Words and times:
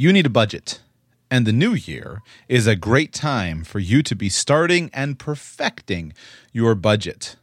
You 0.00 0.12
need 0.12 0.26
a 0.26 0.30
budget, 0.30 0.80
and 1.28 1.44
the 1.44 1.52
new 1.52 1.72
year 1.72 2.22
is 2.46 2.68
a 2.68 2.76
great 2.76 3.12
time 3.12 3.64
for 3.64 3.80
you 3.80 4.00
to 4.04 4.14
be 4.14 4.28
starting 4.28 4.90
and 4.94 5.18
perfecting 5.18 6.12
your 6.52 6.76
budget. 6.76 7.34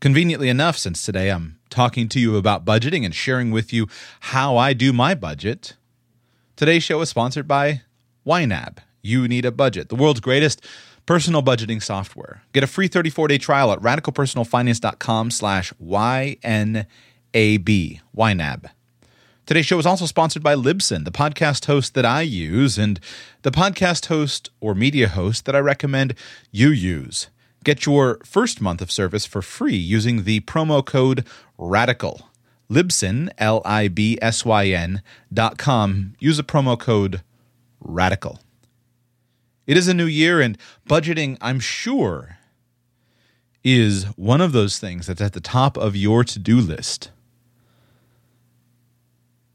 Conveniently 0.00 0.48
enough, 0.48 0.76
since 0.76 1.06
today 1.06 1.30
I'm 1.30 1.60
talking 1.68 2.08
to 2.08 2.18
you 2.18 2.36
about 2.36 2.64
budgeting 2.64 3.04
and 3.04 3.14
sharing 3.14 3.52
with 3.52 3.72
you 3.72 3.86
how 4.18 4.56
I 4.56 4.72
do 4.72 4.92
my 4.92 5.14
budget, 5.14 5.76
today's 6.56 6.82
show 6.82 7.00
is 7.02 7.08
sponsored 7.08 7.46
by 7.46 7.82
YNAB. 8.26 8.78
You 9.00 9.28
need 9.28 9.44
a 9.44 9.52
budget, 9.52 9.90
the 9.90 9.94
world's 9.94 10.18
greatest 10.18 10.66
personal 11.06 11.40
budgeting 11.40 11.80
software. 11.80 12.42
Get 12.52 12.64
a 12.64 12.66
free 12.66 12.88
34-day 12.88 13.38
trial 13.38 13.70
at 13.70 13.78
radicalpersonalfinance.com 13.78 15.30
slash 15.30 15.72
YNAB. 15.80 16.88
YNAB. 17.32 18.70
Today's 19.50 19.66
show 19.66 19.80
is 19.80 19.86
also 19.86 20.06
sponsored 20.06 20.44
by 20.44 20.54
Libsyn, 20.54 21.04
the 21.04 21.10
podcast 21.10 21.64
host 21.64 21.94
that 21.94 22.06
I 22.06 22.20
use 22.20 22.78
and 22.78 23.00
the 23.42 23.50
podcast 23.50 24.06
host 24.06 24.48
or 24.60 24.76
media 24.76 25.08
host 25.08 25.44
that 25.44 25.56
I 25.56 25.58
recommend 25.58 26.14
you 26.52 26.68
use. 26.68 27.30
Get 27.64 27.84
your 27.84 28.20
first 28.24 28.60
month 28.60 28.80
of 28.80 28.92
service 28.92 29.26
for 29.26 29.42
free 29.42 29.74
using 29.74 30.22
the 30.22 30.38
promo 30.42 30.86
code 30.86 31.26
RADICAL. 31.58 32.22
Libsyn, 32.70 33.28
L 33.38 33.60
I 33.64 33.88
B 33.88 34.16
S 34.22 34.44
Y 34.44 34.68
N 34.68 35.02
dot 35.34 35.58
com. 35.58 36.14
Use 36.20 36.36
the 36.36 36.44
promo 36.44 36.78
code 36.78 37.20
RADICAL. 37.84 38.38
It 39.66 39.76
is 39.76 39.88
a 39.88 39.94
new 39.94 40.06
year, 40.06 40.40
and 40.40 40.56
budgeting, 40.88 41.36
I'm 41.40 41.58
sure, 41.58 42.38
is 43.64 44.04
one 44.14 44.40
of 44.40 44.52
those 44.52 44.78
things 44.78 45.08
that's 45.08 45.20
at 45.20 45.32
the 45.32 45.40
top 45.40 45.76
of 45.76 45.96
your 45.96 46.22
to 46.22 46.38
do 46.38 46.60
list. 46.60 47.10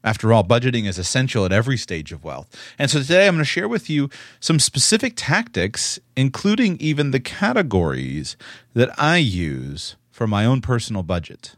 After 0.06 0.32
all, 0.32 0.44
budgeting 0.44 0.86
is 0.86 0.98
essential 0.98 1.44
at 1.44 1.50
every 1.50 1.76
stage 1.76 2.12
of 2.12 2.22
wealth. 2.22 2.48
And 2.78 2.88
so 2.88 3.00
today 3.00 3.26
I'm 3.26 3.34
going 3.34 3.44
to 3.44 3.44
share 3.44 3.66
with 3.66 3.90
you 3.90 4.08
some 4.38 4.60
specific 4.60 5.14
tactics, 5.16 5.98
including 6.16 6.76
even 6.78 7.10
the 7.10 7.18
categories 7.18 8.36
that 8.72 8.88
I 8.96 9.16
use 9.16 9.96
for 10.12 10.28
my 10.28 10.44
own 10.44 10.60
personal 10.60 11.02
budget. 11.02 11.56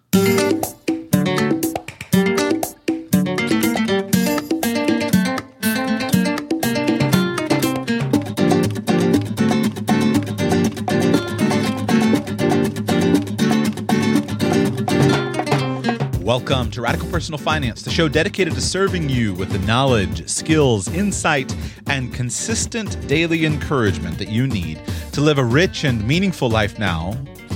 Welcome 16.29 16.71
to 16.73 16.83
Radical 16.83 17.09
Personal 17.09 17.39
Finance, 17.39 17.81
the 17.81 17.91
show 17.91 18.07
dedicated 18.07 18.53
to 18.53 18.61
serving 18.61 19.09
you 19.09 19.33
with 19.33 19.51
the 19.51 19.61
knowledge, 19.61 20.29
skills, 20.29 20.87
insight, 20.89 21.57
and 21.87 22.13
consistent 22.13 23.09
daily 23.09 23.47
encouragement 23.47 24.19
that 24.19 24.29
you 24.29 24.47
need 24.47 24.79
to 25.13 25.23
live 25.23 25.39
a 25.39 25.43
rich 25.43 25.85
and 25.85 26.07
meaningful 26.07 26.51
life 26.51 26.79
now 26.79 27.13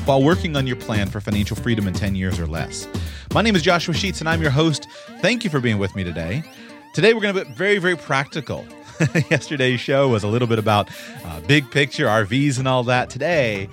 while 0.07 0.23
working 0.23 0.57
on 0.57 0.67
your 0.67 0.77
plan 0.77 1.11
for 1.11 1.21
financial 1.21 1.55
freedom 1.55 1.87
in 1.87 1.93
10 1.93 2.15
years 2.15 2.41
or 2.41 2.47
less. 2.47 2.89
My 3.35 3.43
name 3.43 3.57
is 3.57 3.61
Joshua 3.61 3.93
Sheets, 3.93 4.21
and 4.21 4.29
I'm 4.29 4.41
your 4.41 4.51
host. 4.51 4.89
Thank 5.21 5.45
you 5.45 5.51
for 5.51 5.61
being 5.61 5.77
with 5.77 5.95
me 5.95 6.03
today. 6.03 6.43
Today, 6.95 7.13
we're 7.13 7.21
going 7.21 7.35
to 7.35 7.45
be 7.45 7.53
very, 7.53 7.77
very 7.77 7.97
practical. 7.97 8.65
Yesterday's 9.31 9.81
show 9.81 10.09
was 10.09 10.25
a 10.25 10.29
little 10.29 10.49
bit 10.49 10.59
about 10.59 10.89
uh, 11.27 11.41
big 11.41 11.71
picture, 11.71 12.07
RVs, 12.07 12.59
and 12.59 12.67
all 12.67 12.85
that. 12.85 13.11
Today, 13.11 13.69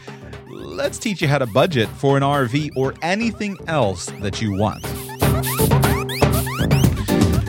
let's 0.50 0.97
teach 0.97 1.22
you 1.22 1.28
how 1.28 1.38
to 1.38 1.45
budget 1.47 1.88
for 1.89 2.17
an 2.17 2.23
RV 2.23 2.72
or 2.75 2.94
anything 3.02 3.58
else 3.67 4.08
that 4.22 4.42
you 4.42 4.58
want. 4.58 4.86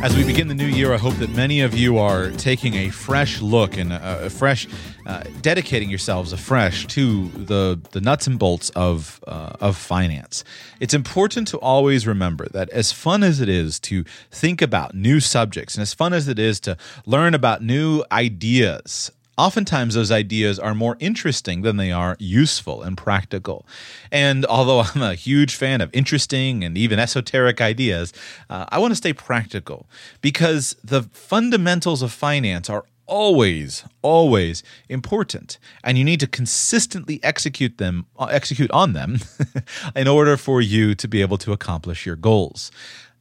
As 0.02 0.16
we 0.16 0.24
begin 0.24 0.48
the 0.48 0.54
new 0.54 0.66
year, 0.66 0.94
I 0.94 0.96
hope 0.96 1.14
that 1.16 1.28
many 1.28 1.60
of 1.60 1.74
you 1.74 1.98
are 1.98 2.30
taking 2.30 2.72
a 2.72 2.88
fresh 2.88 3.42
look 3.42 3.76
and 3.76 3.92
a, 3.92 4.26
a 4.26 4.30
fresh, 4.30 4.66
uh, 5.04 5.24
dedicating 5.42 5.90
yourselves 5.90 6.32
afresh 6.32 6.86
to 6.86 7.28
the 7.28 7.78
the 7.90 8.00
nuts 8.00 8.26
and 8.26 8.38
bolts 8.38 8.70
of 8.70 9.22
uh, 9.26 9.56
of 9.60 9.76
finance. 9.76 10.42
It's 10.80 10.94
important 10.94 11.48
to 11.48 11.58
always 11.58 12.06
remember 12.06 12.48
that 12.52 12.70
as 12.70 12.92
fun 12.92 13.22
as 13.22 13.42
it 13.42 13.50
is 13.50 13.78
to 13.80 14.04
think 14.30 14.62
about 14.62 14.94
new 14.94 15.20
subjects, 15.20 15.74
and 15.74 15.82
as 15.82 15.92
fun 15.92 16.14
as 16.14 16.28
it 16.28 16.38
is 16.38 16.60
to 16.60 16.78
learn 17.04 17.34
about 17.34 17.62
new 17.62 18.02
ideas 18.10 19.12
oftentimes 19.40 19.94
those 19.94 20.10
ideas 20.10 20.58
are 20.58 20.74
more 20.74 20.96
interesting 21.00 21.62
than 21.62 21.76
they 21.78 21.90
are 21.90 22.16
useful 22.18 22.82
and 22.82 22.96
practical. 22.96 23.66
And 24.12 24.44
although 24.46 24.80
I'm 24.94 25.02
a 25.02 25.14
huge 25.14 25.54
fan 25.56 25.80
of 25.80 25.90
interesting 25.92 26.62
and 26.62 26.76
even 26.76 26.98
esoteric 26.98 27.60
ideas, 27.60 28.12
uh, 28.50 28.66
I 28.68 28.78
want 28.78 28.92
to 28.92 28.96
stay 28.96 29.12
practical 29.12 29.86
because 30.20 30.76
the 30.84 31.02
fundamentals 31.02 32.02
of 32.02 32.12
finance 32.12 32.68
are 32.68 32.84
always 33.06 33.84
always 34.02 34.62
important 34.88 35.58
and 35.82 35.98
you 35.98 36.04
need 36.04 36.20
to 36.20 36.28
consistently 36.28 37.18
execute 37.24 37.76
them 37.78 38.06
uh, 38.20 38.26
execute 38.26 38.70
on 38.70 38.92
them 38.92 39.18
in 39.96 40.06
order 40.06 40.36
for 40.36 40.60
you 40.60 40.94
to 40.94 41.08
be 41.08 41.20
able 41.20 41.36
to 41.36 41.50
accomplish 41.50 42.06
your 42.06 42.14
goals 42.14 42.70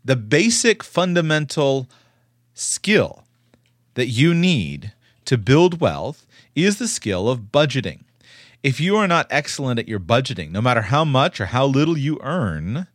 the 0.06 0.16
basic 0.16 0.84
fundamental 0.84 1.90
skill 2.54 3.24
that 3.96 4.10
you 4.10 4.32
need 4.32 4.94
to 5.30 5.38
build 5.38 5.80
wealth 5.80 6.26
is 6.56 6.80
the 6.80 6.88
skill 6.88 7.30
of 7.30 7.52
budgeting. 7.52 8.00
If 8.64 8.80
you 8.80 8.96
are 8.96 9.08
not 9.08 9.28
excellent 9.30 9.80
at 9.80 9.88
your 9.88 10.00
budgeting, 10.00 10.50
no 10.50 10.60
matter 10.60 10.82
how 10.82 11.06
much 11.06 11.40
or 11.40 11.46
how 11.46 11.68
little 11.68 11.96
you 11.96 12.18
earn, 12.24 12.88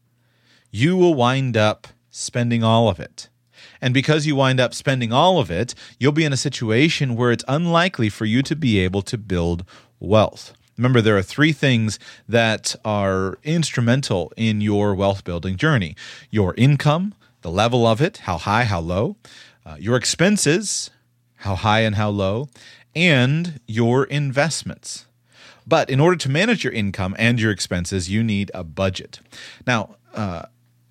you 0.73 0.97
will 0.97 1.15
wind 1.15 1.57
up 1.57 1.87
spending 2.11 2.65
all 2.65 2.89
of 2.89 2.99
it. 2.99 3.29
And 3.81 3.95
because 3.95 4.27
you 4.27 4.35
wind 4.35 4.59
up 4.59 4.75
spending 4.75 5.13
all 5.13 5.39
of 5.39 5.49
it, 5.49 5.77
you'll 6.01 6.11
be 6.11 6.25
in 6.25 6.33
a 6.33 6.37
situation 6.37 7.15
where 7.15 7.31
it's 7.31 7.45
unlikely 7.47 8.09
for 8.09 8.25
you 8.25 8.43
to 8.43 8.57
be 8.57 8.81
able 8.81 9.03
to 9.03 9.17
build 9.17 9.65
wealth. 10.01 10.55
Remember, 10.77 11.01
there 11.01 11.17
are 11.17 11.23
three 11.23 11.53
things 11.53 12.01
that 12.29 12.75
are 12.85 13.39
instrumental 13.45 14.33
in 14.37 14.61
your 14.61 14.93
wealth 14.93 15.23
building 15.23 15.57
journey 15.57 15.95
your 16.33 16.53
income, 16.57 17.15
the 17.43 17.51
level 17.53 17.87
of 17.87 18.01
it, 18.01 18.17
how 18.27 18.39
high, 18.39 18.65
how 18.65 18.81
low, 18.81 19.15
uh, 19.65 19.77
your 19.79 19.95
expenses, 19.95 20.91
how 21.45 21.55
high 21.55 21.81
and 21.81 21.97
how 21.97 22.09
low, 22.09 22.49
and 22.95 23.61
your 23.67 24.05
investments. 24.05 25.07
But 25.67 25.89
in 25.91 26.01
order 26.01 26.17
to 26.17 26.29
manage 26.29 26.65
your 26.65 26.73
income 26.73 27.15
and 27.19 27.41
your 27.41 27.51
expenses, 27.51 28.11
you 28.11 28.23
need 28.23 28.51
a 28.55 28.65
budget. 28.65 29.21
Now, 29.67 29.97
uh, 30.15 30.43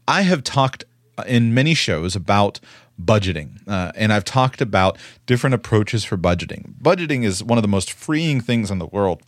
I 0.07 0.21
have 0.21 0.43
talked 0.43 0.85
in 1.27 1.53
many 1.53 1.73
shows 1.73 2.15
about 2.15 2.59
budgeting, 3.03 3.67
uh, 3.67 3.91
and 3.95 4.13
I've 4.13 4.25
talked 4.25 4.61
about 4.61 4.97
different 5.25 5.53
approaches 5.53 6.03
for 6.03 6.17
budgeting. 6.17 6.73
Budgeting 6.81 7.23
is 7.23 7.43
one 7.43 7.57
of 7.57 7.61
the 7.63 7.67
most 7.67 7.91
freeing 7.91 8.39
things 8.41 8.69
in 8.69 8.79
the 8.79 8.87
world 8.87 9.21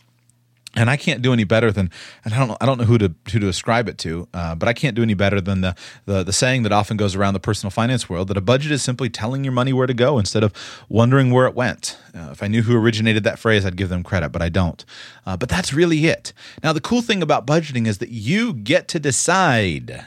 and 0.76 0.90
I 0.90 0.96
can't 0.96 1.22
do 1.22 1.32
any 1.32 1.44
better 1.44 1.72
than 1.72 1.90
and 2.24 2.34
I 2.34 2.38
don't 2.38 2.48
know 2.48 2.56
I 2.60 2.66
don't 2.66 2.78
know 2.78 2.84
who 2.84 2.98
to 2.98 3.14
who 3.32 3.40
to 3.40 3.48
ascribe 3.48 3.88
it 3.88 3.98
to, 3.98 4.28
uh, 4.34 4.54
but 4.54 4.68
I 4.68 4.74
can't 4.74 4.94
do 4.94 5.02
any 5.02 5.14
better 5.14 5.40
than 5.40 5.62
the, 5.62 5.74
the 6.04 6.22
the 6.22 6.32
saying 6.32 6.62
that 6.64 6.72
often 6.72 6.96
goes 6.96 7.16
around 7.16 7.34
the 7.34 7.40
personal 7.40 7.70
finance 7.70 8.08
world 8.08 8.28
that 8.28 8.36
a 8.36 8.42
budget 8.42 8.70
is 8.70 8.82
simply 8.82 9.08
telling 9.08 9.42
your 9.42 9.54
money 9.54 9.72
where 9.72 9.86
to 9.86 9.94
go 9.94 10.18
instead 10.18 10.44
of 10.44 10.52
wondering 10.88 11.30
where 11.30 11.46
it 11.46 11.54
went. 11.54 11.98
Uh, 12.14 12.28
if 12.30 12.42
I 12.42 12.46
knew 12.48 12.62
who 12.62 12.76
originated 12.76 13.24
that 13.24 13.38
phrase, 13.38 13.64
I'd 13.64 13.76
give 13.76 13.88
them 13.88 14.02
credit, 14.02 14.30
but 14.30 14.42
I 14.42 14.50
don't. 14.50 14.84
Uh, 15.24 15.36
but 15.36 15.48
that's 15.48 15.72
really 15.72 16.06
it. 16.06 16.32
Now 16.62 16.72
the 16.72 16.80
cool 16.80 17.02
thing 17.02 17.22
about 17.22 17.46
budgeting 17.46 17.86
is 17.86 17.98
that 17.98 18.10
you 18.10 18.52
get 18.52 18.86
to 18.88 19.00
decide 19.00 20.04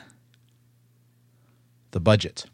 the 1.92 2.00
budget. 2.00 2.46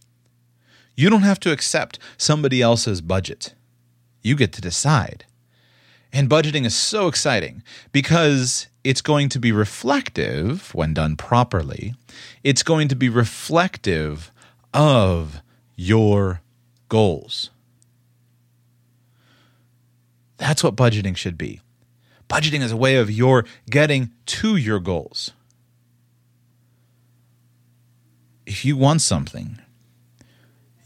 You 0.95 1.09
don't 1.09 1.23
have 1.23 1.41
to 1.41 1.51
accept 1.51 1.99
somebody 2.17 2.61
else's 2.61 3.01
budget. 3.01 3.53
You 4.21 4.35
get 4.35 4.53
to 4.53 4.61
decide. 4.61 5.25
And 6.15 6.29
budgeting 6.29 6.65
is 6.65 6.73
so 6.73 7.09
exciting 7.09 7.61
because 7.91 8.67
it's 8.85 9.01
going 9.01 9.27
to 9.27 9.37
be 9.37 9.51
reflective 9.51 10.73
when 10.73 10.93
done 10.93 11.17
properly. 11.17 11.93
It's 12.41 12.63
going 12.63 12.87
to 12.87 12.95
be 12.95 13.09
reflective 13.09 14.31
of 14.73 15.41
your 15.75 16.39
goals. 16.87 17.49
That's 20.37 20.63
what 20.63 20.77
budgeting 20.77 21.17
should 21.17 21.37
be. 21.37 21.59
Budgeting 22.29 22.61
is 22.61 22.71
a 22.71 22.77
way 22.77 22.95
of 22.95 23.11
your 23.11 23.43
getting 23.69 24.11
to 24.27 24.55
your 24.55 24.79
goals. 24.79 25.31
If 28.45 28.63
you 28.63 28.77
want 28.77 29.01
something, 29.01 29.59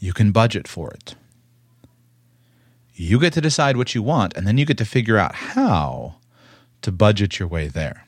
you 0.00 0.12
can 0.12 0.32
budget 0.32 0.66
for 0.66 0.90
it. 0.90 1.14
You 3.00 3.18
get 3.18 3.32
to 3.32 3.40
decide 3.40 3.78
what 3.78 3.94
you 3.94 4.02
want, 4.02 4.36
and 4.36 4.46
then 4.46 4.58
you 4.58 4.66
get 4.66 4.76
to 4.76 4.84
figure 4.84 5.16
out 5.16 5.34
how 5.34 6.16
to 6.82 6.92
budget 6.92 7.38
your 7.38 7.48
way 7.48 7.66
there. 7.66 8.06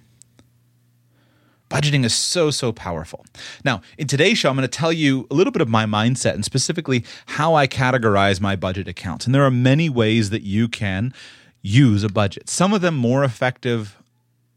Budgeting 1.71 2.05
is 2.05 2.15
so, 2.15 2.51
so 2.51 2.73
powerful. 2.73 3.25
Now, 3.65 3.81
in 3.97 4.07
today's 4.07 4.37
show, 4.37 4.51
I'm 4.51 4.57
going 4.57 4.69
to 4.69 4.79
tell 4.79 4.93
you 4.93 5.27
a 5.31 5.35
little 5.35 5.51
bit 5.51 5.63
of 5.63 5.69
my 5.71 5.87
mindset 5.87 6.35
and 6.35 6.45
specifically 6.45 7.07
how 7.25 7.55
I 7.55 7.67
categorize 7.67 8.39
my 8.39 8.55
budget 8.55 8.87
accounts. 8.87 9.25
And 9.25 9.35
there 9.35 9.47
are 9.47 9.51
many 9.51 9.89
ways 9.89 10.29
that 10.29 10.43
you 10.43 10.69
can 10.69 11.15
use 11.63 12.05
a 12.05 12.11
budget, 12.11 12.51
some 12.51 12.75
of 12.75 12.83
them 12.83 12.95
more 12.95 13.25
effective 13.25 13.97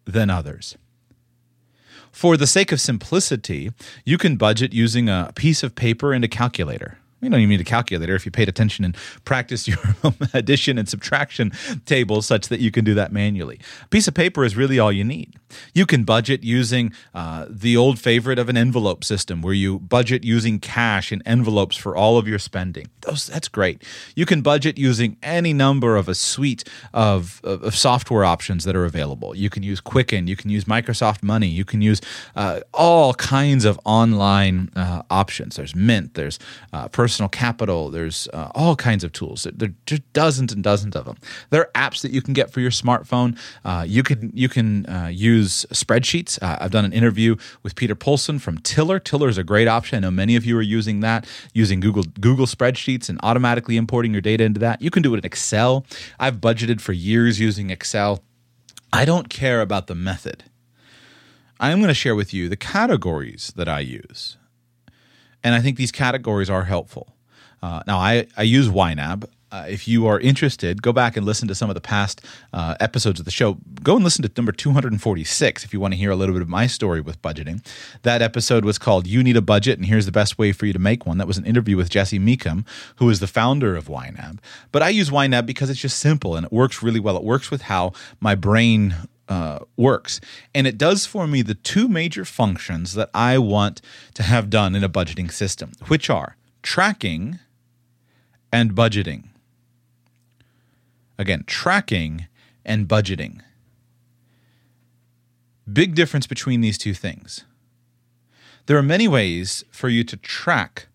than 0.03 0.29
others. 0.29 0.75
For 2.11 2.35
the 2.35 2.45
sake 2.45 2.73
of 2.73 2.81
simplicity, 2.81 3.71
you 4.03 4.17
can 4.17 4.35
budget 4.35 4.73
using 4.73 5.07
a 5.07 5.31
piece 5.33 5.63
of 5.63 5.75
paper 5.75 6.11
and 6.11 6.25
a 6.25 6.27
calculator. 6.27 6.97
You 7.25 7.31
don't 7.31 7.39
even 7.39 7.49
need 7.49 7.61
a 7.61 7.63
calculator 7.63 8.15
if 8.15 8.23
you 8.25 8.31
paid 8.31 8.47
attention 8.47 8.85
and 8.85 8.95
practiced 9.25 9.67
your 9.67 9.79
addition 10.33 10.77
and 10.77 10.87
subtraction 10.87 11.51
tables 11.85 12.27
such 12.27 12.49
that 12.49 12.59
you 12.59 12.69
can 12.69 12.85
do 12.85 12.93
that 12.93 13.11
manually. 13.11 13.59
A 13.83 13.87
piece 13.87 14.07
of 14.07 14.13
paper 14.13 14.45
is 14.45 14.55
really 14.55 14.77
all 14.77 14.91
you 14.91 15.03
need. 15.03 15.33
You 15.73 15.85
can 15.85 16.03
budget 16.03 16.43
using 16.43 16.93
uh, 17.13 17.47
the 17.49 17.75
old 17.77 17.97
favorite 17.97 18.37
of 18.37 18.47
an 18.47 18.57
envelope 18.57 19.03
system 19.03 19.41
where 19.41 19.53
you 19.53 19.79
budget 19.79 20.23
using 20.23 20.59
cash 20.59 21.11
in 21.11 21.23
envelopes 21.25 21.75
for 21.75 21.95
all 21.95 22.17
of 22.17 22.27
your 22.27 22.39
spending. 22.39 22.89
Those, 23.01 23.27
that's 23.27 23.47
great. 23.47 23.83
You 24.15 24.25
can 24.25 24.41
budget 24.41 24.77
using 24.77 25.17
any 25.23 25.53
number 25.53 25.97
of 25.97 26.07
a 26.07 26.15
suite 26.15 26.63
of, 26.93 27.41
of, 27.43 27.63
of 27.63 27.75
software 27.75 28.23
options 28.23 28.65
that 28.65 28.75
are 28.75 28.85
available. 28.85 29.35
You 29.35 29.49
can 29.49 29.63
use 29.63 29.81
Quicken, 29.81 30.27
you 30.27 30.35
can 30.35 30.49
use 30.51 30.65
Microsoft 30.65 31.23
Money, 31.23 31.47
you 31.47 31.65
can 31.65 31.81
use 31.81 32.01
uh, 32.35 32.59
all 32.73 33.13
kinds 33.15 33.65
of 33.65 33.79
online 33.85 34.69
uh, 34.75 35.01
options. 35.09 35.55
There's 35.55 35.75
Mint, 35.75 36.13
there's 36.13 36.37
uh, 36.73 36.87
personal 36.89 37.14
capital. 37.29 37.89
There's 37.89 38.27
uh, 38.33 38.51
all 38.53 38.75
kinds 38.75 39.03
of 39.03 39.11
tools. 39.11 39.47
There 39.53 39.69
are 39.69 39.97
dozens 40.13 40.53
and 40.53 40.63
dozens 40.63 40.95
of 40.95 41.05
them. 41.05 41.17
There 41.49 41.61
are 41.61 41.71
apps 41.89 42.01
that 42.01 42.11
you 42.11 42.21
can 42.21 42.33
get 42.33 42.51
for 42.51 42.59
your 42.59 42.71
smartphone. 42.71 43.37
Uh, 43.63 43.85
you 43.87 44.03
can 44.03 44.31
you 44.33 44.49
can 44.49 44.85
uh, 44.87 45.09
use 45.11 45.65
spreadsheets. 45.71 46.41
Uh, 46.41 46.57
I've 46.61 46.71
done 46.71 46.85
an 46.85 46.93
interview 46.93 47.35
with 47.63 47.75
Peter 47.75 47.95
Polson 47.95 48.39
from 48.39 48.57
Tiller. 48.59 48.99
Tiller 48.99 49.29
is 49.29 49.37
a 49.37 49.43
great 49.43 49.67
option. 49.67 49.97
I 49.97 49.99
know 50.01 50.11
many 50.11 50.35
of 50.35 50.45
you 50.45 50.57
are 50.57 50.61
using 50.61 50.99
that, 51.01 51.27
using 51.53 51.79
Google 51.79 52.03
Google 52.19 52.45
spreadsheets 52.45 53.09
and 53.09 53.19
automatically 53.23 53.77
importing 53.77 54.11
your 54.11 54.21
data 54.21 54.43
into 54.43 54.59
that. 54.59 54.81
You 54.81 54.91
can 54.91 55.01
do 55.01 55.13
it 55.13 55.19
in 55.19 55.25
Excel. 55.25 55.85
I've 56.19 56.37
budgeted 56.37 56.81
for 56.81 56.93
years 56.93 57.39
using 57.39 57.69
Excel. 57.69 58.23
I 58.93 59.05
don't 59.05 59.29
care 59.29 59.61
about 59.61 59.87
the 59.87 59.95
method. 59.95 60.45
I'm 61.59 61.79
going 61.79 61.87
to 61.87 61.93
share 61.93 62.15
with 62.15 62.33
you 62.33 62.49
the 62.49 62.57
categories 62.57 63.53
that 63.55 63.69
I 63.69 63.79
use. 63.79 64.37
And 65.45 65.53
I 65.53 65.61
think 65.61 65.77
these 65.77 65.91
categories 65.91 66.49
are 66.49 66.63
helpful. 66.63 67.15
Uh, 67.61 67.83
now, 67.85 67.99
I, 67.99 68.25
I 68.35 68.41
use 68.41 68.67
YNAB. 68.67 69.25
Uh, 69.51 69.65
if 69.69 69.87
you 69.87 70.07
are 70.07 70.19
interested, 70.19 70.81
go 70.81 70.91
back 70.91 71.15
and 71.15 71.23
listen 71.23 71.47
to 71.47 71.53
some 71.53 71.69
of 71.69 71.75
the 71.75 71.81
past 71.81 72.19
uh, 72.51 72.75
episodes 72.79 73.19
of 73.19 73.25
the 73.25 73.31
show. 73.31 73.59
Go 73.83 73.95
and 73.95 74.03
listen 74.03 74.23
to 74.23 74.31
number 74.35 74.51
246 74.51 75.63
if 75.63 75.71
you 75.71 75.79
want 75.79 75.93
to 75.93 75.97
hear 75.97 76.09
a 76.09 76.15
little 76.15 76.33
bit 76.33 76.41
of 76.41 76.49
my 76.49 76.65
story 76.65 76.99
with 76.99 77.21
budgeting. 77.21 77.63
That 78.01 78.23
episode 78.23 78.65
was 78.65 78.79
called 78.79 79.05
You 79.05 79.21
Need 79.21 79.37
a 79.37 79.41
Budget, 79.41 79.77
and 79.77 79.85
here's 79.85 80.07
the 80.07 80.11
best 80.11 80.39
way 80.39 80.51
for 80.51 80.65
you 80.65 80.73
to 80.73 80.79
make 80.79 81.05
one. 81.05 81.19
That 81.19 81.27
was 81.27 81.37
an 81.37 81.45
interview 81.45 81.77
with 81.77 81.91
Jesse 81.91 82.17
Mecham, 82.17 82.65
who 82.95 83.07
is 83.11 83.19
the 83.19 83.27
founder 83.27 83.75
of 83.75 83.85
YNAB. 83.85 84.39
But 84.71 84.81
I 84.81 84.89
use 84.89 85.11
YNAB 85.11 85.45
because 85.45 85.69
it's 85.69 85.79
just 85.79 85.99
simple 85.99 86.35
and 86.35 86.47
it 86.47 86.51
works 86.51 86.81
really 86.81 86.99
well. 86.99 87.15
It 87.17 87.23
works 87.23 87.51
with 87.51 87.61
how 87.61 87.93
my 88.19 88.33
brain 88.33 88.95
uh, 89.27 89.59
works. 89.75 90.21
And 90.53 90.67
it 90.67 90.77
does 90.77 91.05
for 91.05 91.27
me 91.27 91.41
the 91.41 91.55
two 91.55 91.87
major 91.87 92.25
functions 92.25 92.93
that 92.93 93.09
I 93.13 93.37
want 93.37 93.81
to 94.13 94.23
have 94.23 94.49
done 94.49 94.75
in 94.75 94.83
a 94.83 94.89
budgeting 94.89 95.31
system, 95.31 95.71
which 95.87 96.09
are 96.09 96.37
tracking 96.61 97.39
and 98.51 98.73
budgeting. 98.73 99.29
Again, 101.17 101.43
tracking 101.47 102.27
and 102.65 102.87
budgeting. 102.87 103.41
Big 105.71 105.95
difference 105.95 106.27
between 106.27 106.61
these 106.61 106.77
two 106.77 106.93
things. 106.93 107.45
There 108.65 108.77
are 108.77 108.83
many 108.83 109.07
ways 109.07 109.63
for 109.71 109.89
you 109.89 110.03
to 110.03 110.17
track 110.17 110.87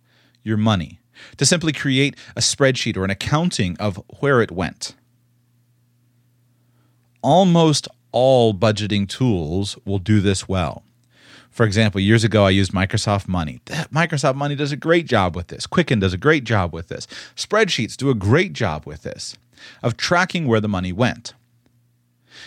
your 0.43 0.57
money, 0.57 1.01
to 1.37 1.47
simply 1.47 1.73
create 1.73 2.17
a 2.37 2.41
spreadsheet 2.41 2.97
or 2.97 3.05
an 3.05 3.11
accounting 3.11 3.77
of 3.79 4.03
where 4.21 4.41
it 4.43 4.51
went. 4.51 4.95
Almost 7.23 7.89
all 8.13 8.55
budgeting 8.55 9.09
tools 9.09 9.79
will 9.85 9.99
do 9.99 10.21
this 10.21 10.49
well. 10.49 10.83
For 11.51 11.67
example, 11.67 12.01
years 12.01 12.25
ago, 12.25 12.47
I 12.47 12.51
used 12.51 12.73
Microsoft 12.73 13.27
Money. 13.27 13.61
Microsoft 13.67 14.37
Money 14.37 14.55
does 14.55 14.73
a 14.73 14.77
great 14.77 15.07
job 15.07 15.35
with 15.35 15.49
this. 15.49 15.67
Quicken 15.67 15.99
does 15.99 16.13
a 16.13 16.19
great 16.19 16.45
job 16.45 16.73
with 16.73 16.89
this. 16.89 17.07
Spreadsheets 17.35 17.97
do 17.97 18.09
a 18.09 18.15
great 18.15 18.53
job 18.53 18.87
with 18.87 19.03
this 19.03 19.37
of 19.83 19.97
tracking 19.97 20.47
where 20.47 20.61
the 20.61 20.69
money 20.69 20.93
went. 20.93 21.35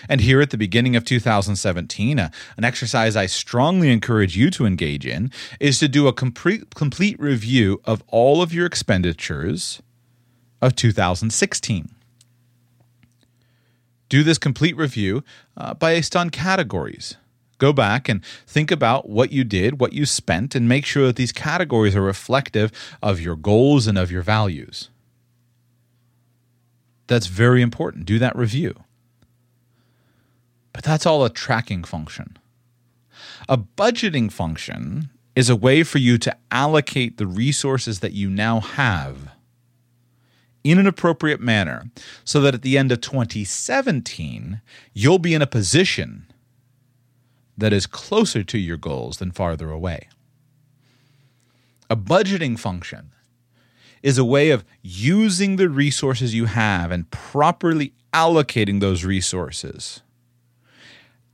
And 0.09 0.21
here 0.21 0.41
at 0.41 0.49
the 0.49 0.57
beginning 0.57 0.95
of 0.95 1.05
2017, 1.05 2.17
uh, 2.17 2.29
an 2.57 2.63
exercise 2.63 3.15
I 3.15 3.27
strongly 3.27 3.91
encourage 3.91 4.35
you 4.35 4.49
to 4.51 4.65
engage 4.65 5.05
in 5.05 5.31
is 5.59 5.79
to 5.79 5.87
do 5.87 6.07
a 6.07 6.13
complete, 6.13 6.73
complete 6.73 7.19
review 7.19 7.81
of 7.85 8.03
all 8.07 8.41
of 8.41 8.53
your 8.53 8.65
expenditures 8.65 9.81
of 10.61 10.75
2016 10.75 11.93
do 14.09 14.23
this 14.23 14.37
complete 14.37 14.75
review 14.77 15.23
uh, 15.57 15.73
based 15.73 16.15
on 16.15 16.29
categories. 16.29 17.17
Go 17.57 17.71
back 17.71 18.09
and 18.09 18.23
think 18.45 18.71
about 18.71 19.09
what 19.09 19.31
you 19.31 19.43
did, 19.43 19.79
what 19.79 19.93
you 19.93 20.05
spent, 20.05 20.55
and 20.55 20.67
make 20.67 20.85
sure 20.85 21.05
that 21.07 21.15
these 21.15 21.31
categories 21.31 21.95
are 21.95 22.01
reflective 22.01 22.71
of 23.01 23.21
your 23.21 23.35
goals 23.35 23.87
and 23.87 23.97
of 23.97 24.11
your 24.11 24.21
values. 24.21 24.89
That's 27.07 27.27
very 27.27 27.61
important. 27.61 28.05
Do 28.05 28.19
that 28.19 28.35
review. 28.35 28.83
But 30.73 30.83
that's 30.83 31.05
all 31.05 31.23
a 31.23 31.29
tracking 31.29 31.83
function. 31.83 32.37
A 33.47 33.57
budgeting 33.57 34.31
function 34.31 35.09
is 35.35 35.49
a 35.49 35.55
way 35.55 35.83
for 35.83 35.99
you 35.99 36.17
to 36.19 36.35
allocate 36.51 37.17
the 37.17 37.27
resources 37.27 37.99
that 37.99 38.13
you 38.13 38.29
now 38.29 38.59
have 38.59 39.29
in 40.63 40.79
an 40.79 40.87
appropriate 40.87 41.39
manner 41.39 41.85
so 42.23 42.41
that 42.41 42.53
at 42.53 42.61
the 42.61 42.77
end 42.77 42.91
of 42.91 43.01
2017, 43.01 44.61
you'll 44.93 45.19
be 45.19 45.33
in 45.33 45.41
a 45.41 45.47
position 45.47 46.25
that 47.57 47.73
is 47.73 47.85
closer 47.85 48.43
to 48.43 48.57
your 48.57 48.77
goals 48.77 49.17
than 49.17 49.31
farther 49.31 49.69
away. 49.69 50.07
A 51.89 51.95
budgeting 51.95 52.57
function 52.57 53.11
is 54.01 54.17
a 54.17 54.25
way 54.25 54.49
of 54.49 54.65
using 54.81 55.55
the 55.55 55.69
resources 55.69 56.33
you 56.33 56.45
have 56.45 56.91
and 56.91 57.09
properly 57.11 57.93
allocating 58.13 58.79
those 58.79 59.03
resources. 59.03 60.01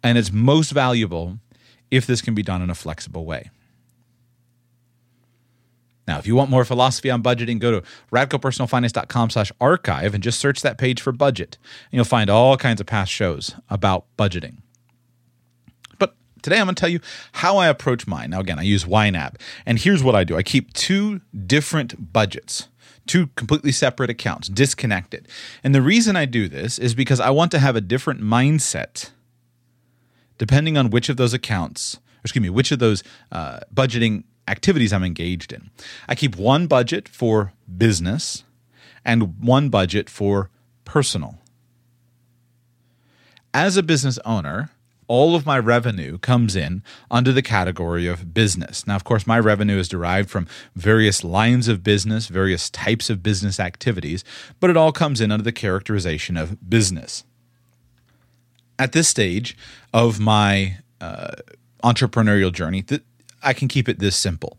And 0.03 0.17
it's 0.17 0.31
most 0.31 0.71
valuable 0.71 1.39
if 1.91 2.05
this 2.05 2.21
can 2.21 2.35
be 2.35 2.43
done 2.43 2.61
in 2.61 2.69
a 2.69 2.75
flexible 2.75 3.25
way. 3.25 3.49
Now, 6.09 6.17
if 6.17 6.25
you 6.25 6.35
want 6.35 6.49
more 6.49 6.65
philosophy 6.65 7.11
on 7.11 7.21
budgeting, 7.21 7.59
go 7.59 7.69
to 7.69 7.87
radicalpersonalfinance.com 8.11 9.29
slash 9.29 9.51
archive 9.61 10.15
and 10.15 10.23
just 10.23 10.39
search 10.39 10.63
that 10.63 10.79
page 10.79 11.01
for 11.01 11.11
budget. 11.11 11.59
And 11.91 11.97
you'll 11.97 12.03
find 12.03 12.31
all 12.31 12.57
kinds 12.57 12.81
of 12.81 12.87
past 12.87 13.11
shows 13.11 13.53
about 13.69 14.05
budgeting. 14.17 14.57
But 15.99 16.15
today 16.41 16.57
I'm 16.57 16.65
going 16.65 16.73
to 16.73 16.79
tell 16.79 16.89
you 16.89 16.99
how 17.33 17.57
I 17.57 17.67
approach 17.67 18.07
mine. 18.07 18.31
Now, 18.31 18.39
again, 18.39 18.57
I 18.57 18.63
use 18.63 18.85
YNAB. 18.85 19.35
And 19.67 19.77
here's 19.77 20.03
what 20.03 20.15
I 20.15 20.23
do 20.23 20.35
I 20.35 20.41
keep 20.41 20.73
two 20.73 21.21
different 21.45 22.11
budgets 22.11 22.69
two 23.05 23.27
completely 23.35 23.71
separate 23.71 24.09
accounts, 24.09 24.47
disconnected. 24.49 25.27
And 25.63 25.75
the 25.75 25.81
reason 25.81 26.15
I 26.15 26.25
do 26.25 26.47
this 26.47 26.79
is 26.79 26.95
because 26.95 27.19
I 27.19 27.29
want 27.29 27.51
to 27.51 27.59
have 27.59 27.75
a 27.75 27.81
different 27.81 28.21
mindset 28.21 29.11
depending 30.39 30.75
on 30.77 30.89
which 30.89 31.09
of 31.09 31.17
those 31.17 31.33
accounts, 31.33 31.99
excuse 32.23 32.41
me, 32.41 32.49
which 32.49 32.71
of 32.71 32.79
those 32.79 33.03
uh, 33.31 33.59
budgeting 33.73 34.23
activities 34.49 34.91
I'm 34.91 35.03
engaged 35.03 35.53
in. 35.53 35.69
I 36.07 36.15
keep 36.15 36.35
one 36.35 36.67
budget 36.67 37.07
for 37.07 37.53
business 37.77 38.43
and 39.05 39.39
one 39.39 39.69
budget 39.69 40.09
for 40.09 40.49
personal. 40.85 41.37
As 43.53 43.77
a 43.77 43.83
business 43.83 44.19
owner, 44.25 44.69
all 45.07 45.35
of 45.35 45.45
my 45.45 45.57
revenue 45.57 46.17
comes 46.19 46.55
in 46.55 46.83
under 47.09 47.31
the 47.31 47.41
category 47.41 48.05
of 48.07 48.33
business. 48.33 48.85
Now, 48.85 48.95
of 48.95 49.03
course, 49.03 49.25
my 49.25 49.39
revenue 49.39 49.79
is 49.79 49.87
derived 49.87 50.29
from 50.29 50.47
various 50.75 51.23
lines 51.23 51.67
of 51.67 51.83
business, 51.83 52.27
various 52.27 52.69
types 52.69 53.09
of 53.09 53.23
business 53.23 53.59
activities, 53.59 54.23
but 54.59 54.69
it 54.69 54.77
all 54.77 54.91
comes 54.91 55.19
in 55.19 55.31
under 55.31 55.43
the 55.43 55.51
characterization 55.51 56.37
of 56.37 56.69
business. 56.69 57.23
At 58.77 58.91
this 58.91 59.07
stage 59.07 59.57
of 59.93 60.19
my 60.19 60.77
uh, 61.01 61.31
entrepreneurial 61.83 62.51
journey, 62.51 62.83
th- 62.83 63.01
I 63.41 63.53
can 63.53 63.67
keep 63.67 63.87
it 63.89 63.99
this 63.99 64.15
simple. 64.15 64.57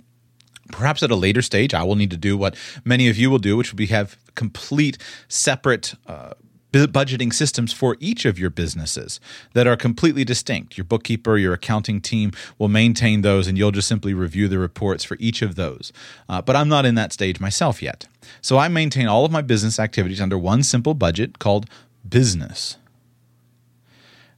Perhaps 0.73 1.03
at 1.03 1.11
a 1.11 1.17
later 1.17 1.43
stage, 1.43 1.75
I 1.75 1.83
will 1.83 1.97
need 1.97 2.11
to 2.11 2.17
do 2.17 2.37
what 2.37 2.57
many 2.85 3.09
of 3.09 3.17
you 3.17 3.31
will 3.31 3.39
do, 3.39 3.57
which 3.57 3.73
will 3.73 3.77
be 3.77 3.87
have 3.87 4.17
complete 4.35 4.99
separate 5.29 5.95
uh, 6.07 6.35
budgeting 6.73 7.33
systems 7.33 7.73
for 7.73 7.97
each 7.99 8.25
of 8.25 8.39
your 8.39 8.51
businesses 8.51 9.19
that 9.55 9.67
are 9.67 9.77
completely 9.77 10.25
distinct. 10.25 10.79
Your 10.79 10.85
bookkeeper, 10.85 11.37
your 11.37 11.53
accounting 11.53 12.01
team 12.01 12.31
will 12.59 12.69
maintain 12.69 13.23
those, 13.23 13.47
and 13.47 13.59
you'll 13.59 13.73
just 13.73 13.89
simply 13.89 14.15
review 14.15 14.49
the 14.49 14.59
reports 14.59 15.05
for 15.05 15.17
each 15.21 15.43
of 15.43 15.57
those. 15.57 15.93
Uh, 16.29 16.41
but 16.41 16.57
I'm 16.57 16.69
not 16.69 16.87
in 16.87 16.95
that 16.95 17.13
stage 17.13 17.41
myself 17.41 17.83
yet. 17.83 18.07
So 18.41 18.59
I 18.59 18.69
maintain 18.69 19.09
all 19.09 19.25
of 19.25 19.33
my 19.33 19.43
business 19.43 19.79
activities 19.79 20.21
under 20.21 20.39
one 20.39 20.63
simple 20.63 20.95
budget 20.95 21.39
called 21.39 21.69
business. 22.09 22.77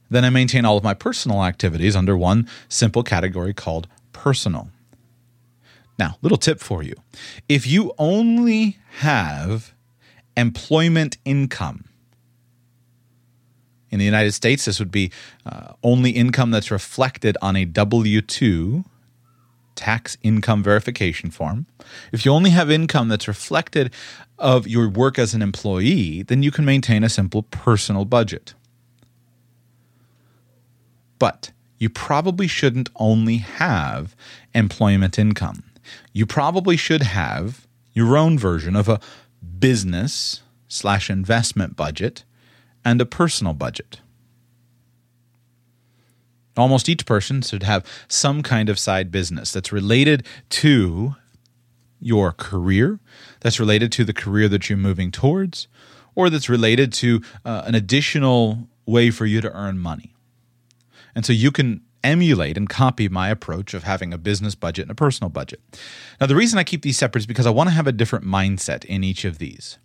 Then 0.09 0.25
I 0.25 0.29
maintain 0.29 0.65
all 0.65 0.77
of 0.77 0.83
my 0.83 0.93
personal 0.93 1.43
activities 1.43 1.95
under 1.95 2.17
one 2.17 2.47
simple 2.69 3.03
category 3.03 3.53
called 3.53 3.87
personal. 4.23 4.69
Now, 5.99 6.15
little 6.21 6.37
tip 6.37 6.61
for 6.61 6.81
you. 6.81 6.95
If 7.49 7.67
you 7.67 7.93
only 7.97 8.77
have 8.99 9.73
employment 10.37 11.17
income, 11.25 11.89
in 13.91 13.99
the 13.99 14.05
United 14.05 14.31
States, 14.31 14.65
this 14.65 14.79
would 14.79 14.91
be 14.91 15.11
uh, 15.45 15.73
only 15.83 16.11
income 16.11 16.49
that's 16.49 16.71
reflected 16.71 17.37
on 17.43 17.55
a 17.55 17.65
W 17.65 18.21
2 18.21 18.85
tax 19.75 20.17
income 20.23 20.63
verification 20.63 21.29
form. 21.29 21.67
If 22.11 22.25
you 22.25 22.31
only 22.31 22.49
have 22.51 22.71
income 22.71 23.09
that's 23.09 23.27
reflected 23.27 23.93
of 24.39 24.67
your 24.67 24.89
work 24.89 25.19
as 25.19 25.35
an 25.35 25.41
employee, 25.43 26.23
then 26.23 26.41
you 26.41 26.49
can 26.49 26.65
maintain 26.65 27.03
a 27.03 27.09
simple 27.09 27.43
personal 27.43 28.05
budget. 28.05 28.55
But 31.19 31.52
you 31.77 31.89
probably 31.89 32.47
shouldn't 32.47 32.89
only 32.95 33.37
have 33.37 34.15
employment 34.53 35.19
income. 35.19 35.63
You 36.13 36.25
probably 36.25 36.77
should 36.77 37.03
have 37.03 37.67
your 37.93 38.17
own 38.17 38.37
version 38.39 38.75
of 38.75 38.89
a 38.89 38.99
business 39.59 40.41
slash 40.67 41.09
investment 41.09 41.75
budget 41.75 42.23
and 42.83 42.99
a 43.01 43.05
personal 43.05 43.53
budget. 43.53 43.99
Almost 46.55 46.87
each 46.87 47.05
person 47.05 47.41
should 47.41 47.63
have 47.63 47.85
some 48.07 48.43
kind 48.43 48.69
of 48.69 48.77
side 48.77 49.11
business 49.11 49.51
that's 49.51 49.71
related 49.71 50.25
to 50.49 51.15
your 51.99 52.31
career, 52.31 52.99
that's 53.39 53.59
related 53.59 53.91
to 53.93 54.03
the 54.03 54.13
career 54.13 54.47
that 54.49 54.69
you're 54.69 54.77
moving 54.77 55.09
towards, 55.09 55.67
or 56.15 56.29
that's 56.29 56.49
related 56.49 56.93
to 56.93 57.21
uh, 57.43 57.63
an 57.65 57.75
additional 57.75 58.67
way 58.85 59.09
for 59.09 59.25
you 59.25 59.41
to 59.41 59.51
earn 59.53 59.79
money. 59.79 60.12
And 61.15 61.25
so 61.25 61.33
you 61.33 61.51
can 61.51 61.81
emulate 62.03 62.57
and 62.57 62.67
copy 62.67 63.07
my 63.07 63.29
approach 63.29 63.73
of 63.73 63.83
having 63.83 64.13
a 64.13 64.17
business 64.17 64.55
budget 64.55 64.83
and 64.83 64.91
a 64.91 64.95
personal 64.95 65.29
budget. 65.29 65.61
Now, 66.19 66.27
the 66.27 66.35
reason 66.35 66.59
I 66.59 66.63
keep 66.63 66.81
these 66.81 66.97
separate 66.97 67.21
is 67.21 67.27
because 67.27 67.45
I 67.45 67.51
want 67.51 67.69
to 67.69 67.75
have 67.75 67.87
a 67.87 67.91
different 67.91 68.25
mindset 68.25 68.83
in 68.85 69.03
each 69.03 69.23
of 69.23 69.37
these. 69.37 69.77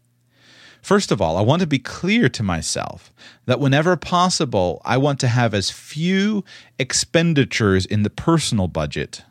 First 0.82 1.10
of 1.10 1.20
all, 1.20 1.36
I 1.36 1.42
want 1.42 1.60
to 1.60 1.66
be 1.66 1.78
clear 1.78 2.28
to 2.28 2.42
myself 2.42 3.12
that 3.46 3.60
whenever 3.60 3.96
possible, 3.96 4.80
I 4.84 4.96
want 4.96 5.20
to 5.20 5.28
have 5.28 5.52
as 5.52 5.70
few 5.70 6.44
expenditures 6.78 7.84
in 7.84 8.04
the 8.04 8.10
personal 8.10 8.68
budget 8.68 9.22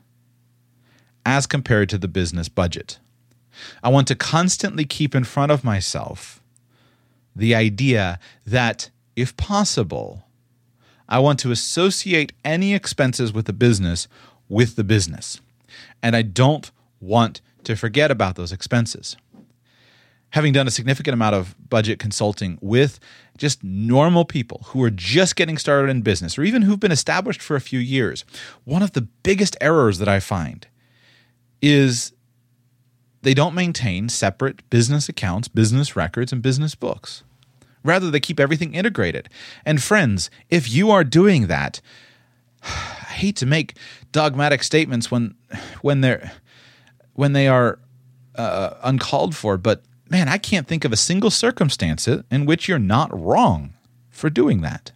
as 1.25 1.47
compared 1.47 1.89
to 1.89 1.97
the 1.97 2.07
business 2.07 2.47
budget. 2.49 2.99
I 3.81 3.89
want 3.89 4.07
to 4.07 4.15
constantly 4.15 4.85
keep 4.85 5.15
in 5.15 5.23
front 5.23 5.51
of 5.51 5.63
myself 5.63 6.41
the 7.35 7.55
idea 7.55 8.19
that, 8.45 8.89
if 9.15 9.35
possible, 9.37 10.26
I 11.09 11.19
want 11.19 11.39
to 11.39 11.51
associate 11.51 12.33
any 12.43 12.73
expenses 12.73 13.33
with 13.33 13.45
the 13.45 13.53
business 13.53 14.07
with 14.49 14.75
the 14.75 14.83
business. 14.83 15.41
And 16.01 16.15
I 16.15 16.21
don't 16.21 16.71
want 17.01 17.41
to 17.63 17.75
forget 17.75 18.11
about 18.11 18.35
those 18.35 18.51
expenses 18.51 19.17
having 20.31 20.53
done 20.53 20.67
a 20.67 20.71
significant 20.71 21.13
amount 21.13 21.35
of 21.35 21.55
budget 21.69 21.99
consulting 21.99 22.57
with 22.61 22.99
just 23.37 23.63
normal 23.63 24.25
people 24.25 24.61
who 24.67 24.83
are 24.83 24.89
just 24.89 25.35
getting 25.35 25.57
started 25.57 25.89
in 25.89 26.01
business 26.01 26.37
or 26.37 26.43
even 26.43 26.63
who've 26.63 26.79
been 26.79 26.91
established 26.91 27.41
for 27.41 27.55
a 27.55 27.61
few 27.61 27.79
years, 27.79 28.25
one 28.63 28.81
of 28.81 28.93
the 28.93 29.01
biggest 29.01 29.55
errors 29.61 29.99
that 29.99 30.07
I 30.07 30.19
find 30.19 30.67
is 31.61 32.13
they 33.21 33.33
don't 33.33 33.55
maintain 33.55 34.09
separate 34.09 34.67
business 34.69 35.09
accounts, 35.09 35.47
business 35.47 35.95
records, 35.95 36.31
and 36.31 36.41
business 36.41 36.75
books. 36.75 37.23
Rather, 37.87 38.11
they 38.11 38.19
keep 38.19 38.39
everything 38.39 38.73
integrated. 38.73 39.29
And 39.65 39.81
friends, 39.81 40.29
if 40.49 40.69
you 40.69 40.91
are 40.91 41.05
doing 41.05 41.47
that, 41.47 41.79
I 42.63 43.13
hate 43.13 43.37
to 43.37 43.45
make 43.45 43.77
dogmatic 44.11 44.61
statements 44.61 45.09
when 45.09 45.35
when 45.81 46.01
they're 46.01 46.33
when 47.13 47.33
they 47.33 47.47
are 47.47 47.79
uh, 48.35 48.75
uncalled 48.83 49.35
for, 49.35 49.57
but 49.57 49.83
man, 50.09 50.27
I 50.27 50.37
can't 50.37 50.67
think 50.67 50.85
of 50.85 50.93
a 50.93 50.97
single 50.97 51.31
circumstance 51.31 52.07
in 52.07 52.45
which 52.45 52.67
you're 52.67 52.77
not 52.77 53.09
wrong 53.17 53.73
for 54.09 54.29
doing 54.29 54.61
that. 54.61 54.91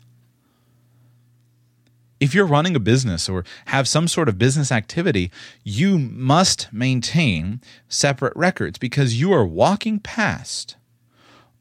If 2.20 2.36
you're 2.36 2.46
running 2.46 2.76
a 2.76 2.80
business 2.80 3.28
or 3.28 3.44
have 3.66 3.88
some 3.88 4.08
sort 4.08 4.30
of 4.30 4.38
business 4.38 4.72
activity, 4.72 5.32
you 5.64 5.98
must 5.98 6.72
maintain 6.72 7.62
separate 7.90 8.36
records 8.36 8.78
because 8.78 9.20
you 9.20 9.34
are 9.34 9.46
walking 9.46 9.98
past 9.98 10.76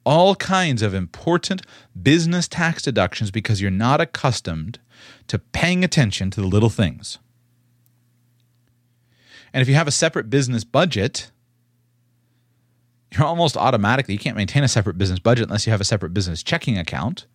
all 0.05 0.35
kinds 0.35 0.83
of 0.83 0.95
important 0.95 1.63
business 2.01 2.49
tax 2.49 2.83
deductions 2.83 3.31
because 3.31 3.61
you're 3.61 3.71
not 3.71 4.01
accustomed 4.01 4.79
to 5.27 5.39
paying 5.39 5.85
attention 5.85 6.31
to 6.31 6.41
the 6.41 6.47
little 6.47 6.71
things. 6.71 7.19
And 9.53 9.63
if 9.63 9.69
you 9.69 9.75
have 9.75 9.89
a 9.89 9.93
separate 9.93 10.31
business 10.31 10.65
budget, 10.65 11.31
you're 13.13 13.27
almost 13.27 13.57
automatically, 13.57 14.15
you 14.15 14.21
can't 14.21 14.37
maintain 14.37 14.63
a 14.63 14.69
separate 14.69 14.99
business 14.99 15.19
budget 15.19 15.45
unless 15.45 15.67
you 15.67 15.73
have 15.73 15.81
a 15.81 15.85
separate 15.85 16.15
business 16.15 16.43
checking 16.43 16.79
account. 16.79 17.27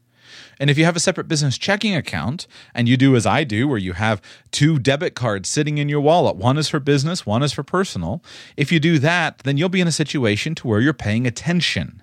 And 0.59 0.69
if 0.69 0.77
you 0.77 0.85
have 0.85 0.95
a 0.95 1.01
separate 1.01 1.27
business 1.27 1.57
checking 1.57 1.95
account 1.95 2.47
and 2.73 2.87
you 2.87 2.95
do 2.97 3.15
as 3.15 3.25
I 3.25 3.43
do, 3.43 3.67
where 3.67 3.77
you 3.77 3.93
have 3.93 4.21
two 4.51 4.79
debit 4.79 5.13
cards 5.13 5.49
sitting 5.49 5.77
in 5.77 5.89
your 5.89 5.99
wallet, 5.99 6.37
one 6.37 6.57
is 6.57 6.69
for 6.69 6.79
business, 6.79 7.25
one 7.25 7.43
is 7.43 7.51
for 7.51 7.63
personal, 7.63 8.23
if 8.55 8.71
you 8.71 8.79
do 8.79 8.97
that, 8.99 9.39
then 9.39 9.57
you'll 9.57 9.69
be 9.69 9.81
in 9.81 9.87
a 9.87 9.93
situation 9.93 10.55
to 10.55 10.67
where 10.67 10.79
you're 10.79 10.93
paying 10.93 11.27
attention 11.27 12.01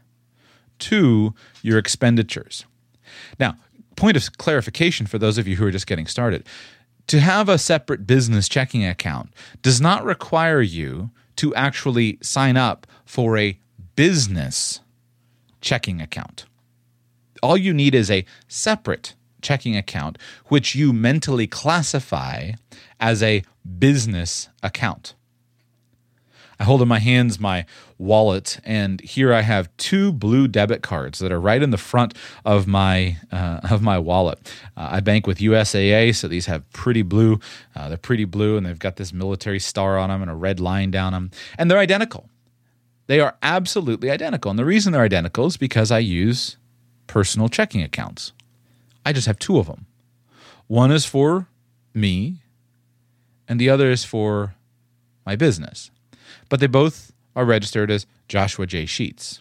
to 0.82 1.34
your 1.62 1.78
expenditures. 1.78 2.64
Now, 3.38 3.56
point 3.96 4.16
of 4.16 4.38
clarification 4.38 5.06
for 5.06 5.18
those 5.18 5.38
of 5.38 5.46
you 5.46 5.56
who 5.56 5.66
are 5.66 5.70
just 5.70 5.86
getting 5.86 6.06
started 6.06 6.46
to 7.08 7.20
have 7.20 7.48
a 7.48 7.58
separate 7.58 8.06
business 8.06 8.48
checking 8.48 8.84
account 8.84 9.32
does 9.60 9.80
not 9.80 10.04
require 10.04 10.62
you 10.62 11.10
to 11.36 11.54
actually 11.54 12.18
sign 12.22 12.56
up 12.56 12.86
for 13.04 13.36
a 13.36 13.58
business 13.96 14.80
checking 15.60 16.00
account. 16.00 16.46
All 17.42 17.56
you 17.56 17.74
need 17.74 17.94
is 17.94 18.10
a 18.10 18.24
separate 18.48 19.14
checking 19.40 19.76
account, 19.76 20.16
which 20.46 20.74
you 20.74 20.92
mentally 20.92 21.46
classify 21.46 22.52
as 23.00 23.22
a 23.22 23.42
business 23.78 24.48
account. 24.62 25.14
I 26.60 26.64
hold 26.64 26.80
in 26.80 26.88
my 26.88 27.00
hands 27.00 27.40
my 27.40 27.66
wallet, 28.02 28.60
and 28.64 29.00
here 29.00 29.32
I 29.32 29.42
have 29.42 29.74
two 29.76 30.12
blue 30.12 30.48
debit 30.48 30.82
cards 30.82 31.18
that 31.20 31.32
are 31.32 31.40
right 31.40 31.62
in 31.62 31.70
the 31.70 31.78
front 31.78 32.14
of 32.44 32.66
my 32.66 33.16
uh, 33.30 33.60
of 33.70 33.82
my 33.82 33.98
wallet. 33.98 34.38
Uh, 34.76 34.88
I 34.92 35.00
bank 35.00 35.26
with 35.26 35.38
USAA, 35.38 36.14
so 36.14 36.28
these 36.28 36.46
have 36.46 36.70
pretty 36.72 37.02
blue. 37.02 37.40
Uh, 37.74 37.88
they're 37.88 37.96
pretty 37.96 38.24
blue, 38.24 38.56
and 38.56 38.66
they've 38.66 38.78
got 38.78 38.96
this 38.96 39.12
military 39.12 39.58
star 39.58 39.98
on 39.98 40.10
them 40.10 40.22
and 40.22 40.30
a 40.30 40.34
red 40.34 40.60
line 40.60 40.90
down 40.90 41.12
them, 41.12 41.30
and 41.56 41.70
they're 41.70 41.78
identical. 41.78 42.28
They 43.06 43.20
are 43.20 43.36
absolutely 43.42 44.10
identical, 44.10 44.50
and 44.50 44.58
the 44.58 44.64
reason 44.64 44.92
they're 44.92 45.02
identical 45.02 45.46
is 45.46 45.56
because 45.56 45.90
I 45.90 45.98
use 45.98 46.56
personal 47.06 47.48
checking 47.48 47.82
accounts. 47.82 48.32
I 49.04 49.12
just 49.12 49.26
have 49.26 49.38
two 49.38 49.58
of 49.58 49.66
them. 49.66 49.86
One 50.66 50.92
is 50.92 51.04
for 51.04 51.48
me, 51.94 52.42
and 53.48 53.60
the 53.60 53.68
other 53.68 53.90
is 53.90 54.04
for 54.04 54.54
my 55.24 55.36
business 55.36 55.90
but 56.52 56.60
they 56.60 56.66
both 56.66 57.12
are 57.34 57.44
registered 57.44 57.90
as 57.90 58.06
Joshua 58.28 58.66
J. 58.66 58.86
Sheets. 58.86 59.40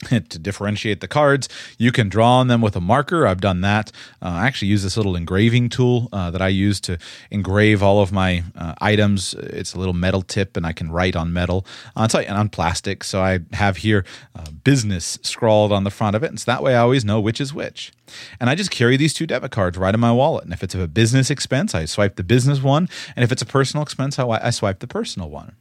to 0.08 0.38
differentiate 0.38 1.00
the 1.00 1.08
cards, 1.08 1.48
you 1.76 1.92
can 1.92 2.08
draw 2.08 2.38
on 2.38 2.48
them 2.48 2.62
with 2.62 2.74
a 2.74 2.80
marker. 2.80 3.26
I've 3.26 3.40
done 3.40 3.60
that. 3.60 3.92
Uh, 4.22 4.28
I 4.28 4.46
actually 4.46 4.68
use 4.68 4.82
this 4.82 4.96
little 4.96 5.14
engraving 5.14 5.68
tool 5.68 6.08
uh, 6.12 6.30
that 6.30 6.40
I 6.40 6.48
use 6.48 6.80
to 6.82 6.98
engrave 7.30 7.82
all 7.82 8.00
of 8.00 8.10
my 8.10 8.44
uh, 8.56 8.74
items. 8.80 9.34
It's 9.34 9.74
a 9.74 9.78
little 9.78 9.92
metal 9.92 10.22
tip, 10.22 10.56
and 10.56 10.64
I 10.64 10.72
can 10.72 10.90
write 10.90 11.16
on 11.16 11.32
metal. 11.32 11.66
Uh, 11.94 12.08
like, 12.14 12.30
on 12.30 12.48
plastic. 12.48 13.04
So 13.04 13.20
I 13.20 13.40
have 13.52 13.78
here 13.78 14.04
uh, 14.34 14.50
business 14.64 15.18
scrawled 15.22 15.70
on 15.70 15.84
the 15.84 15.90
front 15.90 16.16
of 16.16 16.22
it. 16.22 16.30
And 16.30 16.40
so 16.40 16.50
that 16.50 16.62
way 16.62 16.74
I 16.74 16.80
always 16.80 17.04
know 17.04 17.20
which 17.20 17.40
is 17.40 17.52
which. 17.52 17.92
And 18.40 18.48
I 18.48 18.54
just 18.54 18.70
carry 18.70 18.96
these 18.96 19.12
two 19.12 19.26
debit 19.26 19.50
cards 19.50 19.76
right 19.76 19.94
in 19.94 20.00
my 20.00 20.12
wallet. 20.12 20.44
And 20.44 20.52
if 20.52 20.62
it's 20.62 20.74
a 20.74 20.88
business 20.88 21.30
expense, 21.30 21.74
I 21.74 21.84
swipe 21.84 22.16
the 22.16 22.24
business 22.24 22.62
one. 22.62 22.88
And 23.14 23.22
if 23.22 23.30
it's 23.30 23.42
a 23.42 23.46
personal 23.46 23.82
expense, 23.82 24.18
I, 24.18 24.26
I 24.26 24.50
swipe 24.50 24.78
the 24.78 24.86
personal 24.86 25.28
one. 25.28 25.56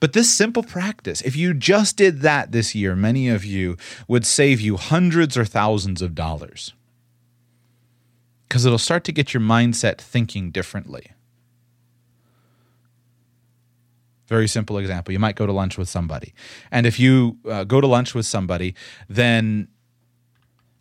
But 0.00 0.12
this 0.12 0.30
simple 0.30 0.62
practice, 0.62 1.20
if 1.22 1.36
you 1.36 1.54
just 1.54 1.96
did 1.96 2.20
that 2.20 2.52
this 2.52 2.74
year, 2.74 2.96
many 2.96 3.28
of 3.28 3.44
you 3.44 3.76
would 4.06 4.26
save 4.26 4.60
you 4.60 4.76
hundreds 4.76 5.36
or 5.36 5.44
thousands 5.44 6.02
of 6.02 6.14
dollars. 6.14 6.72
Because 8.48 8.64
it'll 8.64 8.78
start 8.78 9.04
to 9.04 9.12
get 9.12 9.34
your 9.34 9.42
mindset 9.42 9.98
thinking 9.98 10.50
differently. 10.50 11.12
Very 14.26 14.48
simple 14.48 14.76
example. 14.76 15.12
You 15.12 15.18
might 15.18 15.36
go 15.36 15.46
to 15.46 15.52
lunch 15.52 15.78
with 15.78 15.88
somebody. 15.88 16.34
And 16.70 16.86
if 16.86 17.00
you 17.00 17.38
uh, 17.48 17.64
go 17.64 17.80
to 17.80 17.86
lunch 17.86 18.14
with 18.14 18.26
somebody, 18.26 18.74
then 19.08 19.68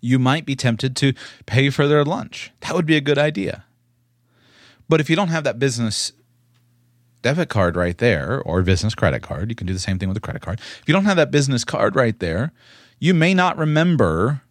you 0.01 0.20
might 0.20 0.46
be 0.46 0.56
tempted 0.56 0.96
to 0.98 1.13
pay 1.46 1.70
for 1.70 1.88
their 1.88 2.03
lunch. 2.03 2.51
That 2.62 2.75
would 2.75 2.86
be 2.86 2.98
a 2.98 3.01
good 3.01 3.17
idea. 3.17 3.63
But 4.89 5.00
if 5.00 5.10
you 5.10 5.15
don't 5.15 5.29
have 5.29 5.44
that 5.46 5.60
business 5.60 6.12
debit 7.21 7.50
card 7.50 7.75
right 7.75 7.97
there 7.97 8.41
or 8.41 8.62
business 8.62 8.95
credit 8.95 9.21
card, 9.21 9.50
you 9.50 9.55
can 9.55 9.67
do 9.67 9.74
the 9.74 9.79
same 9.79 10.00
thing 10.00 10.07
with 10.07 10.17
a 10.17 10.21
credit 10.21 10.41
card. 10.41 10.59
If 10.59 10.83
you 10.88 10.93
don't 10.93 11.05
have 11.05 11.17
that 11.17 11.31
business 11.31 11.63
card 11.63 11.95
right 11.95 12.17
there, 12.19 12.51
you 13.00 13.13
may 13.13 13.33
not 13.33 13.57
remember 13.57 14.41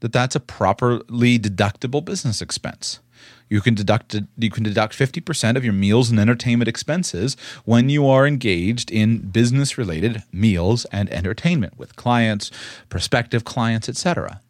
that 0.00 0.12
that's 0.12 0.36
a 0.36 0.40
properly 0.40 1.38
deductible 1.38 2.04
business 2.04 2.42
expense. 2.42 3.00
You 3.48 3.60
can 3.60 3.74
deduct 3.74 4.16
you 4.36 4.50
can 4.50 4.64
deduct 4.64 4.98
50% 4.98 5.56
of 5.56 5.64
your 5.64 5.72
meals 5.72 6.10
and 6.10 6.18
entertainment 6.18 6.68
expenses 6.68 7.36
when 7.64 7.88
you 7.88 8.06
are 8.06 8.26
engaged 8.26 8.90
in 8.90 9.18
business 9.30 9.78
related 9.78 10.22
meals 10.32 10.84
and 10.86 11.10
entertainment 11.10 11.78
with 11.78 11.96
clients, 11.96 12.50
prospective 12.88 13.44
clients, 13.44 13.88
etc. 13.88 14.40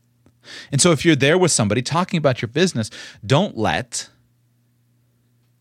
And 0.73 0.81
so 0.81 0.93
if 0.93 1.05
you're 1.05 1.17
there 1.17 1.39
with 1.39 1.53
somebody 1.53 1.83
talking 1.83 2.19
about 2.19 2.43
your 2.43 2.49
business, 2.49 2.91
don't 3.25 3.57
let 3.57 4.09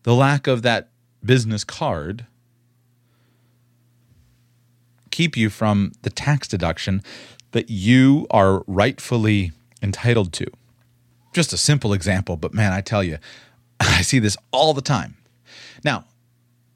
the 0.04 0.14
lack 0.14 0.46
of 0.46 0.62
that 0.62 0.88
business 1.24 1.64
card 1.64 2.26
keep 5.14 5.36
you 5.36 5.48
from 5.48 5.92
the 6.02 6.10
tax 6.10 6.48
deduction 6.48 7.02
that 7.52 7.70
you 7.70 8.26
are 8.30 8.64
rightfully 8.66 9.52
entitled 9.80 10.32
to. 10.32 10.46
Just 11.32 11.52
a 11.52 11.56
simple 11.56 11.92
example, 11.92 12.36
but 12.36 12.52
man, 12.52 12.72
I 12.72 12.80
tell 12.80 13.04
you, 13.04 13.18
I 13.80 14.02
see 14.02 14.18
this 14.18 14.36
all 14.50 14.74
the 14.74 14.82
time. 14.82 15.16
Now, 15.84 16.04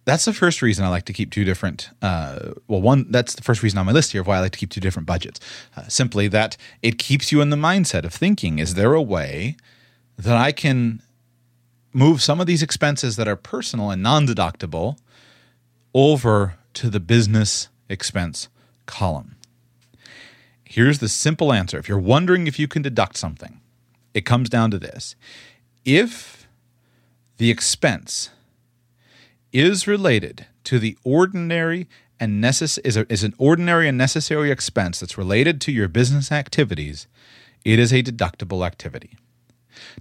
that's 0.05 0.25
the 0.25 0.33
first 0.33 0.63
reason 0.63 0.85
I 0.85 0.89
like 0.89 1.05
to 1.07 1.13
keep 1.13 1.31
two 1.31 1.45
different. 1.45 1.91
Uh, 2.01 2.53
well, 2.67 2.81
one 2.81 3.11
that's 3.11 3.35
the 3.35 3.43
first 3.43 3.63
reason 3.63 3.79
on 3.79 3.85
my 3.85 3.93
list 3.93 4.13
here 4.13 4.23
of 4.23 4.27
why 4.27 4.37
I 4.37 4.41
like 4.41 4.53
to 4.53 4.59
keep 4.59 4.71
two 4.71 4.81
different 4.81 5.07
budgets. 5.07 5.39
Uh, 5.77 5.83
simply 5.89 6.29
that 6.29 6.57
it 6.81 6.99
keeps 6.99 7.31
you 7.31 7.43
in 7.43 7.51
the 7.51 7.57
mindset 7.57 8.05
of 8.05 8.15
thinking: 8.15 8.59
Is 8.59 8.73
there 8.75 8.95
a 8.95 9.03
way 9.03 9.57
that 10.17 10.37
I 10.37 10.53
can 10.53 11.03
move 11.93 12.23
some 12.23 12.41
of 12.41 12.47
these 12.47 12.63
expenses 12.63 13.17
that 13.17 13.29
are 13.29 13.37
personal 13.37 13.91
and 13.91 14.03
non-deductible 14.03 14.99
over 15.95 16.57
to 16.75 16.91
the 16.91 17.01
business 17.01 17.69
expense 17.89 18.49
column? 18.87 19.37
Here's 20.65 20.99
the 20.99 21.09
simple 21.09 21.53
answer. 21.53 21.79
If 21.79 21.89
you're 21.89 21.99
wondering 21.99 22.47
if 22.47 22.59
you 22.59 22.69
can 22.69 22.83
deduct 22.83 23.17
something, 23.17 23.61
it 24.13 24.27
comes 24.27 24.49
down 24.49 24.71
to 24.71 24.79
this: 24.79 25.17
if 25.85 26.47
the 27.39 27.51
expense 27.51 28.31
is 29.53 29.87
related 29.87 30.47
to 30.65 30.79
the 30.79 30.99
ordinary 31.05 31.89
and 32.21 32.45
necess- 32.45 32.79
is, 32.85 32.97
a, 32.97 33.11
is 33.11 33.25
an 33.25 33.33
ordinary 33.39 33.89
and 33.89 33.97
necessary 33.97 34.51
expense 34.51 35.01
that's 35.01 35.17
related 35.17 35.61
to 35.63 35.73
your 35.73 35.89
business 35.89 36.31
activities, 36.31 37.07
it 37.65 37.79
is 37.79 37.93
a 37.93 38.03
deductible 38.03 38.67
activity. 38.67 39.17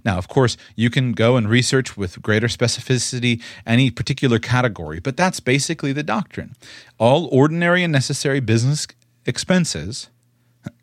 Now, 0.04 0.18
of 0.18 0.28
course, 0.28 0.56
you 0.76 0.90
can 0.90 1.12
go 1.12 1.36
and 1.36 1.48
research 1.48 1.96
with 1.96 2.20
greater 2.22 2.48
specificity 2.48 3.42
any 3.66 3.90
particular 3.90 4.38
category, 4.38 5.00
but 5.00 5.16
that's 5.16 5.40
basically 5.40 5.92
the 5.92 6.02
doctrine. 6.02 6.54
All 6.98 7.28
ordinary 7.32 7.82
and 7.82 7.92
necessary 7.92 8.40
business 8.40 8.86
expenses 9.26 10.08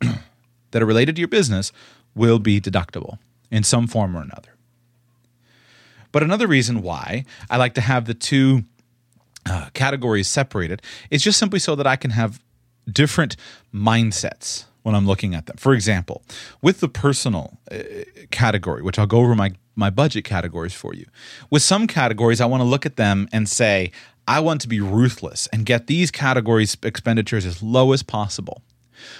that 0.70 0.82
are 0.82 0.86
related 0.86 1.16
to 1.16 1.20
your 1.20 1.28
business 1.28 1.72
will 2.14 2.38
be 2.38 2.60
deductible 2.60 3.18
in 3.50 3.62
some 3.62 3.86
form 3.86 4.16
or 4.16 4.22
another. 4.22 4.56
But 6.12 6.22
another 6.22 6.46
reason 6.46 6.82
why 6.82 7.24
I 7.50 7.56
like 7.56 7.74
to 7.74 7.80
have 7.80 8.06
the 8.06 8.14
two 8.14 8.64
uh, 9.44 9.68
categories 9.74 10.28
separated 10.28 10.82
is 11.10 11.22
just 11.22 11.38
simply 11.38 11.58
so 11.58 11.76
that 11.76 11.86
I 11.86 11.96
can 11.96 12.10
have 12.10 12.40
different 12.90 13.36
mindsets 13.74 14.64
when 14.86 14.94
I'm 14.94 15.04
looking 15.04 15.34
at 15.34 15.46
them. 15.46 15.56
For 15.56 15.74
example, 15.74 16.22
with 16.62 16.78
the 16.78 16.88
personal 16.88 17.58
uh, 17.72 17.78
category, 18.30 18.82
which 18.82 19.00
I'll 19.00 19.08
go 19.08 19.18
over 19.18 19.34
my 19.34 19.50
my 19.74 19.90
budget 19.90 20.24
categories 20.24 20.74
for 20.74 20.94
you. 20.94 21.06
With 21.50 21.62
some 21.62 21.88
categories, 21.88 22.40
I 22.40 22.46
want 22.46 22.60
to 22.60 22.64
look 22.64 22.86
at 22.86 22.94
them 22.94 23.28
and 23.32 23.48
say, 23.48 23.90
I 24.28 24.38
want 24.38 24.60
to 24.60 24.68
be 24.68 24.80
ruthless 24.80 25.48
and 25.48 25.66
get 25.66 25.88
these 25.88 26.12
categories 26.12 26.76
expenditures 26.84 27.44
as 27.44 27.64
low 27.64 27.92
as 27.92 28.04
possible. 28.04 28.62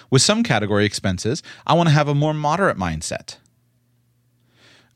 With 0.09 0.23
some 0.23 0.45
category 0.45 0.87
expenses, 0.87 1.43
I 1.67 1.75
want 1.75 1.89
to 1.89 1.95
have 1.95 2.07
a 2.07 2.15
more 2.15 2.33
moderate 2.33 2.79
mindset 2.79 3.37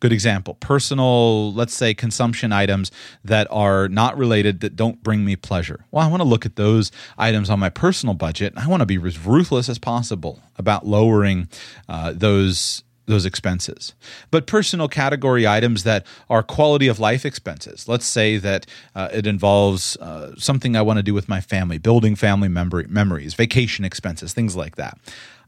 good 0.01 0.13
example 0.13 0.55
personal 0.55 1.53
let's 1.53 1.75
say 1.75 1.95
consumption 1.95 2.53
items 2.53 2.91
that 3.25 3.47
are 3.51 3.89
not 3.89 4.17
related 4.17 4.61
that 4.61 4.77
don't 4.77 5.03
bring 5.03 5.25
me 5.25 5.37
pleasure 5.37 5.85
well 5.91 6.05
i 6.05 6.11
want 6.11 6.21
to 6.21 6.29
look 6.29 6.45
at 6.45 6.57
those 6.57 6.91
items 7.19 7.49
on 7.49 7.59
my 7.59 7.71
personal 7.71 8.15
budget 8.15 8.53
i 8.57 8.67
want 8.67 8.81
to 8.81 8.87
be 8.87 8.97
as 9.07 9.19
ruthless 9.19 9.69
as 9.69 9.79
possible 9.79 10.43
about 10.57 10.87
lowering 10.87 11.49
uh, 11.89 12.13
those 12.15 12.83
those 13.11 13.27
expenses. 13.27 13.93
But 14.31 14.47
personal 14.47 14.89
category 14.89 15.47
items 15.47 15.83
that 15.83 16.07
are 16.31 16.43
quality 16.43 16.89
of 16.89 16.99
life 16.99 17.27
expenses. 17.27 17.87
Let's 17.87 18.07
say 18.07 18.39
that 18.39 18.65
uh, 18.95 19.09
it 19.13 19.27
involves 19.27 19.97
uh, 19.99 20.35
something 20.39 20.77
I 20.77 20.83
want 20.83 20.99
to 20.99 21.03
do 21.03 21.13
with 21.13 21.29
my 21.29 21.43
family, 21.43 21.77
building 21.77 22.17
family 22.17 22.49
memory, 22.49 22.87
memories, 22.89 23.35
vacation 23.35 23.85
expenses, 23.85 24.33
things 24.33 24.57
like 24.57 24.77
that. 24.77 24.97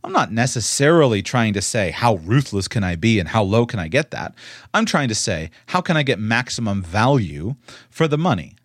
I'm 0.05 0.13
not 0.13 0.33
necessarily 0.33 1.23
trying 1.23 1.53
to 1.55 1.63
say 1.63 1.93
how 1.93 2.17
ruthless 2.17 2.67
can 2.67 2.83
I 2.83 2.97
be 2.97 3.21
and 3.21 3.29
how 3.29 3.43
low 3.43 3.67
can 3.67 3.79
I 3.79 3.89
get 3.89 4.11
that. 4.11 4.35
I'm 4.75 4.85
trying 4.85 5.09
to 5.09 5.15
say 5.15 5.51
how 5.67 5.81
can 5.81 5.97
I 5.97 6.03
get 6.03 6.19
maximum 6.19 6.83
value 6.83 7.55
for 7.89 8.09
the 8.09 8.19
money. 8.19 8.57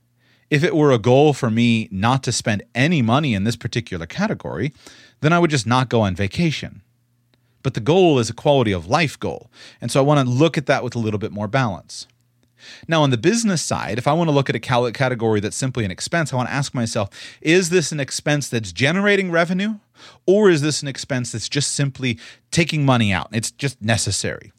If 0.49 0.63
it 0.63 0.75
were 0.75 0.91
a 0.91 0.97
goal 0.97 1.33
for 1.33 1.51
me 1.51 1.89
not 1.91 2.23
to 2.23 2.31
spend 2.31 2.63
any 2.73 3.01
money 3.01 3.33
in 3.33 3.43
this 3.43 3.55
particular 3.55 4.05
category, 4.05 4.73
then 5.19 5.33
I 5.33 5.39
would 5.39 5.51
just 5.51 5.67
not 5.67 5.89
go 5.89 6.01
on 6.01 6.15
vacation. 6.15 6.81
But 7.61 7.73
the 7.73 7.81
goal 7.81 8.17
is 8.17 8.29
a 8.29 8.33
quality 8.33 8.71
of 8.71 8.87
life 8.87 9.19
goal. 9.19 9.51
And 9.81 9.91
so 9.91 9.99
I 9.99 10.03
want 10.03 10.25
to 10.25 10.33
look 10.33 10.57
at 10.57 10.67
that 10.67 10.83
with 10.83 10.95
a 10.95 10.99
little 10.99 11.19
bit 11.19 11.31
more 11.31 11.47
balance. 11.47 12.07
Now, 12.87 13.03
on 13.03 13.09
the 13.09 13.17
business 13.17 13.61
side, 13.61 13.97
if 13.97 14.07
I 14.07 14.13
want 14.13 14.29
to 14.29 14.31
look 14.31 14.49
at 14.49 14.55
a 14.55 14.59
category 14.59 15.39
that's 15.39 15.55
simply 15.55 15.85
an 15.85 15.91
expense, 15.91 16.33
I 16.33 16.35
want 16.35 16.49
to 16.49 16.55
ask 16.55 16.73
myself 16.73 17.09
is 17.41 17.69
this 17.69 17.91
an 17.91 17.99
expense 17.99 18.49
that's 18.49 18.71
generating 18.71 19.31
revenue, 19.31 19.75
or 20.25 20.49
is 20.49 20.61
this 20.61 20.81
an 20.81 20.87
expense 20.87 21.31
that's 21.31 21.49
just 21.49 21.73
simply 21.73 22.19
taking 22.51 22.85
money 22.85 23.11
out? 23.11 23.29
It's 23.31 23.51
just 23.51 23.81
necessary. 23.81 24.51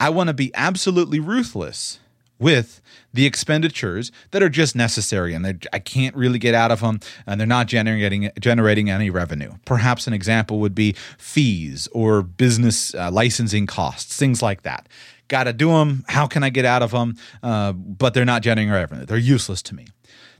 I 0.00 0.10
want 0.10 0.28
to 0.28 0.34
be 0.34 0.50
absolutely 0.54 1.20
ruthless 1.20 1.98
with 2.42 2.80
the 3.14 3.24
expenditures 3.24 4.10
that 4.32 4.42
are 4.42 4.48
just 4.48 4.74
necessary 4.74 5.32
and 5.32 5.66
I 5.72 5.78
can't 5.78 6.16
really 6.16 6.40
get 6.40 6.54
out 6.54 6.72
of 6.72 6.80
them 6.80 6.98
and 7.24 7.38
they're 7.38 7.46
not 7.46 7.68
generating 7.68 8.30
generating 8.40 8.90
any 8.90 9.10
revenue. 9.10 9.52
Perhaps 9.64 10.06
an 10.08 10.12
example 10.12 10.58
would 10.58 10.74
be 10.74 10.94
fees 11.18 11.88
or 11.92 12.22
business 12.22 12.94
uh, 12.94 13.10
licensing 13.12 13.66
costs, 13.66 14.16
things 14.16 14.42
like 14.42 14.62
that 14.62 14.88
got 15.28 15.44
to 15.44 15.52
do 15.52 15.68
them. 15.70 16.04
How 16.08 16.26
can 16.26 16.42
I 16.42 16.50
get 16.50 16.64
out 16.64 16.82
of 16.82 16.90
them? 16.90 17.16
Uh, 17.42 17.72
but 17.72 18.14
they're 18.14 18.24
not 18.24 18.42
generating 18.42 18.72
revenue. 18.72 19.06
They're 19.06 19.16
useless 19.16 19.62
to 19.62 19.74
me. 19.74 19.86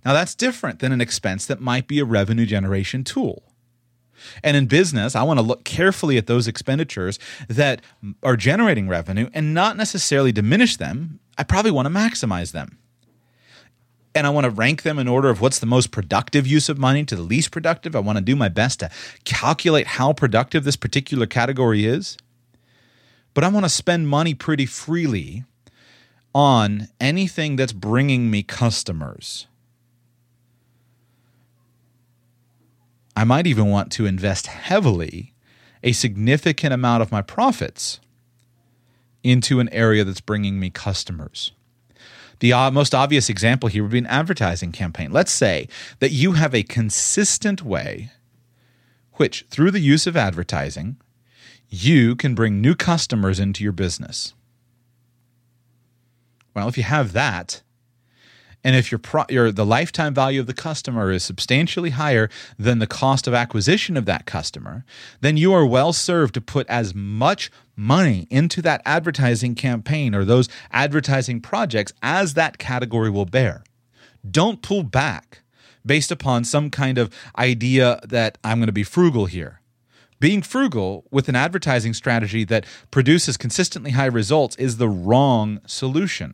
Now, 0.05 0.13
that's 0.13 0.35
different 0.35 0.81
than 0.81 0.93
an 0.93 1.01
expense 1.01 1.47
that 1.47 1.61
might 1.61 1.87
be 1.87 2.01
a 2.01 2.05
revenue 2.05 2.47
generation 2.47 3.05
tool. 3.05 3.43
And 4.43 4.57
in 4.57 4.67
business, 4.67 5.17
I 5.17 5.23
want 5.23 5.39
to 5.39 5.43
look 5.43 5.65
carefully 5.65 6.17
at 6.17 6.27
those 6.27 6.47
expenditures 6.47 7.19
that 7.49 7.83
are 8.23 8.37
generating 8.37 8.89
revenue 8.89 9.29
and 9.35 9.55
not 9.55 9.77
necessarily 9.77 10.33
diminish 10.33 10.77
them. 10.77 11.21
I 11.39 11.43
probably 11.45 11.71
want 11.71 11.87
to 11.87 11.95
maximize 11.95 12.53
them. 12.53 12.79
And 14.15 14.27
I 14.27 14.31
want 14.31 14.45
to 14.45 14.51
rank 14.51 14.83
them 14.83 14.99
in 14.99 15.09
order 15.09 15.31
of 15.31 15.41
what's 15.41 15.59
the 15.59 15.67
most 15.67 15.91
productive 15.91 16.47
use 16.47 16.69
of 16.69 16.79
money 16.79 17.05
to 17.07 17.17
the 17.17 17.23
least 17.23 17.51
productive. 17.51 17.97
I 17.97 18.01
want 18.01 18.19
to 18.19 18.25
do 18.25 18.37
my 18.37 18.49
best 18.49 18.81
to 18.81 18.91
calculate 19.25 19.87
how 19.87 20.13
productive 20.13 20.65
this 20.65 20.77
particular 20.77 21.27
category 21.27 21.87
is 21.87 22.19
but 23.35 23.45
I 23.45 23.49
want 23.49 23.65
to 23.65 23.71
spend 23.71 24.09
money 24.09 24.35
pretty 24.35 24.67
freely 24.67 25.45
on 26.35 26.89
anything 27.01 27.57
that's 27.57 27.73
bringing 27.73 28.31
me 28.31 28.43
customers. 28.43 29.47
I 33.15 33.25
might 33.25 33.47
even 33.47 33.67
want 33.67 33.93
to 33.93 34.07
invest 34.07 34.47
heavily 34.47 35.35
a 35.83 35.93
significant 35.93 36.73
amount 36.73 37.03
of 37.03 37.13
my 37.13 37.23
profits 37.23 38.01
into 39.23 39.61
an 39.61 39.69
area 39.69 40.05
that's 40.05 40.21
bringing 40.21 40.59
me 40.59 40.71
customers. 40.71 41.53
The 42.41 42.53
most 42.73 42.95
obvious 42.95 43.29
example 43.29 43.69
here 43.69 43.83
would 43.83 43.93
be 43.93 43.99
an 43.99 44.07
advertising 44.07 44.73
campaign. 44.73 45.13
Let's 45.13 45.31
say 45.31 45.69
that 46.01 46.11
you 46.11 46.33
have 46.33 46.55
a 46.55 46.65
consistent 46.65 47.63
way, 47.63 48.11
which 49.15 49.47
through 49.49 49.71
the 49.71 49.79
use 49.79 50.07
of 50.07 50.17
advertising, 50.17 50.97
you 51.75 52.15
can 52.15 52.35
bring 52.35 52.61
new 52.61 52.75
customers 52.75 53.41
into 53.41 53.65
your 53.65 53.73
business. 53.73 54.35
Well, 56.55 56.69
if 56.69 56.77
you 56.77 56.83
have 56.83 57.15
that, 57.15 57.63
and 58.63 58.77
if 58.77 58.93
your, 58.93 58.99
pro, 58.99 59.25
your 59.31 59.51
the 59.51 59.65
lifetime 59.65 60.13
value 60.13 60.39
of 60.39 60.47
the 60.47 60.53
customer 60.53 61.11
is 61.11 61.25
substantially 61.25 61.91
higher 61.91 62.29
than 62.59 62.79
the 62.79 62.87
cost 62.87 63.27
of 63.27 63.33
acquisition 63.33 63.97
of 63.97 64.05
that 64.05 64.27
customer, 64.27 64.85
then 65.23 65.39
you 65.39 65.55
are 65.55 65.65
well 65.65 65.95
served 65.95 66.35
to 66.35 66.43
put 66.43 66.69
as 66.69 66.95
much 66.95 67.51
money 67.75 68.27
into 68.29 68.61
that 68.61 68.83
advertising 68.85 69.55
campaign 69.55 70.15
or 70.15 70.27
those 70.27 70.51
advertising 70.73 71.41
projects 71.41 71.95
as 72.03 72.35
that 72.35 72.59
category 72.59 73.09
will 73.09 73.25
bear. 73.25 73.65
Don't 74.31 74.61
pull 74.61 74.83
back 74.83 75.41
based 75.87 76.13
upon 76.13 76.45
some 76.45 76.69
kind 76.69 76.99
of 76.99 77.09
idea 77.39 77.99
that 78.07 78.37
I'm 78.45 78.59
going 78.59 78.67
to 78.67 78.73
be 78.73 78.85
frugal 78.85 79.25
here 79.25 79.62
being 80.23 80.41
frugal 80.41 81.05
with 81.11 81.29
an 81.29 81.35
advertising 81.35 81.93
strategy 81.93 82.45
that 82.45 82.65
produces 82.93 83.37
consistently 83.37 83.91
high 83.91 84.07
results 84.07 84.55
is 84.55 84.77
the 84.77 84.89
wrong 84.89 85.61
solution. 85.67 86.33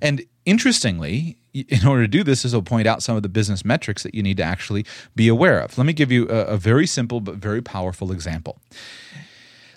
And 0.00 0.24
interestingly, 0.44 1.38
in 1.52 1.84
order 1.84 2.02
to 2.02 2.08
do 2.08 2.22
this, 2.22 2.44
is 2.44 2.54
will 2.54 2.62
point 2.62 2.86
out 2.86 3.02
some 3.02 3.16
of 3.16 3.24
the 3.24 3.28
business 3.28 3.64
metrics 3.64 4.04
that 4.04 4.14
you 4.14 4.22
need 4.22 4.36
to 4.36 4.44
actually 4.44 4.86
be 5.16 5.26
aware 5.26 5.58
of. 5.58 5.76
Let 5.76 5.88
me 5.88 5.92
give 5.92 6.12
you 6.12 6.28
a, 6.28 6.54
a 6.54 6.56
very 6.56 6.86
simple 6.86 7.20
but 7.20 7.34
very 7.34 7.60
powerful 7.60 8.12
example. 8.12 8.60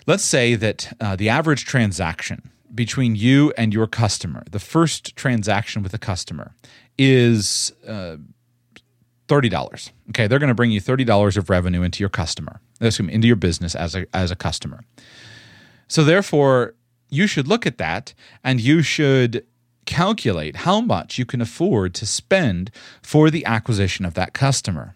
Let's 0.06 0.24
say 0.24 0.54
that 0.54 0.96
uh, 1.00 1.16
the 1.16 1.28
average 1.28 1.64
transaction 1.64 2.52
between 2.72 3.16
you 3.16 3.52
and 3.58 3.74
your 3.74 3.88
customer, 3.88 4.44
the 4.48 4.60
first 4.60 5.16
transaction 5.16 5.82
with 5.82 5.92
a 5.92 5.98
customer, 5.98 6.54
is 6.96 7.72
uh, 7.84 8.18
$30. 9.28 9.90
Okay, 10.10 10.26
they're 10.26 10.38
going 10.38 10.48
to 10.48 10.54
bring 10.54 10.70
you 10.70 10.80
$30 10.80 11.36
of 11.36 11.50
revenue 11.50 11.82
into 11.82 12.00
your 12.00 12.08
customer, 12.08 12.60
excuse 12.80 13.06
me, 13.06 13.12
into 13.12 13.26
your 13.26 13.36
business 13.36 13.74
as 13.74 13.94
a, 13.94 14.06
as 14.14 14.30
a 14.30 14.36
customer. 14.36 14.84
So 15.88 16.04
therefore, 16.04 16.74
you 17.08 17.26
should 17.26 17.46
look 17.48 17.66
at 17.66 17.78
that 17.78 18.14
and 18.42 18.60
you 18.60 18.82
should 18.82 19.46
calculate 19.84 20.56
how 20.56 20.80
much 20.80 21.18
you 21.18 21.24
can 21.24 21.40
afford 21.40 21.94
to 21.94 22.06
spend 22.06 22.70
for 23.02 23.30
the 23.30 23.44
acquisition 23.44 24.04
of 24.04 24.14
that 24.14 24.32
customer. 24.32 24.94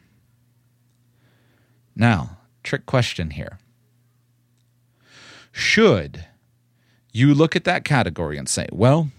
Now, 1.95 2.39
trick 2.63 2.87
question 2.87 3.31
here. 3.31 3.59
Should 5.53 6.25
you 7.13 7.35
look 7.35 7.57
at 7.57 7.65
that 7.65 7.85
category 7.85 8.37
and 8.37 8.49
say, 8.49 8.67
well, 8.73 9.11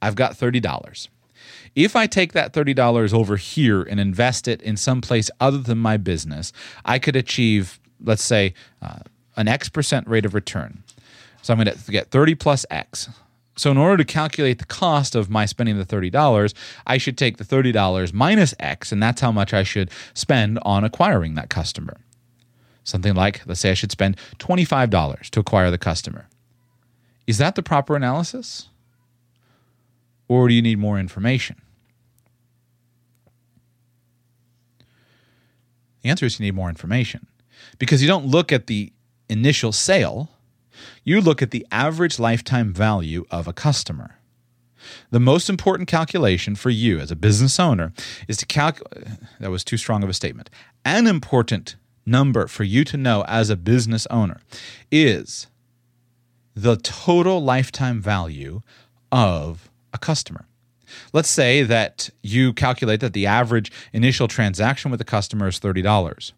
I've 0.00 0.14
got 0.14 0.32
$30. 0.32 1.08
If 1.74 1.96
I 1.96 2.06
take 2.06 2.32
that 2.32 2.52
$30 2.52 3.14
over 3.14 3.36
here 3.36 3.82
and 3.82 3.98
invest 3.98 4.46
it 4.46 4.60
in 4.62 4.76
some 4.76 5.00
place 5.00 5.30
other 5.40 5.58
than 5.58 5.78
my 5.78 5.96
business, 5.96 6.52
I 6.84 6.98
could 6.98 7.16
achieve, 7.16 7.80
let's 8.02 8.22
say, 8.22 8.54
uh, 8.82 9.00
an 9.36 9.48
X 9.48 9.68
percent 9.68 10.06
rate 10.06 10.26
of 10.26 10.34
return. 10.34 10.82
So 11.40 11.52
I'm 11.52 11.62
going 11.62 11.74
to 11.76 11.90
get 11.90 12.10
30 12.10 12.34
plus 12.34 12.66
X. 12.70 13.08
So, 13.54 13.70
in 13.70 13.76
order 13.76 13.98
to 13.98 14.04
calculate 14.04 14.58
the 14.58 14.64
cost 14.64 15.14
of 15.14 15.28
my 15.28 15.44
spending 15.44 15.78
the 15.78 15.84
$30, 15.84 16.54
I 16.86 16.96
should 16.96 17.18
take 17.18 17.36
the 17.36 17.44
$30 17.44 18.12
minus 18.12 18.54
X, 18.58 18.92
and 18.92 19.02
that's 19.02 19.20
how 19.20 19.30
much 19.30 19.52
I 19.52 19.62
should 19.62 19.90
spend 20.14 20.58
on 20.62 20.84
acquiring 20.84 21.34
that 21.34 21.50
customer. 21.50 21.98
Something 22.84 23.14
like, 23.14 23.42
let's 23.46 23.60
say 23.60 23.70
I 23.70 23.74
should 23.74 23.92
spend 23.92 24.16
$25 24.38 25.30
to 25.30 25.40
acquire 25.40 25.70
the 25.70 25.78
customer. 25.78 26.28
Is 27.26 27.38
that 27.38 27.54
the 27.54 27.62
proper 27.62 27.94
analysis? 27.94 28.68
Or 30.28 30.48
do 30.48 30.54
you 30.54 30.62
need 30.62 30.78
more 30.78 30.98
information? 30.98 31.61
The 36.02 36.10
answer 36.10 36.26
is 36.26 36.38
you 36.38 36.44
need 36.44 36.54
more 36.54 36.68
information 36.68 37.26
because 37.78 38.02
you 38.02 38.08
don't 38.08 38.26
look 38.26 38.52
at 38.52 38.66
the 38.66 38.92
initial 39.28 39.72
sale, 39.72 40.30
you 41.04 41.20
look 41.20 41.42
at 41.42 41.50
the 41.50 41.66
average 41.70 42.18
lifetime 42.18 42.72
value 42.72 43.24
of 43.30 43.46
a 43.46 43.52
customer. 43.52 44.18
The 45.10 45.20
most 45.20 45.48
important 45.48 45.88
calculation 45.88 46.56
for 46.56 46.70
you 46.70 46.98
as 46.98 47.10
a 47.10 47.16
business 47.16 47.60
owner 47.60 47.92
is 48.26 48.36
to 48.38 48.46
calculate, 48.46 49.06
that 49.38 49.50
was 49.50 49.62
too 49.62 49.76
strong 49.76 50.02
of 50.02 50.08
a 50.08 50.14
statement. 50.14 50.50
An 50.84 51.06
important 51.06 51.76
number 52.04 52.48
for 52.48 52.64
you 52.64 52.84
to 52.84 52.96
know 52.96 53.24
as 53.28 53.48
a 53.48 53.56
business 53.56 54.06
owner 54.10 54.40
is 54.90 55.46
the 56.54 56.76
total 56.76 57.42
lifetime 57.42 58.00
value 58.00 58.60
of 59.12 59.70
a 59.92 59.98
customer. 59.98 60.46
Let's 61.12 61.28
say 61.28 61.62
that 61.62 62.10
you 62.22 62.52
calculate 62.52 63.00
that 63.00 63.12
the 63.12 63.26
average 63.26 63.72
initial 63.92 64.28
transaction 64.28 64.90
with 64.90 65.00
a 65.00 65.04
customer 65.04 65.48
is 65.48 65.60
$30. 65.60 66.32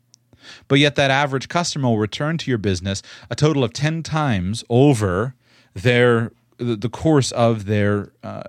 But 0.69 0.79
yet, 0.79 0.95
that 0.97 1.11
average 1.11 1.49
customer 1.49 1.89
will 1.89 1.99
return 1.99 2.39
to 2.39 2.51
your 2.51 2.59
business 2.59 3.03
a 3.31 3.35
total 3.35 3.65
of 3.65 3.73
10 3.73 4.03
times 4.03 4.65
over 4.69 5.35
their 5.75 6.33
the 6.59 6.89
course 6.89 7.33
of 7.33 7.65
their 7.65 8.13
uh, 8.23 8.43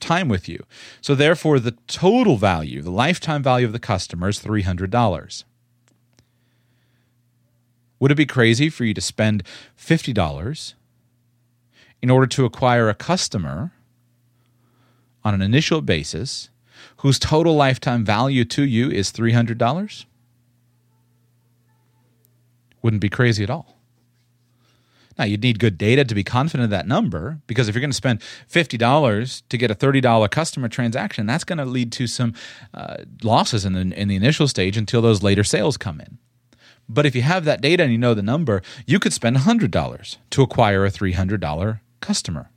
time 0.00 0.28
with 0.28 0.48
you. 0.48 0.64
So, 1.00 1.14
therefore, 1.14 1.58
the 1.58 1.76
total 1.86 2.36
value, 2.36 2.80
the 2.80 2.90
lifetime 2.90 3.42
value 3.42 3.66
of 3.66 3.72
the 3.72 3.78
customer 3.78 4.28
is 4.28 4.40
$300. 4.40 5.44
Would 8.00 8.10
it 8.10 8.16
be 8.16 8.26
crazy 8.26 8.68
for 8.68 8.84
you 8.84 8.94
to 8.94 9.00
spend 9.00 9.44
$50 9.78 10.74
in 12.02 12.10
order 12.10 12.26
to 12.26 12.44
acquire 12.44 12.88
a 12.88 12.94
customer 12.94 13.72
on 15.24 15.34
an 15.34 15.42
initial 15.42 15.80
basis 15.80 16.48
whose 16.98 17.18
total 17.18 17.54
lifetime 17.54 18.04
value 18.04 18.44
to 18.44 18.62
you 18.62 18.90
is 18.90 19.12
$300? 19.12 20.04
Wouldn't 22.82 23.02
be 23.02 23.08
crazy 23.08 23.44
at 23.44 23.50
all. 23.50 23.78
Now, 25.18 25.24
you'd 25.24 25.42
need 25.42 25.58
good 25.58 25.76
data 25.76 26.04
to 26.04 26.14
be 26.14 26.24
confident 26.24 26.64
of 26.64 26.70
that 26.70 26.86
number 26.86 27.38
because 27.46 27.68
if 27.68 27.74
you're 27.74 27.80
going 27.80 27.90
to 27.90 27.96
spend 27.96 28.20
$50 28.50 29.42
to 29.48 29.58
get 29.58 29.70
a 29.70 29.74
$30 29.74 30.30
customer 30.30 30.68
transaction, 30.68 31.26
that's 31.26 31.44
going 31.44 31.58
to 31.58 31.64
lead 31.64 31.92
to 31.92 32.06
some 32.06 32.34
uh, 32.72 32.96
losses 33.22 33.64
in 33.64 33.74
the, 33.74 33.80
in 33.80 34.08
the 34.08 34.16
initial 34.16 34.48
stage 34.48 34.76
until 34.76 35.02
those 35.02 35.22
later 35.22 35.44
sales 35.44 35.76
come 35.76 36.00
in. 36.00 36.18
But 36.88 37.06
if 37.06 37.14
you 37.14 37.22
have 37.22 37.44
that 37.44 37.60
data 37.60 37.82
and 37.82 37.92
you 37.92 37.98
know 37.98 38.14
the 38.14 38.22
number, 38.22 38.62
you 38.86 38.98
could 38.98 39.12
spend 39.12 39.36
$100 39.36 40.16
to 40.30 40.42
acquire 40.42 40.84
a 40.84 40.90
$300 40.90 41.80
customer. 42.00 42.50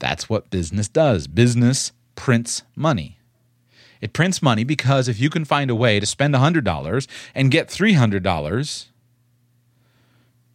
That's 0.00 0.28
what 0.28 0.50
business 0.50 0.88
does. 0.88 1.28
Business 1.28 1.92
prints 2.16 2.64
money. 2.74 3.18
It 4.00 4.12
prints 4.12 4.42
money 4.42 4.64
because 4.64 5.08
if 5.08 5.20
you 5.20 5.30
can 5.30 5.44
find 5.44 5.70
a 5.70 5.74
way 5.74 6.00
to 6.00 6.06
spend 6.06 6.34
$100 6.34 7.06
and 7.34 7.50
get 7.50 7.68
$300, 7.68 8.86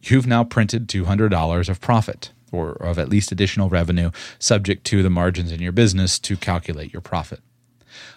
you've 0.02 0.26
now 0.26 0.44
printed 0.44 0.88
$200 0.88 1.68
of 1.68 1.80
profit 1.80 2.32
or 2.52 2.72
of 2.72 2.98
at 2.98 3.08
least 3.08 3.32
additional 3.32 3.68
revenue 3.68 4.10
subject 4.38 4.84
to 4.84 5.02
the 5.02 5.10
margins 5.10 5.52
in 5.52 5.60
your 5.60 5.72
business 5.72 6.18
to 6.18 6.36
calculate 6.36 6.92
your 6.92 7.02
profit. 7.02 7.40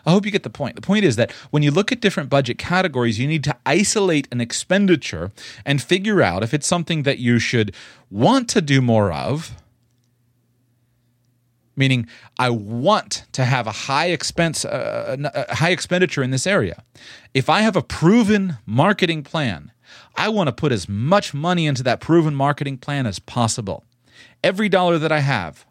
I 0.06 0.12
hope 0.12 0.26
you 0.26 0.32
get 0.32 0.44
the 0.44 0.50
point. 0.50 0.76
The 0.76 0.82
point 0.82 1.06
is 1.06 1.16
that 1.16 1.32
when 1.52 1.64
you 1.64 1.72
look 1.72 1.92
at 1.92 2.02
different 2.02 2.30
budget 2.30 2.58
categories, 2.58 3.20
you 3.20 3.28
need 3.28 3.44
to 3.46 3.56
isolate 3.66 4.28
an 4.32 4.42
expenditure 4.42 5.32
and 5.66 5.82
figure 5.82 6.22
out 6.22 6.44
if 6.44 6.54
it's 6.54 6.68
something 6.68 7.04
that 7.04 7.20
you 7.20 7.40
should 7.40 7.74
want 8.10 8.50
to 8.50 8.62
do 8.62 8.82
more 8.82 9.12
of 9.12 9.56
meaning 11.80 12.08
I 12.38 12.50
want 12.50 13.24
to 13.32 13.46
have 13.46 13.66
a 13.66 13.72
high 13.72 14.08
expense, 14.08 14.66
uh, 14.66 15.16
a 15.34 15.56
high 15.56 15.72
expenditure 15.72 16.22
in 16.22 16.30
this 16.30 16.46
area. 16.46 16.84
If 17.34 17.50
I 17.50 17.62
have 17.62 17.78
a 17.78 17.82
proven 17.82 18.58
marketing 18.66 19.24
plan, 19.24 19.72
I 20.16 20.28
want 20.28 20.48
to 20.50 20.52
put 20.52 20.74
as 20.74 20.90
much 20.90 21.34
money 21.34 21.66
into 21.66 21.82
that 21.84 22.02
proven 22.02 22.36
marketing 22.36 22.78
plan 22.78 23.08
as 23.08 23.18
possible. 23.18 23.86
Every 24.44 24.68
dollar 24.68 25.00
that 25.00 25.12
I 25.12 25.22
have, 25.22 25.66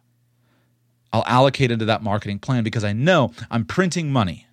I'll 1.12 1.24
allocate 1.26 1.70
into 1.70 1.84
that 1.84 2.02
marketing 2.02 2.38
plan 2.38 2.64
because 2.64 2.84
I 2.84 2.94
know 2.94 3.32
I'm 3.50 3.66
printing 3.66 4.10
money. 4.10 4.46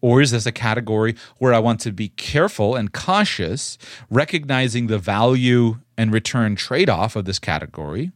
Or 0.00 0.22
is 0.22 0.30
this 0.30 0.46
a 0.46 0.52
category 0.52 1.14
where 1.38 1.52
I 1.52 1.58
want 1.58 1.80
to 1.80 1.92
be 1.92 2.08
careful 2.10 2.74
and 2.74 2.92
cautious, 2.92 3.76
recognizing 4.08 4.86
the 4.86 4.98
value 4.98 5.80
and 5.98 6.12
return 6.12 6.56
trade 6.56 6.88
off 6.88 7.16
of 7.16 7.24
this 7.24 7.38
category? 7.38 8.12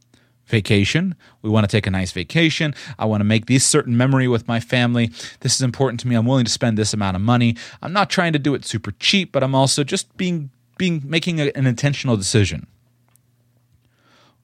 Vacation. 0.47 1.15
We 1.43 1.51
want 1.51 1.69
to 1.69 1.75
take 1.75 1.87
a 1.87 1.91
nice 1.91 2.13
vacation. 2.13 2.75
I 2.99 3.07
want 3.07 3.21
to 3.21 3.25
make 3.25 3.47
this 3.47 3.65
certain 3.65 3.97
memory 3.97 4.29
with 4.29 4.47
my 4.47 4.61
family. 4.61 5.11
This 5.41 5.55
is 5.55 5.63
important 5.63 6.01
to 6.01 6.09
me. 6.09 6.15
I'm 6.15 6.27
willing 6.27 6.45
to 6.45 6.51
spend 6.51 6.77
this 6.77 6.93
amount 6.93 7.17
of 7.17 7.23
money. 7.23 7.57
I'm 7.83 7.93
not 7.93 8.11
trying 8.11 8.33
to 8.35 8.39
do 8.39 8.55
it 8.55 8.65
super 8.65 8.93
cheap, 8.93 9.33
but 9.33 9.43
I'm 9.43 9.55
also 9.55 9.85
just 9.85 10.15
being 10.17 10.51
being 10.77 11.03
making 11.05 11.41
a, 11.41 11.51
an 11.55 11.67
intentional 11.67 12.17
decision. 12.17 12.67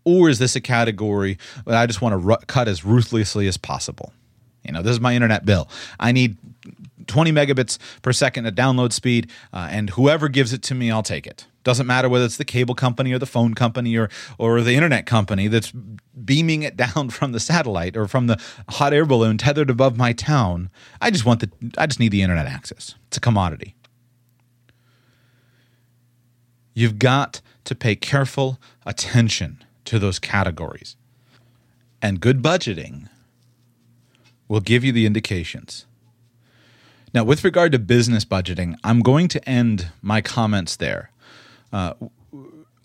Or 0.05 0.29
is 0.29 0.39
this 0.39 0.57
a 0.57 0.61
category 0.61 1.39
that 1.67 1.77
I 1.77 1.87
just 1.87 2.01
want 2.01 2.23
to 2.23 2.47
cut 2.47 2.69
as 2.69 2.85
ruthlessly 2.85 3.47
as 3.47 3.57
possible? 3.57 4.13
You 4.65 4.73
know, 4.73 4.83
this 4.83 4.93
is 4.93 5.01
my 5.01 5.15
internet 5.15 5.45
bill. 5.45 5.69
I 5.99 6.13
need 6.13 6.37
20 7.07 7.33
megabits 7.33 7.79
per 8.03 8.13
second 8.13 8.47
at 8.47 8.55
download 8.55 8.93
speed, 8.93 9.31
uh, 9.53 9.69
and 9.71 9.91
whoever 9.91 10.29
gives 10.29 10.53
it 10.53 10.63
to 10.65 10.75
me, 10.75 10.91
I'll 10.91 11.03
take 11.03 11.27
it. 11.27 11.47
Doesn't 11.63 11.87
matter 11.87 12.09
whether 12.09 12.25
it's 12.25 12.39
the 12.39 12.45
cable 12.45 12.75
company 12.75 13.13
or 13.13 13.19
the 13.19 13.27
phone 13.27 13.55
company 13.55 13.97
or 13.97 14.09
or 14.39 14.61
the 14.63 14.75
internet 14.75 15.07
company 15.07 15.49
that's 15.49 15.73
beaming 16.25 16.63
it 16.63 16.77
down 16.95 17.11
from 17.11 17.33
the 17.33 17.41
satellite 17.41 17.97
or 17.97 18.07
from 18.07 18.27
the 18.27 18.41
hot 18.69 18.93
air 18.93 19.05
balloon 19.05 19.39
tethered 19.39 19.71
above 19.71 19.97
my 19.97 20.13
town. 20.13 20.71
I 21.01 21.11
just 21.11 21.25
want 21.25 21.41
the 21.41 21.51
I 21.77 21.87
just 21.87 22.01
need 22.01 22.13
the 22.13 22.23
internet 22.23 22.47
access. 22.47 22.95
It's 23.09 23.17
a 23.17 23.21
commodity. 23.21 23.75
You've 26.73 26.99
got 26.99 27.41
to 27.65 27.75
pay 27.75 27.97
careful 27.97 28.59
attention 28.87 29.63
to 29.85 29.99
those 29.99 30.19
categories. 30.19 30.97
And 32.01 32.21
good 32.21 32.43
budgeting 32.43 33.09
will 34.49 34.61
give 34.61 34.85
you 34.85 34.93
the 34.93 35.05
indications. 35.05 35.87
Now, 37.13 37.25
with 37.25 37.45
regard 37.45 37.73
to 37.73 37.79
business 37.79 38.25
budgeting, 38.25 38.77
I'm 38.85 39.01
going 39.01 39.29
to 39.29 39.49
end 39.49 39.89
my 40.01 40.21
comments 40.21 40.77
there. 40.77 41.10
Uh, 41.73 41.95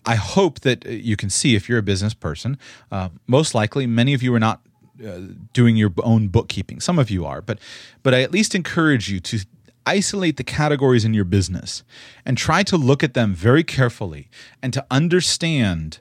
I 0.04 0.14
hope 0.14 0.60
that 0.60 0.86
you 0.86 1.16
can 1.16 1.30
see 1.30 1.56
if 1.56 1.68
you're 1.68 1.78
a 1.78 1.82
business 1.82 2.14
person. 2.14 2.58
Uh, 2.92 3.08
most 3.26 3.54
likely, 3.54 3.86
many 3.86 4.14
of 4.14 4.22
you 4.22 4.32
are 4.34 4.40
not 4.40 4.60
uh, 5.04 5.18
doing 5.52 5.76
your 5.76 5.92
own 6.02 6.28
bookkeeping. 6.28 6.80
Some 6.80 6.98
of 6.98 7.10
you 7.10 7.26
are, 7.26 7.42
but 7.42 7.58
but 8.02 8.14
I 8.14 8.22
at 8.22 8.30
least 8.30 8.54
encourage 8.54 9.10
you 9.10 9.20
to 9.20 9.44
isolate 9.84 10.36
the 10.36 10.44
categories 10.44 11.04
in 11.04 11.14
your 11.14 11.24
business 11.24 11.84
and 12.24 12.36
try 12.36 12.62
to 12.64 12.76
look 12.76 13.04
at 13.04 13.14
them 13.14 13.34
very 13.34 13.62
carefully 13.62 14.28
and 14.62 14.72
to 14.72 14.84
understand 14.90 16.00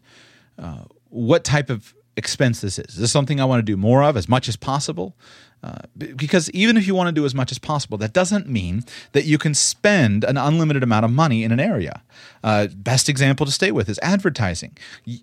uh, 0.57 0.85
what 1.09 1.43
type 1.43 1.69
of 1.69 1.93
expense 2.17 2.61
this 2.61 2.79
is. 2.79 2.95
Is 2.95 2.97
this 2.97 3.11
something 3.11 3.39
I 3.39 3.45
want 3.45 3.59
to 3.59 3.63
do 3.63 3.77
more 3.77 4.03
of 4.03 4.17
as 4.17 4.27
much 4.27 4.47
as 4.47 4.55
possible? 4.55 5.15
Uh, 5.63 5.79
because 6.15 6.49
even 6.51 6.77
if 6.77 6.85
you 6.85 6.93
want 6.93 7.07
to 7.07 7.11
do 7.11 7.25
as 7.25 7.33
much 7.33 7.51
as 7.51 7.57
possible, 7.57 7.97
that 7.97 8.13
doesn't 8.13 8.47
mean 8.47 8.83
that 9.13 9.25
you 9.25 9.39
can 9.39 9.55
spend 9.55 10.23
an 10.23 10.37
unlimited 10.37 10.83
amount 10.83 11.05
of 11.05 11.11
money 11.11 11.43
in 11.43 11.51
an 11.51 11.59
area. 11.59 12.03
Uh, 12.43 12.67
best 12.75 13.09
example 13.09 13.47
to 13.47 13.51
stay 13.51 13.71
with 13.71 13.89
is 13.89 13.99
advertising. 14.03 14.77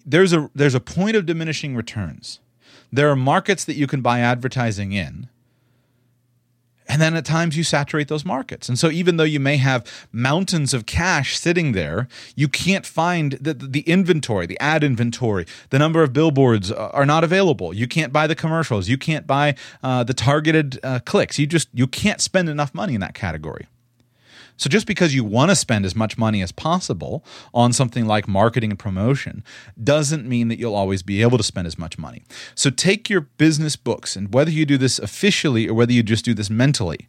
There's 0.04 0.32
a 0.32 0.50
there's 0.54 0.74
a 0.74 0.80
point 0.80 1.16
of 1.16 1.26
diminishing 1.26 1.76
returns. 1.76 2.40
There 2.92 3.08
are 3.08 3.16
markets 3.16 3.64
that 3.64 3.76
you 3.76 3.86
can 3.86 4.02
buy 4.02 4.18
advertising 4.18 4.92
in, 4.92 5.28
And 6.92 7.00
then 7.00 7.16
at 7.16 7.24
times 7.24 7.56
you 7.56 7.64
saturate 7.64 8.08
those 8.08 8.22
markets. 8.22 8.68
And 8.68 8.78
so 8.78 8.90
even 8.90 9.16
though 9.16 9.24
you 9.24 9.40
may 9.40 9.56
have 9.56 9.90
mountains 10.12 10.74
of 10.74 10.84
cash 10.84 11.38
sitting 11.38 11.72
there, 11.72 12.06
you 12.36 12.48
can't 12.48 12.84
find 12.84 13.32
the, 13.40 13.54
the 13.54 13.80
inventory, 13.80 14.44
the 14.44 14.60
ad 14.60 14.84
inventory, 14.84 15.46
the 15.70 15.78
number 15.78 16.02
of 16.02 16.12
billboards 16.12 16.70
are 16.70 17.06
not 17.06 17.24
available. 17.24 17.72
You 17.72 17.88
can't 17.88 18.12
buy 18.12 18.26
the 18.26 18.34
commercials. 18.34 18.90
You 18.90 18.98
can't 18.98 19.26
buy 19.26 19.54
uh, 19.82 20.04
the 20.04 20.12
targeted 20.12 20.80
uh, 20.82 20.98
clicks. 21.06 21.38
You 21.38 21.46
just 21.46 21.70
you 21.72 21.86
can't 21.86 22.20
spend 22.20 22.50
enough 22.50 22.74
money 22.74 22.94
in 22.94 23.00
that 23.00 23.14
category. 23.14 23.68
So 24.62 24.68
just 24.68 24.86
because 24.86 25.12
you 25.12 25.24
want 25.24 25.50
to 25.50 25.56
spend 25.56 25.84
as 25.84 25.96
much 25.96 26.16
money 26.16 26.40
as 26.40 26.52
possible 26.52 27.24
on 27.52 27.72
something 27.72 28.06
like 28.06 28.28
marketing 28.28 28.70
and 28.70 28.78
promotion 28.78 29.42
doesn't 29.82 30.24
mean 30.24 30.46
that 30.46 30.58
you'll 30.60 30.76
always 30.76 31.02
be 31.02 31.20
able 31.20 31.36
to 31.36 31.42
spend 31.42 31.66
as 31.66 31.76
much 31.76 31.98
money. 31.98 32.22
So 32.54 32.70
take 32.70 33.10
your 33.10 33.22
business 33.22 33.74
books 33.74 34.14
and 34.14 34.32
whether 34.32 34.52
you 34.52 34.64
do 34.64 34.78
this 34.78 35.00
officially 35.00 35.68
or 35.68 35.74
whether 35.74 35.92
you 35.92 36.04
just 36.04 36.24
do 36.24 36.32
this 36.32 36.48
mentally, 36.48 37.08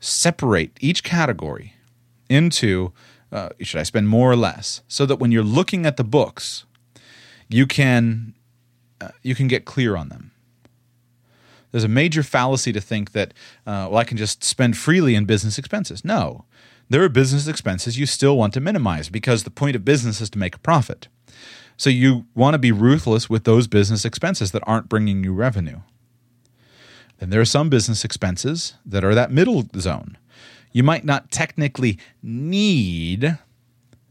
separate 0.00 0.78
each 0.80 1.04
category 1.04 1.74
into 2.30 2.94
uh, 3.30 3.50
should 3.60 3.80
I 3.80 3.82
spend 3.82 4.08
more 4.08 4.32
or 4.32 4.36
less 4.36 4.80
so 4.88 5.04
that 5.04 5.16
when 5.16 5.30
you're 5.30 5.42
looking 5.42 5.84
at 5.84 5.98
the 5.98 6.04
books, 6.04 6.64
you 7.50 7.66
can 7.66 8.32
uh, 8.98 9.10
you 9.22 9.34
can 9.34 9.46
get 9.46 9.66
clear 9.66 9.94
on 9.94 10.08
them 10.08 10.30
there's 11.70 11.84
a 11.84 11.88
major 11.88 12.22
fallacy 12.22 12.72
to 12.72 12.80
think 12.80 13.12
that, 13.12 13.34
uh, 13.66 13.88
well, 13.90 13.98
I 13.98 14.04
can 14.04 14.16
just 14.16 14.42
spend 14.42 14.76
freely 14.76 15.14
in 15.14 15.24
business 15.24 15.58
expenses. 15.58 16.04
No, 16.04 16.44
there 16.88 17.02
are 17.02 17.08
business 17.08 17.46
expenses 17.46 17.98
you 17.98 18.06
still 18.06 18.36
want 18.36 18.54
to 18.54 18.60
minimize 18.60 19.10
because 19.10 19.44
the 19.44 19.50
point 19.50 19.76
of 19.76 19.84
business 19.84 20.20
is 20.20 20.30
to 20.30 20.38
make 20.38 20.54
a 20.54 20.60
profit. 20.60 21.08
So 21.76 21.90
you 21.90 22.26
want 22.34 22.54
to 22.54 22.58
be 22.58 22.72
ruthless 22.72 23.30
with 23.30 23.44
those 23.44 23.66
business 23.66 24.04
expenses 24.04 24.50
that 24.52 24.62
aren't 24.66 24.88
bringing 24.88 25.22
you 25.22 25.32
revenue. 25.32 25.80
Then 27.18 27.30
there 27.30 27.40
are 27.40 27.44
some 27.44 27.68
business 27.68 28.04
expenses 28.04 28.74
that 28.86 29.04
are 29.04 29.14
that 29.14 29.30
middle 29.30 29.66
zone. 29.76 30.16
You 30.72 30.82
might 30.82 31.04
not 31.04 31.30
technically 31.30 31.98
need 32.22 33.38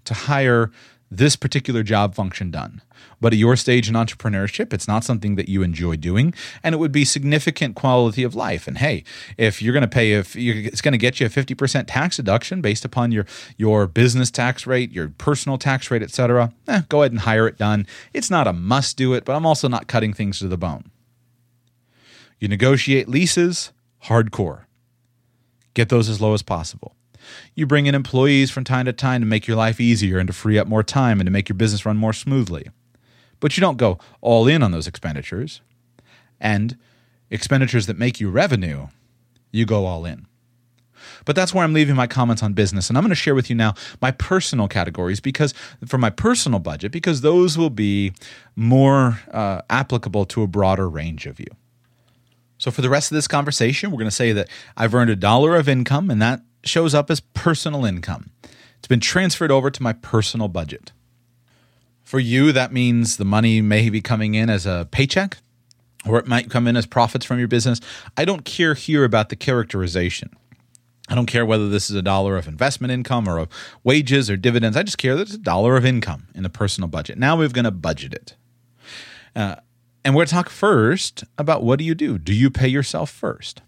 to 0.05 0.13
hire 0.13 0.71
this 1.09 1.35
particular 1.35 1.83
job 1.83 2.15
function 2.15 2.51
done. 2.51 2.81
But 3.19 3.33
at 3.33 3.39
your 3.39 3.55
stage 3.55 3.89
in 3.89 3.95
entrepreneurship, 3.95 4.73
it's 4.73 4.87
not 4.87 5.03
something 5.03 5.35
that 5.35 5.49
you 5.49 5.63
enjoy 5.63 5.95
doing, 5.95 6.33
and 6.63 6.75
it 6.75 6.77
would 6.77 6.91
be 6.91 7.05
significant 7.05 7.75
quality 7.75 8.23
of 8.23 8.35
life. 8.35 8.67
And 8.67 8.77
hey, 8.77 9.03
if 9.37 9.61
you're 9.61 9.73
going 9.73 9.81
to 9.81 9.87
pay, 9.87 10.13
if 10.13 10.35
it's 10.35 10.81
going 10.81 10.91
to 10.91 10.97
get 10.97 11.19
you 11.19 11.25
a 11.25 11.29
50% 11.29 11.85
tax 11.87 12.17
deduction 12.17 12.61
based 12.61 12.85
upon 12.85 13.11
your 13.11 13.25
your 13.57 13.87
business 13.87 14.29
tax 14.29 14.67
rate, 14.67 14.91
your 14.91 15.09
personal 15.17 15.57
tax 15.57 15.89
rate, 15.89 16.03
etc., 16.03 16.53
eh, 16.67 16.81
go 16.89 17.01
ahead 17.01 17.11
and 17.11 17.21
hire 17.21 17.47
it 17.47 17.57
done. 17.57 17.87
It's 18.13 18.29
not 18.29 18.47
a 18.47 18.53
must 18.53 18.97
do 18.97 19.13
it, 19.13 19.25
but 19.25 19.35
I'm 19.35 19.45
also 19.45 19.67
not 19.67 19.87
cutting 19.87 20.13
things 20.13 20.39
to 20.39 20.47
the 20.47 20.57
bone. 20.57 20.91
You 22.39 22.47
negotiate 22.47 23.07
leases, 23.07 23.71
hardcore. 24.05 24.65
Get 25.73 25.89
those 25.89 26.09
as 26.09 26.21
low 26.21 26.33
as 26.33 26.43
possible. 26.43 26.96
You 27.55 27.65
bring 27.65 27.85
in 27.85 27.95
employees 27.95 28.51
from 28.51 28.63
time 28.63 28.85
to 28.85 28.93
time 28.93 29.21
to 29.21 29.27
make 29.27 29.47
your 29.47 29.57
life 29.57 29.79
easier 29.79 30.17
and 30.17 30.27
to 30.27 30.33
free 30.33 30.57
up 30.57 30.67
more 30.67 30.83
time 30.83 31.19
and 31.19 31.27
to 31.27 31.31
make 31.31 31.49
your 31.49 31.55
business 31.55 31.85
run 31.85 31.97
more 31.97 32.13
smoothly. 32.13 32.67
But 33.39 33.55
you 33.55 33.61
don't 33.61 33.77
go 33.77 33.99
all 34.21 34.47
in 34.47 34.63
on 34.63 34.71
those 34.71 34.87
expenditures. 34.87 35.61
And 36.39 36.77
expenditures 37.29 37.87
that 37.87 37.97
make 37.97 38.19
you 38.19 38.29
revenue, 38.29 38.87
you 39.51 39.65
go 39.65 39.85
all 39.85 40.05
in. 40.05 40.27
But 41.25 41.35
that's 41.35 41.53
where 41.53 41.63
I'm 41.63 41.73
leaving 41.73 41.95
my 41.95 42.07
comments 42.07 42.41
on 42.41 42.53
business. 42.53 42.89
And 42.89 42.97
I'm 42.97 43.03
going 43.03 43.09
to 43.09 43.15
share 43.15 43.35
with 43.35 43.49
you 43.49 43.55
now 43.55 43.73
my 44.01 44.11
personal 44.11 44.67
categories 44.67 45.19
because 45.19 45.53
for 45.85 45.97
my 45.97 46.09
personal 46.09 46.59
budget, 46.59 46.91
because 46.91 47.21
those 47.21 47.57
will 47.57 47.69
be 47.69 48.13
more 48.55 49.19
uh, 49.31 49.61
applicable 49.69 50.25
to 50.25 50.43
a 50.43 50.47
broader 50.47 50.89
range 50.89 51.25
of 51.25 51.39
you. 51.39 51.47
So 52.57 52.71
for 52.71 52.81
the 52.81 52.89
rest 52.89 53.11
of 53.11 53.15
this 53.15 53.27
conversation, 53.27 53.91
we're 53.91 53.99
going 53.99 54.09
to 54.09 54.15
say 54.15 54.31
that 54.31 54.49
I've 54.75 54.95
earned 54.95 55.11
a 55.11 55.15
dollar 55.15 55.55
of 55.55 55.69
income, 55.69 56.09
and 56.09 56.21
that 56.21 56.41
shows 56.67 56.93
up 56.93 57.09
as 57.09 57.19
personal 57.19 57.85
income. 57.85 58.31
It's 58.77 58.87
been 58.87 58.99
transferred 58.99 59.51
over 59.51 59.71
to 59.71 59.83
my 59.83 59.93
personal 59.93 60.47
budget. 60.47 60.91
For 62.03 62.19
you, 62.19 62.51
that 62.51 62.71
means 62.71 63.17
the 63.17 63.25
money 63.25 63.61
may 63.61 63.89
be 63.89 64.01
coming 64.01 64.35
in 64.35 64.49
as 64.49 64.65
a 64.65 64.87
paycheck 64.91 65.37
or 66.05 66.19
it 66.19 66.27
might 66.27 66.49
come 66.49 66.67
in 66.67 66.77
as 66.77 66.85
profits 66.85 67.25
from 67.25 67.39
your 67.39 67.47
business. 67.47 67.81
I 68.15 68.25
don't 68.25 68.45
care 68.45 68.73
here 68.73 69.03
about 69.03 69.29
the 69.29 69.35
characterization. 69.35 70.29
I 71.09 71.15
don't 71.15 71.25
care 71.25 71.45
whether 71.45 71.69
this 71.69 71.89
is 71.89 71.95
a 71.95 72.01
dollar 72.01 72.37
of 72.37 72.47
investment 72.47 72.91
income 72.91 73.27
or 73.27 73.39
of 73.39 73.49
wages 73.83 74.29
or 74.29 74.35
dividends. 74.35 74.75
I 74.75 74.83
just 74.83 74.97
care 74.97 75.15
that 75.15 75.23
it's 75.23 75.33
a 75.33 75.37
dollar 75.37 75.77
of 75.77 75.85
income 75.85 76.27
in 76.35 76.43
the 76.43 76.49
personal 76.49 76.89
budget. 76.89 77.17
Now 77.17 77.37
we're 77.37 77.47
going 77.49 77.65
to 77.65 77.71
budget 77.71 78.13
it. 78.13 78.35
Uh, 79.35 79.55
and 80.03 80.15
we're 80.15 80.25
to 80.25 80.31
talk 80.31 80.49
first 80.49 81.23
about 81.37 81.63
what 81.63 81.79
do 81.79 81.85
you 81.85 81.95
do? 81.95 82.17
Do 82.17 82.33
you 82.33 82.49
pay 82.49 82.67
yourself 82.67 83.09
first? 83.09 83.61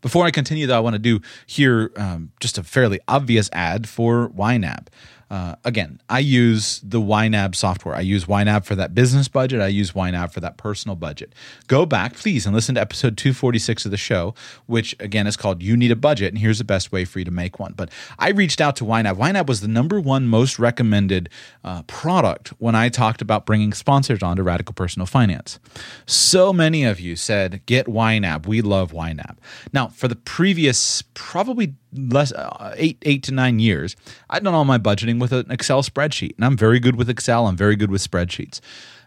Before 0.00 0.24
I 0.24 0.30
continue, 0.30 0.66
though, 0.66 0.76
I 0.76 0.80
want 0.80 0.94
to 0.94 0.98
do 0.98 1.20
here 1.46 1.92
um, 1.96 2.32
just 2.40 2.58
a 2.58 2.62
fairly 2.62 3.00
obvious 3.08 3.48
ad 3.52 3.88
for 3.88 4.30
YNAB. 4.30 4.88
Uh, 5.32 5.56
again, 5.64 5.98
I 6.10 6.18
use 6.18 6.78
the 6.84 7.00
YNAB 7.00 7.54
software. 7.54 7.94
I 7.94 8.00
use 8.00 8.26
YNAB 8.26 8.66
for 8.66 8.74
that 8.74 8.94
business 8.94 9.28
budget. 9.28 9.62
I 9.62 9.68
use 9.68 9.92
YNAB 9.92 10.30
for 10.30 10.40
that 10.40 10.58
personal 10.58 10.94
budget. 10.94 11.34
Go 11.68 11.86
back, 11.86 12.16
please, 12.16 12.44
and 12.44 12.54
listen 12.54 12.74
to 12.74 12.82
episode 12.82 13.16
246 13.16 13.86
of 13.86 13.90
the 13.90 13.96
show, 13.96 14.34
which 14.66 14.94
again 15.00 15.26
is 15.26 15.38
called 15.38 15.62
You 15.62 15.74
Need 15.74 15.90
a 15.90 15.96
Budget, 15.96 16.34
and 16.34 16.38
here's 16.38 16.58
the 16.58 16.64
best 16.64 16.92
way 16.92 17.06
for 17.06 17.18
you 17.18 17.24
to 17.24 17.30
make 17.30 17.58
one. 17.58 17.72
But 17.74 17.88
I 18.18 18.28
reached 18.28 18.60
out 18.60 18.76
to 18.76 18.84
YNAB. 18.84 19.16
YNAB 19.16 19.46
was 19.46 19.62
the 19.62 19.68
number 19.68 19.98
one 19.98 20.28
most 20.28 20.58
recommended 20.58 21.30
uh, 21.64 21.80
product 21.84 22.50
when 22.58 22.74
I 22.74 22.90
talked 22.90 23.22
about 23.22 23.46
bringing 23.46 23.72
sponsors 23.72 24.22
onto 24.22 24.42
Radical 24.42 24.74
Personal 24.74 25.06
Finance. 25.06 25.58
So 26.04 26.52
many 26.52 26.84
of 26.84 27.00
you 27.00 27.16
said, 27.16 27.62
Get 27.64 27.86
YNAB. 27.86 28.46
We 28.46 28.60
love 28.60 28.92
YNAB. 28.92 29.38
Now, 29.72 29.88
for 29.88 30.08
the 30.08 30.16
previous 30.16 31.00
probably 31.14 31.76
less 31.92 32.32
uh, 32.32 32.74
eight 32.76 32.98
eight 33.02 33.22
to 33.24 33.32
nine 33.32 33.58
years, 33.58 33.96
I've 34.30 34.42
done 34.42 34.54
all 34.54 34.64
my 34.64 34.78
budgeting 34.78 35.20
with 35.20 35.32
an 35.32 35.50
Excel 35.50 35.82
spreadsheet, 35.82 36.36
and 36.36 36.44
I'm 36.44 36.56
very 36.56 36.80
good 36.80 36.96
with 36.96 37.08
Excel. 37.10 37.46
I'm 37.46 37.56
very 37.56 37.76
good 37.76 37.90
with 37.90 38.08
spreadsheets. 38.08 38.60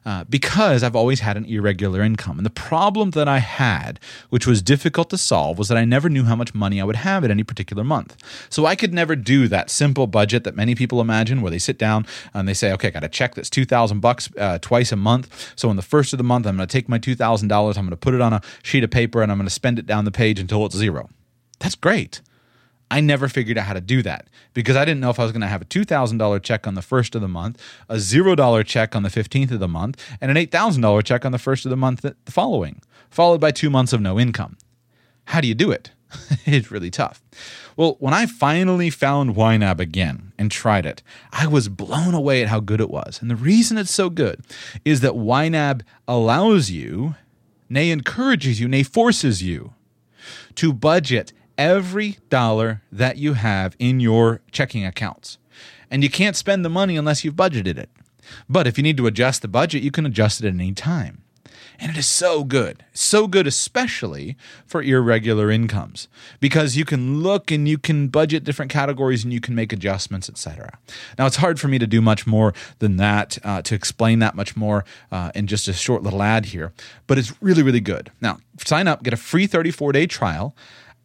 Uh, 0.07 0.23
because 0.25 0.83
I've 0.83 0.95
always 0.95 1.21
had 1.21 1.35
an 1.35 1.45
irregular 1.45 2.03
income. 2.03 2.37
And 2.37 2.45
the 2.45 2.51
problem 2.51 3.09
that 3.11 3.27
I 3.27 3.39
had, 3.39 3.99
which 4.29 4.45
was 4.45 4.61
difficult 4.61 5.09
to 5.09 5.17
solve, 5.17 5.57
was 5.57 5.67
that 5.69 5.79
I 5.79 5.83
never 5.83 6.09
knew 6.09 6.25
how 6.25 6.35
much 6.35 6.53
money 6.53 6.79
I 6.79 6.83
would 6.83 6.97
have 6.97 7.23
at 7.23 7.31
any 7.31 7.43
particular 7.43 7.83
month. 7.83 8.15
So 8.51 8.67
I 8.67 8.75
could 8.75 8.93
never 8.93 9.15
do 9.15 9.47
that 9.47 9.71
simple 9.71 10.05
budget 10.05 10.43
that 10.43 10.55
many 10.55 10.75
people 10.75 11.01
imagine, 11.01 11.41
where 11.41 11.49
they 11.49 11.57
sit 11.57 11.79
down 11.79 12.05
and 12.35 12.47
they 12.47 12.53
say, 12.53 12.71
"Okay, 12.73 12.89
I 12.89 12.91
got 12.91 13.03
a 13.03 13.09
check 13.09 13.33
that's 13.33 13.49
two 13.49 13.65
thousand 13.65 14.01
bucks 14.01 14.29
uh, 14.37 14.59
twice 14.59 14.91
a 14.91 14.95
month. 14.95 15.53
So 15.55 15.71
in 15.71 15.75
the 15.75 15.81
first 15.81 16.13
of 16.13 16.17
the 16.17 16.23
month, 16.23 16.45
I'm 16.45 16.55
going 16.55 16.67
to 16.67 16.71
take 16.71 16.87
my 16.87 16.99
two 16.99 17.15
thousand 17.15 17.47
dollars, 17.47 17.75
I'm 17.75 17.85
going 17.85 17.89
to 17.89 17.97
put 17.97 18.13
it 18.13 18.21
on 18.21 18.31
a 18.31 18.43
sheet 18.61 18.83
of 18.83 18.91
paper, 18.91 19.23
and 19.23 19.31
I'm 19.31 19.39
going 19.39 19.47
to 19.47 19.53
spend 19.53 19.79
it 19.79 19.87
down 19.87 20.05
the 20.05 20.11
page 20.11 20.39
until 20.39 20.63
it's 20.67 20.75
zero." 20.75 21.09
That's 21.57 21.73
great. 21.73 22.21
I 22.91 23.01
never 23.01 23.27
figured 23.27 23.57
out 23.57 23.65
how 23.65 23.73
to 23.73 23.81
do 23.81 24.01
that 24.03 24.27
because 24.53 24.75
I 24.75 24.85
didn't 24.85 25.01
know 25.01 25.09
if 25.09 25.19
I 25.19 25.23
was 25.23 25.31
going 25.31 25.41
to 25.41 25.47
have 25.47 25.61
a 25.61 25.65
$2,000 25.65 26.43
check 26.43 26.67
on 26.67 26.75
the 26.75 26.81
first 26.81 27.15
of 27.15 27.21
the 27.21 27.27
month, 27.27 27.61
a 27.89 27.95
$0 27.95 28.65
check 28.65 28.95
on 28.95 29.03
the 29.03 29.09
15th 29.09 29.51
of 29.51 29.59
the 29.59 29.67
month, 29.67 30.01
and 30.21 30.29
an 30.29 30.37
$8,000 30.37 31.03
check 31.03 31.25
on 31.25 31.31
the 31.31 31.39
first 31.39 31.65
of 31.65 31.71
the 31.71 31.77
month 31.77 32.01
the 32.01 32.15
following, 32.27 32.81
followed 33.09 33.41
by 33.41 33.51
two 33.51 33.69
months 33.69 33.93
of 33.93 34.01
no 34.01 34.19
income. 34.19 34.57
How 35.25 35.41
do 35.41 35.47
you 35.47 35.55
do 35.55 35.71
it? 35.71 35.91
it's 36.45 36.71
really 36.71 36.91
tough. 36.91 37.21
Well, 37.75 37.97
when 37.99 38.13
I 38.13 38.25
finally 38.25 38.89
found 38.89 39.35
YNAB 39.35 39.79
again 39.79 40.31
and 40.37 40.51
tried 40.51 40.85
it, 40.85 41.01
I 41.31 41.47
was 41.47 41.67
blown 41.67 42.13
away 42.13 42.41
at 42.41 42.49
how 42.49 42.59
good 42.59 42.79
it 42.79 42.89
was. 42.89 43.19
And 43.21 43.29
the 43.29 43.35
reason 43.35 43.77
it's 43.77 43.93
so 43.93 44.09
good 44.09 44.41
is 44.85 45.01
that 45.01 45.13
YNAB 45.13 45.81
allows 46.07 46.69
you, 46.71 47.15
nay, 47.69 47.89
encourages 47.89 48.59
you, 48.59 48.67
nay, 48.67 48.83
forces 48.83 49.43
you 49.43 49.73
to 50.55 50.71
budget 50.71 51.33
every 51.57 52.17
dollar 52.29 52.81
that 52.91 53.17
you 53.17 53.33
have 53.33 53.75
in 53.79 53.99
your 53.99 54.41
checking 54.51 54.85
accounts. 54.85 55.37
And 55.89 56.03
you 56.03 56.09
can't 56.09 56.35
spend 56.35 56.65
the 56.65 56.69
money 56.69 56.97
unless 56.97 57.23
you've 57.23 57.35
budgeted 57.35 57.77
it. 57.77 57.89
But 58.49 58.67
if 58.67 58.77
you 58.77 58.83
need 58.83 58.97
to 58.97 59.07
adjust 59.07 59.41
the 59.41 59.47
budget, 59.47 59.83
you 59.83 59.91
can 59.91 60.05
adjust 60.05 60.41
it 60.43 60.47
at 60.47 60.53
any 60.53 60.73
time. 60.73 61.21
And 61.79 61.91
it 61.91 61.97
is 61.97 62.07
so 62.07 62.43
good. 62.43 62.83
So 62.93 63.27
good, 63.27 63.47
especially 63.47 64.37
for 64.65 64.81
irregular 64.81 65.51
incomes, 65.51 66.07
because 66.39 66.77
you 66.77 66.85
can 66.85 67.21
look 67.21 67.51
and 67.51 67.67
you 67.67 67.77
can 67.77 68.07
budget 68.07 68.43
different 68.43 68.71
categories 68.71 69.23
and 69.23 69.33
you 69.33 69.41
can 69.41 69.55
make 69.55 69.73
adjustments, 69.73 70.29
etc. 70.29 70.77
Now, 71.17 71.25
it's 71.25 71.35
hard 71.37 71.59
for 71.59 71.67
me 71.67 71.77
to 71.79 71.87
do 71.87 72.01
much 72.01 72.25
more 72.25 72.53
than 72.79 72.95
that, 72.97 73.37
uh, 73.43 73.61
to 73.63 73.75
explain 73.75 74.19
that 74.19 74.35
much 74.35 74.55
more 74.55 74.85
uh, 75.11 75.31
in 75.35 75.47
just 75.47 75.67
a 75.67 75.73
short 75.73 76.01
little 76.01 76.23
ad 76.23 76.45
here, 76.47 76.71
but 77.07 77.17
it's 77.17 77.33
really, 77.41 77.63
really 77.63 77.81
good. 77.81 78.11
Now, 78.21 78.39
sign 78.65 78.87
up, 78.87 79.03
get 79.03 79.13
a 79.13 79.17
free 79.17 79.47
34 79.47 79.91
day 79.91 80.07
trial 80.07 80.55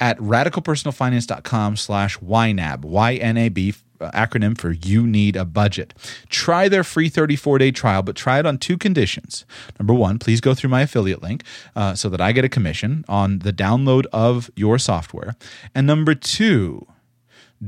at 0.01 0.19
radicalpersonalfinance.com 0.19 1.77
slash 1.77 2.19
YNAB, 2.19 2.85
Y-N-A-B, 2.85 3.75
uh, 4.01 4.11
acronym 4.13 4.57
for 4.57 4.73
You 4.73 5.07
Need 5.07 5.37
a 5.37 5.45
Budget. 5.45 5.93
Try 6.31 6.69
their 6.69 6.83
free 6.83 7.11
34 7.11 7.59
day 7.59 7.71
trial, 7.71 8.03
but 8.03 8.17
try 8.17 8.39
it 8.39 8.47
on 8.47 8.57
two 8.57 8.79
conditions. 8.79 9.45
Number 9.79 9.93
one, 9.93 10.19
please 10.19 10.41
go 10.41 10.55
through 10.55 10.71
my 10.71 10.83
affiliate 10.83 11.23
link 11.23 11.45
uh, 11.77 11.95
so 11.95 12.09
that 12.09 12.21
I 12.21 12.33
get 12.33 12.45
a 12.45 12.49
commission 12.49 13.05
on 13.09 13.41
the 13.41 13.53
download 13.53 14.07
of 14.13 14.51
your 14.57 14.79
software. 14.79 15.37
And 15.75 15.87
number 15.87 16.15
two, 16.15 16.87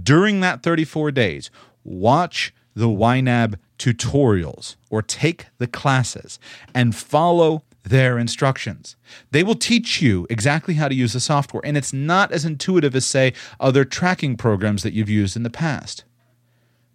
during 0.03 0.41
that 0.41 0.63
34 0.63 1.11
days, 1.13 1.51
watch 1.85 2.55
the 2.75 2.89
YNAB 2.89 3.57
tutorials 3.79 4.77
or 4.89 5.03
take 5.03 5.47
the 5.59 5.67
classes 5.67 6.39
and 6.75 6.97
follow 6.97 7.63
their 7.85 8.19
instructions. 8.19 8.97
They 9.31 9.43
will 9.43 9.55
teach 9.55 10.01
you 10.01 10.27
exactly 10.31 10.75
how 10.75 10.89
to 10.89 10.95
use 10.95 11.13
the 11.13 11.21
software, 11.21 11.63
and 11.65 11.77
it's 11.77 11.93
not 11.93 12.33
as 12.33 12.45
intuitive 12.45 12.95
as, 12.95 13.05
say, 13.05 13.33
other 13.59 13.85
tracking 13.85 14.37
programs 14.37 14.83
that 14.83 14.93
you've 14.93 15.09
used 15.09 15.37
in 15.37 15.43
the 15.43 15.51
past, 15.51 16.05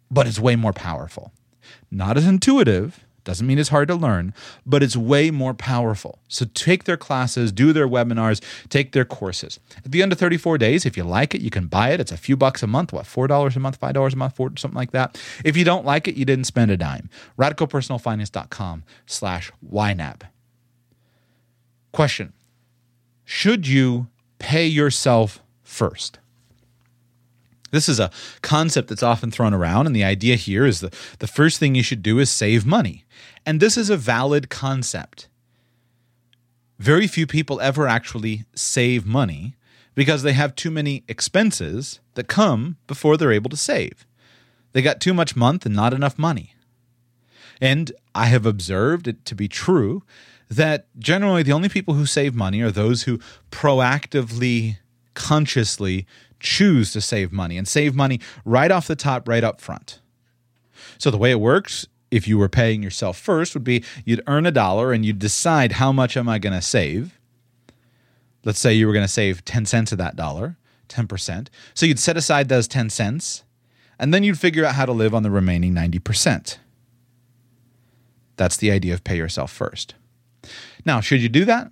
but 0.09 0.27
it's 0.27 0.39
way 0.39 0.55
more 0.55 0.73
powerful. 0.73 1.31
Not 1.91 2.17
as 2.17 2.25
intuitive, 2.25 3.05
doesn't 3.27 3.45
mean 3.45 3.59
it's 3.59 3.69
hard 3.69 3.89
to 3.89 3.95
learn, 3.95 4.33
but 4.65 4.81
it's 4.81 4.95
way 4.95 5.31
more 5.31 5.53
powerful. 5.53 6.19
So 6.29 6.45
take 6.53 6.85
their 6.85 6.95
classes, 6.95 7.51
do 7.51 7.73
their 7.73 7.87
webinars, 7.87 8.41
take 8.69 8.93
their 8.93 9.03
courses. 9.03 9.59
At 9.83 9.91
the 9.91 10.01
end 10.01 10.13
of 10.13 10.17
34 10.17 10.57
days, 10.57 10.85
if 10.85 10.95
you 10.95 11.03
like 11.03 11.35
it, 11.35 11.41
you 11.41 11.49
can 11.49 11.67
buy 11.67 11.89
it. 11.89 11.99
It's 11.99 12.13
a 12.13 12.17
few 12.17 12.37
bucks 12.37 12.63
a 12.63 12.67
month, 12.67 12.93
what, 12.93 13.03
$4 13.03 13.53
a 13.53 13.59
month, 13.59 13.81
$5 13.81 14.13
a 14.13 14.15
month, 14.15 14.35
four, 14.37 14.51
something 14.55 14.77
like 14.77 14.91
that. 14.91 15.21
If 15.43 15.57
you 15.57 15.65
don't 15.65 15.85
like 15.85 16.07
it, 16.07 16.15
you 16.15 16.23
didn't 16.23 16.45
spend 16.45 16.71
a 16.71 16.77
dime. 16.77 17.09
RadicalPersonalFinance.com 17.37 18.85
slash 19.05 19.51
YNAB. 19.69 20.21
Question 21.97 22.33
Should 23.25 23.67
you 23.67 24.05
pay 24.37 24.67
yourself 24.67 25.41
first? 25.63 26.19
This 27.71 27.89
is 27.89 27.99
a 27.99 28.11
concept 28.43 28.89
that's 28.89 29.01
often 29.01 29.31
thrown 29.31 29.51
around, 29.51 29.87
and 29.87 29.95
the 29.95 30.03
idea 30.03 30.35
here 30.35 30.63
is 30.63 30.81
that 30.81 30.93
the 31.17 31.25
first 31.25 31.57
thing 31.57 31.73
you 31.73 31.81
should 31.81 32.03
do 32.03 32.19
is 32.19 32.29
save 32.29 32.67
money. 32.67 33.05
And 33.47 33.59
this 33.59 33.77
is 33.77 33.89
a 33.89 33.97
valid 33.97 34.51
concept. 34.51 35.27
Very 36.77 37.07
few 37.07 37.25
people 37.25 37.59
ever 37.61 37.87
actually 37.87 38.45
save 38.53 39.03
money 39.03 39.55
because 39.95 40.21
they 40.21 40.33
have 40.33 40.53
too 40.53 40.69
many 40.69 41.03
expenses 41.07 41.99
that 42.13 42.27
come 42.27 42.77
before 42.85 43.17
they're 43.17 43.31
able 43.31 43.49
to 43.49 43.57
save. 43.57 44.05
They 44.73 44.83
got 44.83 45.01
too 45.01 45.15
much 45.15 45.35
month 45.35 45.65
and 45.65 45.73
not 45.73 45.95
enough 45.95 46.19
money. 46.19 46.53
And 47.59 47.91
I 48.13 48.27
have 48.27 48.45
observed 48.45 49.07
it 49.07 49.25
to 49.25 49.33
be 49.33 49.47
true 49.47 50.03
that 50.49 50.87
generally 50.97 51.43
the 51.43 51.51
only 51.51 51.69
people 51.69 51.93
who 51.93 52.05
save 52.05 52.33
money 52.33 52.61
are 52.61 52.71
those 52.71 53.03
who 53.03 53.19
proactively, 53.51 54.77
consciously 55.13 56.05
choose 56.39 56.91
to 56.93 57.01
save 57.01 57.31
money 57.31 57.57
and 57.57 57.67
save 57.67 57.95
money 57.95 58.19
right 58.45 58.71
off 58.71 58.87
the 58.87 58.95
top, 58.95 59.27
right 59.27 59.43
up 59.43 59.59
front. 59.59 59.99
So 60.97 61.11
the 61.11 61.17
way 61.17 61.31
it 61.31 61.39
works, 61.39 61.87
if 62.11 62.27
you 62.27 62.37
were 62.37 62.49
paying 62.49 62.81
yourself 62.81 63.17
first, 63.17 63.53
would 63.53 63.63
be 63.63 63.83
you'd 64.05 64.23
earn 64.27 64.45
a 64.45 64.51
dollar 64.51 64.93
and 64.93 65.05
you'd 65.05 65.19
decide 65.19 65.73
how 65.73 65.91
much 65.91 66.15
am 66.15 66.29
I 66.29 66.39
going 66.39 66.53
to 66.53 66.61
save. 66.61 67.19
Let's 68.45 68.59
say 68.59 68.73
you 68.73 68.87
were 68.87 68.93
going 68.93 69.05
to 69.05 69.11
save 69.11 69.43
10 69.43 69.65
cents 69.65 69.91
of 69.91 69.97
that 69.97 70.15
dollar, 70.15 70.57
10%. 70.87 71.47
So 71.73 71.85
you'd 71.85 71.99
set 71.99 72.15
aside 72.15 72.47
those 72.47 72.67
10 72.67 72.89
cents 72.89 73.43
and 73.99 74.13
then 74.13 74.23
you'd 74.23 74.39
figure 74.39 74.63
out 74.63 74.75
how 74.75 74.85
to 74.85 74.91
live 74.91 75.13
on 75.13 75.23
the 75.23 75.31
remaining 75.31 75.73
90%. 75.73 76.57
That's 78.37 78.57
the 78.57 78.71
idea 78.71 78.93
of 78.93 79.03
pay 79.03 79.17
yourself 79.17 79.51
first. 79.51 79.95
Now, 80.85 81.01
should 81.01 81.21
you 81.21 81.29
do 81.29 81.45
that? 81.45 81.71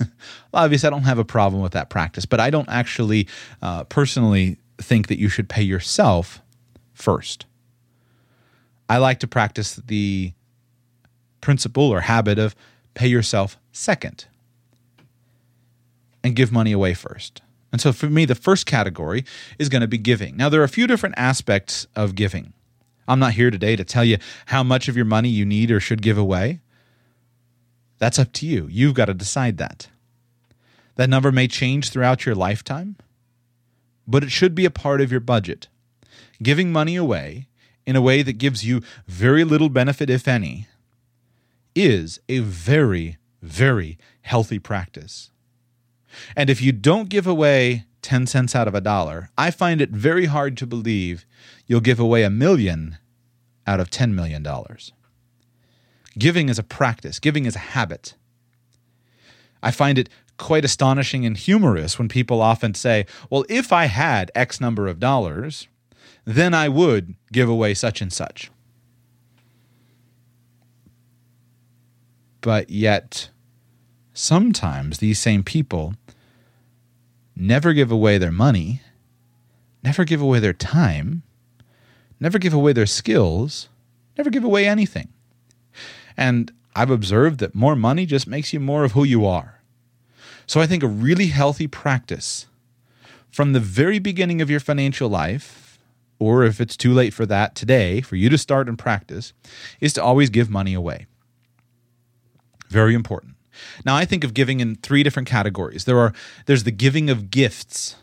obviously, 0.54 0.86
I 0.86 0.90
don't 0.90 1.02
have 1.02 1.18
a 1.18 1.24
problem 1.24 1.62
with 1.62 1.72
that 1.72 1.90
practice, 1.90 2.26
but 2.26 2.40
I 2.40 2.50
don't 2.50 2.68
actually 2.68 3.28
uh, 3.62 3.84
personally 3.84 4.58
think 4.78 5.08
that 5.08 5.18
you 5.18 5.28
should 5.28 5.48
pay 5.48 5.62
yourself 5.62 6.40
first. 6.94 7.46
I 8.88 8.98
like 8.98 9.20
to 9.20 9.26
practice 9.26 9.76
the 9.76 10.32
principle 11.40 11.84
or 11.84 12.00
habit 12.00 12.38
of 12.38 12.54
pay 12.94 13.06
yourself 13.06 13.58
second 13.72 14.26
and 16.24 16.34
give 16.34 16.50
money 16.50 16.72
away 16.72 16.94
first. 16.94 17.42
And 17.70 17.80
so 17.80 17.92
for 17.92 18.08
me, 18.08 18.24
the 18.24 18.34
first 18.34 18.66
category 18.66 19.24
is 19.58 19.68
going 19.68 19.82
to 19.82 19.88
be 19.88 19.98
giving. 19.98 20.36
Now, 20.36 20.48
there 20.48 20.60
are 20.60 20.64
a 20.64 20.68
few 20.68 20.86
different 20.86 21.16
aspects 21.18 21.86
of 21.94 22.14
giving. 22.14 22.54
I'm 23.06 23.18
not 23.18 23.32
here 23.34 23.50
today 23.50 23.76
to 23.76 23.84
tell 23.84 24.04
you 24.04 24.18
how 24.46 24.62
much 24.62 24.88
of 24.88 24.96
your 24.96 25.04
money 25.04 25.28
you 25.28 25.44
need 25.44 25.70
or 25.70 25.80
should 25.80 26.02
give 26.02 26.18
away. 26.18 26.60
That's 27.98 28.18
up 28.18 28.32
to 28.34 28.46
you. 28.46 28.68
You've 28.70 28.94
got 28.94 29.06
to 29.06 29.14
decide 29.14 29.58
that. 29.58 29.88
That 30.96 31.10
number 31.10 31.30
may 31.30 31.48
change 31.48 31.90
throughout 31.90 32.26
your 32.26 32.34
lifetime, 32.34 32.96
but 34.06 34.24
it 34.24 34.30
should 34.30 34.54
be 34.54 34.64
a 34.64 34.70
part 34.70 35.00
of 35.00 35.10
your 35.10 35.20
budget. 35.20 35.68
Giving 36.42 36.72
money 36.72 36.96
away 36.96 37.48
in 37.86 37.96
a 37.96 38.00
way 38.00 38.22
that 38.22 38.38
gives 38.38 38.64
you 38.64 38.82
very 39.06 39.44
little 39.44 39.68
benefit, 39.68 40.10
if 40.10 40.28
any, 40.28 40.66
is 41.74 42.20
a 42.28 42.40
very, 42.40 43.16
very 43.42 43.98
healthy 44.22 44.58
practice. 44.58 45.30
And 46.36 46.50
if 46.50 46.60
you 46.60 46.72
don't 46.72 47.08
give 47.08 47.26
away 47.26 47.84
10 48.02 48.26
cents 48.26 48.54
out 48.54 48.68
of 48.68 48.74
a 48.74 48.80
dollar, 48.80 49.30
I 49.36 49.50
find 49.50 49.80
it 49.80 49.90
very 49.90 50.26
hard 50.26 50.56
to 50.58 50.66
believe 50.66 51.26
you'll 51.66 51.80
give 51.80 52.00
away 52.00 52.22
a 52.22 52.30
million 52.30 52.98
out 53.66 53.80
of 53.80 53.90
$10 53.90 54.12
million. 54.14 54.46
Giving 56.18 56.48
is 56.48 56.58
a 56.58 56.62
practice, 56.64 57.20
giving 57.20 57.46
is 57.46 57.54
a 57.56 57.60
habit. 57.60 58.14
I 59.62 59.70
find 59.70 59.98
it 59.98 60.08
quite 60.36 60.64
astonishing 60.64 61.24
and 61.24 61.36
humorous 61.36 61.98
when 61.98 62.08
people 62.08 62.40
often 62.40 62.74
say, 62.74 63.06
Well, 63.30 63.44
if 63.48 63.72
I 63.72 63.86
had 63.86 64.30
X 64.34 64.60
number 64.60 64.88
of 64.88 64.98
dollars, 64.98 65.68
then 66.24 66.54
I 66.54 66.68
would 66.68 67.14
give 67.32 67.48
away 67.48 67.74
such 67.74 68.00
and 68.00 68.12
such. 68.12 68.50
But 72.40 72.70
yet, 72.70 73.30
sometimes 74.12 74.98
these 74.98 75.18
same 75.18 75.42
people 75.42 75.94
never 77.36 77.72
give 77.72 77.90
away 77.90 78.18
their 78.18 78.32
money, 78.32 78.80
never 79.82 80.04
give 80.04 80.20
away 80.20 80.38
their 80.38 80.52
time, 80.52 81.22
never 82.20 82.38
give 82.38 82.54
away 82.54 82.72
their 82.72 82.86
skills, 82.86 83.68
never 84.16 84.30
give 84.30 84.44
away 84.44 84.66
anything. 84.66 85.08
And 86.18 86.52
I've 86.74 86.90
observed 86.90 87.38
that 87.38 87.54
more 87.54 87.76
money 87.76 88.04
just 88.04 88.26
makes 88.26 88.52
you 88.52 88.60
more 88.60 88.84
of 88.84 88.92
who 88.92 89.04
you 89.04 89.24
are. 89.24 89.62
So 90.46 90.60
I 90.60 90.66
think 90.66 90.82
a 90.82 90.88
really 90.88 91.28
healthy 91.28 91.68
practice 91.68 92.46
from 93.30 93.52
the 93.52 93.60
very 93.60 94.00
beginning 94.00 94.40
of 94.42 94.50
your 94.50 94.60
financial 94.60 95.08
life, 95.08 95.78
or 96.18 96.42
if 96.44 96.60
it's 96.60 96.76
too 96.76 96.92
late 96.92 97.14
for 97.14 97.24
that 97.26 97.54
today, 97.54 98.00
for 98.00 98.16
you 98.16 98.28
to 98.30 98.36
start 98.36 98.68
and 98.68 98.78
practice, 98.78 99.32
is 99.80 99.92
to 99.92 100.02
always 100.02 100.28
give 100.28 100.50
money 100.50 100.74
away. 100.74 101.06
Very 102.68 102.94
important. 102.94 103.36
Now 103.84 103.94
I 103.94 104.04
think 104.04 104.24
of 104.24 104.34
giving 104.34 104.60
in 104.60 104.74
three 104.76 105.02
different 105.02 105.28
categories. 105.28 105.84
There 105.84 105.98
are 105.98 106.12
there's 106.46 106.64
the 106.64 106.70
giving 106.70 107.10
of 107.10 107.30
gifts 107.30 107.96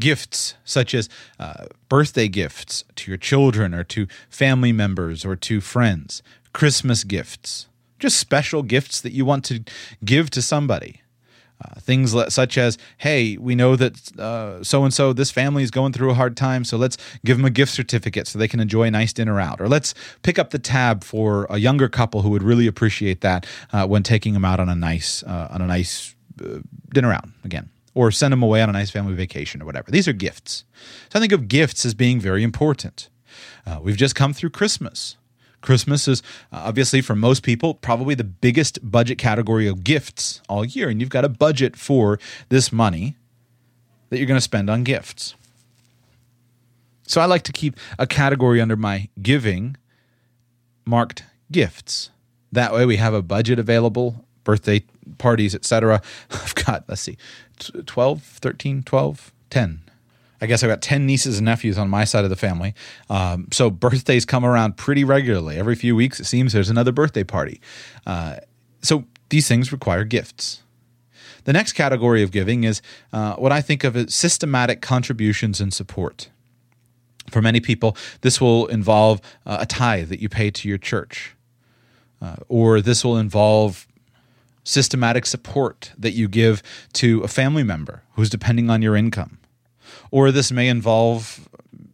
gifts 0.00 0.54
such 0.64 0.94
as 0.94 1.08
uh, 1.38 1.66
birthday 1.88 2.26
gifts 2.26 2.84
to 2.96 3.10
your 3.10 3.18
children 3.18 3.74
or 3.74 3.84
to 3.84 4.06
family 4.30 4.72
members 4.72 5.24
or 5.24 5.36
to 5.36 5.60
friends, 5.60 6.22
Christmas 6.52 7.04
gifts, 7.04 7.66
just 7.98 8.18
special 8.18 8.62
gifts 8.62 9.00
that 9.00 9.12
you 9.12 9.24
want 9.24 9.44
to 9.46 9.62
give 10.04 10.30
to 10.30 10.42
somebody. 10.42 11.02
Uh, 11.62 11.78
things 11.78 12.14
such 12.32 12.56
as, 12.56 12.78
hey, 12.98 13.36
we 13.36 13.54
know 13.54 13.76
that 13.76 13.98
so 14.64 14.84
and 14.84 14.94
so, 14.94 15.12
this 15.12 15.30
family 15.30 15.62
is 15.62 15.70
going 15.70 15.92
through 15.92 16.10
a 16.10 16.14
hard 16.14 16.34
time, 16.34 16.64
so 16.64 16.78
let's 16.78 16.96
give 17.22 17.36
them 17.36 17.44
a 17.44 17.50
gift 17.50 17.70
certificate 17.70 18.26
so 18.26 18.38
they 18.38 18.48
can 18.48 18.60
enjoy 18.60 18.84
a 18.84 18.90
nice 18.90 19.12
dinner 19.12 19.38
out. 19.38 19.60
Or 19.60 19.68
let's 19.68 19.92
pick 20.22 20.38
up 20.38 20.50
the 20.50 20.58
tab 20.58 21.04
for 21.04 21.46
a 21.50 21.58
younger 21.58 21.88
couple 21.88 22.22
who 22.22 22.30
would 22.30 22.42
really 22.42 22.66
appreciate 22.66 23.20
that 23.20 23.44
uh, 23.74 23.86
when 23.86 24.02
taking 24.02 24.32
them 24.32 24.44
out 24.44 24.58
on 24.58 24.70
a 24.70 24.74
nice 24.74 25.22
uh, 25.22 25.48
on 25.50 25.60
a 25.60 25.66
nice 25.66 26.14
uh, 26.42 26.60
dinner 26.94 27.12
out 27.12 27.28
again. 27.44 27.68
Or 27.92 28.10
send 28.10 28.32
them 28.32 28.42
away 28.42 28.62
on 28.62 28.70
a 28.70 28.72
nice 28.72 28.90
family 28.90 29.14
vacation 29.14 29.60
or 29.60 29.66
whatever. 29.66 29.90
These 29.90 30.08
are 30.08 30.14
gifts. 30.14 30.64
So 31.10 31.18
I 31.18 31.20
think 31.20 31.32
of 31.32 31.48
gifts 31.48 31.84
as 31.84 31.92
being 31.92 32.20
very 32.20 32.42
important. 32.42 33.10
Uh, 33.66 33.80
we've 33.82 33.96
just 33.96 34.14
come 34.14 34.32
through 34.32 34.50
Christmas. 34.50 35.16
Christmas 35.60 36.08
is 36.08 36.22
uh, 36.52 36.62
obviously 36.64 37.00
for 37.00 37.14
most 37.14 37.42
people 37.42 37.74
probably 37.74 38.14
the 38.14 38.24
biggest 38.24 38.78
budget 38.82 39.18
category 39.18 39.66
of 39.66 39.84
gifts 39.84 40.40
all 40.48 40.64
year. 40.64 40.88
And 40.88 41.00
you've 41.00 41.10
got 41.10 41.24
a 41.24 41.28
budget 41.28 41.76
for 41.76 42.18
this 42.48 42.72
money 42.72 43.16
that 44.08 44.18
you're 44.18 44.26
going 44.26 44.38
to 44.38 44.42
spend 44.42 44.68
on 44.70 44.84
gifts. 44.84 45.34
So 47.06 47.20
I 47.20 47.24
like 47.24 47.42
to 47.42 47.52
keep 47.52 47.76
a 47.98 48.06
category 48.06 48.60
under 48.60 48.76
my 48.76 49.08
giving 49.20 49.76
marked 50.84 51.24
gifts. 51.50 52.10
That 52.52 52.72
way 52.72 52.86
we 52.86 52.96
have 52.96 53.14
a 53.14 53.22
budget 53.22 53.58
available, 53.58 54.24
birthday 54.44 54.84
parties, 55.18 55.54
etc. 55.54 56.02
I've 56.30 56.54
got, 56.54 56.84
let's 56.88 57.02
see, 57.02 57.16
12, 57.86 58.22
13, 58.22 58.82
12, 58.82 59.32
10, 59.50 59.80
I 60.40 60.46
guess 60.46 60.62
I've 60.62 60.70
got 60.70 60.80
10 60.80 61.06
nieces 61.06 61.38
and 61.38 61.44
nephews 61.44 61.76
on 61.76 61.88
my 61.88 62.04
side 62.04 62.24
of 62.24 62.30
the 62.30 62.36
family. 62.36 62.74
Um, 63.10 63.48
so 63.52 63.70
birthdays 63.70 64.24
come 64.24 64.44
around 64.44 64.76
pretty 64.76 65.04
regularly. 65.04 65.56
Every 65.56 65.74
few 65.74 65.94
weeks, 65.94 66.18
it 66.18 66.24
seems 66.24 66.52
there's 66.52 66.70
another 66.70 66.92
birthday 66.92 67.24
party. 67.24 67.60
Uh, 68.06 68.36
so 68.80 69.04
these 69.28 69.46
things 69.46 69.70
require 69.70 70.04
gifts. 70.04 70.62
The 71.44 71.52
next 71.52 71.74
category 71.74 72.22
of 72.22 72.30
giving 72.30 72.64
is 72.64 72.80
uh, 73.12 73.34
what 73.34 73.52
I 73.52 73.60
think 73.60 73.84
of 73.84 73.96
as 73.96 74.14
systematic 74.14 74.80
contributions 74.80 75.60
and 75.60 75.72
support. 75.72 76.30
For 77.30 77.40
many 77.40 77.60
people, 77.60 77.96
this 78.22 78.40
will 78.40 78.66
involve 78.66 79.20
uh, 79.46 79.58
a 79.60 79.66
tithe 79.66 80.08
that 80.08 80.20
you 80.20 80.28
pay 80.28 80.50
to 80.50 80.68
your 80.68 80.78
church, 80.78 81.36
uh, 82.20 82.36
or 82.48 82.80
this 82.80 83.04
will 83.04 83.16
involve 83.16 83.86
systematic 84.64 85.26
support 85.26 85.92
that 85.96 86.12
you 86.12 86.28
give 86.28 86.62
to 86.94 87.22
a 87.22 87.28
family 87.28 87.62
member 87.62 88.02
who's 88.14 88.28
depending 88.28 88.68
on 88.68 88.82
your 88.82 88.96
income 88.96 89.39
or 90.10 90.30
this 90.30 90.52
may 90.52 90.68
involve 90.68 91.48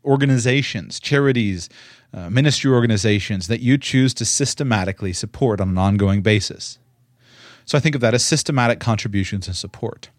organizations, 0.05 1.01
charities, 1.01 1.69
uh, 2.15 2.31
ministry 2.31 2.71
organizations 2.71 3.49
that 3.49 3.61
you 3.61 3.77
choose 3.77 4.15
to 4.15 4.25
systematically 4.25 5.13
support 5.13 5.61
on 5.61 5.69
an 5.71 5.79
ongoing 5.79 6.23
basis. 6.23 6.79
So 7.65 7.77
I 7.77 7.81
think 7.81 7.95
of 7.95 8.01
that 8.01 8.15
as 8.15 8.25
systematic 8.25 8.79
contributions 8.79 9.49
and 9.49 9.57
support. 9.57 10.11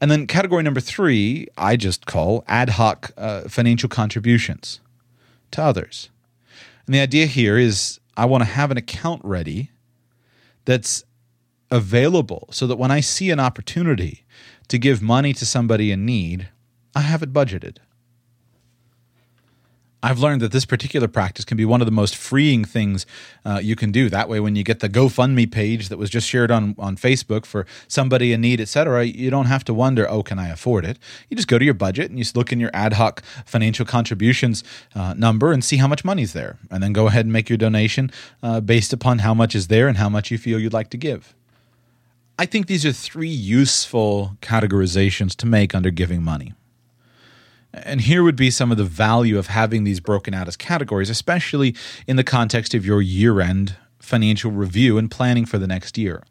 And 0.00 0.10
then 0.10 0.26
category 0.26 0.62
number 0.62 0.80
three, 0.80 1.48
I 1.58 1.76
just 1.76 2.06
call 2.06 2.44
ad 2.46 2.70
hoc 2.70 3.10
uh, 3.18 3.42
financial 3.42 3.88
contributions 3.88 4.80
to 5.50 5.62
others. 5.62 6.08
And 6.86 6.94
the 6.94 7.00
idea 7.00 7.26
here 7.26 7.58
is 7.58 8.00
I 8.16 8.24
want 8.24 8.42
to 8.42 8.48
have 8.48 8.70
an 8.70 8.76
account 8.76 9.22
ready 9.24 9.70
that's 10.64 11.04
available 11.70 12.48
so 12.50 12.66
that 12.66 12.76
when 12.76 12.90
I 12.90 13.00
see 13.00 13.30
an 13.30 13.40
opportunity 13.40 14.24
to 14.70 14.78
give 14.78 15.02
money 15.02 15.32
to 15.32 15.44
somebody 15.44 15.90
in 15.90 16.06
need, 16.06 16.48
I 16.94 17.00
have 17.00 17.22
it 17.22 17.32
budgeted. 17.32 17.78
I've 20.02 20.18
learned 20.18 20.40
that 20.40 20.52
this 20.52 20.64
particular 20.64 21.08
practice 21.08 21.44
can 21.44 21.58
be 21.58 21.64
one 21.64 21.82
of 21.82 21.86
the 21.86 21.92
most 21.92 22.16
freeing 22.16 22.64
things 22.64 23.04
uh, 23.44 23.60
you 23.62 23.76
can 23.76 23.92
do. 23.92 24.08
That 24.08 24.28
way, 24.28 24.40
when 24.40 24.56
you 24.56 24.62
get 24.62 24.80
the 24.80 24.88
GoFundMe 24.88 25.50
page 25.50 25.90
that 25.90 25.98
was 25.98 26.08
just 26.08 26.26
shared 26.26 26.50
on, 26.50 26.74
on 26.78 26.96
Facebook 26.96 27.44
for 27.44 27.66
somebody 27.86 28.32
in 28.32 28.40
need, 28.40 28.60
etc., 28.60 29.04
you 29.04 29.28
don't 29.28 29.46
have 29.46 29.64
to 29.64 29.74
wonder, 29.74 30.08
oh, 30.08 30.22
can 30.22 30.38
I 30.38 30.48
afford 30.48 30.86
it? 30.86 30.98
You 31.28 31.36
just 31.36 31.48
go 31.48 31.58
to 31.58 31.64
your 31.64 31.74
budget 31.74 32.08
and 32.08 32.18
you 32.18 32.24
look 32.34 32.50
in 32.50 32.60
your 32.60 32.70
ad 32.72 32.94
hoc 32.94 33.22
financial 33.44 33.84
contributions 33.84 34.64
uh, 34.94 35.12
number 35.14 35.52
and 35.52 35.62
see 35.62 35.76
how 35.76 35.88
much 35.88 36.02
money's 36.04 36.32
there, 36.32 36.58
and 36.70 36.82
then 36.82 36.94
go 36.94 37.08
ahead 37.08 37.26
and 37.26 37.32
make 37.32 37.50
your 37.50 37.58
donation 37.58 38.10
uh, 38.42 38.60
based 38.60 38.94
upon 38.94 39.18
how 39.18 39.34
much 39.34 39.54
is 39.54 39.66
there 39.66 39.86
and 39.86 39.98
how 39.98 40.08
much 40.08 40.30
you 40.30 40.38
feel 40.38 40.58
you'd 40.58 40.72
like 40.72 40.90
to 40.90 40.96
give. 40.96 41.34
I 42.40 42.46
think 42.46 42.68
these 42.68 42.86
are 42.86 42.92
three 42.92 43.28
useful 43.28 44.38
categorizations 44.40 45.36
to 45.36 45.46
make 45.46 45.74
under 45.74 45.90
giving 45.90 46.22
money. 46.22 46.54
And 47.74 48.00
here 48.00 48.22
would 48.22 48.34
be 48.34 48.50
some 48.50 48.70
of 48.70 48.78
the 48.78 48.84
value 48.84 49.36
of 49.36 49.48
having 49.48 49.84
these 49.84 50.00
broken 50.00 50.32
out 50.32 50.48
as 50.48 50.56
categories, 50.56 51.10
especially 51.10 51.76
in 52.06 52.16
the 52.16 52.24
context 52.24 52.72
of 52.72 52.86
your 52.86 53.02
year 53.02 53.42
end 53.42 53.76
financial 53.98 54.50
review 54.50 54.96
and 54.96 55.10
planning 55.10 55.44
for 55.44 55.58
the 55.58 55.66
next 55.66 55.98
year. 55.98 56.22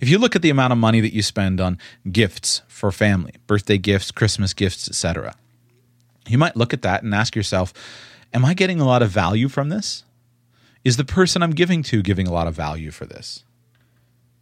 If 0.00 0.08
you 0.08 0.16
look 0.16 0.34
at 0.34 0.40
the 0.40 0.48
amount 0.48 0.72
of 0.72 0.78
money 0.78 1.02
that 1.02 1.12
you 1.12 1.20
spend 1.20 1.60
on 1.60 1.76
gifts 2.10 2.62
for 2.66 2.90
family, 2.90 3.34
birthday 3.46 3.76
gifts, 3.76 4.10
Christmas 4.10 4.54
gifts, 4.54 4.88
etc., 4.88 5.34
you 6.26 6.38
might 6.38 6.56
look 6.56 6.72
at 6.72 6.80
that 6.80 7.02
and 7.02 7.14
ask 7.14 7.36
yourself, 7.36 7.74
Am 8.32 8.42
I 8.42 8.54
getting 8.54 8.80
a 8.80 8.86
lot 8.86 9.02
of 9.02 9.10
value 9.10 9.50
from 9.50 9.68
this? 9.68 10.04
Is 10.82 10.96
the 10.96 11.04
person 11.04 11.42
I'm 11.42 11.50
giving 11.50 11.82
to 11.82 12.00
giving 12.00 12.26
a 12.26 12.32
lot 12.32 12.46
of 12.46 12.54
value 12.54 12.90
for 12.90 13.04
this? 13.04 13.44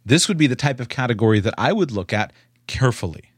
This 0.05 0.27
would 0.27 0.37
be 0.37 0.47
the 0.47 0.55
type 0.55 0.79
of 0.79 0.89
category 0.89 1.39
that 1.39 1.53
I 1.57 1.73
would 1.73 1.91
look 1.91 2.11
at 2.13 2.33
carefully 2.67 3.31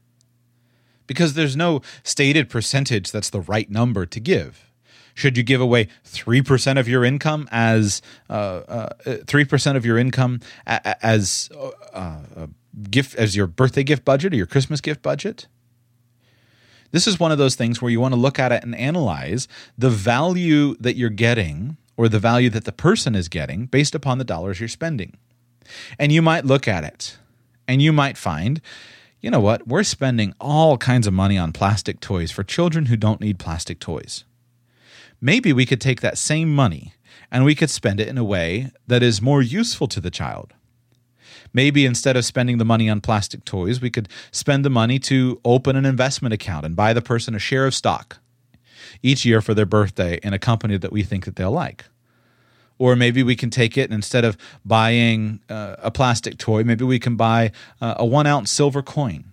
because 1.06 1.34
there's 1.34 1.56
no 1.56 1.82
stated 2.02 2.48
percentage 2.48 3.10
that's 3.10 3.30
the 3.30 3.40
right 3.40 3.70
number 3.70 4.06
to 4.06 4.20
give. 4.20 4.70
Should 5.14 5.36
you 5.36 5.44
give 5.44 5.60
away 5.60 5.88
3% 6.04 6.78
of 6.78 6.88
your 6.88 7.04
income 7.04 7.48
as 7.52 8.02
uh, 8.28 8.32
uh, 8.32 8.88
3% 9.04 9.76
of 9.76 9.86
your 9.86 9.96
income 9.96 10.40
as 10.66 11.48
uh, 11.92 12.18
a 12.36 12.48
gift 12.90 13.14
as 13.14 13.36
your 13.36 13.46
birthday 13.46 13.84
gift 13.84 14.04
budget 14.04 14.32
or 14.32 14.36
your 14.36 14.46
Christmas 14.46 14.80
gift 14.80 15.02
budget? 15.02 15.46
This 16.90 17.06
is 17.06 17.20
one 17.20 17.32
of 17.32 17.38
those 17.38 17.54
things 17.54 17.80
where 17.80 17.90
you 17.90 18.00
want 18.00 18.14
to 18.14 18.20
look 18.20 18.38
at 18.38 18.52
it 18.52 18.62
and 18.64 18.74
analyze 18.74 19.46
the 19.78 19.90
value 19.90 20.74
that 20.80 20.96
you're 20.96 21.10
getting 21.10 21.76
or 21.96 22.08
the 22.08 22.18
value 22.18 22.50
that 22.50 22.64
the 22.64 22.72
person 22.72 23.14
is 23.14 23.28
getting 23.28 23.66
based 23.66 23.94
upon 23.94 24.18
the 24.18 24.24
dollars 24.24 24.58
you're 24.58 24.68
spending. 24.68 25.16
And 25.98 26.12
you 26.12 26.22
might 26.22 26.44
look 26.44 26.68
at 26.68 26.84
it 26.84 27.18
and 27.66 27.80
you 27.80 27.92
might 27.92 28.16
find 28.16 28.60
you 29.24 29.30
know 29.30 29.40
what? 29.40 29.66
We're 29.66 29.84
spending 29.84 30.34
all 30.38 30.76
kinds 30.76 31.06
of 31.06 31.14
money 31.14 31.38
on 31.38 31.50
plastic 31.50 31.98
toys 31.98 32.30
for 32.30 32.44
children 32.44 32.86
who 32.86 32.96
don't 32.98 33.22
need 33.22 33.38
plastic 33.38 33.80
toys. 33.80 34.24
Maybe 35.18 35.50
we 35.50 35.64
could 35.64 35.80
take 35.80 36.02
that 36.02 36.18
same 36.18 36.54
money 36.54 36.92
and 37.30 37.42
we 37.42 37.54
could 37.54 37.70
spend 37.70 38.00
it 38.00 38.08
in 38.08 38.18
a 38.18 38.22
way 38.22 38.70
that 38.86 39.02
is 39.02 39.22
more 39.22 39.40
useful 39.40 39.86
to 39.88 39.98
the 39.98 40.10
child. 40.10 40.52
Maybe 41.54 41.86
instead 41.86 42.18
of 42.18 42.26
spending 42.26 42.58
the 42.58 42.66
money 42.66 42.90
on 42.90 43.00
plastic 43.00 43.46
toys, 43.46 43.80
we 43.80 43.88
could 43.88 44.10
spend 44.30 44.62
the 44.62 44.68
money 44.68 44.98
to 44.98 45.40
open 45.42 45.74
an 45.74 45.86
investment 45.86 46.34
account 46.34 46.66
and 46.66 46.76
buy 46.76 46.92
the 46.92 47.00
person 47.00 47.34
a 47.34 47.38
share 47.38 47.66
of 47.66 47.74
stock 47.74 48.18
each 49.02 49.24
year 49.24 49.40
for 49.40 49.54
their 49.54 49.64
birthday 49.64 50.20
in 50.22 50.34
a 50.34 50.38
company 50.38 50.76
that 50.76 50.92
we 50.92 51.02
think 51.02 51.24
that 51.24 51.36
they'll 51.36 51.50
like. 51.50 51.86
Or 52.78 52.96
maybe 52.96 53.22
we 53.22 53.36
can 53.36 53.50
take 53.50 53.78
it 53.78 53.84
and 53.84 53.94
instead 53.94 54.24
of 54.24 54.36
buying 54.64 55.40
uh, 55.48 55.76
a 55.78 55.90
plastic 55.90 56.38
toy, 56.38 56.64
maybe 56.64 56.84
we 56.84 56.98
can 56.98 57.16
buy 57.16 57.52
uh, 57.80 57.94
a 57.98 58.04
one 58.04 58.26
ounce 58.26 58.50
silver 58.50 58.82
coin. 58.82 59.24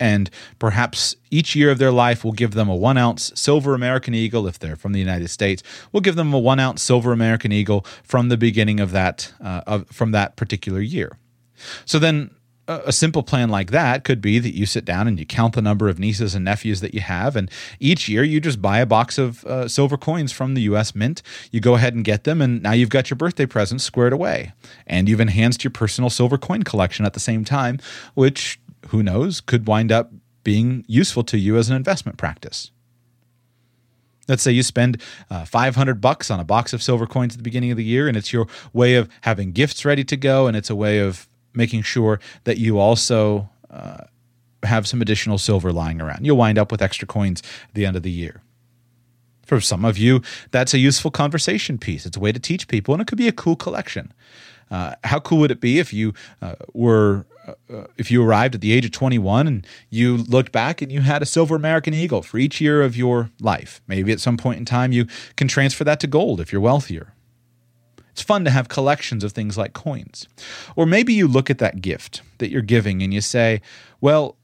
And 0.00 0.30
perhaps 0.58 1.16
each 1.30 1.56
year 1.56 1.70
of 1.70 1.78
their 1.78 1.90
life, 1.90 2.22
we'll 2.24 2.32
give 2.32 2.52
them 2.52 2.68
a 2.68 2.76
one 2.76 2.96
ounce 2.96 3.32
silver 3.34 3.74
American 3.74 4.14
Eagle 4.14 4.46
if 4.46 4.58
they're 4.58 4.76
from 4.76 4.92
the 4.92 5.00
United 5.00 5.28
States. 5.28 5.62
We'll 5.92 6.00
give 6.00 6.16
them 6.16 6.32
a 6.32 6.38
one 6.38 6.60
ounce 6.60 6.82
silver 6.82 7.12
American 7.12 7.52
Eagle 7.52 7.84
from 8.02 8.28
the 8.28 8.36
beginning 8.36 8.80
of 8.80 8.92
that, 8.92 9.32
uh, 9.40 9.62
of, 9.66 9.88
from 9.88 10.12
that 10.12 10.36
particular 10.36 10.80
year. 10.80 11.18
So 11.84 11.98
then 11.98 12.30
a 12.68 12.92
simple 12.92 13.22
plan 13.22 13.48
like 13.48 13.70
that 13.70 14.04
could 14.04 14.20
be 14.20 14.38
that 14.38 14.54
you 14.54 14.66
sit 14.66 14.84
down 14.84 15.08
and 15.08 15.18
you 15.18 15.24
count 15.24 15.54
the 15.54 15.62
number 15.62 15.88
of 15.88 15.98
nieces 15.98 16.34
and 16.34 16.44
nephews 16.44 16.80
that 16.82 16.92
you 16.92 17.00
have, 17.00 17.34
and 17.34 17.50
each 17.80 18.08
year 18.08 18.22
you 18.22 18.40
just 18.40 18.60
buy 18.60 18.78
a 18.78 18.86
box 18.86 19.16
of 19.16 19.44
uh, 19.46 19.66
silver 19.68 19.96
coins 19.96 20.32
from 20.32 20.54
the 20.54 20.60
U.S. 20.62 20.94
Mint. 20.94 21.22
You 21.50 21.60
go 21.60 21.76
ahead 21.76 21.94
and 21.94 22.04
get 22.04 22.24
them, 22.24 22.42
and 22.42 22.62
now 22.62 22.72
you've 22.72 22.90
got 22.90 23.08
your 23.08 23.16
birthday 23.16 23.46
presents 23.46 23.84
squared 23.84 24.12
away, 24.12 24.52
and 24.86 25.08
you've 25.08 25.20
enhanced 25.20 25.64
your 25.64 25.70
personal 25.70 26.10
silver 26.10 26.36
coin 26.36 26.62
collection 26.62 27.06
at 27.06 27.14
the 27.14 27.20
same 27.20 27.44
time, 27.44 27.78
which 28.14 28.60
who 28.88 29.02
knows 29.02 29.40
could 29.40 29.66
wind 29.66 29.90
up 29.90 30.12
being 30.44 30.84
useful 30.86 31.24
to 31.24 31.38
you 31.38 31.56
as 31.56 31.70
an 31.70 31.76
investment 31.76 32.18
practice. 32.18 32.70
Let's 34.28 34.42
say 34.42 34.52
you 34.52 34.62
spend 34.62 35.00
uh, 35.30 35.46
500 35.46 36.02
bucks 36.02 36.30
on 36.30 36.38
a 36.38 36.44
box 36.44 36.74
of 36.74 36.82
silver 36.82 37.06
coins 37.06 37.32
at 37.32 37.38
the 37.38 37.42
beginning 37.42 37.70
of 37.70 37.78
the 37.78 37.84
year, 37.84 38.08
and 38.08 38.16
it's 38.16 38.30
your 38.30 38.46
way 38.74 38.96
of 38.96 39.08
having 39.22 39.52
gifts 39.52 39.86
ready 39.86 40.04
to 40.04 40.18
go, 40.18 40.46
and 40.46 40.54
it's 40.54 40.68
a 40.68 40.76
way 40.76 40.98
of 40.98 41.26
making 41.58 41.82
sure 41.82 42.20
that 42.44 42.56
you 42.56 42.78
also 42.78 43.50
uh, 43.68 44.04
have 44.62 44.86
some 44.86 45.02
additional 45.02 45.36
silver 45.36 45.72
lying 45.72 46.00
around. 46.00 46.24
You'll 46.24 46.38
wind 46.38 46.56
up 46.56 46.72
with 46.72 46.80
extra 46.80 47.06
coins 47.06 47.42
at 47.68 47.74
the 47.74 47.84
end 47.84 47.96
of 47.96 48.02
the 48.02 48.10
year. 48.10 48.40
For 49.44 49.60
some 49.60 49.84
of 49.84 49.98
you, 49.98 50.22
that's 50.50 50.72
a 50.72 50.78
useful 50.78 51.10
conversation 51.10 51.76
piece. 51.78 52.06
It's 52.06 52.16
a 52.16 52.20
way 52.20 52.32
to 52.32 52.40
teach 52.40 52.68
people, 52.68 52.94
and 52.94 53.00
it 53.02 53.06
could 53.06 53.18
be 53.18 53.28
a 53.28 53.32
cool 53.32 53.56
collection. 53.56 54.12
Uh, 54.70 54.94
how 55.04 55.18
cool 55.18 55.38
would 55.38 55.50
it 55.50 55.60
be 55.60 55.78
if 55.78 55.92
you 55.92 56.12
uh, 56.42 56.54
were 56.74 57.24
uh, 57.46 57.54
uh 57.72 57.86
if 57.96 58.10
you 58.10 58.22
arrived 58.22 58.54
at 58.54 58.60
the 58.60 58.72
age 58.72 58.84
of 58.84 58.90
21 58.90 59.46
and 59.46 59.66
you 59.88 60.18
looked 60.18 60.52
back 60.52 60.82
and 60.82 60.92
you 60.92 61.00
had 61.00 61.22
a 61.22 61.26
silver 61.26 61.56
American 61.56 61.94
Eagle 61.94 62.20
for 62.20 62.36
each 62.36 62.60
year 62.60 62.82
of 62.82 62.94
your 62.94 63.30
life? 63.40 63.80
Maybe 63.86 64.12
at 64.12 64.20
some 64.20 64.36
point 64.36 64.58
in 64.58 64.66
time 64.66 64.92
you 64.92 65.06
can 65.36 65.48
transfer 65.48 65.84
that 65.84 66.00
to 66.00 66.06
gold 66.06 66.38
if 66.38 66.52
you're 66.52 66.60
wealthier. 66.60 67.14
It's 68.18 68.24
fun 68.24 68.44
to 68.46 68.50
have 68.50 68.66
collections 68.66 69.22
of 69.22 69.30
things 69.30 69.56
like 69.56 69.74
coins. 69.74 70.26
Or 70.74 70.86
maybe 70.86 71.14
you 71.14 71.28
look 71.28 71.50
at 71.50 71.58
that 71.58 71.80
gift 71.80 72.22
that 72.38 72.50
you're 72.50 72.62
giving 72.62 73.00
and 73.00 73.14
you 73.14 73.20
say, 73.20 73.60
Well, 74.00 74.34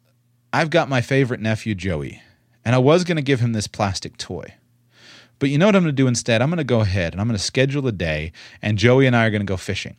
I've 0.52 0.70
got 0.70 0.88
my 0.88 1.00
favorite 1.00 1.40
nephew, 1.40 1.74
Joey, 1.74 2.22
and 2.64 2.76
I 2.76 2.78
was 2.78 3.02
going 3.02 3.16
to 3.16 3.22
give 3.22 3.40
him 3.40 3.52
this 3.52 3.66
plastic 3.66 4.16
toy. 4.16 4.54
But 5.40 5.50
you 5.50 5.58
know 5.58 5.66
what 5.66 5.74
I'm 5.74 5.82
going 5.82 5.92
to 5.92 6.02
do 6.02 6.06
instead? 6.06 6.40
I'm 6.40 6.50
going 6.50 6.58
to 6.58 6.62
go 6.62 6.82
ahead 6.82 7.14
and 7.14 7.20
I'm 7.20 7.26
going 7.26 7.36
to 7.36 7.42
schedule 7.42 7.84
a 7.88 7.92
day, 7.92 8.30
and 8.62 8.78
Joey 8.78 9.08
and 9.08 9.16
I 9.16 9.26
are 9.26 9.30
going 9.30 9.44
to 9.44 9.44
go 9.44 9.56
fishing. 9.56 9.96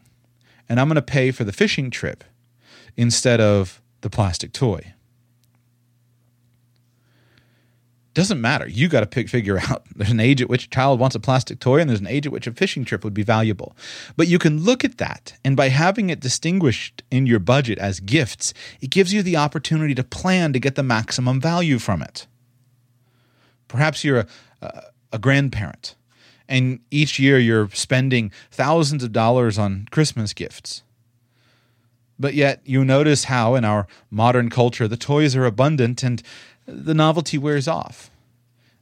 And 0.70 0.80
I'm 0.80 0.88
going 0.88 0.96
to 0.96 1.02
pay 1.02 1.32
for 1.32 1.44
the 1.44 1.52
fishing 1.52 1.90
trip 1.90 2.24
instead 2.96 3.42
of 3.42 3.82
the 4.00 4.10
plastic 4.10 4.54
toy. 4.54 4.94
Doesn't 8.16 8.40
matter. 8.42 8.68
You 8.68 8.88
got 8.88 9.02
to 9.02 9.06
pick, 9.06 9.30
figure 9.30 9.60
out 9.60 9.84
there's 9.96 10.10
an 10.10 10.20
age 10.20 10.42
at 10.42 10.50
which 10.50 10.66
a 10.66 10.70
child 10.70 11.00
wants 11.00 11.16
a 11.16 11.20
plastic 11.20 11.60
toy 11.60 11.80
and 11.80 11.90
there's 11.90 12.00
an 12.00 12.08
age 12.08 12.26
at 12.26 12.32
which 12.32 12.48
a 12.48 12.54
fishing 12.54 12.84
trip 12.84 13.04
would 13.04 13.14
be 13.14 13.24
valuable. 13.24 13.76
But 14.16 14.28
you 14.28 14.40
can 14.40 14.64
look 14.64 14.84
at 14.84 14.98
that, 14.98 15.38
and 15.44 15.56
by 15.56 15.70
having 15.70 16.10
it 16.10 16.22
distinguished 16.22 17.04
in 17.12 17.28
your 17.28 17.40
budget 17.40 17.78
as 17.78 18.00
gifts, 18.00 18.54
it 18.82 18.90
gives 18.90 19.14
you 19.14 19.22
the 19.22 19.38
opportunity 19.38 19.94
to 19.94 20.04
plan 20.04 20.54
to 20.54 20.60
get 20.60 20.76
the 20.76 20.84
maximum 20.84 21.40
value 21.40 21.78
from 21.78 22.02
it. 22.02 22.26
Perhaps 23.68 24.04
you're 24.04 24.20
a, 24.20 24.28
a, 24.62 24.82
a 25.14 25.20
grandparent, 25.20 25.96
and 26.48 26.80
each 26.90 27.20
year 27.20 27.38
you're 27.38 27.70
spending 27.72 28.32
thousands 28.50 29.04
of 29.04 29.12
dollars 29.12 29.60
on 29.60 29.88
Christmas 29.92 30.34
gifts. 30.34 30.84
But 32.18 32.34
yet, 32.34 32.62
you 32.64 32.86
notice 32.86 33.26
how 33.26 33.56
in 33.56 33.66
our 33.66 33.88
modern 34.10 34.50
culture 34.50 34.88
the 34.88 34.96
toys 34.96 35.36
are 35.36 35.46
abundant 35.46 36.02
and 36.02 36.24
the 36.66 36.94
novelty 36.94 37.38
wears 37.38 37.68
off. 37.68 38.10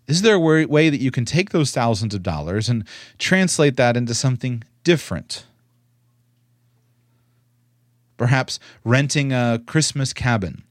Is 0.08 0.22
there 0.22 0.36
a 0.36 0.66
way 0.66 0.90
that 0.90 1.00
you 1.00 1.12
can 1.12 1.26
take 1.26 1.52
those 1.52 1.72
thousands 1.72 2.14
of 2.14 2.24
dollars 2.24 2.68
and 2.68 2.86
translate 3.18 3.78
that 3.78 3.96
into 3.96 4.14
something 4.14 4.64
different? 4.84 5.46
Perhaps 8.18 8.60
renting 8.84 9.32
a 9.32 9.62
Christmas 9.66 10.14
cabin 10.14 10.64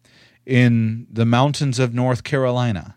in 0.44 1.06
the 1.10 1.24
mountains 1.24 1.78
of 1.78 1.94
North 1.94 2.24
Carolina 2.24 2.96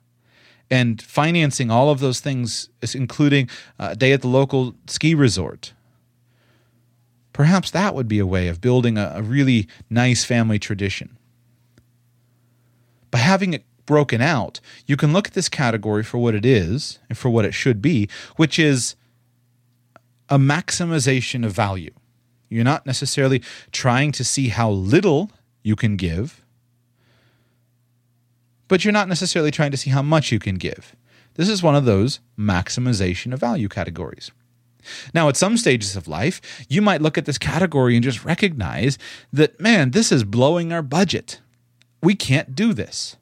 and 0.69 1.01
financing 1.01 1.69
all 1.69 1.89
of 1.89 1.99
those 1.99 2.19
things, 2.19 2.69
including 2.93 3.49
uh, 3.79 3.89
a 3.91 3.95
day 3.95 4.11
at 4.11 4.21
the 4.21 4.27
local 4.27 4.75
ski 4.87 5.13
resort. 5.13 5.73
Perhaps 7.33 7.71
that 7.71 7.93
would 7.93 8.07
be 8.07 8.19
a 8.19 8.25
way 8.25 8.47
of 8.47 8.61
building 8.61 8.97
a, 8.97 9.21
really 9.21 9.67
nice 9.89 10.23
family 10.23 10.57
tradition. 10.57 11.17
By 13.11 13.19
having 13.19 13.53
it 13.53 13.63
broken 13.85 14.21
out, 14.21 14.59
you 14.85 14.97
can 14.97 15.13
look 15.13 15.27
at 15.27 15.33
this 15.33 15.49
category 15.49 16.03
for 16.03 16.17
what 16.17 16.35
it 16.35 16.45
is 16.45 16.99
and 17.09 17.17
for 17.17 17.29
what 17.29 17.45
it 17.45 17.53
should 17.53 17.81
be, 17.81 18.09
which 18.35 18.57
is 18.59 18.95
a 20.29 20.37
maximization 20.37 21.45
of 21.45 21.51
value. 21.51 21.91
You're 22.49 22.63
not 22.63 22.85
necessarily 22.85 23.41
trying 23.71 24.11
to 24.13 24.23
see 24.23 24.49
how 24.49 24.69
little 24.69 25.31
you 25.63 25.75
can 25.75 25.97
give, 25.97 26.43
but 28.67 28.83
you're 28.83 28.91
not 28.91 29.07
necessarily 29.07 29.51
trying 29.51 29.71
to 29.71 29.77
see 29.77 29.89
how 29.89 30.01
much 30.01 30.31
you 30.31 30.39
can 30.39 30.55
give. 30.55 30.95
This 31.35 31.49
is 31.49 31.61
one 31.61 31.75
of 31.75 31.85
those 31.85 32.19
maximization 32.37 33.33
of 33.33 33.39
value 33.39 33.67
categories. 33.67 34.31
Now, 35.13 35.29
at 35.29 35.35
some 35.35 35.57
stages 35.57 35.95
of 35.95 36.07
life, 36.07 36.65
you 36.69 36.81
might 36.81 37.01
look 37.01 37.17
at 37.17 37.25
this 37.25 37.37
category 37.37 37.95
and 37.95 38.03
just 38.03 38.23
recognize 38.23 38.97
that, 39.33 39.59
man, 39.59 39.91
this 39.91 40.11
is 40.11 40.23
blowing 40.23 40.71
our 40.71 40.83
budget. 40.83 41.41
We 42.01 42.15
can't 42.15 42.55
do 42.55 42.73
this. 42.73 43.17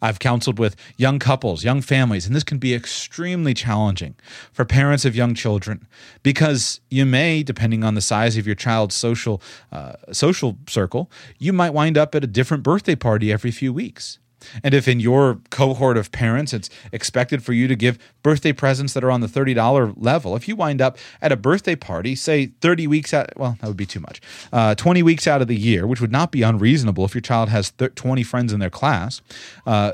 I've 0.00 0.18
counseled 0.18 0.58
with 0.58 0.76
young 0.96 1.18
couples, 1.18 1.64
young 1.64 1.80
families, 1.80 2.26
and 2.26 2.34
this 2.34 2.44
can 2.44 2.58
be 2.58 2.74
extremely 2.74 3.54
challenging 3.54 4.14
for 4.52 4.64
parents 4.64 5.04
of 5.04 5.16
young 5.16 5.34
children 5.34 5.86
because 6.22 6.80
you 6.90 7.04
may, 7.04 7.42
depending 7.42 7.84
on 7.84 7.94
the 7.94 8.00
size 8.00 8.36
of 8.36 8.46
your 8.46 8.54
child's 8.54 8.94
social 8.94 9.42
uh, 9.72 9.94
social 10.12 10.56
circle, 10.68 11.10
you 11.38 11.52
might 11.52 11.74
wind 11.74 11.98
up 11.98 12.14
at 12.14 12.24
a 12.24 12.28
different 12.28 12.62
birthday 12.62 12.94
party 12.94 13.32
every 13.32 13.50
few 13.50 13.72
weeks. 13.72 14.18
And 14.62 14.74
if 14.74 14.88
in 14.88 15.00
your 15.00 15.40
cohort 15.50 15.96
of 15.96 16.12
parents 16.12 16.52
it's 16.52 16.70
expected 16.92 17.42
for 17.42 17.52
you 17.52 17.68
to 17.68 17.76
give 17.76 17.98
birthday 18.22 18.52
presents 18.52 18.94
that 18.94 19.04
are 19.04 19.10
on 19.10 19.20
the 19.20 19.26
$30 19.26 19.94
level, 19.96 20.36
if 20.36 20.48
you 20.48 20.56
wind 20.56 20.80
up 20.80 20.98
at 21.20 21.32
a 21.32 21.36
birthday 21.36 21.76
party, 21.76 22.14
say 22.14 22.46
30 22.60 22.86
weeks 22.86 23.12
out, 23.12 23.30
well, 23.36 23.56
that 23.60 23.66
would 23.66 23.76
be 23.76 23.86
too 23.86 24.00
much, 24.00 24.20
uh, 24.52 24.74
20 24.74 25.02
weeks 25.02 25.26
out 25.26 25.42
of 25.42 25.48
the 25.48 25.56
year, 25.56 25.86
which 25.86 26.00
would 26.00 26.12
not 26.12 26.30
be 26.30 26.42
unreasonable 26.42 27.04
if 27.04 27.14
your 27.14 27.22
child 27.22 27.48
has 27.48 27.72
20 27.94 28.22
friends 28.22 28.52
in 28.52 28.60
their 28.60 28.70
class, 28.70 29.20
uh, 29.66 29.92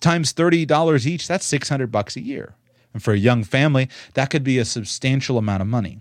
times 0.00 0.32
$30 0.32 1.06
each, 1.06 1.26
that's 1.26 1.46
600 1.46 1.90
bucks 1.90 2.16
a 2.16 2.20
year. 2.20 2.54
And 2.92 3.02
for 3.02 3.12
a 3.12 3.18
young 3.18 3.44
family, 3.44 3.88
that 4.14 4.30
could 4.30 4.44
be 4.44 4.58
a 4.58 4.64
substantial 4.64 5.36
amount 5.36 5.60
of 5.60 5.68
money. 5.68 6.00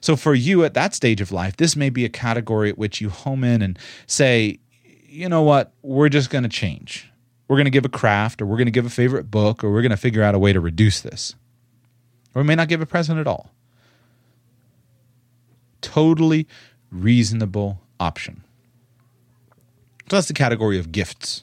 So 0.00 0.16
for 0.16 0.34
you 0.34 0.64
at 0.64 0.74
that 0.74 0.94
stage 0.94 1.20
of 1.20 1.32
life, 1.32 1.56
this 1.56 1.76
may 1.76 1.90
be 1.90 2.04
a 2.04 2.08
category 2.08 2.70
at 2.70 2.78
which 2.78 3.00
you 3.00 3.08
home 3.08 3.44
in 3.44 3.62
and 3.62 3.78
say, 4.06 4.58
you 5.06 5.28
know 5.28 5.42
what, 5.42 5.72
we're 5.82 6.08
just 6.08 6.30
going 6.30 6.44
to 6.44 6.48
change 6.48 7.09
we're 7.50 7.56
going 7.56 7.64
to 7.64 7.70
give 7.70 7.84
a 7.84 7.88
craft 7.88 8.40
or 8.40 8.46
we're 8.46 8.56
going 8.56 8.68
to 8.68 8.70
give 8.70 8.86
a 8.86 8.90
favorite 8.90 9.28
book 9.28 9.64
or 9.64 9.72
we're 9.72 9.82
going 9.82 9.90
to 9.90 9.96
figure 9.96 10.22
out 10.22 10.36
a 10.36 10.38
way 10.38 10.52
to 10.52 10.60
reduce 10.60 11.00
this. 11.00 11.34
Or 12.32 12.42
we 12.42 12.46
may 12.46 12.54
not 12.54 12.68
give 12.68 12.80
a 12.80 12.86
present 12.86 13.18
at 13.18 13.26
all. 13.26 13.50
Totally 15.80 16.46
reasonable 16.92 17.80
option. 17.98 18.44
So 20.08 20.16
that's 20.16 20.28
the 20.28 20.32
category 20.32 20.78
of 20.78 20.92
gifts. 20.92 21.42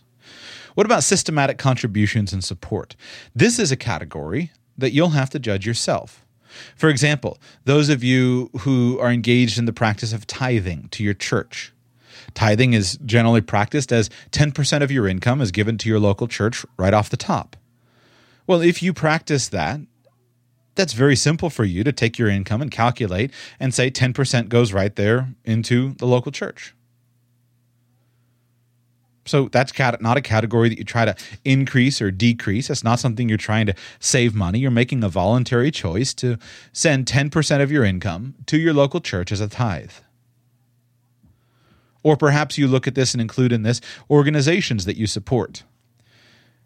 What 0.76 0.86
about 0.86 1.04
systematic 1.04 1.58
contributions 1.58 2.32
and 2.32 2.42
support? 2.42 2.96
This 3.36 3.60
is 3.60 3.74
a 3.74 3.78
category 3.78 4.52
that 4.78 4.94
you'll 4.94 5.10
have 5.10 5.30
to 5.32 5.40
judge 5.40 5.68
yourself. 5.68 6.26
For 6.78 6.88
example, 6.88 7.38
those 7.66 7.90
of 7.90 8.02
you 8.02 8.50
who 8.62 8.98
are 9.00 9.12
engaged 9.12 9.60
in 9.60 9.66
the 9.66 9.74
practice 9.74 10.14
of 10.14 10.26
tithing 10.26 10.88
to 10.92 11.04
your 11.04 11.14
church, 11.14 11.74
Tithing 12.34 12.74
is 12.74 12.98
generally 13.06 13.42
practiced 13.42 13.92
as 13.92 14.10
10% 14.32 14.82
of 14.82 14.92
your 14.92 15.08
income 15.08 15.42
is 15.42 15.52
given 15.52 15.78
to 15.80 15.90
your 15.90 16.00
local 16.00 16.28
church 16.28 16.66
right 16.78 16.94
off 16.94 17.10
the 17.10 17.18
top. 17.18 17.56
Well, 18.46 18.62
if 18.62 18.82
you 18.82 18.94
practice 18.94 19.50
that, 19.50 19.82
that's 20.76 20.94
very 20.94 21.16
simple 21.16 21.50
for 21.50 21.66
you 21.66 21.84
to 21.84 21.92
take 21.92 22.20
your 22.20 22.30
income 22.30 22.62
and 22.62 22.70
calculate 22.70 23.32
and 23.60 23.74
say 23.74 23.90
10% 23.90 24.48
goes 24.48 24.72
right 24.72 24.96
there 24.96 25.30
into 25.44 25.94
the 25.96 26.06
local 26.06 26.32
church. 26.32 26.76
So 29.26 29.50
that's 29.50 29.78
not 30.00 30.16
a 30.16 30.22
category 30.22 30.70
that 30.70 30.78
you 30.78 30.86
try 30.86 31.04
to 31.04 31.16
increase 31.44 32.02
or 32.02 32.12
decrease. 32.12 32.70
That's 32.70 32.84
not 32.84 33.00
something 33.00 33.28
you're 33.28 33.38
trying 33.38 33.66
to 33.66 33.76
save 34.00 34.34
money. 34.34 34.60
You're 34.60 34.72
making 34.72 35.04
a 35.04 35.10
voluntary 35.10 35.70
choice 35.70 36.14
to 36.14 36.38
send 36.72 37.08
10% 37.08 37.62
of 37.62 37.70
your 37.70 37.84
income 37.84 38.36
to 38.46 38.58
your 38.58 38.74
local 38.74 39.02
church 39.02 39.34
as 39.34 39.42
a 39.42 39.50
tithe. 39.50 39.92
Or 42.04 42.16
perhaps 42.16 42.58
you 42.58 42.68
look 42.68 42.88
at 42.88 42.96
this 42.96 43.14
and 43.14 43.22
include 43.22 43.52
in 43.52 43.64
this 43.64 43.82
organizations 44.10 44.86
that 44.86 44.98
you 44.98 45.08
support. 45.08 45.64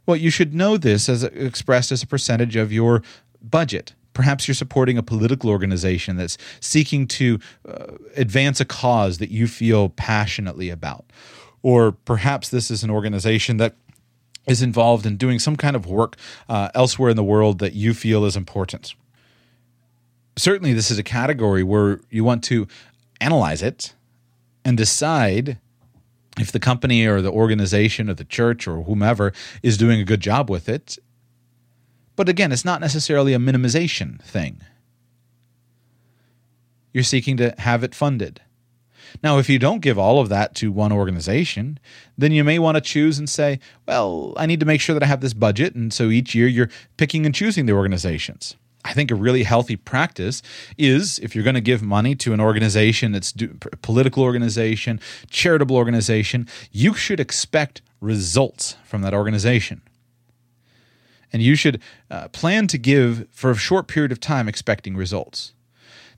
Well, 0.06 0.18
you 0.18 0.30
should 0.30 0.54
know 0.54 0.78
this 0.78 1.08
as 1.08 1.24
expressed 1.24 1.92
as 1.92 2.04
a 2.04 2.08
percentage 2.08 2.56
of 2.56 2.72
your 2.72 3.02
budget. 3.42 3.94
Perhaps 4.14 4.48
you're 4.48 4.56
supporting 4.56 4.98
a 4.98 5.04
political 5.04 5.50
organization 5.50 6.18
that's 6.18 6.38
seeking 6.60 7.08
to 7.08 7.40
uh, 7.68 7.94
advance 8.16 8.60
a 8.60 8.66
cause 8.66 9.20
that 9.20 9.32
you 9.32 9.48
feel 9.48 9.90
passionately 9.90 10.70
about. 10.70 11.06
Or 11.64 11.92
perhaps 11.92 12.50
this 12.50 12.72
is 12.72 12.84
an 12.84 12.90
organization 12.90 13.58
that 13.58 13.76
is 14.48 14.62
involved 14.62 15.06
in 15.06 15.18
doing 15.18 15.40
some 15.40 15.56
kind 15.56 15.76
of 15.76 15.86
work 15.86 16.18
uh, 16.50 16.70
elsewhere 16.74 17.12
in 17.12 17.16
the 17.16 17.24
world 17.24 17.60
that 17.60 17.74
you 17.74 17.94
feel 17.94 18.26
is 18.26 18.36
important. 18.36 18.96
Certainly, 20.36 20.74
this 20.74 20.90
is 20.90 20.98
a 20.98 21.04
category 21.04 21.62
where 21.62 22.02
you 22.10 22.24
want 22.24 22.44
to 22.46 22.68
analyze 23.20 23.62
it 23.62 23.94
and 24.64 24.78
decide 24.78 25.58
if 26.40 26.52
the 26.52 26.60
company 26.60 27.06
or 27.06 27.22
the 27.22 27.32
organization 27.32 28.10
or 28.10 28.14
the 28.14 28.24
church 28.24 28.68
or 28.68 28.84
whomever 28.84 29.34
is 29.62 29.78
doing 29.78 30.00
a 30.00 30.06
good 30.06 30.22
job 30.22 30.50
with 30.50 30.70
it. 30.70 30.98
But 32.16 32.30
again, 32.30 32.52
it's 32.52 32.66
not 32.66 32.82
necessarily 32.82 33.34
a 33.34 33.40
minimization 33.40 34.22
thing. 34.22 34.62
You're 36.94 37.04
seeking 37.04 37.38
to 37.38 37.56
have 37.58 37.84
it 37.84 37.96
funded. 37.96 38.42
Now, 39.24 39.40
if 39.40 39.50
you 39.50 39.60
don't 39.60 39.82
give 39.82 40.00
all 40.00 40.20
of 40.20 40.30
that 40.30 40.56
to 40.56 40.72
one 40.72 40.92
organization, 40.92 41.80
then 42.18 42.32
you 42.32 42.44
may 42.44 42.60
want 42.60 42.76
to 42.76 42.82
choose 42.82 43.20
and 43.20 43.30
say, 43.30 43.60
well, 43.86 44.34
I 44.38 44.46
need 44.46 44.60
to 44.62 44.66
make 44.66 44.80
sure 44.82 44.94
that 44.94 45.04
I 45.04 45.08
have 45.08 45.22
this 45.22 45.34
budget. 45.34 45.76
And 45.76 45.94
so 45.94 46.10
each 46.10 46.34
year 46.34 46.48
you're 46.48 46.70
picking 46.98 47.26
and 47.26 47.36
choosing 47.36 47.66
the 47.66 47.74
organizations. 47.74 48.56
I 48.84 48.94
think 48.94 49.12
a 49.12 49.16
really 49.16 49.44
healthy 49.44 49.76
practice 49.76 50.42
is 50.78 51.20
if 51.20 51.36
you're 51.36 51.44
going 51.44 51.56
to 51.56 51.62
give 51.62 51.82
money 51.82 52.16
to 52.16 52.34
an 52.34 52.40
organization 52.40 53.12
that's 53.12 53.32
do, 53.32 53.50
political 53.82 54.24
organization, 54.24 55.00
charitable 55.30 55.76
organization, 55.76 56.48
you 56.72 56.94
should 56.94 57.20
expect 57.20 57.82
results 58.00 58.76
from 58.84 59.02
that 59.04 59.14
organization. 59.14 59.82
And 61.32 61.42
you 61.42 61.56
should 61.56 61.82
uh, 62.10 62.28
plan 62.30 62.68
to 62.68 62.78
give 62.78 63.28
for 63.32 63.52
a 63.52 63.56
short 63.56 63.88
period 63.88 64.12
of 64.12 64.20
time 64.20 64.50
expecting 64.50 64.98
results. 64.98 65.54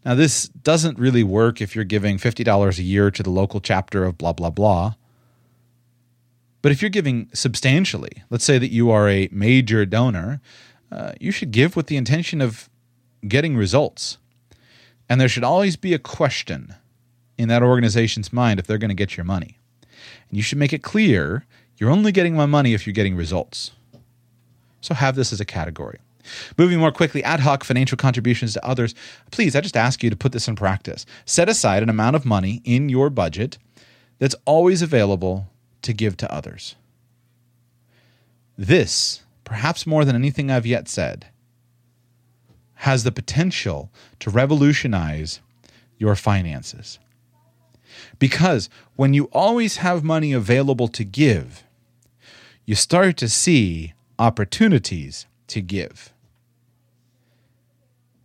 Now, 0.05 0.16
this 0.16 0.49
doesn't 0.49 0.97
really 0.97 1.24
work 1.24 1.61
if 1.61 1.76
you're 1.76 1.86
giving 1.86 2.18
$50 2.18 2.80
a 2.80 2.84
year 2.84 3.11
to 3.11 3.24
the 3.24 3.30
local 3.30 3.61
chapter 3.61 4.03
of 4.03 4.18
blah, 4.18 4.34
blah, 4.34 4.49
blah. 4.49 4.95
But 6.61 6.72
if 6.72 6.82
you're 6.82 6.89
giving 6.89 7.30
substantially, 7.34 8.24
let's 8.30 8.45
say 8.45 8.57
that 8.57 8.72
you 8.72 8.89
are 8.89 9.07
a 9.09 9.30
major 9.32 9.86
donor, 9.86 10.41
uh, 10.94 11.14
you 11.20 11.32
should 11.32 11.52
give 11.52 11.76
with 11.76 11.88
the 11.88 11.98
intention 11.98 12.39
of 12.39 12.70
getting 13.28 13.58
results. 13.58 14.20
And 15.10 15.20
there 15.20 15.28
should 15.28 15.44
always 15.44 15.76
be 15.76 15.94
a 15.94 16.00
question 16.00 16.76
in 17.38 17.50
that 17.50 17.64
organization's 17.64 18.32
mind 18.32 18.60
if 18.60 18.68
they're 18.68 18.78
going 18.78 18.89
to 18.89 18.96
get 18.96 19.18
your 19.18 19.24
money. 19.24 19.58
And 20.30 20.38
you 20.38 20.44
should 20.44 20.60
make 20.60 20.72
it 20.72 20.84
clear 20.84 21.46
you're 21.78 21.89
only 21.89 22.12
getting 22.12 22.36
my 22.36 22.46
money 22.46 22.76
if 22.76 22.86
you're 22.86 22.94
getting 22.94 23.16
results. 23.16 23.72
So 24.82 24.94
have 24.94 25.16
this 25.16 25.34
as 25.34 25.41
a 25.41 25.46
category. 25.46 26.00
Moving 26.58 26.80
more 26.80 26.91
quickly, 26.91 27.24
ad 27.24 27.39
hoc 27.39 27.64
financial 27.64 27.98
contributions 27.98 28.54
to 28.54 28.66
others. 28.66 28.94
Please, 29.32 29.56
I 29.56 29.62
just 29.62 29.76
ask 29.76 30.04
you 30.04 30.12
to 30.12 30.16
put 30.16 30.32
this 30.32 30.48
in 30.48 30.56
practice. 30.56 31.06
Set 31.26 31.50
aside 31.50 31.82
an 31.82 31.89
amount 31.89 32.16
of 32.16 32.24
money 32.26 32.62
in 32.64 32.88
your 32.88 33.10
budget 33.10 33.58
that's 34.20 34.36
always 34.46 34.82
available 34.84 35.48
to 35.82 35.91
give 35.91 36.16
to 36.18 36.32
others. 36.32 36.76
This 38.56 39.24
perhaps 39.44 39.88
more 39.88 40.06
than 40.06 40.16
anything 40.16 40.50
I've 40.50 40.66
yet 40.66 40.88
said, 40.88 41.28
has 42.76 43.04
the 43.04 43.12
potential 43.12 43.91
to 44.20 44.30
revolutionize 44.30 45.39
your 45.98 46.16
finances. 46.16 47.00
Because 48.20 48.70
when 48.96 49.14
you 49.14 49.26
always 49.32 49.78
have 49.78 50.04
money 50.04 50.34
available 50.34 50.88
to 50.89 51.04
give, 51.04 51.64
you 52.66 52.76
start 52.76 53.18
to 53.18 53.30
see 53.30 53.94
opportunities 54.18 55.28
to 55.48 55.62
give. 55.62 56.14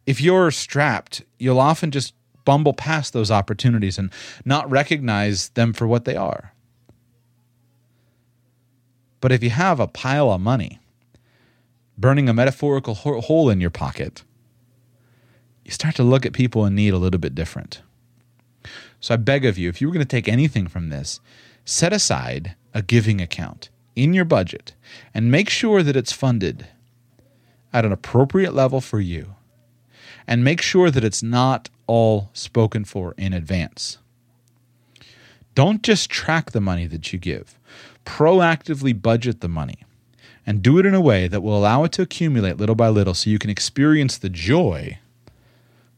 If 0.07 0.21
you're 0.21 0.51
strapped, 0.51 1.23
you'll 1.39 1.61
often 1.61 1.91
just 1.91 2.14
bumble 2.45 2.73
past 2.73 3.12
those 3.12 3.31
opportunities 3.31 3.99
and 3.99 4.11
not 4.45 4.71
recognize 4.71 5.51
them 5.51 5.73
for 5.75 5.87
what 5.87 6.07
they 6.07 6.16
are. 6.16 6.53
But 9.21 9.33
if 9.33 9.43
you 9.43 9.51
have 9.51 9.81
a 9.81 9.87
pile 9.87 10.31
of 10.31 10.41
money, 10.41 10.79
burning 11.99 12.28
a 12.28 12.34
metaphorical 12.34 12.94
hole 12.94 13.51
in 13.51 13.61
your 13.61 13.70
pocket, 13.70 14.22
you 15.64 15.72
start 15.72 15.96
to 15.96 16.05
look 16.05 16.24
at 16.24 16.32
people 16.32 16.64
in 16.64 16.74
need 16.74 16.94
a 16.94 16.99
little 16.99 17.20
bit 17.20 17.34
different. 17.34 17.82
So 19.01 19.14
I 19.14 19.16
beg 19.16 19.44
of 19.44 19.59
you, 19.59 19.68
if 19.68 19.80
you 19.80 19.88
were 19.88 19.92
going 19.92 20.07
to 20.07 20.09
take 20.09 20.28
anything 20.28 20.68
from 20.68 20.88
this, 20.88 21.20
set 21.64 21.92
aside 21.92 22.55
a 22.72 22.82
giving 22.82 23.20
account 23.20 23.68
in 23.96 24.14
your 24.14 24.24
budget 24.24 24.74
and 25.12 25.30
make 25.30 25.51
sure 25.51 25.82
that 25.82 25.96
it's 25.96 26.12
funded 26.12 26.68
at 27.72 27.84
an 27.84 27.92
appropriate 27.92 28.55
level 28.55 28.80
for 28.80 29.01
you. 29.01 29.34
And 30.26 30.44
make 30.44 30.61
sure 30.61 30.90
that 30.90 31.05
it's 31.05 31.22
not 31.22 31.70
all 31.86 32.28
spoken 32.34 32.84
for 32.84 33.14
in 33.16 33.32
advance. 33.32 33.99
Don't 35.55 35.82
just 35.82 36.11
track 36.11 36.53
the 36.53 36.61
money 36.61 36.86
that 36.86 37.12
you 37.12 37.18
give, 37.18 37.59
proactively 38.05 39.01
budget 39.01 39.40
the 39.40 39.49
money 39.49 39.84
and 40.49 40.62
do 40.62 40.78
it 40.78 40.86
in 40.86 40.94
a 40.94 41.01
way 41.01 41.28
that 41.28 41.42
will 41.42 41.55
allow 41.55 41.84
it 41.84 41.92
to 41.92 42.01
accumulate 42.01 42.57
little 42.57 42.74
by 42.74 42.88
little 42.88 43.12
so 43.12 43.28
you 43.28 43.38
can 43.38 43.51
experience 43.51 44.16
the 44.16 44.30
joy 44.30 44.99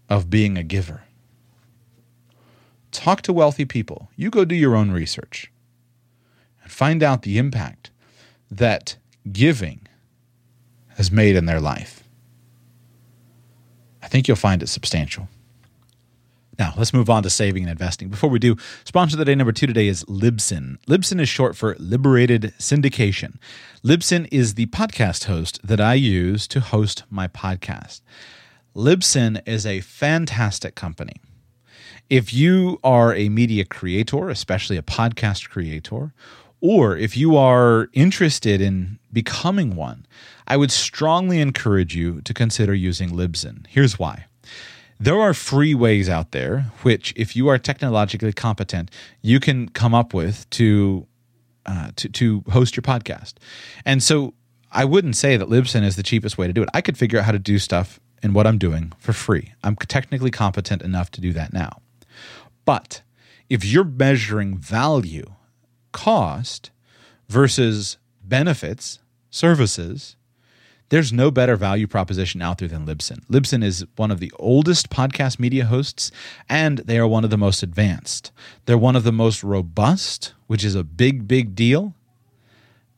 of 0.08 0.28
being 0.28 0.58
a 0.58 0.64
giver. 0.64 1.04
talk 2.90 3.22
to 3.22 3.32
wealthy 3.32 3.64
people. 3.64 4.10
You 4.16 4.28
go 4.28 4.44
do 4.44 4.56
your 4.56 4.74
own 4.74 4.90
research 4.90 5.52
and 6.64 6.72
find 6.72 7.00
out 7.00 7.22
the 7.22 7.38
impact 7.38 7.92
that 8.50 8.96
giving 9.30 9.86
has 10.96 11.12
made 11.12 11.36
in 11.36 11.46
their 11.46 11.60
life. 11.60 12.02
I 14.02 14.08
think 14.08 14.26
you'll 14.26 14.36
find 14.36 14.64
it 14.64 14.66
substantial. 14.66 15.28
Now, 16.60 16.74
let's 16.76 16.92
move 16.92 17.08
on 17.08 17.22
to 17.22 17.30
saving 17.30 17.62
and 17.62 17.72
investing. 17.72 18.10
Before 18.10 18.28
we 18.28 18.38
do, 18.38 18.54
sponsor 18.84 19.14
of 19.14 19.18
the 19.18 19.24
day 19.24 19.34
number 19.34 19.50
two 19.50 19.66
today 19.66 19.88
is 19.88 20.04
Libsyn. 20.04 20.76
Libsyn 20.84 21.18
is 21.18 21.26
short 21.26 21.56
for 21.56 21.74
Liberated 21.78 22.52
Syndication. 22.58 23.38
Libsyn 23.82 24.28
is 24.30 24.56
the 24.56 24.66
podcast 24.66 25.24
host 25.24 25.58
that 25.66 25.80
I 25.80 25.94
use 25.94 26.46
to 26.48 26.60
host 26.60 27.04
my 27.08 27.28
podcast. 27.28 28.02
Libsyn 28.76 29.40
is 29.46 29.64
a 29.64 29.80
fantastic 29.80 30.74
company. 30.74 31.14
If 32.10 32.34
you 32.34 32.78
are 32.84 33.14
a 33.14 33.30
media 33.30 33.64
creator, 33.64 34.28
especially 34.28 34.76
a 34.76 34.82
podcast 34.82 35.48
creator, 35.48 36.12
or 36.60 36.94
if 36.94 37.16
you 37.16 37.38
are 37.38 37.88
interested 37.94 38.60
in 38.60 38.98
becoming 39.10 39.76
one, 39.76 40.04
I 40.46 40.58
would 40.58 40.70
strongly 40.70 41.40
encourage 41.40 41.96
you 41.96 42.20
to 42.20 42.34
consider 42.34 42.74
using 42.74 43.12
Libsyn. 43.12 43.66
Here's 43.66 43.98
why. 43.98 44.26
There 45.02 45.18
are 45.18 45.32
free 45.32 45.74
ways 45.74 46.10
out 46.10 46.32
there, 46.32 46.70
which, 46.82 47.14
if 47.16 47.34
you 47.34 47.48
are 47.48 47.56
technologically 47.56 48.34
competent, 48.34 48.90
you 49.22 49.40
can 49.40 49.70
come 49.70 49.94
up 49.94 50.12
with 50.12 50.48
to 50.50 51.06
uh, 51.64 51.90
to 51.96 52.08
to 52.10 52.44
host 52.50 52.76
your 52.76 52.82
podcast. 52.82 53.34
And 53.86 54.02
so, 54.02 54.34
I 54.70 54.84
wouldn't 54.84 55.16
say 55.16 55.38
that 55.38 55.48
Libsyn 55.48 55.84
is 55.84 55.96
the 55.96 56.02
cheapest 56.02 56.36
way 56.36 56.46
to 56.46 56.52
do 56.52 56.62
it. 56.62 56.68
I 56.74 56.82
could 56.82 56.98
figure 56.98 57.18
out 57.18 57.24
how 57.24 57.32
to 57.32 57.38
do 57.38 57.58
stuff 57.58 57.98
in 58.22 58.34
what 58.34 58.46
I'm 58.46 58.58
doing 58.58 58.92
for 58.98 59.14
free. 59.14 59.54
I'm 59.64 59.74
technically 59.74 60.30
competent 60.30 60.82
enough 60.82 61.10
to 61.12 61.22
do 61.22 61.32
that 61.32 61.54
now. 61.54 61.80
But 62.66 63.00
if 63.48 63.64
you're 63.64 63.84
measuring 63.84 64.58
value, 64.58 65.32
cost 65.92 66.70
versus 67.28 67.96
benefits, 68.22 69.00
services, 69.30 70.16
there's 70.90 71.12
no 71.12 71.30
better 71.30 71.56
value 71.56 71.86
proposition 71.86 72.42
out 72.42 72.58
there 72.58 72.68
than 72.68 72.84
Libsyn. 72.84 73.24
Libsyn 73.26 73.64
is 73.64 73.86
one 73.96 74.10
of 74.10 74.20
the 74.20 74.32
oldest 74.38 74.90
podcast 74.90 75.38
media 75.38 75.64
hosts, 75.64 76.12
and 76.48 76.78
they 76.78 76.98
are 76.98 77.06
one 77.06 77.24
of 77.24 77.30
the 77.30 77.38
most 77.38 77.62
advanced. 77.62 78.32
They're 78.66 78.76
one 78.76 78.96
of 78.96 79.04
the 79.04 79.12
most 79.12 79.42
robust, 79.42 80.34
which 80.48 80.64
is 80.64 80.74
a 80.74 80.84
big, 80.84 81.26
big 81.26 81.54
deal. 81.54 81.94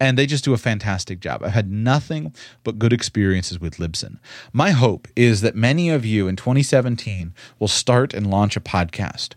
And 0.01 0.18
they 0.18 0.26
just 0.26 0.43
do 0.43 0.53
a 0.53 0.59
fantastic 0.59 1.20
job. 1.20 1.45
I've 1.45 1.53
had 1.53 1.70
nothing 1.70 2.34
but 2.64 2.78
good 2.78 2.93
experiences 2.93 3.61
with 3.61 3.76
Libsyn. 3.76 4.18
My 4.53 4.70
hope 4.70 5.07
is 5.14 5.43
that 5.43 5.55
many 5.55 5.90
of 5.90 6.05
you 6.05 6.26
in 6.26 6.34
2017 6.34 7.32
will 7.61 7.68
start 7.68 8.12
and 8.12 8.28
launch 8.28 8.57
a 8.57 8.61
podcast. 8.61 9.34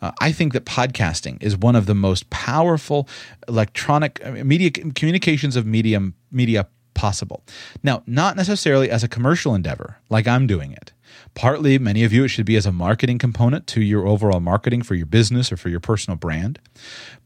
Uh, 0.00 0.12
I 0.20 0.30
think 0.30 0.52
that 0.52 0.66
podcasting 0.66 1.42
is 1.42 1.56
one 1.56 1.74
of 1.74 1.86
the 1.86 1.96
most 1.96 2.30
powerful 2.30 3.08
electronic 3.48 4.24
media 4.44 4.70
communications 4.70 5.56
of 5.56 5.66
medium 5.66 6.14
media 6.30 6.68
possible. 7.04 7.42
Now, 7.82 8.02
not 8.06 8.34
necessarily 8.34 8.88
as 8.90 9.04
a 9.04 9.08
commercial 9.08 9.54
endeavor, 9.54 9.98
like 10.08 10.26
I'm 10.26 10.46
doing 10.46 10.72
it. 10.72 10.92
Partly, 11.34 11.78
many 11.78 12.02
of 12.02 12.14
you, 12.14 12.24
it 12.24 12.28
should 12.28 12.46
be 12.46 12.56
as 12.56 12.64
a 12.64 12.72
marketing 12.72 13.18
component 13.18 13.66
to 13.74 13.82
your 13.82 14.06
overall 14.06 14.40
marketing 14.40 14.82
for 14.82 14.94
your 14.94 15.04
business 15.04 15.52
or 15.52 15.58
for 15.58 15.68
your 15.68 15.80
personal 15.80 16.16
brand. 16.16 16.58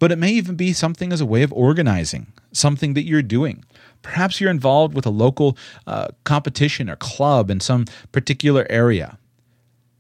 But 0.01 0.11
it 0.11 0.19
may 0.19 0.33
even 0.33 0.57
be 0.57 0.73
something 0.73 1.13
as 1.13 1.21
a 1.21 1.27
way 1.27 1.45
of 1.45 1.53
organizing 1.53 2.27
something 2.51 2.95
that 2.95 3.05
you're 3.05 3.23
doing. 3.23 3.65
Perhaps 4.03 4.41
you're 4.41 4.51
involved 4.51 4.95
with 4.95 5.07
a 5.07 5.11
local 5.25 5.57
uh, 5.87 6.09
competition 6.25 6.91
or 6.91 6.97
club 6.97 7.49
in 7.49 7.61
some 7.61 7.85
particular 8.11 8.67
area. 8.69 9.17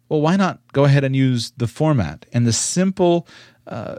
Well, 0.08 0.22
why 0.22 0.34
not 0.36 0.58
go 0.72 0.84
ahead 0.86 1.04
and 1.04 1.14
use 1.14 1.52
the 1.56 1.68
format 1.68 2.26
and 2.32 2.44
the 2.48 2.52
simple 2.52 3.28
uh, 3.68 3.98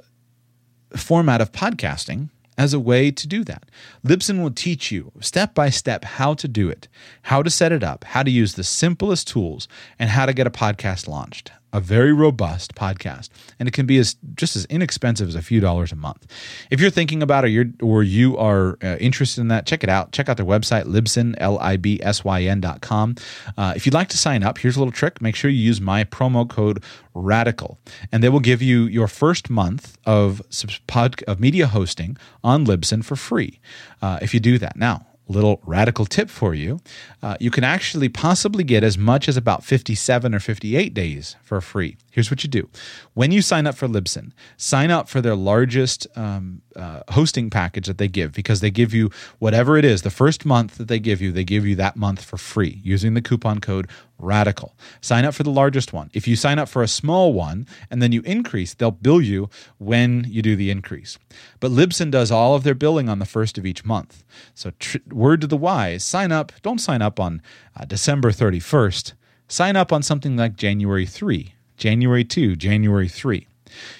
format 0.97 1.39
of 1.39 1.53
podcasting 1.53 2.29
as 2.59 2.73
a 2.73 2.79
way 2.79 3.09
to 3.09 3.25
do 3.25 3.45
that. 3.45 3.63
Libsyn 4.05 4.43
will 4.43 4.51
teach 4.51 4.91
you 4.91 5.13
step 5.21 5.55
by 5.55 5.69
step 5.69 6.03
how 6.03 6.33
to 6.33 6.47
do 6.47 6.69
it, 6.69 6.89
how 7.23 7.41
to 7.41 7.49
set 7.49 7.71
it 7.71 7.83
up, 7.83 8.03
how 8.03 8.21
to 8.21 8.29
use 8.29 8.53
the 8.53 8.65
simplest 8.65 9.29
tools, 9.29 9.69
and 9.97 10.09
how 10.09 10.25
to 10.25 10.33
get 10.33 10.45
a 10.45 10.51
podcast 10.51 11.07
launched 11.07 11.51
a 11.71 11.79
very 11.79 12.13
robust 12.13 12.75
podcast, 12.75 13.29
and 13.59 13.67
it 13.67 13.73
can 13.73 13.85
be 13.85 13.97
as 13.97 14.15
just 14.35 14.55
as 14.55 14.65
inexpensive 14.65 15.27
as 15.27 15.35
a 15.35 15.41
few 15.41 15.59
dollars 15.59 15.91
a 15.91 15.95
month. 15.95 16.25
If 16.69 16.79
you're 16.79 16.89
thinking 16.89 17.21
about 17.21 17.45
it, 17.45 17.55
or, 17.57 17.65
or 17.81 18.03
you 18.03 18.37
are 18.37 18.77
uh, 18.81 18.97
interested 18.99 19.41
in 19.41 19.47
that, 19.49 19.65
check 19.65 19.83
it 19.83 19.89
out. 19.89 20.11
Check 20.11 20.29
out 20.29 20.37
their 20.37 20.45
website, 20.45 20.85
Libsyn, 20.85 21.35
L-I-B-S-Y-N 21.37 22.61
dot 22.61 22.81
com. 22.81 23.15
Uh, 23.57 23.73
if 23.75 23.85
you'd 23.85 23.93
like 23.93 24.09
to 24.09 24.17
sign 24.17 24.43
up, 24.43 24.57
here's 24.57 24.75
a 24.75 24.79
little 24.79 24.91
trick. 24.91 25.21
Make 25.21 25.35
sure 25.35 25.51
you 25.51 25.59
use 25.59 25.79
my 25.79 26.03
promo 26.03 26.49
code 26.49 26.83
RADICAL, 27.15 27.77
and 28.11 28.23
they 28.23 28.29
will 28.29 28.39
give 28.39 28.61
you 28.61 28.83
your 28.83 29.07
first 29.07 29.49
month 29.49 29.97
of, 30.05 30.41
pod, 30.87 31.21
of 31.27 31.39
media 31.39 31.67
hosting 31.67 32.17
on 32.43 32.65
Libsyn 32.65 33.03
for 33.03 33.15
free 33.15 33.59
uh, 34.01 34.19
if 34.21 34.33
you 34.33 34.39
do 34.39 34.57
that. 34.57 34.75
Now, 34.75 35.05
little 35.29 35.61
radical 35.65 36.05
tip 36.05 36.29
for 36.29 36.53
you. 36.53 36.81
Uh, 37.21 37.37
you 37.39 37.51
can 37.51 37.63
actually 37.63 38.09
possibly 38.09 38.63
get 38.63 38.83
as 38.83 38.97
much 38.97 39.29
as 39.29 39.37
about 39.37 39.63
57 39.63 40.33
or 40.33 40.39
58 40.39 40.93
days 40.93 41.35
for 41.43 41.61
free. 41.61 41.97
Here's 42.11 42.29
what 42.29 42.43
you 42.43 42.49
do 42.49 42.67
when 43.13 43.31
you 43.31 43.41
sign 43.41 43.67
up 43.67 43.75
for 43.75 43.87
Libsyn, 43.87 44.31
sign 44.57 44.91
up 44.91 45.07
for 45.07 45.21
their 45.21 45.35
largest 45.35 46.07
um, 46.15 46.61
uh, 46.79 47.03
hosting 47.09 47.49
package 47.49 47.87
that 47.87 47.97
they 47.97 48.07
give 48.07 48.31
because 48.33 48.61
they 48.61 48.71
give 48.71 48.93
you 48.93 49.09
whatever 49.39 49.77
it 49.77 49.85
is. 49.85 50.01
The 50.01 50.09
first 50.09 50.45
month 50.45 50.77
that 50.77 50.87
they 50.87 50.99
give 50.99 51.21
you, 51.21 51.31
they 51.31 51.43
give 51.43 51.65
you 51.65 51.75
that 51.75 51.95
month 51.95 52.23
for 52.23 52.37
free 52.37 52.81
using 52.83 53.13
the 53.13 53.21
coupon 53.21 53.59
code 53.59 53.87
RADICAL. 54.21 54.73
Sign 55.01 55.25
up 55.25 55.33
for 55.33 55.43
the 55.43 55.51
largest 55.51 55.93
one. 55.93 56.09
If 56.13 56.27
you 56.27 56.35
sign 56.35 56.59
up 56.59 56.69
for 56.69 56.81
a 56.81 56.87
small 56.87 57.33
one 57.33 57.67
and 57.89 58.01
then 58.01 58.11
you 58.11 58.21
increase, 58.21 58.73
they'll 58.73 58.91
bill 58.91 59.21
you 59.21 59.49
when 59.77 60.25
you 60.27 60.41
do 60.41 60.55
the 60.55 60.71
increase. 60.71 61.17
But 61.59 61.71
Libsyn 61.71 62.11
does 62.11 62.31
all 62.31 62.55
of 62.55 62.63
their 62.63 62.75
billing 62.75 63.09
on 63.09 63.19
the 63.19 63.25
first 63.25 63.57
of 63.57 63.65
each 63.65 63.85
month. 63.85 64.23
So, 64.53 64.71
tr- 64.79 64.97
word 65.11 65.41
to 65.41 65.47
the 65.47 65.57
wise 65.57 66.03
sign 66.03 66.31
up. 66.31 66.51
Don't 66.61 66.79
sign 66.79 67.01
up 67.01 67.19
on 67.19 67.41
uh, 67.75 67.85
December 67.85 68.31
31st. 68.31 69.13
Sign 69.47 69.75
up 69.75 69.91
on 69.91 70.03
something 70.03 70.37
like 70.37 70.55
January 70.55 71.05
3 71.05 71.55
January 71.79 72.25
2, 72.25 72.57
January 72.57 73.07
3. 73.07 73.47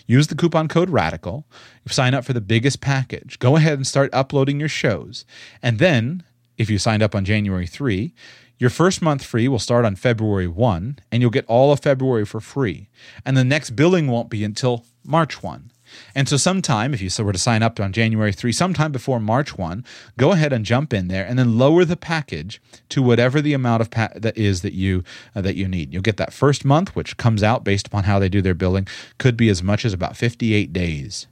Use 0.07 0.28
the 0.28 0.36
coupon 0.36 0.67
code 0.67 0.89
RADICAL. 0.89 1.43
Sign 1.88 2.13
up 2.13 2.26
for 2.26 2.34
the 2.34 2.41
biggest 2.41 2.82
package. 2.82 3.39
Go 3.39 3.55
ahead 3.55 3.74
and 3.74 3.88
start 3.88 4.09
uploading 4.13 4.59
your 4.59 4.70
shows. 4.70 5.26
And 5.61 5.80
then, 5.80 6.24
if 6.57 6.70
you 6.70 6.78
signed 6.78 7.03
up 7.03 7.15
on 7.15 7.26
January 7.26 7.67
3, 7.67 8.13
your 8.59 8.70
first 8.70 9.01
month 9.01 9.24
free 9.24 9.47
will 9.47 9.57
start 9.57 9.86
on 9.86 9.95
February 9.95 10.47
1, 10.47 10.99
and 11.11 11.22
you'll 11.22 11.32
get 11.32 11.45
all 11.45 11.72
of 11.72 11.80
February 11.80 12.26
for 12.26 12.41
free. 12.41 12.89
And 13.26 13.38
the 13.38 13.45
next 13.45 13.72
billing 13.72 14.07
won't 14.07 14.30
be 14.30 14.43
until 14.43 14.86
March 15.03 15.41
1. 15.41 15.72
And 16.15 16.27
so, 16.27 16.37
sometime, 16.37 16.93
if 16.93 17.01
you 17.01 17.09
were 17.23 17.33
to 17.33 17.39
sign 17.39 17.63
up 17.63 17.79
on 17.79 17.93
January 17.93 18.33
3, 18.33 18.51
sometime 18.51 18.91
before 18.91 19.19
March 19.19 19.57
1, 19.57 19.83
go 20.17 20.31
ahead 20.31 20.53
and 20.53 20.65
jump 20.65 20.93
in 20.93 21.07
there 21.07 21.25
and 21.25 21.37
then 21.37 21.57
lower 21.57 21.85
the 21.85 21.97
package 21.97 22.61
to 22.89 23.01
whatever 23.01 23.41
the 23.41 23.53
amount 23.53 23.81
of 23.81 23.91
pa- 23.91 24.09
that 24.15 24.37
is 24.37 24.61
that 24.61 24.73
you 24.73 25.03
uh, 25.35 25.41
that 25.41 25.55
you 25.55 25.67
need. 25.67 25.93
You'll 25.93 26.01
get 26.01 26.17
that 26.17 26.33
first 26.33 26.65
month, 26.65 26.95
which 26.95 27.17
comes 27.17 27.43
out 27.43 27.63
based 27.63 27.87
upon 27.87 28.03
how 28.03 28.19
they 28.19 28.29
do 28.29 28.41
their 28.41 28.53
billing, 28.53 28.87
could 29.17 29.37
be 29.37 29.49
as 29.49 29.63
much 29.63 29.85
as 29.85 29.93
about 29.93 30.17
58 30.17 30.73
days 30.73 31.27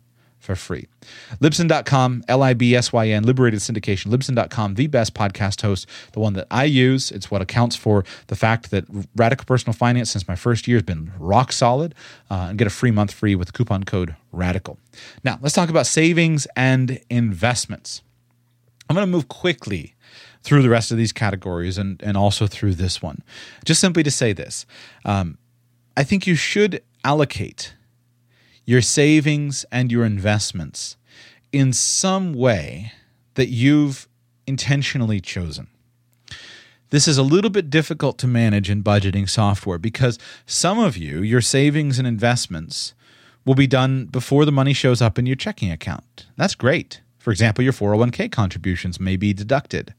for 0.47 0.55
free. 0.55 0.87
Libsyn.com, 1.41 2.23
L 2.29 2.41
I 2.41 2.53
B 2.53 2.73
S 2.73 2.93
Y 2.93 3.09
N, 3.09 3.23
Liberated 3.23 3.59
Syndication, 3.59 4.07
Libsyn.com, 4.07 4.75
the 4.75 4.87
best 4.87 5.13
podcast 5.13 5.61
host, 5.61 5.85
the 6.13 6.21
one 6.21 6.33
that 6.33 6.47
I 6.49 6.63
use. 6.63 7.11
It's 7.11 7.29
what 7.29 7.41
accounts 7.41 7.75
for 7.75 8.05
the 8.27 8.35
fact 8.35 8.71
that 8.71 8.85
Radical 9.15 9.45
Personal 9.45 9.73
Finance 9.73 10.09
since 10.09 10.27
my 10.27 10.35
first 10.35 10.67
year 10.67 10.77
has 10.77 10.83
been 10.83 11.11
rock 11.19 11.51
solid. 11.51 11.93
Uh, 12.31 12.47
and 12.49 12.57
get 12.57 12.65
a 12.65 12.71
free 12.71 12.91
month 12.91 13.13
free 13.13 13.35
with 13.35 13.47
the 13.47 13.51
coupon 13.51 13.83
code 13.83 14.15
RADICAL. 14.33 14.77
Now, 15.23 15.37
let's 15.41 15.53
talk 15.53 15.69
about 15.69 15.85
savings 15.85 16.47
and 16.55 16.99
investments. 17.09 18.01
I'm 18.89 18.95
going 18.95 19.05
to 19.05 19.11
move 19.11 19.27
quickly 19.27 19.95
through 20.43 20.61
the 20.61 20.69
rest 20.69 20.91
of 20.91 20.97
these 20.97 21.11
categories 21.11 21.77
and, 21.77 22.01
and 22.01 22.15
also 22.15 22.47
through 22.47 22.75
this 22.75 23.01
one. 23.01 23.21
Just 23.65 23.81
simply 23.81 24.01
to 24.03 24.11
say 24.11 24.31
this 24.31 24.65
um, 25.03 25.37
I 25.97 26.03
think 26.03 26.25
you 26.25 26.35
should 26.35 26.81
allocate 27.03 27.73
your 28.67 28.81
savings 28.81 29.65
and 29.71 29.91
your 29.91 30.05
investments 30.05 30.97
in 31.51 31.71
some 31.71 32.33
way 32.33 32.91
that 33.35 33.47
you've 33.47 34.07
intentionally 34.45 35.21
chosen. 35.21 35.67
This 36.89 37.07
is 37.07 37.17
a 37.17 37.23
little 37.23 37.49
bit 37.49 37.69
difficult 37.69 38.17
to 38.19 38.27
manage 38.27 38.69
in 38.69 38.83
budgeting 38.83 39.27
software 39.27 39.77
because 39.77 40.19
some 40.45 40.79
of 40.79 40.97
you, 40.97 41.21
your 41.21 41.41
savings 41.41 41.97
and 41.97 42.07
investments, 42.07 42.93
will 43.45 43.55
be 43.55 43.67
done 43.67 44.05
before 44.05 44.43
the 44.43 44.51
money 44.51 44.73
shows 44.73 45.01
up 45.01 45.17
in 45.17 45.25
your 45.25 45.37
checking 45.37 45.71
account. 45.71 46.27
That's 46.35 46.55
great. 46.55 46.99
For 47.19 47.31
example, 47.31 47.63
your 47.63 47.73
401k 47.73 48.31
contributions 48.31 48.99
may 48.99 49.15
be 49.15 49.33
deducted, 49.33 49.93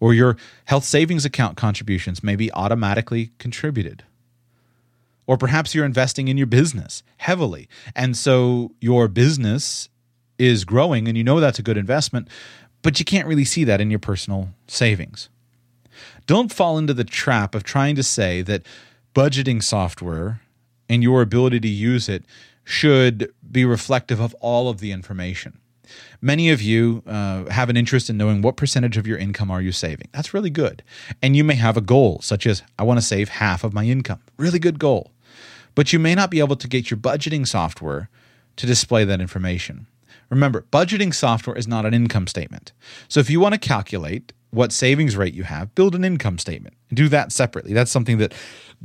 or 0.00 0.14
your 0.14 0.36
health 0.66 0.84
savings 0.84 1.24
account 1.24 1.56
contributions 1.56 2.22
may 2.22 2.36
be 2.36 2.52
automatically 2.52 3.32
contributed. 3.38 4.04
Or 5.28 5.36
perhaps 5.36 5.74
you're 5.74 5.84
investing 5.84 6.26
in 6.26 6.36
your 6.36 6.48
business 6.48 7.04
heavily. 7.18 7.68
And 7.94 8.16
so 8.16 8.72
your 8.80 9.06
business 9.06 9.88
is 10.38 10.64
growing 10.64 11.06
and 11.06 11.16
you 11.16 11.22
know 11.22 11.38
that's 11.38 11.60
a 11.60 11.62
good 11.62 11.76
investment, 11.76 12.28
but 12.82 12.98
you 12.98 13.04
can't 13.04 13.28
really 13.28 13.44
see 13.44 13.62
that 13.64 13.80
in 13.80 13.90
your 13.90 14.00
personal 14.00 14.48
savings. 14.66 15.28
Don't 16.26 16.52
fall 16.52 16.78
into 16.78 16.94
the 16.94 17.04
trap 17.04 17.54
of 17.54 17.62
trying 17.62 17.94
to 17.96 18.02
say 18.02 18.42
that 18.42 18.62
budgeting 19.14 19.62
software 19.62 20.40
and 20.88 21.02
your 21.02 21.22
ability 21.22 21.60
to 21.60 21.68
use 21.68 22.08
it 22.08 22.24
should 22.64 23.32
be 23.50 23.64
reflective 23.64 24.20
of 24.20 24.34
all 24.40 24.68
of 24.68 24.80
the 24.80 24.92
information. 24.92 25.58
Many 26.20 26.50
of 26.50 26.60
you 26.60 27.02
uh, 27.06 27.46
have 27.46 27.70
an 27.70 27.76
interest 27.76 28.10
in 28.10 28.16
knowing 28.16 28.42
what 28.42 28.56
percentage 28.56 28.96
of 28.96 29.06
your 29.06 29.18
income 29.18 29.50
are 29.50 29.62
you 29.62 29.72
saving. 29.72 30.08
That's 30.12 30.34
really 30.34 30.50
good. 30.50 30.82
And 31.22 31.36
you 31.36 31.44
may 31.44 31.54
have 31.54 31.76
a 31.76 31.82
goal, 31.82 32.20
such 32.22 32.46
as, 32.46 32.62
I 32.78 32.82
want 32.82 32.98
to 32.98 33.06
save 33.06 33.28
half 33.28 33.64
of 33.64 33.72
my 33.72 33.84
income. 33.84 34.20
Really 34.36 34.58
good 34.58 34.78
goal. 34.78 35.12
But 35.78 35.92
you 35.92 36.00
may 36.00 36.16
not 36.16 36.32
be 36.32 36.40
able 36.40 36.56
to 36.56 36.66
get 36.66 36.90
your 36.90 36.98
budgeting 36.98 37.46
software 37.46 38.10
to 38.56 38.66
display 38.66 39.04
that 39.04 39.20
information. 39.20 39.86
Remember, 40.28 40.66
budgeting 40.72 41.14
software 41.14 41.56
is 41.56 41.68
not 41.68 41.86
an 41.86 41.94
income 41.94 42.26
statement. 42.26 42.72
So 43.06 43.20
if 43.20 43.30
you 43.30 43.38
want 43.38 43.54
to 43.54 43.60
calculate 43.60 44.32
what 44.50 44.72
savings 44.72 45.16
rate 45.16 45.34
you 45.34 45.44
have, 45.44 45.72
build 45.76 45.94
an 45.94 46.02
income 46.02 46.38
statement 46.38 46.74
and 46.88 46.96
do 46.96 47.08
that 47.10 47.30
separately. 47.30 47.74
That's 47.74 47.92
something 47.92 48.18
that 48.18 48.34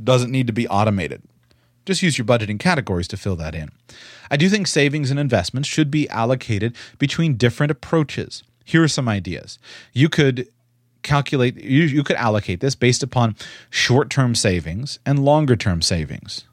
doesn't 0.04 0.30
need 0.30 0.46
to 0.46 0.52
be 0.52 0.68
automated. 0.68 1.20
Just 1.84 2.00
use 2.00 2.16
your 2.16 2.26
budgeting 2.26 2.60
categories 2.60 3.08
to 3.08 3.16
fill 3.16 3.34
that 3.34 3.56
in. 3.56 3.72
I 4.30 4.36
do 4.36 4.48
think 4.48 4.68
savings 4.68 5.10
and 5.10 5.18
investments 5.18 5.68
should 5.68 5.90
be 5.90 6.08
allocated 6.10 6.76
between 7.00 7.36
different 7.36 7.72
approaches. 7.72 8.44
Here 8.64 8.84
are 8.84 8.86
some 8.86 9.08
ideas. 9.08 9.58
You 9.92 10.08
could 10.08 10.46
calculate, 11.02 11.56
you, 11.56 11.82
you 11.82 12.04
could 12.04 12.14
allocate 12.14 12.60
this 12.60 12.76
based 12.76 13.02
upon 13.02 13.34
short 13.68 14.10
term 14.10 14.36
savings 14.36 15.00
and 15.04 15.24
longer 15.24 15.56
term 15.56 15.82
savings. 15.82 16.44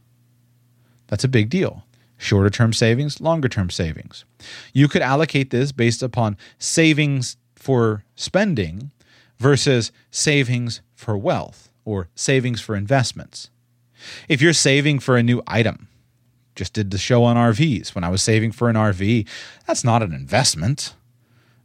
That's 1.12 1.26
a 1.26 1.28
big 1.28 1.50
deal. 1.50 1.84
Shorter 2.18 2.50
term 2.50 2.72
savings, 2.74 3.20
longer 3.20 3.50
term 3.50 3.70
savings. 3.70 4.26
You 4.74 4.88
could 4.88 5.02
allocate 5.02 5.50
this 5.50 5.72
based 5.72 6.02
upon 6.02 6.38
savings 6.58 7.36
for 7.56 8.04
spending 8.16 8.92
versus 9.38 9.92
savings 10.10 10.82
for 10.96 11.18
wealth 11.18 11.70
or 11.84 12.08
savings 12.16 12.62
for 12.62 12.76
investments. 12.76 13.50
If 14.30 14.42
you're 14.42 14.54
saving 14.54 15.00
for 15.00 15.18
a 15.18 15.24
new 15.24 15.44
item, 15.46 15.90
just 16.56 16.74
did 16.74 16.92
the 16.92 16.98
show 16.98 17.24
on 17.24 17.36
RVs. 17.36 17.94
When 17.94 18.04
I 18.04 18.10
was 18.10 18.24
saving 18.24 18.54
for 18.54 18.70
an 18.70 18.76
RV, 18.76 19.28
that's 19.68 19.84
not 19.84 20.02
an 20.02 20.14
investment. 20.14 20.94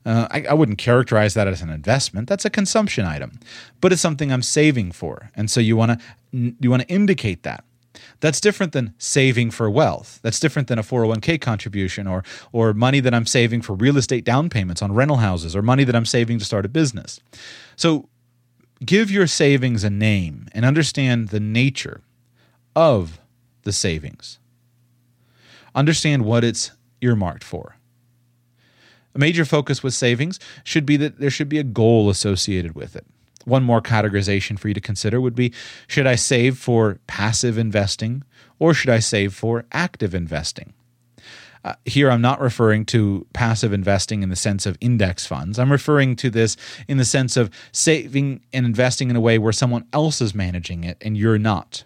Uh, 0.05 0.27
I, 0.31 0.47
I, 0.51 0.55
wouldn't 0.55 0.79
characterize 0.79 1.35
that 1.35 1.49
as 1.49 1.63
an 1.63 1.71
investment. 1.71 2.29
That's 2.29 2.45
a 2.45 2.51
consumption 2.51 3.05
item, 3.05 3.41
but 3.81 3.93
it's 3.93 4.01
something 4.01 4.33
I'm 4.33 4.43
saving 4.43 4.93
for, 4.93 5.31
and 5.35 5.51
so 5.51 5.61
you 5.61 5.77
want 5.77 6.01
to 6.01 6.55
you 6.61 6.71
want 6.71 6.83
to 6.83 6.89
indicate 6.89 7.43
that. 7.43 7.65
That's 8.21 8.41
different 8.41 8.73
than 8.73 8.95
saving 8.99 9.51
for 9.51 9.71
wealth. 9.71 10.21
That's 10.23 10.41
different 10.41 10.69
than 10.69 10.79
a 10.79 10.83
401k 10.83 11.41
contribution 11.41 12.07
or 12.07 12.25
or 12.53 12.73
money 12.73 13.01
that 13.01 13.15
I'm 13.15 13.27
saving 13.27 13.63
for 13.63 13.75
real 13.75 13.97
estate 13.97 14.25
down 14.25 14.49
payments 14.49 14.83
on 14.83 14.93
rental 14.93 15.19
houses 15.19 15.55
or 15.55 15.63
money 15.63 15.85
that 15.85 15.95
I'm 15.95 16.07
saving 16.07 16.39
to 16.39 16.45
start 16.45 16.65
a 16.65 16.69
business. 16.69 17.21
So 17.77 18.09
give 18.85 19.11
your 19.11 19.27
savings 19.27 19.85
a 19.85 19.91
name 19.91 20.49
and 20.53 20.65
understand 20.65 21.29
the 21.29 21.41
nature 21.41 22.03
of 22.75 23.21
the 23.63 23.73
savings. 23.73 24.39
Understand 25.75 26.25
what 26.25 26.45
it's 26.45 26.73
earmarked 27.01 27.45
for. 27.45 27.77
A 29.15 29.19
major 29.19 29.45
focus 29.45 29.83
with 29.83 29.95
savings 29.95 30.39
should 30.63 30.85
be 30.85 30.97
that 30.99 31.19
there 31.19 31.31
should 31.31 31.49
be 31.49 31.59
a 31.59 31.65
goal 31.65 32.11
associated 32.11 32.75
with 32.75 32.97
it. 32.97 33.07
One 33.47 33.63
more 33.63 33.81
categorization 33.81 34.59
for 34.59 34.69
you 34.69 34.75
to 34.75 34.81
consider 34.81 35.21
would 35.21 35.37
be 35.37 35.53
should 35.87 36.07
I 36.07 36.17
save 36.17 36.59
for 36.59 36.99
passive 37.07 37.57
investing 37.57 38.25
or 38.59 38.75
should 38.75 38.91
I 38.91 38.99
save 38.99 39.35
for 39.35 39.65
active 39.73 40.15
investing? 40.15 40.73
Uh, 41.65 41.75
here, 41.85 42.11
I'm 42.11 42.21
not 42.21 42.41
referring 42.41 42.85
to 42.87 43.27
passive 43.33 43.73
investing 43.73 44.23
in 44.23 44.29
the 44.29 44.37
sense 44.37 44.67
of 44.67 44.77
index 44.81 45.27
funds. 45.27 45.59
I'm 45.59 45.73
referring 45.73 46.17
to 46.17 46.31
this 46.31 46.57
in 46.87 46.97
the 46.99 47.05
sense 47.05 47.37
of 47.37 47.51
saving 47.73 48.41
and 48.53 48.67
investing 48.67 49.11
in 49.11 49.17
a 49.17 49.21
way 49.21 49.39
where 49.39 49.53
someone 49.53 49.85
else 49.93 50.21
is 50.21 50.35
managing 50.35 50.85
it 50.85 50.99
and 51.01 51.17
you're 51.17 51.39
not 51.39 51.85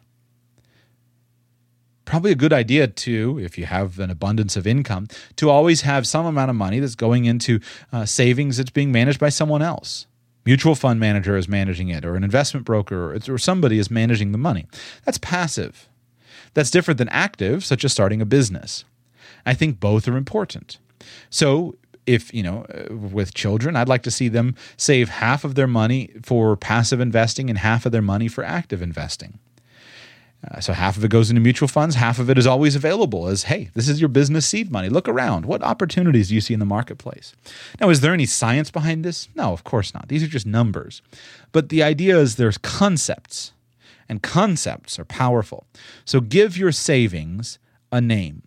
probably 2.11 2.33
a 2.33 2.35
good 2.35 2.53
idea 2.53 2.89
to, 2.89 3.39
if 3.39 3.57
you 3.57 3.65
have 3.67 4.01
an 4.01 4.11
abundance 4.11 4.57
of 4.57 4.67
income, 4.67 5.07
to 5.37 5.49
always 5.49 5.83
have 5.83 6.07
some 6.07 6.27
amount 6.27 6.51
of 6.51 6.57
money 6.57 6.81
that's 6.81 6.97
going 6.97 7.25
into 7.25 7.61
uh, 7.93 8.05
savings 8.05 8.57
that's 8.57 8.71
being 8.71 8.91
managed 8.91 9.21
by 9.21 9.29
someone 9.29 9.63
else. 9.63 10.07
Mutual 10.47 10.75
fund 10.75 10.99
manager 10.99 11.37
is 11.37 11.49
managing 11.49 11.89
it, 11.89 12.05
or 12.05 12.17
an 12.17 12.25
investment 12.25 12.65
broker, 12.65 13.13
or, 13.13 13.19
or 13.29 13.39
somebody 13.39 13.79
is 13.79 13.91
managing 13.91 14.33
the 14.33 14.39
money. 14.39 14.67
That's 15.05 15.19
passive. 15.19 15.89
That's 16.55 16.71
different 16.71 16.99
than 16.99 17.09
active, 17.11 17.65
such 17.65 17.85
as 17.85 17.93
starting 17.93 18.21
a 18.21 18.27
business. 18.27 18.85
I 19.45 19.55
think 19.55 19.81
both 19.81 20.09
are 20.09 20.17
important. 20.17 20.79
So, 21.29 21.77
if 22.07 22.33
you 22.33 22.43
know 22.43 22.65
uh, 22.75 22.95
with 22.95 23.35
children 23.35 23.77
i'd 23.77 23.89
like 23.89 24.03
to 24.03 24.11
see 24.11 24.29
them 24.29 24.55
save 24.77 25.09
half 25.09 25.45
of 25.45 25.55
their 25.55 25.67
money 25.67 26.11
for 26.23 26.57
passive 26.57 26.99
investing 26.99 27.51
and 27.51 27.59
half 27.59 27.85
of 27.85 27.93
their 27.93 28.03
money 28.03 28.27
for 28.27 28.43
active 28.43 28.81
investing 28.81 29.39
uh, 30.49 30.61
so 30.61 30.73
half 30.73 30.97
of 30.97 31.05
it 31.05 31.11
goes 31.11 31.29
into 31.29 31.41
mutual 31.41 31.69
funds, 31.69 31.97
half 31.97 32.19
of 32.19 32.31
it 32.31 32.39
is 32.39 32.47
always 32.47 32.75
available 32.75 33.29
as, 33.29 33.45
hey, 33.45 33.71
this 33.75 33.89
is 33.89 34.01
your 34.01 34.09
business 34.09 34.47
seed 34.47 34.71
money. 34.71 34.89
Look 34.89 35.07
around. 35.07 35.45
What 35.45 35.63
opportunities 35.63 36.29
do 36.29 36.35
you 36.35 36.41
see 36.41 36.55
in 36.55 36.61
the 36.61 36.67
marketplace? 36.67 37.35
Now, 37.79 37.91
is 37.91 38.01
there 38.01 38.15
any 38.15 38.25
science 38.25 38.71
behind 38.71 39.05
this? 39.05 39.29
No, 39.35 39.53
of 39.53 39.65
course 39.65 39.93
not. 39.93 40.09
These 40.09 40.23
are 40.23 40.29
just 40.29 40.47
numbers. 40.47 41.03
But 41.53 41.69
the 41.69 41.83
idea 41.83 42.19
is 42.19 42.37
there's 42.37 42.57
concepts, 42.57 43.53
and 44.09 44.23
concepts 44.23 44.99
are 44.99 45.05
powerful. 45.05 45.67
So 46.07 46.21
give 46.21 46.57
your 46.57 46.73
savings 46.73 47.59
a 47.93 48.01
name. 48.01 48.43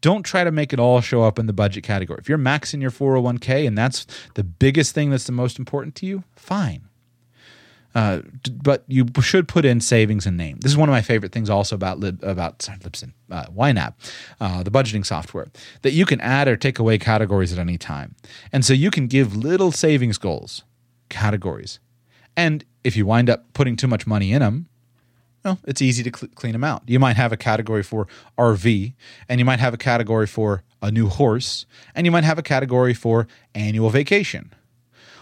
Don't 0.00 0.24
try 0.24 0.42
to 0.42 0.50
make 0.50 0.72
it 0.72 0.80
all 0.80 1.00
show 1.00 1.22
up 1.22 1.38
in 1.38 1.46
the 1.46 1.52
budget 1.52 1.84
category. 1.84 2.18
If 2.18 2.28
you're 2.28 2.36
maxing 2.38 2.82
your 2.82 2.90
401k 2.90 3.66
and 3.66 3.78
that's 3.78 4.04
the 4.34 4.44
biggest 4.44 4.94
thing 4.94 5.10
that's 5.10 5.24
the 5.24 5.32
most 5.32 5.58
important 5.58 5.94
to 5.96 6.06
you, 6.06 6.24
fine 6.34 6.88
uh, 7.94 8.20
but 8.52 8.84
you 8.88 9.06
should 9.20 9.46
put 9.46 9.64
in 9.64 9.80
savings 9.80 10.26
and 10.26 10.36
name. 10.36 10.58
This 10.60 10.72
is 10.72 10.76
one 10.76 10.88
of 10.88 10.92
my 10.92 11.02
favorite 11.02 11.32
things 11.32 11.48
also 11.48 11.76
about 11.76 12.00
Lib, 12.00 12.22
about 12.24 12.60
sorry, 12.60 12.78
Libsyn, 12.78 13.12
uh, 13.30 13.46
YNAB, 13.46 13.94
uh, 14.40 14.62
the 14.62 14.70
budgeting 14.70 15.06
software, 15.06 15.46
that 15.82 15.92
you 15.92 16.04
can 16.04 16.20
add 16.20 16.48
or 16.48 16.56
take 16.56 16.78
away 16.78 16.98
categories 16.98 17.52
at 17.52 17.58
any 17.58 17.78
time. 17.78 18.16
And 18.52 18.64
so 18.64 18.72
you 18.72 18.90
can 18.90 19.06
give 19.06 19.36
little 19.36 19.70
savings 19.70 20.18
goals, 20.18 20.64
categories. 21.08 21.78
And 22.36 22.64
if 22.82 22.96
you 22.96 23.06
wind 23.06 23.30
up 23.30 23.52
putting 23.52 23.76
too 23.76 23.86
much 23.86 24.06
money 24.06 24.32
in 24.32 24.40
them, 24.40 24.68
well, 25.44 25.58
it's 25.64 25.82
easy 25.82 26.02
to 26.02 26.18
cl- 26.18 26.32
clean 26.34 26.52
them 26.52 26.64
out. 26.64 26.82
You 26.86 26.98
might 26.98 27.16
have 27.16 27.30
a 27.30 27.36
category 27.36 27.82
for 27.82 28.08
RV, 28.36 28.94
and 29.28 29.38
you 29.38 29.44
might 29.44 29.60
have 29.60 29.74
a 29.74 29.78
category 29.78 30.26
for 30.26 30.64
a 30.82 30.90
new 30.90 31.08
horse, 31.08 31.66
and 31.94 32.06
you 32.06 32.10
might 32.10 32.24
have 32.24 32.38
a 32.38 32.42
category 32.42 32.94
for 32.94 33.28
annual 33.54 33.90
vacation 33.90 34.52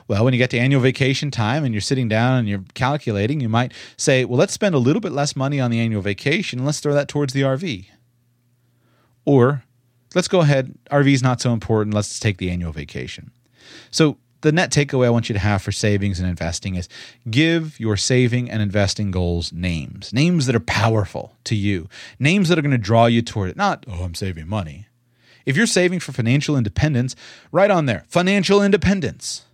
well, 0.08 0.24
when 0.24 0.34
you 0.34 0.38
get 0.38 0.50
to 0.50 0.58
annual 0.58 0.80
vacation 0.80 1.30
time 1.30 1.64
and 1.64 1.74
you're 1.74 1.80
sitting 1.80 2.08
down 2.08 2.38
and 2.38 2.48
you're 2.48 2.64
calculating, 2.74 3.40
you 3.40 3.48
might 3.48 3.72
say, 3.96 4.24
well, 4.24 4.38
let's 4.38 4.52
spend 4.52 4.74
a 4.74 4.78
little 4.78 5.00
bit 5.00 5.12
less 5.12 5.36
money 5.36 5.60
on 5.60 5.70
the 5.70 5.80
annual 5.80 6.02
vacation 6.02 6.58
and 6.58 6.66
let's 6.66 6.80
throw 6.80 6.94
that 6.94 7.08
towards 7.08 7.32
the 7.32 7.42
RV. 7.42 7.86
Or 9.24 9.64
let's 10.14 10.28
go 10.28 10.40
ahead, 10.40 10.74
RV 10.90 11.12
is 11.12 11.22
not 11.22 11.40
so 11.40 11.52
important, 11.52 11.94
let's 11.94 12.18
take 12.18 12.38
the 12.38 12.50
annual 12.50 12.72
vacation. 12.72 13.30
So, 13.90 14.18
the 14.42 14.50
net 14.50 14.72
takeaway 14.72 15.06
I 15.06 15.10
want 15.10 15.28
you 15.28 15.34
to 15.34 15.38
have 15.38 15.62
for 15.62 15.70
savings 15.70 16.18
and 16.18 16.28
investing 16.28 16.74
is 16.74 16.88
give 17.30 17.78
your 17.78 17.96
saving 17.96 18.50
and 18.50 18.60
investing 18.60 19.12
goals 19.12 19.52
names, 19.52 20.12
names 20.12 20.46
that 20.46 20.56
are 20.56 20.60
powerful 20.60 21.36
to 21.44 21.54
you, 21.54 21.88
names 22.18 22.48
that 22.48 22.58
are 22.58 22.62
going 22.62 22.72
to 22.72 22.78
draw 22.78 23.06
you 23.06 23.22
toward 23.22 23.50
it. 23.50 23.56
Not, 23.56 23.86
oh, 23.88 24.02
I'm 24.02 24.16
saving 24.16 24.48
money. 24.48 24.88
If 25.46 25.56
you're 25.56 25.66
saving 25.66 26.00
for 26.00 26.10
financial 26.10 26.56
independence, 26.56 27.14
write 27.52 27.70
on 27.70 27.86
there, 27.86 28.04
financial 28.08 28.60
independence 28.62 29.44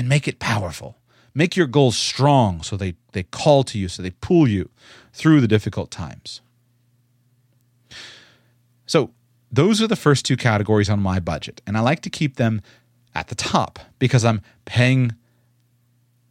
and 0.00 0.08
make 0.08 0.26
it 0.26 0.38
powerful. 0.38 0.96
Make 1.34 1.56
your 1.56 1.66
goals 1.66 1.94
strong 1.94 2.62
so 2.62 2.74
they, 2.74 2.94
they 3.12 3.22
call 3.22 3.64
to 3.64 3.78
you, 3.78 3.86
so 3.86 4.02
they 4.02 4.12
pull 4.12 4.48
you 4.48 4.70
through 5.12 5.42
the 5.42 5.46
difficult 5.46 5.90
times. 5.90 6.40
So, 8.86 9.10
those 9.52 9.82
are 9.82 9.86
the 9.86 9.96
first 9.96 10.24
two 10.24 10.38
categories 10.38 10.88
on 10.88 11.00
my 11.00 11.20
budget. 11.20 11.60
And 11.66 11.76
I 11.76 11.80
like 11.80 12.00
to 12.00 12.08
keep 12.08 12.36
them 12.36 12.62
at 13.14 13.28
the 13.28 13.34
top 13.34 13.78
because 13.98 14.24
I'm 14.24 14.40
paying 14.64 15.12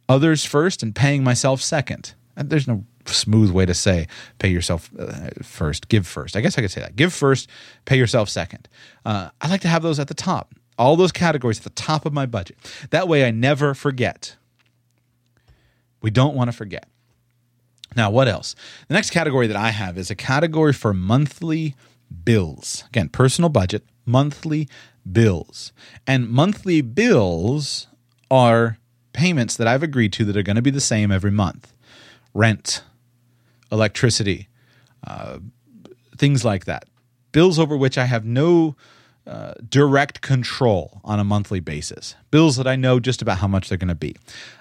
others 0.08 0.44
first 0.44 0.82
and 0.82 0.92
paying 0.92 1.22
myself 1.22 1.60
second. 1.60 2.14
And 2.36 2.50
there's 2.50 2.66
no 2.66 2.84
smooth 3.06 3.52
way 3.52 3.66
to 3.66 3.74
say 3.74 4.08
pay 4.40 4.48
yourself 4.48 4.90
uh, 4.98 5.28
first, 5.44 5.86
give 5.88 6.08
first. 6.08 6.34
I 6.34 6.40
guess 6.40 6.58
I 6.58 6.62
could 6.62 6.72
say 6.72 6.80
that. 6.80 6.96
Give 6.96 7.12
first, 7.12 7.48
pay 7.84 7.96
yourself 7.96 8.28
second. 8.28 8.68
Uh, 9.04 9.28
I 9.40 9.48
like 9.48 9.60
to 9.60 9.68
have 9.68 9.82
those 9.82 10.00
at 10.00 10.08
the 10.08 10.14
top 10.14 10.56
all 10.80 10.96
those 10.96 11.12
categories 11.12 11.58
at 11.58 11.64
the 11.64 11.70
top 11.70 12.06
of 12.06 12.12
my 12.14 12.24
budget. 12.24 12.56
That 12.88 13.06
way 13.06 13.26
I 13.26 13.30
never 13.30 13.74
forget. 13.74 14.36
We 16.00 16.10
don't 16.10 16.34
want 16.34 16.48
to 16.48 16.56
forget. 16.56 16.88
Now, 17.96 18.10
what 18.10 18.28
else? 18.28 18.56
The 18.88 18.94
next 18.94 19.10
category 19.10 19.46
that 19.46 19.58
I 19.58 19.70
have 19.72 19.98
is 19.98 20.10
a 20.10 20.14
category 20.14 20.72
for 20.72 20.94
monthly 20.94 21.74
bills. 22.24 22.84
Again, 22.88 23.10
personal 23.10 23.50
budget, 23.50 23.84
monthly 24.06 24.68
bills. 25.10 25.72
And 26.06 26.30
monthly 26.30 26.80
bills 26.80 27.86
are 28.30 28.78
payments 29.12 29.58
that 29.58 29.66
I've 29.66 29.82
agreed 29.82 30.14
to 30.14 30.24
that 30.24 30.36
are 30.36 30.42
going 30.42 30.56
to 30.56 30.62
be 30.62 30.70
the 30.70 30.80
same 30.80 31.12
every 31.12 31.30
month 31.30 31.74
rent, 32.32 32.84
electricity, 33.70 34.48
uh, 35.06 35.40
things 36.16 36.42
like 36.42 36.64
that. 36.64 36.84
Bills 37.32 37.58
over 37.58 37.76
which 37.76 37.98
I 37.98 38.06
have 38.06 38.24
no 38.24 38.76
uh, 39.26 39.54
direct 39.68 40.20
control 40.20 41.00
on 41.04 41.20
a 41.20 41.24
monthly 41.24 41.60
basis. 41.60 42.14
Bills 42.30 42.56
that 42.56 42.66
I 42.66 42.76
know 42.76 42.98
just 42.98 43.22
about 43.22 43.38
how 43.38 43.46
much 43.46 43.68
they're 43.68 43.78
going 43.78 43.88
to 43.88 43.94
be. 43.94 44.16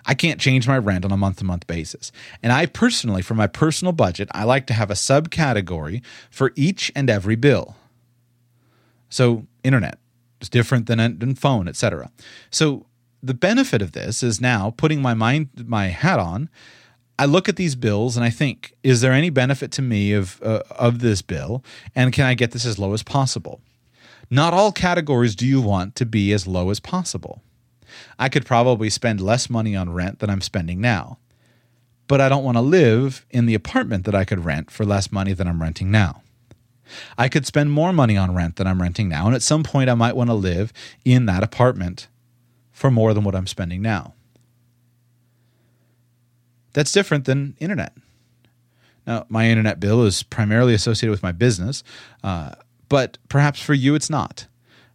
I 0.05 0.13
can't 0.13 0.39
change 0.39 0.67
my 0.67 0.77
rent 0.77 1.05
on 1.05 1.11
a 1.11 1.17
month 1.17 1.37
to 1.37 1.45
month 1.45 1.65
basis. 1.67 2.11
And 2.43 2.51
I 2.51 2.65
personally, 2.65 3.21
for 3.21 3.35
my 3.35 3.47
personal 3.47 3.93
budget, 3.93 4.29
I 4.31 4.43
like 4.43 4.67
to 4.67 4.73
have 4.73 4.91
a 4.91 4.95
subcategory 4.95 6.01
for 6.29 6.51
each 6.55 6.91
and 6.95 7.09
every 7.09 7.35
bill. 7.35 7.75
So, 9.09 9.47
internet 9.63 9.97
is 10.39 10.49
different 10.49 10.85
than, 10.85 11.17
than 11.17 11.35
phone, 11.35 11.67
etc. 11.67 12.11
So, 12.51 12.85
the 13.23 13.33
benefit 13.33 13.81
of 13.81 13.93
this 13.93 14.23
is 14.23 14.39
now 14.39 14.73
putting 14.77 15.01
my 15.01 15.13
mind 15.13 15.49
my 15.67 15.87
hat 15.87 16.19
on 16.19 16.49
I 17.19 17.25
look 17.25 17.49
at 17.49 17.57
these 17.57 17.75
bills 17.75 18.15
and 18.15 18.23
I 18.23 18.29
think, 18.29 18.73
is 18.81 19.01
there 19.01 19.11
any 19.11 19.29
benefit 19.29 19.71
to 19.73 19.81
me 19.81 20.13
of 20.13 20.41
uh, 20.41 20.61
of 20.71 20.99
this 20.99 21.21
bill, 21.21 21.65
and 21.93 22.13
can 22.13 22.25
I 22.25 22.33
get 22.33 22.51
this 22.51 22.65
as 22.65 22.79
low 22.79 22.93
as 22.93 23.03
possible? 23.03 23.59
Not 24.29 24.53
all 24.53 24.71
categories 24.71 25.35
do 25.35 25.45
you 25.45 25.61
want 25.61 25.95
to 25.95 26.05
be 26.05 26.31
as 26.33 26.47
low 26.47 26.69
as 26.69 26.79
possible. 26.79 27.41
I 28.17 28.29
could 28.29 28.45
probably 28.45 28.89
spend 28.89 29.21
less 29.21 29.49
money 29.49 29.75
on 29.75 29.91
rent 29.91 30.19
than 30.19 30.29
I'm 30.29 30.41
spending 30.41 30.79
now, 30.79 31.17
but 32.07 32.21
I 32.21 32.29
don't 32.29 32.43
want 32.43 32.57
to 32.57 32.61
live 32.61 33.25
in 33.31 33.45
the 33.45 33.55
apartment 33.55 34.05
that 34.05 34.15
I 34.15 34.25
could 34.25 34.45
rent 34.45 34.69
for 34.69 34.85
less 34.85 35.11
money 35.11 35.33
than 35.33 35.47
I'm 35.47 35.61
renting 35.61 35.89
now. 35.89 36.21
I 37.17 37.29
could 37.29 37.45
spend 37.45 37.71
more 37.71 37.93
money 37.93 38.17
on 38.17 38.33
rent 38.33 38.55
than 38.55 38.67
I'm 38.67 38.81
renting 38.81 39.09
now, 39.09 39.25
and 39.25 39.35
at 39.35 39.43
some 39.43 39.63
point 39.63 39.89
I 39.89 39.95
might 39.95 40.15
want 40.15 40.29
to 40.29 40.35
live 40.35 40.73
in 41.05 41.25
that 41.25 41.43
apartment 41.43 42.07
for 42.71 42.89
more 42.89 43.13
than 43.13 43.23
what 43.23 43.35
I'm 43.35 43.47
spending 43.47 43.81
now. 43.81 44.13
That's 46.73 46.91
different 46.91 47.25
than 47.25 47.55
internet. 47.59 47.93
Now, 49.05 49.25
my 49.29 49.49
internet 49.49 49.79
bill 49.79 50.03
is 50.03 50.23
primarily 50.23 50.73
associated 50.73 51.11
with 51.11 51.23
my 51.23 51.31
business, 51.31 51.83
uh, 52.23 52.53
but 52.89 53.17
perhaps 53.29 53.61
for 53.61 53.73
you 53.73 53.95
it's 53.95 54.09
not. 54.09 54.47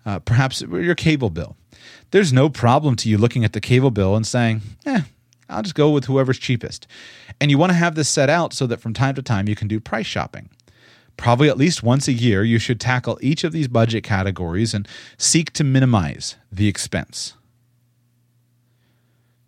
Uh, 0.05 0.18
perhaps 0.18 0.61
your 0.61 0.95
cable 0.95 1.30
bill. 1.30 1.57
There's 2.11 2.32
no 2.32 2.49
problem 2.49 2.97
to 2.97 3.09
you 3.09 3.16
looking 3.16 3.45
at 3.45 3.55
the 3.55 3.61
cable 3.61 3.90
bill 3.90 4.14
and 4.14 4.26
saying, 4.26 4.61
eh, 4.84 5.03
I'll 5.49 5.62
just 5.62 5.74
go 5.74 5.90
with 5.90 6.05
whoever's 6.05 6.38
cheapest. 6.38 6.86
And 7.40 7.51
you 7.51 7.59
want 7.59 7.70
to 7.70 7.78
have 7.78 7.95
this 7.95 8.09
set 8.09 8.28
out 8.28 8.53
so 8.53 8.66
that 8.66 8.80
from 8.80 8.92
time 8.92 9.14
to 9.14 9.22
time 9.22 9.49
you 9.49 9.57
can 9.57 9.68
do 9.68 9.80
price 9.80 10.07
shopping. 10.07 10.51
Probably 11.16 11.49
at 11.49 11.57
least 11.57 11.82
once 11.82 12.09
a 12.09 12.12
year, 12.12 12.45
you 12.45 12.59
should 12.59 12.80
tackle 12.80 13.18
each 13.22 13.45
of 13.45 13.53
these 13.53 13.68
budget 13.68 14.05
categories 14.05 14.74
and 14.74 14.86
seek 15.16 15.53
to 15.55 15.64
minimize 15.64 16.36
the 16.53 16.68
expense 16.68 17.34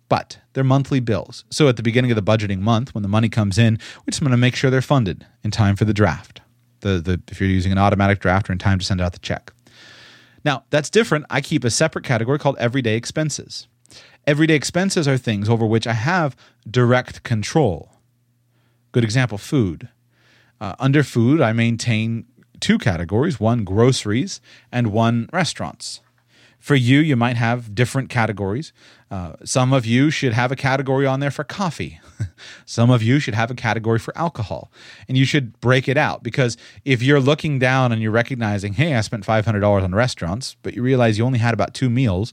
but 0.08 0.38
they're 0.52 0.64
monthly 0.64 1.00
bills. 1.00 1.44
So 1.50 1.68
at 1.68 1.76
the 1.76 1.82
beginning 1.82 2.10
of 2.10 2.16
the 2.16 2.22
budgeting 2.22 2.60
month, 2.60 2.94
when 2.94 3.02
the 3.02 3.08
money 3.08 3.28
comes 3.28 3.58
in, 3.58 3.78
we 4.04 4.10
just 4.10 4.22
want 4.22 4.32
to 4.32 4.38
make 4.38 4.54
sure 4.54 4.70
they're 4.70 4.82
funded 4.82 5.26
in 5.42 5.50
time 5.50 5.76
for 5.76 5.84
the 5.84 5.94
draft. 5.94 6.40
The, 6.86 7.00
the, 7.00 7.22
if 7.32 7.40
you're 7.40 7.50
using 7.50 7.72
an 7.72 7.78
automatic 7.78 8.20
draft 8.20 8.48
or 8.48 8.52
in 8.52 8.60
time 8.60 8.78
to 8.78 8.84
send 8.84 9.00
out 9.00 9.12
the 9.12 9.18
check. 9.18 9.52
Now, 10.44 10.62
that's 10.70 10.88
different. 10.88 11.26
I 11.28 11.40
keep 11.40 11.64
a 11.64 11.70
separate 11.70 12.04
category 12.04 12.38
called 12.38 12.56
everyday 12.58 12.96
expenses. 12.96 13.66
Everyday 14.24 14.54
expenses 14.54 15.08
are 15.08 15.18
things 15.18 15.48
over 15.48 15.66
which 15.66 15.88
I 15.88 15.94
have 15.94 16.36
direct 16.70 17.24
control. 17.24 17.90
Good 18.92 19.02
example 19.02 19.36
food. 19.36 19.88
Uh, 20.60 20.76
under 20.78 21.02
food, 21.02 21.40
I 21.40 21.52
maintain 21.52 22.24
two 22.60 22.78
categories 22.78 23.40
one 23.40 23.64
groceries 23.64 24.40
and 24.70 24.92
one 24.92 25.28
restaurants. 25.32 26.02
For 26.60 26.76
you, 26.76 27.00
you 27.00 27.16
might 27.16 27.36
have 27.36 27.74
different 27.74 28.10
categories. 28.10 28.72
Uh, 29.10 29.32
some 29.44 29.72
of 29.72 29.86
you 29.86 30.10
should 30.10 30.34
have 30.34 30.52
a 30.52 30.56
category 30.56 31.04
on 31.04 31.18
there 31.18 31.32
for 31.32 31.42
coffee. 31.42 32.00
some 32.66 32.90
of 32.90 33.02
you 33.02 33.18
should 33.18 33.34
have 33.34 33.50
a 33.50 33.54
category 33.54 33.98
for 33.98 34.16
alcohol. 34.16 34.70
And 35.08 35.16
you 35.16 35.24
should 35.24 35.58
break 35.60 35.88
it 35.88 35.96
out 35.96 36.22
because 36.22 36.56
if 36.84 37.02
you're 37.02 37.20
looking 37.20 37.58
down 37.58 37.92
and 37.92 38.00
you're 38.00 38.10
recognizing, 38.10 38.74
hey, 38.74 38.94
I 38.94 39.00
spent 39.00 39.26
$500 39.26 39.82
on 39.82 39.94
restaurants, 39.94 40.56
but 40.62 40.74
you 40.74 40.82
realize 40.82 41.18
you 41.18 41.24
only 41.24 41.38
had 41.38 41.54
about 41.54 41.74
two 41.74 41.90
meals, 41.90 42.32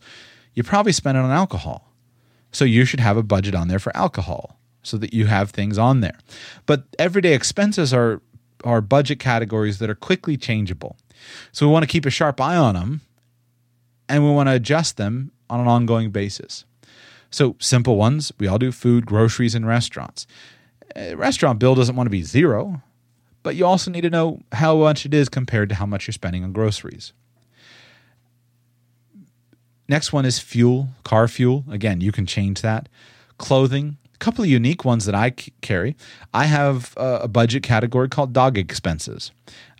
you 0.53 0.63
probably 0.63 0.91
spent 0.91 1.17
it 1.17 1.21
on 1.21 1.31
alcohol. 1.31 1.89
So 2.51 2.65
you 2.65 2.85
should 2.85 2.99
have 2.99 3.17
a 3.17 3.23
budget 3.23 3.55
on 3.55 3.67
there 3.67 3.79
for 3.79 3.95
alcohol 3.97 4.59
so 4.83 4.97
that 4.97 5.13
you 5.13 5.25
have 5.25 5.49
things 5.49 5.77
on 5.77 6.01
there. 6.01 6.19
But 6.65 6.83
everyday 6.99 7.33
expenses 7.33 7.93
are 7.93 8.21
are 8.63 8.79
budget 8.79 9.19
categories 9.19 9.79
that 9.79 9.89
are 9.89 9.95
quickly 9.95 10.37
changeable. 10.37 10.95
So 11.51 11.67
we 11.67 11.73
want 11.73 11.83
to 11.83 11.87
keep 11.87 12.05
a 12.05 12.09
sharp 12.09 12.39
eye 12.39 12.55
on 12.55 12.75
them 12.75 13.01
and 14.07 14.23
we 14.23 14.31
want 14.31 14.47
to 14.47 14.53
adjust 14.53 14.95
them 14.95 15.31
on 15.49 15.59
an 15.59 15.67
ongoing 15.67 16.11
basis. 16.11 16.63
So, 17.33 17.55
simple 17.59 17.97
ones 17.97 18.31
we 18.37 18.45
all 18.45 18.59
do 18.59 18.71
food, 18.71 19.07
groceries, 19.07 19.55
and 19.55 19.65
restaurants. 19.65 20.27
A 20.95 21.15
restaurant 21.15 21.57
bill 21.57 21.73
doesn't 21.73 21.95
want 21.95 22.05
to 22.05 22.11
be 22.11 22.21
zero, 22.21 22.83
but 23.41 23.55
you 23.55 23.65
also 23.65 23.89
need 23.89 24.01
to 24.01 24.11
know 24.11 24.41
how 24.51 24.77
much 24.77 25.03
it 25.03 25.15
is 25.15 25.29
compared 25.29 25.69
to 25.69 25.75
how 25.75 25.87
much 25.87 26.05
you're 26.05 26.13
spending 26.13 26.43
on 26.43 26.53
groceries. 26.53 27.11
Next 29.89 30.13
one 30.13 30.25
is 30.25 30.37
fuel, 30.37 30.89
car 31.03 31.27
fuel. 31.27 31.65
Again, 31.71 32.01
you 32.01 32.11
can 32.11 32.27
change 32.27 32.61
that. 32.61 32.87
Clothing, 33.39 33.97
a 34.13 34.17
couple 34.19 34.43
of 34.43 34.49
unique 34.51 34.85
ones 34.85 35.05
that 35.05 35.15
I 35.15 35.31
carry. 35.31 35.95
I 36.35 36.45
have 36.45 36.93
a 36.97 37.27
budget 37.27 37.63
category 37.63 38.09
called 38.09 38.31
dog 38.31 38.59
expenses. 38.59 39.31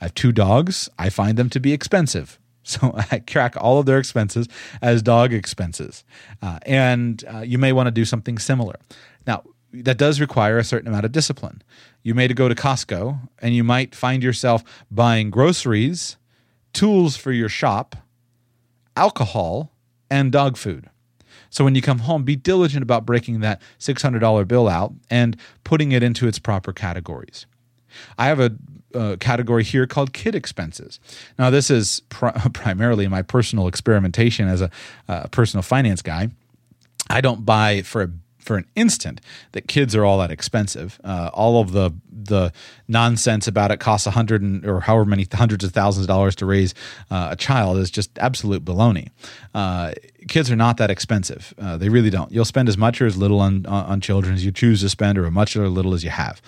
I 0.02 0.06
have 0.06 0.16
two 0.16 0.32
dogs. 0.32 0.90
I 0.98 1.10
find 1.10 1.38
them 1.38 1.52
to 1.52 1.60
be 1.60 1.72
expensive. 1.72 2.40
So 2.64 2.96
I 3.12 3.20
track 3.20 3.56
all 3.58 3.80
of 3.80 3.86
their 3.86 4.00
expenses 4.00 4.48
as 4.82 5.02
dog 5.02 5.34
expenses. 5.34 6.04
Uh, 6.42 6.60
and 6.66 7.24
uh, 7.34 7.40
you 7.40 7.58
may 7.58 7.74
want 7.74 7.88
to 7.88 7.92
do 7.92 8.06
something 8.06 8.38
similar. 8.38 8.80
Now, 9.28 9.44
that 9.74 9.98
does 9.98 10.20
require 10.20 10.58
a 10.58 10.64
certain 10.64 10.88
amount 10.88 11.06
of 11.06 11.12
discipline. 11.12 11.62
You 12.04 12.14
may 12.14 12.28
go 12.28 12.48
to 12.48 12.56
Costco 12.56 13.20
and 13.40 13.56
you 13.56 13.64
might 13.64 13.96
find 13.96 14.22
yourself 14.22 14.64
buying 14.92 15.30
groceries, 15.30 16.18
tools 16.74 17.18
for 17.18 17.32
your 17.32 17.50
shop, 17.50 17.96
alcohol, 18.96 19.72
and 20.10 20.32
dog 20.32 20.58
food. 20.58 20.90
So 21.50 21.64
when 21.64 21.76
you 21.76 21.82
come 21.82 22.00
home, 22.00 22.24
be 22.24 22.36
diligent 22.36 22.84
about 22.84 23.06
breaking 23.06 23.40
that 23.42 23.62
$600 23.80 24.48
bill 24.48 24.68
out 24.68 24.94
and 25.10 25.38
putting 25.64 25.92
it 25.92 26.04
into 26.04 26.28
its 26.28 26.40
proper 26.40 26.74
categories. 26.74 27.46
I 28.18 28.28
have 28.28 28.40
a 28.40 28.52
uh, 28.94 29.16
category 29.20 29.64
here 29.64 29.88
called 29.88 30.14
kid 30.14 30.36
expenses. 30.36 31.00
Now, 31.40 31.50
this 31.50 31.70
is 31.70 32.02
pr- 32.10 32.28
primarily 32.54 33.08
my 33.08 33.22
personal 33.22 33.68
experimentation 33.68 34.48
as 34.48 34.62
a 34.62 34.70
uh, 35.08 35.28
personal 35.28 35.64
finance 35.64 36.02
guy. 36.02 36.30
I 37.10 37.22
don't 37.22 37.46
buy 37.46 37.82
for 37.82 38.04
a 38.04 38.10
for 38.44 38.58
an 38.58 38.66
instant 38.76 39.22
that 39.54 39.68
kids 39.68 39.96
are 39.96 40.04
all 40.04 40.18
that 40.20 40.30
expensive. 40.30 41.00
Uh, 41.04 41.30
all 41.34 41.62
of 41.62 41.72
the 41.72 41.92
the 42.12 42.52
nonsense 42.88 43.48
about 43.48 43.72
it 43.72 43.80
costs 43.80 44.08
a 44.08 44.12
hundred 44.12 44.66
or 44.66 44.82
however 44.82 45.06
many 45.06 45.28
hundreds 45.34 45.64
of 45.64 45.72
thousands 45.72 46.06
of 46.06 46.08
dollars 46.08 46.36
to 46.36 46.46
raise 46.46 46.74
uh, 47.10 47.30
a 47.32 47.36
child 47.36 47.78
is 47.78 47.90
just 47.90 48.18
absolute 48.20 48.64
baloney. 48.64 49.10
Uh, 49.54 49.94
kids 50.28 50.50
are 50.52 50.56
not 50.56 50.78
that 50.78 50.90
expensive. 50.90 51.54
Uh, 51.58 51.78
they 51.78 51.90
really 51.90 52.10
don't. 52.10 52.32
You'll 52.32 52.46
spend 52.46 52.70
as 52.70 52.78
much 52.78 53.02
or 53.02 53.06
as 53.06 53.18
little 53.18 53.40
on, 53.40 53.66
on 53.66 54.00
children 54.02 54.36
as 54.36 54.46
you 54.46 54.52
choose 54.52 54.82
to 54.82 54.90
spend, 54.90 55.18
or 55.18 55.26
as 55.26 55.32
much 55.32 55.56
or 55.56 55.68
little 55.68 55.94
as 55.94 56.04
you 56.04 56.12
have. 56.12 56.42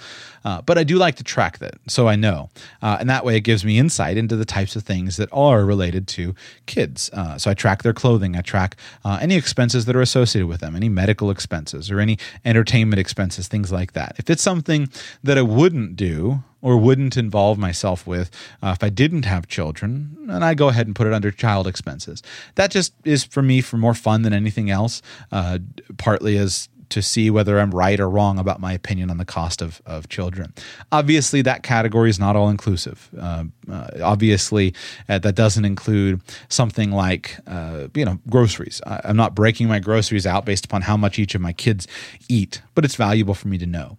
Uh, 0.46 0.62
but 0.62 0.78
I 0.78 0.84
do 0.84 0.98
like 0.98 1.16
to 1.16 1.24
track 1.24 1.58
that, 1.58 1.74
so 1.88 2.08
I 2.08 2.16
know, 2.16 2.50
uh, 2.82 2.98
and 3.00 3.10
that 3.10 3.26
way 3.26 3.36
it 3.36 3.42
gives 3.42 3.66
me 3.66 3.80
insight 3.80 4.16
into 4.16 4.36
the 4.36 4.46
types 4.46 4.76
of 4.76 4.84
things 4.84 5.18
that 5.18 5.28
are 5.32 5.66
related 5.66 6.08
to 6.10 6.36
kids. 6.68 7.10
Uh, 7.12 7.38
so 7.38 7.50
I 7.50 7.56
track 7.56 7.82
their 7.82 7.94
clothing, 7.94 8.38
I 8.38 8.42
track 8.42 8.78
uh, 9.04 9.18
any 9.20 9.36
expenses 9.36 9.86
that 9.86 9.96
are 9.96 10.02
associated 10.02 10.48
with 10.48 10.62
them, 10.62 10.76
any 10.76 10.88
medical 10.88 11.32
expenses 11.32 11.90
or 11.90 12.00
any 12.00 12.20
entertainment 12.46 13.00
expenses, 13.00 13.48
things 13.48 13.72
like 13.72 13.94
that. 13.94 14.16
If 14.20 14.30
it's 14.30 14.44
something 14.44 14.88
that 15.24 15.38
I 15.38 15.42
wouldn't 15.42 15.96
do 15.96 16.44
or 16.62 16.78
wouldn't 16.78 17.16
involve 17.16 17.60
myself 17.60 18.08
with 18.08 18.32
uh, 18.64 18.74
if 18.76 18.84
I 18.84 18.90
didn't 18.90 19.26
have 19.26 19.48
children, 19.48 20.18
and 20.30 20.44
I 20.44 20.56
go 20.56 20.70
ahead 20.70 20.88
and 20.88 20.96
put 20.96 21.06
it 21.08 21.14
under 21.14 21.30
child 21.30 21.68
expenses. 21.68 22.24
That 22.56 22.72
just 22.72 22.94
is 23.04 23.24
for 23.24 23.44
me 23.44 23.62
for 23.62 23.78
more 23.78 23.94
fun 23.94 24.24
than 24.24 24.34
anything 24.34 24.72
else. 24.72 25.02
Uh, 25.32 25.60
partly 25.98 26.38
as 26.38 26.70
to 26.90 27.02
see 27.02 27.30
whether 27.30 27.60
I'm 27.60 27.72
right 27.72 28.00
or 28.00 28.10
wrong 28.10 28.40
about 28.40 28.60
my 28.60 28.74
opinion 28.74 29.10
on 29.10 29.18
the 29.18 29.26
cost 29.26 29.62
of, 29.62 29.82
of 29.86 30.10
children. 30.10 30.54
Obviously, 30.92 31.42
that 31.44 31.64
category 31.64 32.10
is 32.10 32.20
not 32.20 32.36
all 32.36 32.50
inclusive. 32.50 33.10
Uh, 33.20 33.46
uh, 33.72 33.88
obviously, 34.04 34.74
uh, 35.10 35.20
that 35.20 35.36
doesn't 35.36 35.66
include 35.66 36.22
something 36.50 36.92
like 36.92 37.38
uh, 37.48 37.88
you 37.94 38.06
know 38.06 38.20
groceries. 38.30 38.82
I, 38.86 39.02
I'm 39.04 39.18
not 39.18 39.36
breaking 39.36 39.68
my 39.68 39.80
groceries 39.80 40.26
out 40.26 40.46
based 40.46 40.66
upon 40.66 40.84
how 40.84 40.98
much 40.98 41.20
each 41.20 41.36
of 41.36 41.42
my 41.42 41.54
kids 41.54 41.88
eat, 42.30 42.62
but 42.74 42.86
it's 42.86 42.96
valuable 42.96 43.34
for 43.34 43.48
me 43.48 43.58
to 43.58 43.66
know. 43.66 43.98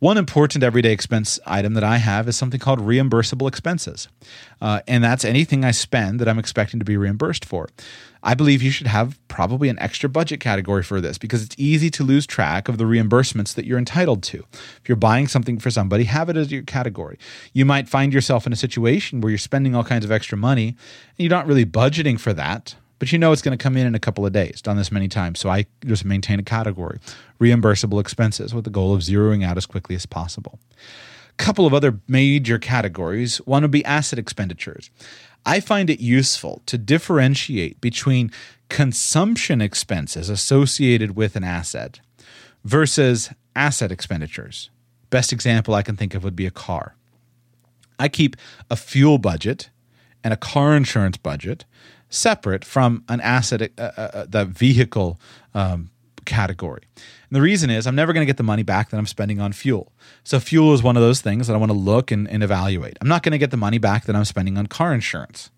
One 0.00 0.16
important 0.16 0.64
everyday 0.64 0.92
expense 0.92 1.38
item 1.44 1.74
that 1.74 1.84
I 1.84 1.98
have 1.98 2.26
is 2.26 2.34
something 2.34 2.58
called 2.58 2.80
reimbursable 2.80 3.46
expenses. 3.46 4.08
Uh, 4.58 4.80
and 4.88 5.04
that's 5.04 5.26
anything 5.26 5.62
I 5.62 5.72
spend 5.72 6.20
that 6.20 6.28
I'm 6.28 6.38
expecting 6.38 6.80
to 6.80 6.86
be 6.86 6.96
reimbursed 6.96 7.44
for. 7.44 7.68
I 8.22 8.32
believe 8.32 8.62
you 8.62 8.70
should 8.70 8.86
have 8.86 9.18
probably 9.28 9.68
an 9.68 9.78
extra 9.78 10.08
budget 10.08 10.40
category 10.40 10.82
for 10.82 11.02
this 11.02 11.18
because 11.18 11.42
it's 11.42 11.54
easy 11.58 11.90
to 11.90 12.02
lose 12.02 12.26
track 12.26 12.66
of 12.66 12.78
the 12.78 12.84
reimbursements 12.84 13.54
that 13.56 13.66
you're 13.66 13.78
entitled 13.78 14.22
to. 14.22 14.46
If 14.52 14.88
you're 14.88 14.96
buying 14.96 15.28
something 15.28 15.58
for 15.58 15.70
somebody, 15.70 16.04
have 16.04 16.30
it 16.30 16.36
as 16.38 16.50
your 16.50 16.62
category. 16.62 17.18
You 17.52 17.66
might 17.66 17.86
find 17.86 18.10
yourself 18.10 18.46
in 18.46 18.54
a 18.54 18.56
situation 18.56 19.20
where 19.20 19.30
you're 19.30 19.38
spending 19.38 19.74
all 19.74 19.84
kinds 19.84 20.06
of 20.06 20.10
extra 20.10 20.38
money 20.38 20.68
and 20.68 20.76
you're 21.18 21.28
not 21.28 21.46
really 21.46 21.66
budgeting 21.66 22.18
for 22.18 22.32
that 22.32 22.74
but 23.00 23.10
you 23.10 23.18
know 23.18 23.32
it's 23.32 23.42
going 23.42 23.56
to 23.56 23.62
come 23.62 23.76
in 23.76 23.86
in 23.86 23.96
a 23.96 23.98
couple 23.98 24.24
of 24.24 24.32
days. 24.32 24.62
Done 24.62 24.76
this 24.76 24.92
many 24.92 25.08
times, 25.08 25.40
so 25.40 25.50
I 25.50 25.66
just 25.84 26.04
maintain 26.04 26.38
a 26.38 26.44
category: 26.44 27.00
reimbursable 27.40 28.00
expenses, 28.00 28.54
with 28.54 28.64
the 28.64 28.70
goal 28.70 28.94
of 28.94 29.00
zeroing 29.00 29.44
out 29.44 29.56
as 29.56 29.66
quickly 29.66 29.96
as 29.96 30.06
possible. 30.06 30.60
A 31.30 31.42
couple 31.42 31.66
of 31.66 31.74
other 31.74 31.98
major 32.06 32.58
categories. 32.58 33.38
One 33.38 33.62
would 33.62 33.70
be 33.72 33.84
asset 33.84 34.18
expenditures. 34.18 34.90
I 35.44 35.60
find 35.60 35.88
it 35.88 36.00
useful 36.00 36.62
to 36.66 36.76
differentiate 36.76 37.80
between 37.80 38.30
consumption 38.68 39.62
expenses 39.62 40.28
associated 40.28 41.16
with 41.16 41.34
an 41.34 41.42
asset 41.42 42.00
versus 42.64 43.30
asset 43.56 43.90
expenditures. 43.90 44.68
Best 45.08 45.32
example 45.32 45.74
I 45.74 45.82
can 45.82 45.96
think 45.96 46.14
of 46.14 46.22
would 46.22 46.36
be 46.36 46.46
a 46.46 46.50
car. 46.50 46.94
I 47.98 48.08
keep 48.08 48.36
a 48.70 48.76
fuel 48.76 49.16
budget 49.16 49.70
and 50.22 50.34
a 50.34 50.36
car 50.36 50.76
insurance 50.76 51.16
budget 51.16 51.64
separate 52.10 52.64
from 52.64 53.04
an 53.08 53.20
asset, 53.20 53.62
uh, 53.78 53.82
uh, 53.96 54.00
uh 54.00 54.26
the 54.28 54.44
vehicle 54.44 55.18
um, 55.54 55.90
category. 56.24 56.82
And 56.94 57.36
the 57.36 57.40
reason 57.40 57.70
is 57.70 57.86
I'm 57.86 57.94
never 57.94 58.12
going 58.12 58.22
to 58.22 58.26
get 58.26 58.36
the 58.36 58.42
money 58.42 58.62
back 58.62 58.90
that 58.90 58.98
I'm 58.98 59.06
spending 59.06 59.40
on 59.40 59.52
fuel. 59.52 59.92
So 60.24 60.40
fuel 60.40 60.74
is 60.74 60.82
one 60.82 60.96
of 60.96 61.02
those 61.02 61.20
things 61.20 61.46
that 61.46 61.54
I 61.54 61.56
want 61.56 61.70
to 61.70 61.78
look 61.78 62.10
and, 62.10 62.28
and 62.28 62.42
evaluate. 62.42 62.98
I'm 63.00 63.08
not 63.08 63.22
going 63.22 63.32
to 63.32 63.38
get 63.38 63.50
the 63.50 63.56
money 63.56 63.78
back 63.78 64.04
that 64.04 64.16
I'm 64.16 64.24
spending 64.24 64.58
on 64.58 64.66
car 64.66 64.92
insurance. 64.92 65.50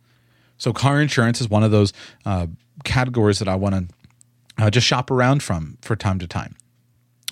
So 0.58 0.72
car 0.72 1.00
insurance 1.00 1.40
is 1.40 1.48
one 1.48 1.62
of 1.62 1.70
those 1.70 1.92
uh, 2.24 2.46
categories 2.84 3.38
that 3.38 3.48
I 3.48 3.56
want 3.56 3.74
to 3.74 4.64
uh, 4.64 4.70
just 4.70 4.86
shop 4.86 5.10
around 5.10 5.42
from 5.42 5.78
for 5.80 5.96
time 5.96 6.18
to 6.18 6.26
time. 6.26 6.54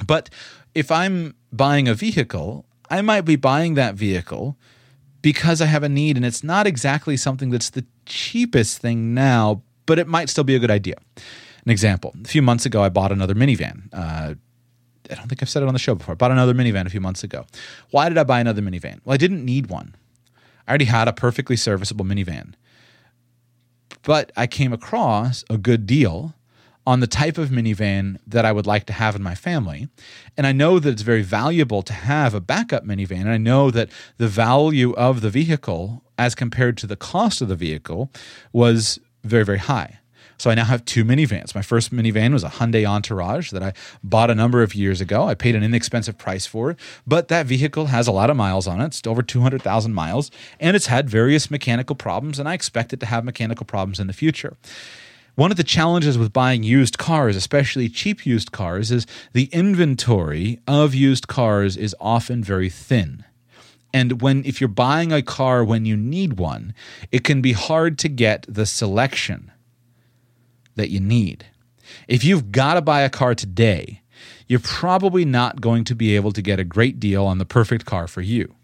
But 0.04 0.30
if 0.74 0.90
I'm 0.90 1.34
buying 1.52 1.88
a 1.88 1.94
vehicle, 1.94 2.64
I 2.90 3.02
might 3.02 3.22
be 3.22 3.36
buying 3.36 3.74
that 3.74 3.94
vehicle 3.94 4.56
because 5.22 5.60
I 5.60 5.66
have 5.66 5.82
a 5.82 5.88
need 5.88 6.16
and 6.16 6.24
it's 6.24 6.42
not 6.42 6.66
exactly 6.66 7.16
something 7.16 7.50
that's 7.50 7.70
the 7.70 7.84
cheapest 8.06 8.78
thing 8.78 9.14
now, 9.14 9.62
but 9.86 9.98
it 9.98 10.06
might 10.06 10.28
still 10.28 10.44
be 10.44 10.54
a 10.54 10.58
good 10.58 10.70
idea. 10.70 10.96
An 11.16 11.70
example 11.70 12.14
a 12.24 12.28
few 12.28 12.42
months 12.42 12.64
ago, 12.66 12.82
I 12.82 12.88
bought 12.88 13.12
another 13.12 13.34
minivan. 13.34 13.88
Uh, 13.92 14.34
I 15.10 15.14
don't 15.14 15.28
think 15.28 15.42
I've 15.42 15.48
said 15.48 15.62
it 15.62 15.66
on 15.66 15.74
the 15.74 15.80
show 15.80 15.94
before. 15.94 16.12
I 16.12 16.16
bought 16.16 16.30
another 16.30 16.54
minivan 16.54 16.86
a 16.86 16.90
few 16.90 17.00
months 17.00 17.24
ago. 17.24 17.44
Why 17.90 18.08
did 18.08 18.16
I 18.16 18.24
buy 18.24 18.40
another 18.40 18.62
minivan? 18.62 19.00
Well, 19.04 19.14
I 19.14 19.16
didn't 19.16 19.44
need 19.44 19.68
one. 19.68 19.94
I 20.66 20.70
already 20.70 20.84
had 20.86 21.08
a 21.08 21.12
perfectly 21.12 21.56
serviceable 21.56 22.04
minivan. 22.04 22.54
But 24.02 24.32
I 24.36 24.46
came 24.46 24.72
across 24.72 25.44
a 25.50 25.58
good 25.58 25.86
deal 25.86 26.34
on 26.90 26.98
the 26.98 27.06
type 27.06 27.38
of 27.38 27.50
minivan 27.50 28.18
that 28.26 28.44
I 28.44 28.50
would 28.50 28.66
like 28.66 28.84
to 28.86 28.92
have 28.92 29.14
in 29.14 29.22
my 29.22 29.36
family. 29.36 29.86
And 30.36 30.44
I 30.44 30.50
know 30.50 30.80
that 30.80 30.90
it's 30.90 31.02
very 31.02 31.22
valuable 31.22 31.82
to 31.82 31.92
have 31.92 32.34
a 32.34 32.40
backup 32.40 32.84
minivan. 32.84 33.20
And 33.20 33.30
I 33.30 33.38
know 33.38 33.70
that 33.70 33.90
the 34.16 34.26
value 34.26 34.92
of 34.94 35.20
the 35.20 35.30
vehicle 35.30 36.02
as 36.18 36.34
compared 36.34 36.76
to 36.78 36.88
the 36.88 36.96
cost 36.96 37.40
of 37.40 37.46
the 37.46 37.54
vehicle 37.54 38.10
was 38.52 38.98
very, 39.22 39.44
very 39.44 39.58
high. 39.58 40.00
So 40.36 40.50
I 40.50 40.56
now 40.56 40.64
have 40.64 40.84
two 40.84 41.04
minivans. 41.04 41.54
My 41.54 41.62
first 41.62 41.94
minivan 41.94 42.32
was 42.32 42.42
a 42.42 42.48
Hyundai 42.48 42.84
Entourage 42.84 43.52
that 43.52 43.62
I 43.62 43.72
bought 44.02 44.28
a 44.28 44.34
number 44.34 44.60
of 44.60 44.74
years 44.74 45.00
ago. 45.00 45.28
I 45.28 45.34
paid 45.34 45.54
an 45.54 45.62
inexpensive 45.62 46.18
price 46.18 46.44
for 46.44 46.72
it, 46.72 46.78
but 47.06 47.28
that 47.28 47.46
vehicle 47.46 47.86
has 47.86 48.08
a 48.08 48.12
lot 48.12 48.30
of 48.30 48.36
miles 48.36 48.66
on 48.66 48.80
it. 48.80 48.86
It's 48.86 49.06
over 49.06 49.22
200,000 49.22 49.94
miles, 49.94 50.32
and 50.58 50.74
it's 50.74 50.86
had 50.86 51.08
various 51.08 51.52
mechanical 51.52 51.94
problems, 51.94 52.40
and 52.40 52.48
I 52.48 52.54
expect 52.54 52.92
it 52.92 52.98
to 53.00 53.06
have 53.06 53.24
mechanical 53.24 53.64
problems 53.64 54.00
in 54.00 54.08
the 54.08 54.12
future. 54.12 54.56
One 55.40 55.50
of 55.50 55.56
the 55.56 55.64
challenges 55.64 56.18
with 56.18 56.34
buying 56.34 56.64
used 56.64 56.98
cars, 56.98 57.34
especially 57.34 57.88
cheap 57.88 58.26
used 58.26 58.52
cars, 58.52 58.90
is 58.90 59.06
the 59.32 59.48
inventory 59.52 60.60
of 60.66 60.94
used 60.94 61.28
cars 61.28 61.78
is 61.78 61.96
often 61.98 62.44
very 62.44 62.68
thin. 62.68 63.24
And 63.90 64.20
when 64.20 64.44
if 64.44 64.60
you're 64.60 64.68
buying 64.68 65.12
a 65.14 65.22
car 65.22 65.64
when 65.64 65.86
you 65.86 65.96
need 65.96 66.34
one, 66.34 66.74
it 67.10 67.24
can 67.24 67.40
be 67.40 67.52
hard 67.52 67.98
to 68.00 68.08
get 68.10 68.44
the 68.50 68.66
selection 68.66 69.50
that 70.74 70.90
you 70.90 71.00
need. 71.00 71.46
If 72.06 72.22
you've 72.22 72.52
got 72.52 72.74
to 72.74 72.82
buy 72.82 73.00
a 73.00 73.08
car 73.08 73.34
today, 73.34 74.02
you're 74.46 74.60
probably 74.60 75.24
not 75.24 75.62
going 75.62 75.84
to 75.84 75.94
be 75.94 76.16
able 76.16 76.32
to 76.32 76.42
get 76.42 76.60
a 76.60 76.64
great 76.64 77.00
deal 77.00 77.24
on 77.24 77.38
the 77.38 77.46
perfect 77.46 77.86
car 77.86 78.06
for 78.06 78.20
you, 78.20 78.56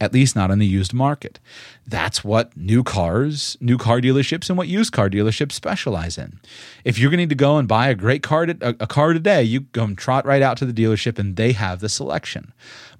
at 0.00 0.14
least 0.14 0.34
not 0.34 0.50
in 0.50 0.58
the 0.58 0.66
used 0.66 0.94
market. 0.94 1.38
That's 1.86 2.24
what 2.24 2.56
new 2.56 2.82
cars, 2.82 3.56
new 3.60 3.76
car 3.76 4.00
dealerships, 4.00 4.48
and 4.48 4.56
what 4.56 4.68
used 4.68 4.92
car 4.92 5.10
dealerships 5.10 5.52
specialize 5.52 6.16
in. 6.16 6.40
If 6.84 6.98
you're 6.98 7.10
going 7.10 7.18
to 7.18 7.22
need 7.24 7.30
to 7.30 7.34
go 7.34 7.58
and 7.58 7.68
buy 7.68 7.88
a 7.88 7.94
great 7.94 8.22
car, 8.22 8.46
to, 8.46 8.56
a, 8.60 8.70
a 8.80 8.86
car 8.86 9.12
today, 9.12 9.42
you 9.42 9.60
go 9.60 9.84
and 9.84 9.98
trot 9.98 10.24
right 10.24 10.42
out 10.42 10.56
to 10.58 10.66
the 10.66 10.72
dealership 10.72 11.18
and 11.18 11.36
they 11.36 11.52
have 11.52 11.80
the 11.80 11.88
selection, 11.88 12.52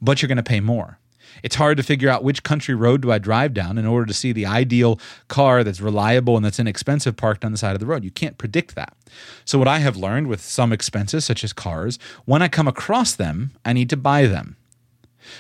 but 0.03 0.21
you're 0.21 0.29
going 0.29 0.37
to 0.37 0.43
pay 0.43 0.61
more. 0.61 0.99
It's 1.43 1.57
hard 1.57 1.77
to 1.79 1.83
figure 1.83 2.09
out 2.09 2.25
which 2.25 2.43
country 2.43 2.75
road 2.75 3.03
do 3.03 3.13
I 3.13 3.19
drive 3.19 3.55
down 3.55 3.79
in 3.79 3.87
order 3.87 4.07
to 4.07 4.15
see 4.15 4.33
the 4.33 4.47
ideal 4.47 5.01
car 5.29 5.65
that's 5.65 5.81
reliable 5.81 6.37
and 6.37 6.45
that's 6.45 6.59
inexpensive 6.59 7.17
parked 7.17 7.45
on 7.45 7.53
the 7.53 7.59
side 7.59 7.75
of 7.75 7.81
the 7.81 7.87
road. 7.87 8.05
You 8.05 8.11
can't 8.11 8.37
predict 8.37 8.75
that. 8.75 8.95
So, 9.45 9.59
what 9.59 9.69
I 9.69 9.79
have 9.79 9.97
learned 9.97 10.27
with 10.27 10.41
some 10.41 10.73
expenses, 10.73 11.25
such 11.25 11.43
as 11.45 11.53
cars, 11.53 11.99
when 12.25 12.43
I 12.43 12.49
come 12.49 12.69
across 12.69 13.15
them, 13.15 13.53
I 13.65 13.73
need 13.73 13.91
to 13.91 13.97
buy 13.97 14.27
them. 14.27 14.57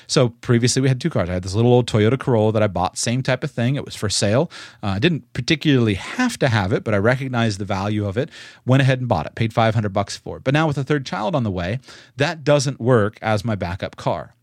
So 0.06 0.30
previously 0.30 0.82
we 0.82 0.88
had 0.88 1.00
two 1.00 1.10
cars. 1.10 1.28
I 1.28 1.34
had 1.34 1.42
this 1.42 1.54
little 1.54 1.72
old 1.72 1.86
Toyota 1.86 2.18
Corolla 2.18 2.52
that 2.52 2.62
I 2.62 2.66
bought, 2.66 2.98
same 2.98 3.22
type 3.22 3.44
of 3.44 3.50
thing. 3.50 3.76
It 3.76 3.84
was 3.84 3.94
for 3.94 4.08
sale. 4.08 4.50
Uh, 4.82 4.88
I 4.88 4.98
didn't 4.98 5.32
particularly 5.32 5.94
have 5.94 6.38
to 6.38 6.48
have 6.48 6.72
it, 6.72 6.84
but 6.84 6.94
I 6.94 6.98
recognized 6.98 7.58
the 7.58 7.64
value 7.64 8.06
of 8.06 8.16
it. 8.16 8.30
Went 8.66 8.82
ahead 8.82 9.00
and 9.00 9.08
bought 9.08 9.26
it. 9.26 9.34
Paid 9.34 9.52
500 9.52 9.88
bucks 9.92 10.16
for 10.16 10.38
it. 10.38 10.44
But 10.44 10.54
now 10.54 10.66
with 10.66 10.78
a 10.78 10.84
third 10.84 11.06
child 11.06 11.34
on 11.34 11.42
the 11.42 11.50
way, 11.50 11.78
that 12.16 12.44
doesn't 12.44 12.80
work 12.80 13.18
as 13.22 13.44
my 13.44 13.54
backup 13.54 13.96
car. 13.96 14.34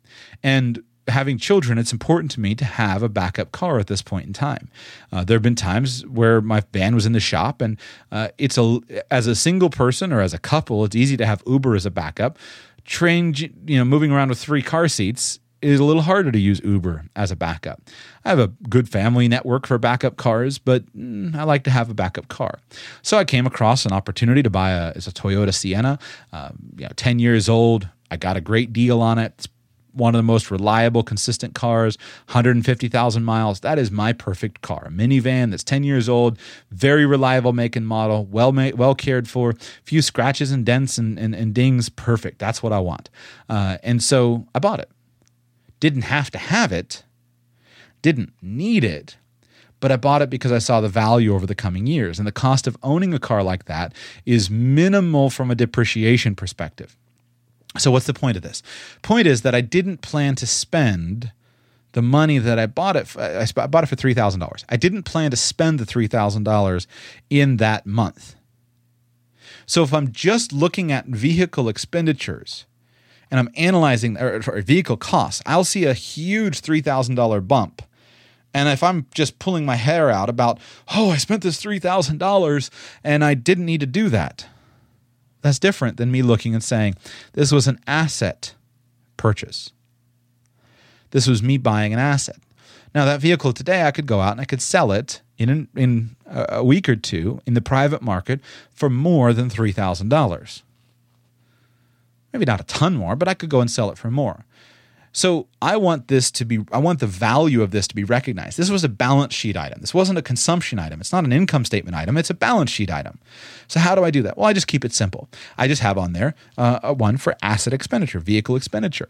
And 0.43 0.83
having 1.07 1.37
children, 1.37 1.77
it's 1.77 1.93
important 1.93 2.31
to 2.31 2.39
me 2.39 2.53
to 2.55 2.65
have 2.65 3.01
a 3.01 3.09
backup 3.09 3.51
car 3.51 3.79
at 3.79 3.87
this 3.87 4.01
point 4.01 4.27
in 4.27 4.33
time. 4.33 4.69
Uh, 5.11 5.23
there 5.23 5.35
have 5.35 5.41
been 5.41 5.55
times 5.55 6.05
where 6.05 6.41
my 6.41 6.61
van 6.73 6.95
was 6.95 7.05
in 7.05 7.13
the 7.13 7.19
shop, 7.19 7.61
and 7.61 7.79
uh, 8.11 8.29
it's 8.37 8.57
a 8.57 8.79
as 9.09 9.27
a 9.27 9.35
single 9.35 9.69
person 9.69 10.11
or 10.11 10.21
as 10.21 10.33
a 10.33 10.39
couple, 10.39 10.83
it's 10.83 10.95
easy 10.95 11.17
to 11.17 11.25
have 11.25 11.41
Uber 11.45 11.75
as 11.75 11.85
a 11.85 11.91
backup. 11.91 12.37
Train, 12.87 13.35
you 13.67 13.77
know, 13.77 13.85
moving 13.85 14.11
around 14.11 14.29
with 14.29 14.39
three 14.39 14.63
car 14.63 14.87
seats 14.87 15.39
is 15.61 15.79
a 15.79 15.83
little 15.83 16.03
harder 16.03 16.31
to 16.31 16.39
use 16.39 16.61
Uber 16.63 17.05
as 17.15 17.31
a 17.31 17.35
backup. 17.35 17.81
I 18.23 18.29
have 18.29 18.39
a 18.39 18.47
good 18.69 18.89
family 18.89 19.27
network 19.27 19.67
for 19.67 19.77
backup 19.77 20.17
cars, 20.17 20.57
but 20.57 20.85
mm, 20.95 21.35
I 21.35 21.43
like 21.43 21.63
to 21.63 21.71
have 21.71 21.89
a 21.89 21.93
backup 21.93 22.27
car. 22.27 22.59
So 23.01 23.17
I 23.17 23.25
came 23.25 23.45
across 23.45 23.85
an 23.85 23.91
opportunity 23.91 24.43
to 24.43 24.49
buy 24.49 24.71
a, 24.71 24.89
it's 24.89 25.07
a 25.07 25.11
Toyota 25.11 25.53
Sienna, 25.53 25.99
uh, 26.31 26.51
you 26.77 26.85
know, 26.85 26.91
10 26.95 27.19
years 27.19 27.49
old. 27.49 27.87
I 28.11 28.17
got 28.17 28.37
a 28.37 28.41
great 28.41 28.71
deal 28.71 29.01
on 29.01 29.17
it. 29.17 29.33
It's 29.37 29.47
one 29.97 30.15
of 30.15 30.19
the 30.19 30.23
most 30.23 30.51
reliable, 30.51 31.03
consistent 31.03 31.55
cars, 31.55 31.97
150,000 32.27 33.23
miles. 33.23 33.61
That 33.61 33.79
is 33.79 33.91
my 33.91 34.13
perfect 34.13 34.61
car. 34.61 34.85
A 34.87 34.89
minivan 34.89 35.51
that's 35.51 35.63
10 35.63 35.83
years 35.83 36.07
old, 36.07 36.37
very 36.71 37.05
reliable 37.05 37.53
make 37.53 37.75
and 37.75 37.87
model, 37.87 38.25
well 38.25 38.51
made, 38.51 38.75
well 38.75 38.95
cared 38.95 39.27
for, 39.27 39.53
few 39.83 40.01
scratches 40.01 40.51
and 40.51 40.65
dents 40.65 40.97
and, 40.97 41.17
and, 41.17 41.35
and 41.35 41.53
dings, 41.53 41.89
perfect. 41.89 42.39
That's 42.39 42.61
what 42.61 42.71
I 42.71 42.79
want. 42.79 43.09
Uh, 43.49 43.77
and 43.83 44.01
so 44.01 44.47
I 44.53 44.59
bought 44.59 44.79
it. 44.79 44.89
Didn't 45.79 46.03
have 46.03 46.31
to 46.31 46.37
have 46.37 46.71
it, 46.71 47.03
didn't 48.01 48.33
need 48.41 48.83
it, 48.83 49.17
but 49.79 49.91
I 49.91 49.97
bought 49.97 50.21
it 50.21 50.29
because 50.29 50.51
I 50.51 50.57
saw 50.57 50.81
the 50.81 50.89
value 50.89 51.33
over 51.35 51.45
the 51.45 51.55
coming 51.55 51.85
years. 51.85 52.17
And 52.17 52.27
the 52.27 52.31
cost 52.31 52.67
of 52.67 52.77
owning 52.81 53.13
a 53.13 53.19
car 53.19 53.43
like 53.43 53.65
that 53.65 53.93
is 54.25 54.49
minimal 54.49 55.29
from 55.29 55.51
a 55.51 55.55
depreciation 55.55 56.35
perspective. 56.35 56.97
So 57.77 57.91
what's 57.91 58.07
the 58.07 58.13
point 58.13 58.37
of 58.37 58.43
this? 58.43 58.63
Point 59.01 59.27
is 59.27 59.41
that 59.41 59.53
I 59.53 59.61
didn't 59.61 60.01
plan 60.01 60.35
to 60.35 60.47
spend 60.47 61.31
the 61.93 62.01
money 62.01 62.37
that 62.37 62.59
I 62.59 62.65
bought 62.65 62.95
it. 62.95 63.07
For, 63.07 63.21
I 63.21 63.67
bought 63.67 63.83
it 63.83 63.87
for 63.87 63.95
three 63.95 64.13
thousand 64.13 64.39
dollars. 64.39 64.65
I 64.69 64.77
didn't 64.77 65.03
plan 65.03 65.31
to 65.31 65.37
spend 65.37 65.79
the 65.79 65.85
three 65.85 66.07
thousand 66.07 66.43
dollars 66.43 66.87
in 67.29 67.57
that 67.57 67.85
month. 67.85 68.35
So 69.65 69.83
if 69.83 69.93
I'm 69.93 70.11
just 70.11 70.53
looking 70.53 70.91
at 70.91 71.07
vehicle 71.07 71.67
expenditures 71.67 72.65
and 73.29 73.39
I'm 73.39 73.49
analyzing 73.55 74.17
or, 74.17 74.41
or 74.47 74.61
vehicle 74.61 74.97
costs, 74.97 75.41
I'll 75.45 75.63
see 75.63 75.85
a 75.85 75.93
huge 75.93 76.59
three 76.59 76.81
thousand 76.81 77.15
dollar 77.15 77.41
bump. 77.41 77.81
And 78.53 78.69
if 78.69 78.81
I'm 78.81 79.07
just 79.13 79.39
pulling 79.39 79.65
my 79.65 79.75
hair 79.75 80.09
out 80.09 80.29
about, 80.29 80.59
oh, 80.95 81.11
I 81.11 81.17
spent 81.17 81.43
this 81.43 81.59
three 81.59 81.79
thousand 81.79 82.17
dollars 82.17 82.71
and 83.03 83.23
I 83.23 83.33
didn't 83.33 83.65
need 83.65 83.81
to 83.81 83.85
do 83.87 84.09
that 84.09 84.47
that's 85.47 85.59
different 85.59 85.97
than 85.97 86.11
me 86.11 86.21
looking 86.21 86.53
and 86.53 86.63
saying, 86.63 86.95
this 87.33 87.51
was 87.51 87.67
an 87.67 87.79
asset 87.87 88.53
purchase. 89.15 89.71
This 91.11 91.27
was 91.27 91.41
me 91.41 91.57
buying 91.57 91.93
an 91.93 91.99
asset. 91.99 92.37
Now, 92.93 93.05
that 93.05 93.21
vehicle 93.21 93.53
today, 93.53 93.83
I 93.83 93.91
could 93.91 94.05
go 94.05 94.21
out 94.21 94.33
and 94.33 94.41
I 94.41 94.45
could 94.45 94.61
sell 94.61 94.91
it 94.91 95.21
in, 95.37 95.49
an, 95.49 95.67
in 95.75 96.15
a 96.25 96.63
week 96.63 96.89
or 96.89 96.95
two 96.95 97.41
in 97.45 97.53
the 97.53 97.61
private 97.61 98.01
market 98.01 98.39
for 98.73 98.89
more 98.89 99.33
than 99.33 99.49
$3,000. 99.49 100.61
Maybe 102.33 102.45
not 102.45 102.61
a 102.61 102.65
ton 102.65 102.95
more, 102.95 103.15
but 103.15 103.27
I 103.27 103.33
could 103.33 103.49
go 103.49 103.61
and 103.61 103.71
sell 103.71 103.89
it 103.89 103.97
for 103.97 104.11
more. 104.11 104.45
So 105.17 105.47
I 105.63 105.77
want 105.77 106.09
this 106.09 106.29
to 106.29 106.45
be, 106.45 106.63
I 106.71 106.77
want 106.77 106.99
the 106.99 107.07
value 107.07 107.63
of 107.63 107.71
this 107.71 107.87
to 107.87 107.95
be 107.95 108.03
recognized. 108.03 108.55
This 108.55 108.69
was 108.69 108.83
a 108.83 108.87
balance 108.87 109.33
sheet 109.33 109.57
item. 109.57 109.81
This 109.81 109.91
wasn't 109.91 110.19
a 110.19 110.21
consumption 110.21 110.77
item. 110.77 111.01
It's 111.01 111.11
not 111.11 111.23
an 111.23 111.33
income 111.33 111.65
statement 111.65 111.97
item. 111.97 112.17
It's 112.17 112.29
a 112.29 112.35
balance 112.35 112.69
sheet 112.69 112.91
item. 112.91 113.17
So 113.67 113.79
how 113.79 113.95
do 113.95 114.03
I 114.03 114.11
do 114.11 114.21
that? 114.21 114.37
Well, 114.37 114.45
I 114.45 114.53
just 114.53 114.67
keep 114.67 114.85
it 114.85 114.93
simple. 114.93 115.27
I 115.57 115.67
just 115.67 115.81
have 115.81 115.97
on 115.97 116.13
there 116.13 116.35
uh, 116.55 116.93
one 116.93 117.17
for 117.17 117.35
asset 117.41 117.73
expenditure, 117.73 118.19
vehicle 118.19 118.55
expenditure. 118.55 119.09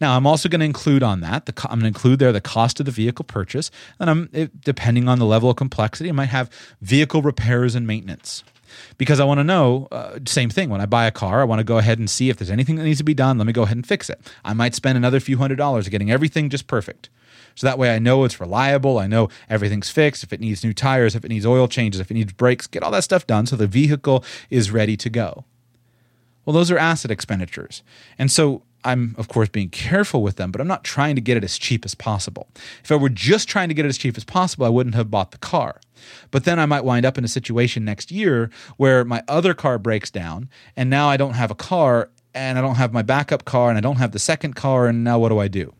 Now 0.00 0.16
I'm 0.16 0.26
also 0.26 0.48
going 0.48 0.60
to 0.60 0.64
include 0.64 1.02
on 1.02 1.20
that, 1.20 1.44
the, 1.44 1.52
I'm 1.64 1.80
going 1.80 1.82
to 1.82 1.86
include 1.88 2.18
there 2.18 2.32
the 2.32 2.40
cost 2.40 2.80
of 2.80 2.86
the 2.86 2.92
vehicle 2.92 3.26
purchase. 3.26 3.70
And 4.00 4.08
I'm, 4.08 4.30
it, 4.32 4.62
depending 4.62 5.06
on 5.06 5.18
the 5.18 5.26
level 5.26 5.50
of 5.50 5.56
complexity, 5.56 6.08
I 6.08 6.12
might 6.12 6.30
have 6.30 6.48
vehicle 6.80 7.20
repairs 7.20 7.74
and 7.74 7.86
maintenance. 7.86 8.42
Because 8.98 9.20
I 9.20 9.24
want 9.24 9.38
to 9.38 9.44
know. 9.44 9.88
Uh, 9.90 10.18
same 10.26 10.50
thing 10.50 10.68
when 10.68 10.80
I 10.80 10.86
buy 10.86 11.06
a 11.06 11.10
car, 11.10 11.40
I 11.40 11.44
want 11.44 11.60
to 11.60 11.64
go 11.64 11.78
ahead 11.78 11.98
and 11.98 12.08
see 12.08 12.30
if 12.30 12.36
there's 12.36 12.50
anything 12.50 12.76
that 12.76 12.84
needs 12.84 12.98
to 12.98 13.04
be 13.04 13.14
done. 13.14 13.38
Let 13.38 13.46
me 13.46 13.52
go 13.52 13.62
ahead 13.62 13.76
and 13.76 13.86
fix 13.86 14.10
it. 14.10 14.20
I 14.44 14.52
might 14.52 14.74
spend 14.74 14.96
another 14.96 15.20
few 15.20 15.38
hundred 15.38 15.56
dollars 15.56 15.88
getting 15.88 16.10
everything 16.10 16.48
just 16.50 16.66
perfect. 16.66 17.08
So 17.54 17.66
that 17.66 17.78
way 17.78 17.94
I 17.94 17.98
know 17.98 18.24
it's 18.24 18.40
reliable. 18.40 18.98
I 18.98 19.06
know 19.06 19.28
everything's 19.48 19.90
fixed. 19.90 20.22
If 20.22 20.32
it 20.32 20.40
needs 20.40 20.64
new 20.64 20.72
tires, 20.72 21.14
if 21.14 21.24
it 21.24 21.28
needs 21.28 21.44
oil 21.46 21.68
changes, 21.68 22.00
if 22.00 22.10
it 22.10 22.14
needs 22.14 22.32
brakes, 22.32 22.66
get 22.66 22.82
all 22.82 22.90
that 22.92 23.04
stuff 23.04 23.26
done 23.26 23.46
so 23.46 23.56
the 23.56 23.66
vehicle 23.66 24.24
is 24.50 24.70
ready 24.70 24.96
to 24.96 25.10
go. 25.10 25.44
Well, 26.44 26.54
those 26.54 26.70
are 26.70 26.78
asset 26.78 27.10
expenditures. 27.10 27.82
And 28.18 28.30
so 28.30 28.62
I'm, 28.84 29.14
of 29.18 29.28
course, 29.28 29.48
being 29.48 29.70
careful 29.70 30.22
with 30.22 30.36
them, 30.36 30.50
but 30.50 30.60
I'm 30.60 30.68
not 30.68 30.84
trying 30.84 31.14
to 31.14 31.20
get 31.20 31.36
it 31.36 31.44
as 31.44 31.58
cheap 31.58 31.84
as 31.84 31.94
possible. 31.94 32.48
If 32.82 32.90
I 32.90 32.96
were 32.96 33.08
just 33.08 33.48
trying 33.48 33.68
to 33.68 33.74
get 33.74 33.84
it 33.84 33.88
as 33.88 33.98
cheap 33.98 34.16
as 34.16 34.24
possible, 34.24 34.66
I 34.66 34.70
wouldn't 34.70 34.94
have 34.94 35.10
bought 35.10 35.30
the 35.30 35.38
car. 35.38 35.80
But 36.30 36.44
then 36.44 36.58
I 36.58 36.66
might 36.66 36.84
wind 36.84 37.06
up 37.06 37.16
in 37.16 37.24
a 37.24 37.28
situation 37.28 37.84
next 37.84 38.10
year 38.10 38.50
where 38.76 39.04
my 39.04 39.22
other 39.28 39.54
car 39.54 39.78
breaks 39.78 40.10
down, 40.10 40.48
and 40.76 40.90
now 40.90 41.08
I 41.08 41.16
don't 41.16 41.34
have 41.34 41.50
a 41.50 41.54
car, 41.54 42.10
and 42.34 42.58
I 42.58 42.60
don't 42.60 42.74
have 42.76 42.92
my 42.92 43.02
backup 43.02 43.44
car, 43.44 43.68
and 43.68 43.78
I 43.78 43.80
don't 43.80 43.96
have 43.96 44.12
the 44.12 44.18
second 44.18 44.54
car, 44.56 44.88
and 44.88 45.04
now 45.04 45.18
what 45.18 45.28
do 45.28 45.38
I 45.38 45.48
do? 45.48 45.72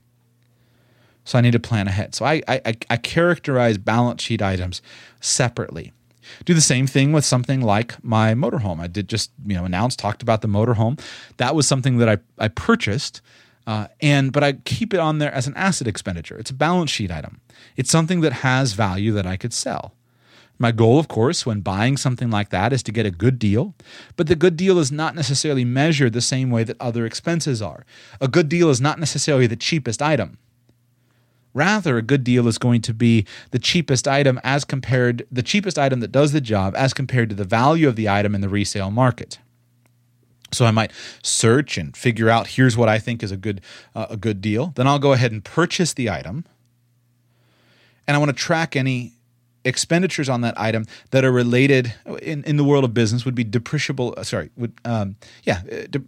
So 1.25 1.39
I 1.39 1.41
need 1.41 1.53
to 1.53 1.61
plan 1.61 1.89
ahead. 1.89 2.15
So 2.15 2.25
I, 2.25 2.43
I, 2.49 2.75
I 2.91 2.97
characterize 2.97 3.79
balance 3.79 4.23
sheet 4.23 4.43
items 4.43 4.83
separately. 5.21 5.93
Do 6.45 6.55
the 6.55 6.61
same 6.61 6.87
thing 6.87 7.13
with 7.13 7.25
something 7.25 7.61
like 7.61 8.03
my 8.05 8.35
motorhome. 8.35 8.81
I 8.81 8.87
did 8.87 9.09
just 9.09 9.31
you 9.47 9.55
know 9.55 9.65
announce, 9.65 9.97
talked 9.97 10.23
about 10.23 10.43
the 10.43 10.49
motorhome. 10.49 11.01
That 11.37 11.55
was 11.55 11.67
something 11.67 11.99
that 11.99 12.09
I, 12.09 12.19
I 12.39 12.49
purchased, 12.49 13.21
uh, 13.67 13.89
and 14.01 14.33
but 14.33 14.45
I 14.45 14.53
keep 14.53 14.95
it 14.95 15.01
on 15.01 15.19
there 15.19 15.33
as 15.33 15.47
an 15.47 15.55
asset 15.57 15.87
expenditure. 15.87 16.39
It's 16.39 16.51
a 16.51 16.55
balance 16.55 16.91
sheet 16.91 17.11
item. 17.11 17.41
It's 17.77 17.91
something 17.91 18.21
that 18.21 18.33
has 18.33 18.73
value 18.73 19.13
that 19.13 19.27
I 19.27 19.37
could 19.37 19.53
sell. 19.53 19.95
My 20.59 20.71
goal, 20.71 21.01
of 21.01 21.09
course, 21.09 21.45
when 21.45 21.61
buying 21.61 21.97
something 21.97 22.31
like 22.31 22.51
that 22.51 22.73
is 22.73 22.85
to 22.85 22.93
get 22.93 23.07
a 23.07 23.11
good 23.11 23.39
deal, 23.39 23.75
but 24.17 24.29
the 24.29 24.37
good 24.37 24.57
deal 24.57 24.79
is 24.79 24.93
not 24.93 25.15
necessarily 25.17 25.65
measured 25.65 26.13
the 26.13 26.21
same 26.21 26.51
way 26.51 26.63
that 26.63 26.81
other 26.81 27.05
expenses 27.05 27.61
are. 27.61 27.85
A 28.21 28.29
good 28.29 28.49
deal 28.49 28.71
is 28.71 28.81
not 28.81 29.01
necessarily 29.01 29.49
the 29.49 29.57
cheapest 29.57 30.01
item. 30.01 30.39
Rather, 31.55 31.99
a 31.99 32.03
good 32.03 32.25
deal 32.25 32.49
is 32.49 32.59
going 32.59 32.81
to 32.83 32.95
be 32.95 33.27
the 33.51 33.59
cheapest 33.59 34.09
item 34.09 34.41
as 34.43 34.65
compared 34.65 35.27
the 35.31 35.43
cheapest 35.43 35.79
item 35.79 36.01
that 36.01 36.13
does 36.13 36.33
the 36.33 36.41
job 36.41 36.75
as 36.77 36.95
compared 36.95 37.29
to 37.29 37.35
the 37.35 37.45
value 37.45 37.89
of 37.89 37.97
the 37.97 38.09
item 38.09 38.35
in 38.35 38.41
the 38.41 38.49
resale 38.49 38.91
market. 38.91 39.39
So 40.51 40.67
I 40.67 40.71
might 40.71 40.93
search 41.23 41.79
and 41.79 41.97
figure 41.97 42.29
out 42.29 42.47
here's 42.47 42.77
what 42.77 42.89
I 42.89 42.99
think 42.99 43.23
is 43.23 43.31
a 43.31 43.37
good 43.37 43.61
uh, 43.95 44.07
a 44.11 44.17
good 44.17 44.41
deal. 44.41 44.73
Then 44.77 44.87
I'll 44.87 44.99
go 44.99 45.13
ahead 45.13 45.33
and 45.33 45.45
purchase 45.45 45.95
the 45.95 46.11
item. 46.11 46.45
And 48.07 48.15
I 48.15 48.19
want 48.19 48.31
to 48.31 48.37
track 48.37 48.77
any 48.77 49.15
expenditures 49.65 50.29
on 50.29 50.41
that 50.41 50.59
item 50.59 50.87
that 51.11 51.25
are 51.25 51.33
related 51.33 51.95
in, 52.21 52.43
in 52.45 52.57
the 52.57 52.65
world 52.65 52.85
of 52.85 52.93
business 52.93 53.25
would 53.25 53.35
be 53.35 53.45
depreciable 53.45 54.13
uh, 54.19 54.25
sorry 54.25 54.51
would 54.57 54.73
um, 54.85 55.15
yeah 55.45 55.63
uh, 55.71 55.87
de- 55.89 56.03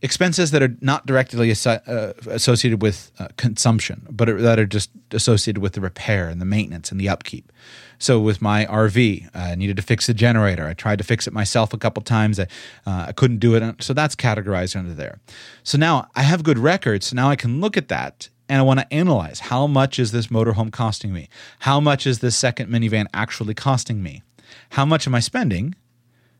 expenses 0.00 0.50
that 0.52 0.62
are 0.62 0.76
not 0.80 1.06
directly 1.06 1.50
uh, 1.50 2.12
associated 2.28 2.82
with 2.82 3.10
uh, 3.18 3.28
consumption, 3.36 4.06
but 4.10 4.28
are, 4.28 4.40
that 4.40 4.58
are 4.58 4.66
just 4.66 4.90
associated 5.10 5.60
with 5.60 5.72
the 5.72 5.80
repair 5.80 6.28
and 6.28 6.40
the 6.40 6.44
maintenance 6.44 6.90
and 6.90 7.00
the 7.00 7.08
upkeep. 7.08 7.52
So 7.98 8.20
with 8.20 8.40
my 8.40 8.64
RV, 8.66 9.28
I 9.34 9.54
needed 9.56 9.76
to 9.76 9.82
fix 9.82 10.06
the 10.06 10.14
generator. 10.14 10.66
I 10.66 10.74
tried 10.74 10.98
to 10.98 11.04
fix 11.04 11.26
it 11.26 11.32
myself 11.32 11.72
a 11.72 11.78
couple 11.78 12.02
times. 12.02 12.38
I, 12.38 12.44
uh, 12.86 13.06
I 13.08 13.12
couldn't 13.12 13.38
do 13.38 13.54
it. 13.56 13.82
So 13.82 13.92
that's 13.92 14.14
categorized 14.14 14.76
under 14.76 14.94
there. 14.94 15.18
So 15.64 15.76
now 15.76 16.08
I 16.14 16.22
have 16.22 16.44
good 16.44 16.58
records. 16.58 17.06
So 17.08 17.16
now 17.16 17.28
I 17.28 17.36
can 17.36 17.60
look 17.60 17.76
at 17.76 17.88
that 17.88 18.28
and 18.48 18.60
I 18.60 18.62
want 18.62 18.80
to 18.80 18.94
analyze 18.94 19.40
how 19.40 19.66
much 19.66 19.98
is 19.98 20.12
this 20.12 20.28
motorhome 20.28 20.72
costing 20.72 21.12
me? 21.12 21.28
How 21.60 21.80
much 21.80 22.06
is 22.06 22.20
this 22.20 22.36
second 22.36 22.70
minivan 22.70 23.06
actually 23.12 23.54
costing 23.54 24.02
me? 24.02 24.22
How 24.70 24.84
much 24.84 25.06
am 25.06 25.14
I 25.14 25.20
spending? 25.20 25.74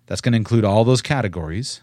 That's 0.07 0.23
going 0.23 0.33
to 0.33 0.39
include 0.39 0.65
all 0.65 0.85
those 0.85 1.03
categories 1.03 1.83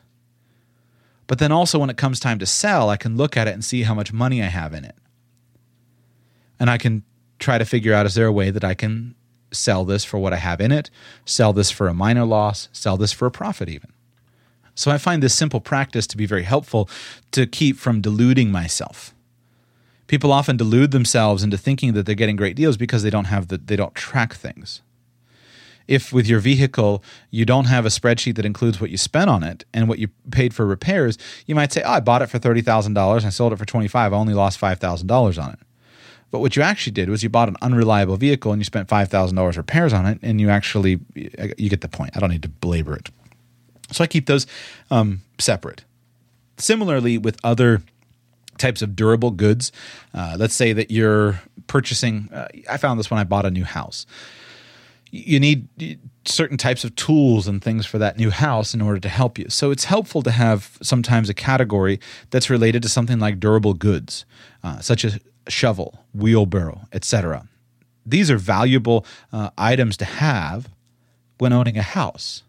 but 1.28 1.39
then 1.39 1.51
also, 1.51 1.80
when 1.80 1.89
it 1.89 1.97
comes 1.97 2.19
time 2.19 2.39
to 2.39 2.45
sell, 2.45 2.89
I 2.89 2.97
can 2.97 3.17
look 3.17 3.36
at 3.36 3.47
it 3.47 3.53
and 3.53 3.65
see 3.65 3.84
how 3.84 3.93
much 3.93 4.13
money 4.13 4.43
I 4.43 4.47
have 4.47 4.73
in 4.73 4.86
it. 4.86 4.95
And 6.59 6.69
I 6.69 6.78
can 6.78 7.03
try 7.39 7.57
to 7.57 7.65
figure 7.65 7.93
out 7.93 8.05
is 8.05 8.15
there 8.15 8.28
a 8.28 8.32
way 8.32 8.51
that 8.51 8.63
I 8.63 8.73
can 8.73 9.15
sell 9.51 9.86
this 9.86 10.05
for 10.05 10.17
what 10.19 10.34
I 10.34 10.38
have 10.38 10.61
in 10.61 10.71
it, 10.71 10.89
sell 11.26 11.53
this 11.53 11.71
for 11.71 11.88
a 11.88 11.93
minor 11.93 12.26
loss, 12.26 12.69
sell 12.71 12.97
this 12.97 13.11
for 13.11 13.26
a 13.26 13.32
profit, 13.32 13.69
even. 13.69 13.91
So 14.76 14.91
I 14.91 14.97
find 14.97 15.23
this 15.23 15.34
simple 15.34 15.61
practice 15.61 16.05
to 16.07 16.17
be 16.17 16.26
very 16.26 16.43
helpful 16.43 16.89
to 17.32 17.47
keep 17.47 17.78
from 17.78 18.01
deluding 18.01 18.51
myself. 18.51 19.13
People 20.07 20.32
often 20.32 20.57
delude 20.57 20.91
themselves 20.91 21.43
into 21.43 21.57
thinking 21.57 21.93
that 21.93 22.05
they're 22.05 22.13
getting 22.13 22.36
great 22.36 22.55
deals 22.55 22.78
because 22.78 23.01
they 23.01 23.09
don't 23.09 23.26
have 23.26 23.47
the 23.47 23.57
they 23.57 23.76
don't 23.76 23.95
track 23.95 24.34
things 24.34 24.82
if 25.88 26.11
with 26.11 26.27
your 26.27 26.39
vehicle 26.39 27.03
you 27.29 27.45
don't 27.45 27.65
have 27.65 27.86
a 27.86 27.89
spreadsheet 27.89 28.36
that 28.36 28.45
includes 28.45 28.81
what 28.81 28.89
you 28.89 28.97
spent 28.97 29.29
on 29.29 29.43
it 29.43 29.65
and 29.73 29.88
what 29.88 29.99
you 29.99 30.09
paid 30.31 30.53
for 30.53 30.65
repairs, 30.65 31.17
you 31.45 31.55
might 31.55 31.71
say, 31.71 31.81
"Oh, 31.83 31.93
I 31.93 31.99
bought 31.99 32.21
it 32.21 32.27
for 32.27 32.39
thirty 32.39 32.61
thousand 32.61 32.93
dollars. 32.93 33.25
I 33.25 33.29
sold 33.29 33.53
it 33.53 33.57
for 33.57 33.65
twenty 33.65 33.88
five. 33.88 34.13
I 34.13 34.17
only 34.17 34.33
lost 34.33 34.57
five 34.57 34.79
thousand 34.79 35.07
dollars 35.07 35.38
on 35.38 35.51
it." 35.51 35.59
But 36.31 36.39
what 36.39 36.55
you 36.55 36.63
actually 36.63 36.91
did 36.91 37.09
was 37.09 37.23
you 37.23 37.29
bought 37.29 37.47
an 37.47 37.55
unreliable 37.61 38.17
vehicle 38.17 38.51
and 38.51 38.59
you 38.59 38.65
spent 38.65 38.89
five 38.89 39.09
thousand 39.09 39.36
dollars 39.36 39.57
repairs 39.57 39.93
on 39.93 40.05
it, 40.05 40.19
and 40.21 40.41
you 40.41 40.49
actually 40.49 40.99
you 41.15 41.69
get 41.69 41.81
the 41.81 41.88
point. 41.88 42.15
I 42.15 42.19
don't 42.19 42.31
need 42.31 42.43
to 42.43 42.49
belabor 42.49 42.95
it. 42.95 43.09
So 43.91 44.03
I 44.03 44.07
keep 44.07 44.25
those 44.25 44.47
um, 44.89 45.21
separate. 45.39 45.86
Similarly, 46.57 47.17
with 47.17 47.38
other 47.43 47.83
types 48.57 48.81
of 48.81 48.95
durable 48.95 49.31
goods, 49.31 49.71
uh, 50.13 50.36
let's 50.39 50.53
say 50.55 50.73
that 50.73 50.89
you're 50.89 51.41
purchasing. 51.67 52.29
Uh, 52.33 52.47
I 52.69 52.77
found 52.77 52.99
this 52.99 53.11
when 53.11 53.19
I 53.19 53.23
bought 53.23 53.45
a 53.45 53.51
new 53.51 53.65
house 53.65 54.05
you 55.11 55.39
need 55.39 55.99
certain 56.25 56.57
types 56.57 56.83
of 56.83 56.95
tools 56.95 57.47
and 57.47 57.61
things 57.61 57.85
for 57.85 57.97
that 57.97 58.17
new 58.17 58.31
house 58.31 58.73
in 58.73 58.81
order 58.81 58.99
to 58.99 59.09
help 59.09 59.37
you. 59.37 59.49
So 59.49 59.71
it's 59.71 59.85
helpful 59.85 60.21
to 60.23 60.31
have 60.31 60.77
sometimes 60.81 61.29
a 61.29 61.33
category 61.33 61.99
that's 62.31 62.49
related 62.49 62.81
to 62.83 62.89
something 62.89 63.19
like 63.19 63.39
durable 63.39 63.73
goods, 63.73 64.25
uh, 64.63 64.79
such 64.79 65.05
as 65.05 65.19
shovel, 65.47 65.99
wheelbarrow, 66.13 66.81
etc. 66.91 67.47
These 68.05 68.31
are 68.31 68.37
valuable 68.37 69.05
uh, 69.31 69.51
items 69.57 69.97
to 69.97 70.05
have 70.05 70.69
when 71.37 71.53
owning 71.53 71.77
a 71.77 71.83
house. 71.83 72.43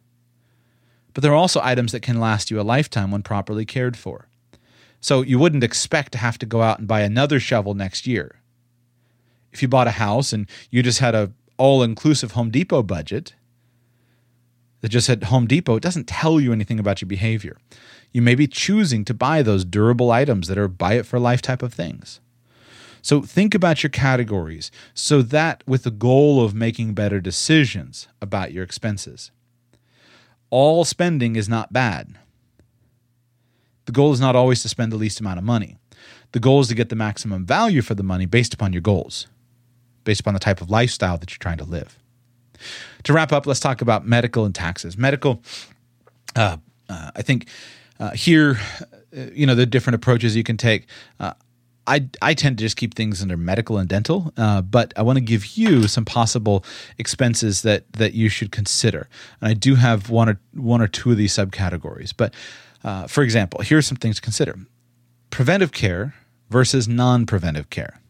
But 1.12 1.22
they're 1.22 1.34
also 1.34 1.61
items 1.62 1.92
that 1.92 2.00
can 2.00 2.20
last 2.20 2.50
you 2.50 2.61
a 2.61 2.62
lifetime 2.62 3.11
when 3.11 3.22
properly 3.22 3.64
cared 3.64 3.96
for. 3.96 4.28
So 5.00 5.22
you 5.22 5.38
wouldn't 5.38 5.64
expect 5.64 6.12
to 6.12 6.18
have 6.18 6.38
to 6.38 6.46
go 6.46 6.62
out 6.62 6.78
and 6.78 6.88
buy 6.88 7.00
another 7.00 7.38
shovel 7.40 7.74
next 7.74 8.07
year. 8.07 8.36
If 9.52 9.62
you 9.62 9.68
bought 9.68 9.86
a 9.86 9.92
house 9.92 10.32
and 10.32 10.48
you 10.70 10.82
just 10.82 10.98
had 10.98 11.14
a 11.14 11.32
all 11.59 11.82
inclusive 11.82 12.32
Home 12.32 12.50
Depot 12.50 12.82
budget 12.82 13.34
that 14.80 14.88
just 14.90 15.07
said 15.07 15.24
Home 15.24 15.46
Depot, 15.46 15.76
it 15.76 15.82
doesn't 15.82 16.07
tell 16.07 16.40
you 16.40 16.52
anything 16.52 16.78
about 16.78 17.00
your 17.00 17.09
behavior. 17.09 17.57
You 18.12 18.22
may 18.22 18.34
be 18.34 18.46
choosing 18.46 19.04
to 19.07 19.14
buy 19.14 19.42
those 19.42 19.64
durable 19.64 20.11
items 20.11 20.48
that 20.48 20.59
are 20.59 20.68
buy 20.68 20.94
it 20.94 21.07
for 21.07 21.18
life 21.18 21.42
type 21.42 21.62
of 21.62 21.74
things. 21.74 22.20
So 23.02 23.22
think 23.22 23.54
about 23.54 23.82
your 23.82 23.90
categories 23.90 24.70
so 24.94 25.22
that 25.22 25.62
with 25.66 25.84
the 25.84 25.90
goal 25.90 26.44
of 26.44 26.54
making 26.54 26.94
better 26.94 27.20
decisions 27.20 28.09
about 28.20 28.52
your 28.52 28.64
expenses. 28.64 29.30
All 30.50 30.84
spending 30.84 31.36
is 31.36 31.48
not 31.48 31.72
bad. 31.72 32.18
The 33.84 33.92
goal 33.92 34.12
is 34.12 34.20
not 34.20 34.34
always 34.34 34.62
to 34.62 34.68
spend 34.68 34.90
the 34.90 34.96
least 34.96 35.20
amount 35.20 35.38
of 35.38 35.44
money. 35.44 35.76
The 36.32 36.40
goal 36.40 36.61
is 36.61 36.68
to 36.68 36.74
get 36.74 36.88
the 36.88 36.96
maximum 36.96 37.46
value 37.46 37.82
for 37.82 37.94
the 37.94 38.02
money 38.02 38.26
based 38.26 38.52
upon 38.52 38.72
your 38.72 38.82
goals 38.82 39.28
based 40.07 40.20
upon 40.20 40.32
the 40.32 40.40
type 40.40 40.62
of 40.62 40.70
lifestyle 40.70 41.18
that 41.18 41.30
you're 41.30 41.38
trying 41.38 41.59
to 41.59 41.64
live. 41.64 41.98
To 43.02 43.12
wrap 43.12 43.32
up, 43.32 43.46
let's 43.46 43.61
talk 43.61 43.82
about 43.82 44.07
medical 44.07 44.46
and 44.46 44.54
taxes. 44.54 44.96
Medical, 44.96 45.42
uh, 46.34 46.57
uh, 46.88 47.11
I 47.14 47.20
think 47.20 47.48
uh, 48.00 48.12
here, 48.12 48.59
uh, 48.82 49.26
you 49.34 49.46
know, 49.46 49.54
the 49.54 49.66
different 49.66 49.96
approaches 49.96 50.34
you 50.34 50.42
can 50.42 50.57
take. 50.57 50.87
Uh, 51.20 51.34
I, 51.87 52.08
I 52.22 52.34
tend 52.34 52.58
to 52.58 52.64
just 52.64 52.76
keep 52.76 52.95
things 52.95 53.20
under 53.20 53.37
medical 53.37 53.78
and 53.78 53.88
dental, 53.88 54.33
uh, 54.37 54.62
but 54.62 54.92
I 54.96 55.03
want 55.03 55.18
to 55.18 55.24
give 55.24 55.57
you 55.57 55.87
some 55.87 56.04
possible 56.04 56.64
expenses 56.99 57.62
that 57.62 57.92
that 57.92 58.14
you 58.14 58.28
should 58.28 58.50
consider. 58.50 59.08
And 59.41 59.50
I 59.50 59.54
do 59.54 59.74
have 59.76 60.11
one 60.11 60.28
or 60.28 60.41
one 60.54 60.80
or 60.80 60.88
two 60.88 61.12
of 61.12 61.16
these 61.16 61.33
subcategories. 61.33 62.12
But 62.16 62.34
for 63.08 63.22
example, 63.22 63.61
here 63.61 63.78
are 63.78 63.83
some 63.83 63.99
things 63.99 64.16
to 64.16 64.22
consider: 64.22 64.58
preventive 65.30 65.70
care 65.70 66.14
versus 66.50 66.88
non-preventive 66.88 67.70
care 67.70 68.00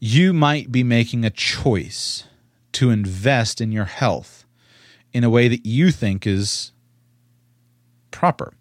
you 0.00 0.32
might 0.32 0.70
be 0.70 0.84
making 0.84 1.24
a 1.24 1.30
choice 1.30 2.24
to 2.72 2.90
invest 2.90 3.60
in 3.60 3.72
your 3.72 3.86
health 3.86 4.44
in 5.12 5.24
a 5.24 5.30
way 5.30 5.48
that 5.48 5.66
you 5.66 5.90
think 5.90 6.26
is 6.26 6.72
proper. 8.10 8.52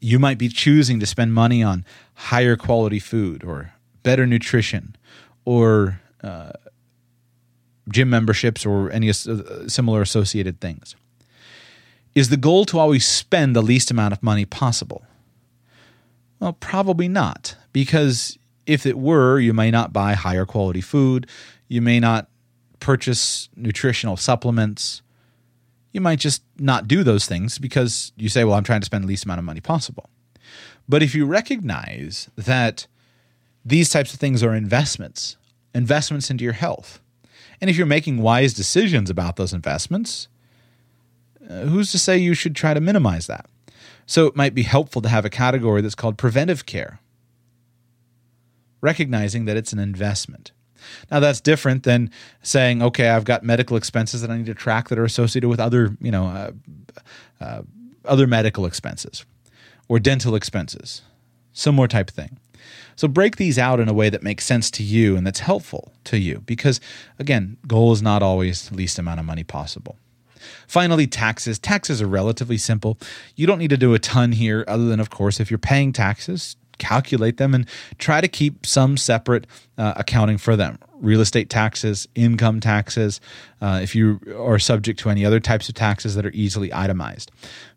You 0.00 0.18
might 0.18 0.38
be 0.38 0.48
choosing 0.48 1.00
to 1.00 1.06
spend 1.06 1.34
money 1.34 1.62
on 1.62 1.84
higher 2.14 2.56
quality 2.56 2.98
food 2.98 3.42
or 3.42 3.72
better 4.02 4.26
nutrition 4.26 4.96
or 5.44 6.00
uh, 6.22 6.52
gym 7.88 8.10
memberships 8.10 8.64
or 8.64 8.90
any 8.90 9.08
uh, 9.08 9.12
similar 9.66 10.02
associated 10.02 10.60
things. 10.60 10.94
Is 12.14 12.28
the 12.28 12.36
goal 12.36 12.64
to 12.66 12.78
always 12.78 13.06
spend 13.06 13.56
the 13.56 13.62
least 13.62 13.90
amount 13.90 14.12
of 14.12 14.22
money 14.22 14.44
possible? 14.44 15.04
Well, 16.38 16.52
probably 16.52 17.08
not, 17.08 17.56
because 17.72 18.38
if 18.66 18.86
it 18.86 18.98
were, 18.98 19.38
you 19.38 19.52
may 19.52 19.70
not 19.70 19.92
buy 19.92 20.14
higher 20.14 20.46
quality 20.46 20.80
food. 20.80 21.28
You 21.68 21.82
may 21.82 22.00
not 22.00 22.28
purchase 22.80 23.48
nutritional 23.56 24.16
supplements. 24.16 25.02
You 25.92 26.00
might 26.00 26.18
just 26.18 26.42
not 26.58 26.88
do 26.88 27.02
those 27.02 27.26
things 27.26 27.58
because 27.58 28.12
you 28.16 28.28
say, 28.28 28.44
well, 28.44 28.54
I'm 28.54 28.64
trying 28.64 28.80
to 28.80 28.86
spend 28.86 29.04
the 29.04 29.08
least 29.08 29.24
amount 29.24 29.38
of 29.38 29.44
money 29.44 29.60
possible. 29.60 30.08
But 30.88 31.02
if 31.02 31.14
you 31.14 31.24
recognize 31.24 32.28
that 32.36 32.86
these 33.64 33.88
types 33.88 34.12
of 34.12 34.20
things 34.20 34.42
are 34.42 34.54
investments, 34.54 35.36
investments 35.74 36.30
into 36.30 36.44
your 36.44 36.52
health, 36.52 37.00
and 37.60 37.70
if 37.70 37.76
you're 37.76 37.86
making 37.86 38.18
wise 38.18 38.52
decisions 38.52 39.08
about 39.08 39.36
those 39.36 39.54
investments, 39.54 40.28
uh, 41.48 41.62
who's 41.62 41.90
to 41.92 41.98
say 41.98 42.18
you 42.18 42.34
should 42.34 42.54
try 42.54 42.74
to 42.74 42.80
minimize 42.80 43.26
that? 43.26 43.46
So 44.06 44.26
it 44.26 44.36
might 44.36 44.54
be 44.54 44.64
helpful 44.64 45.00
to 45.02 45.08
have 45.08 45.24
a 45.24 45.30
category 45.30 45.80
that's 45.80 45.94
called 45.94 46.18
preventive 46.18 46.66
care, 46.66 47.00
recognizing 48.84 49.46
that 49.46 49.56
it's 49.56 49.72
an 49.72 49.78
investment. 49.78 50.52
Now 51.10 51.18
that's 51.18 51.40
different 51.40 51.84
than 51.84 52.10
saying, 52.42 52.82
okay, 52.82 53.08
I've 53.08 53.24
got 53.24 53.42
medical 53.42 53.78
expenses 53.78 54.20
that 54.20 54.30
I 54.30 54.36
need 54.36 54.46
to 54.46 54.54
track 54.54 54.88
that 54.88 54.98
are 54.98 55.04
associated 55.04 55.48
with 55.48 55.58
other, 55.58 55.96
you 56.00 56.10
know, 56.10 56.26
uh, 56.26 56.50
uh, 57.40 57.62
other 58.04 58.26
medical 58.26 58.66
expenses 58.66 59.24
or 59.88 59.98
dental 59.98 60.34
expenses, 60.34 61.00
similar 61.54 61.88
type 61.88 62.10
thing. 62.10 62.38
So 62.96 63.08
break 63.08 63.36
these 63.36 63.58
out 63.58 63.80
in 63.80 63.88
a 63.88 63.94
way 63.94 64.10
that 64.10 64.22
makes 64.22 64.44
sense 64.44 64.70
to 64.72 64.82
you 64.82 65.16
and 65.16 65.26
that's 65.26 65.40
helpful 65.40 65.92
to 66.04 66.18
you 66.18 66.42
because 66.44 66.78
again, 67.18 67.56
goal 67.66 67.92
is 67.92 68.02
not 68.02 68.22
always 68.22 68.68
the 68.68 68.76
least 68.76 68.98
amount 68.98 69.18
of 69.18 69.24
money 69.26 69.44
possible. 69.44 69.96
Finally, 70.68 71.06
taxes. 71.06 71.58
Taxes 71.58 72.02
are 72.02 72.06
relatively 72.06 72.58
simple. 72.58 72.98
You 73.34 73.46
don't 73.46 73.58
need 73.58 73.70
to 73.70 73.78
do 73.78 73.94
a 73.94 73.98
ton 73.98 74.32
here, 74.32 74.62
other 74.68 74.86
than, 74.88 75.00
of 75.00 75.08
course, 75.08 75.40
if 75.40 75.50
you're 75.50 75.56
paying 75.56 75.90
taxes, 75.90 76.56
calculate 76.78 77.36
them 77.36 77.54
and 77.54 77.68
try 77.98 78.20
to 78.20 78.28
keep 78.28 78.66
some 78.66 78.96
separate 78.96 79.46
uh, 79.78 79.94
accounting 79.96 80.38
for 80.38 80.56
them. 80.56 80.78
Real 81.00 81.20
estate 81.20 81.50
taxes, 81.50 82.08
income 82.14 82.60
taxes, 82.60 83.20
uh, 83.60 83.80
if 83.82 83.94
you 83.94 84.20
are 84.38 84.58
subject 84.58 84.98
to 85.00 85.10
any 85.10 85.24
other 85.24 85.40
types 85.40 85.68
of 85.68 85.74
taxes 85.74 86.14
that 86.14 86.24
are 86.24 86.32
easily 86.32 86.72
itemized. 86.72 87.30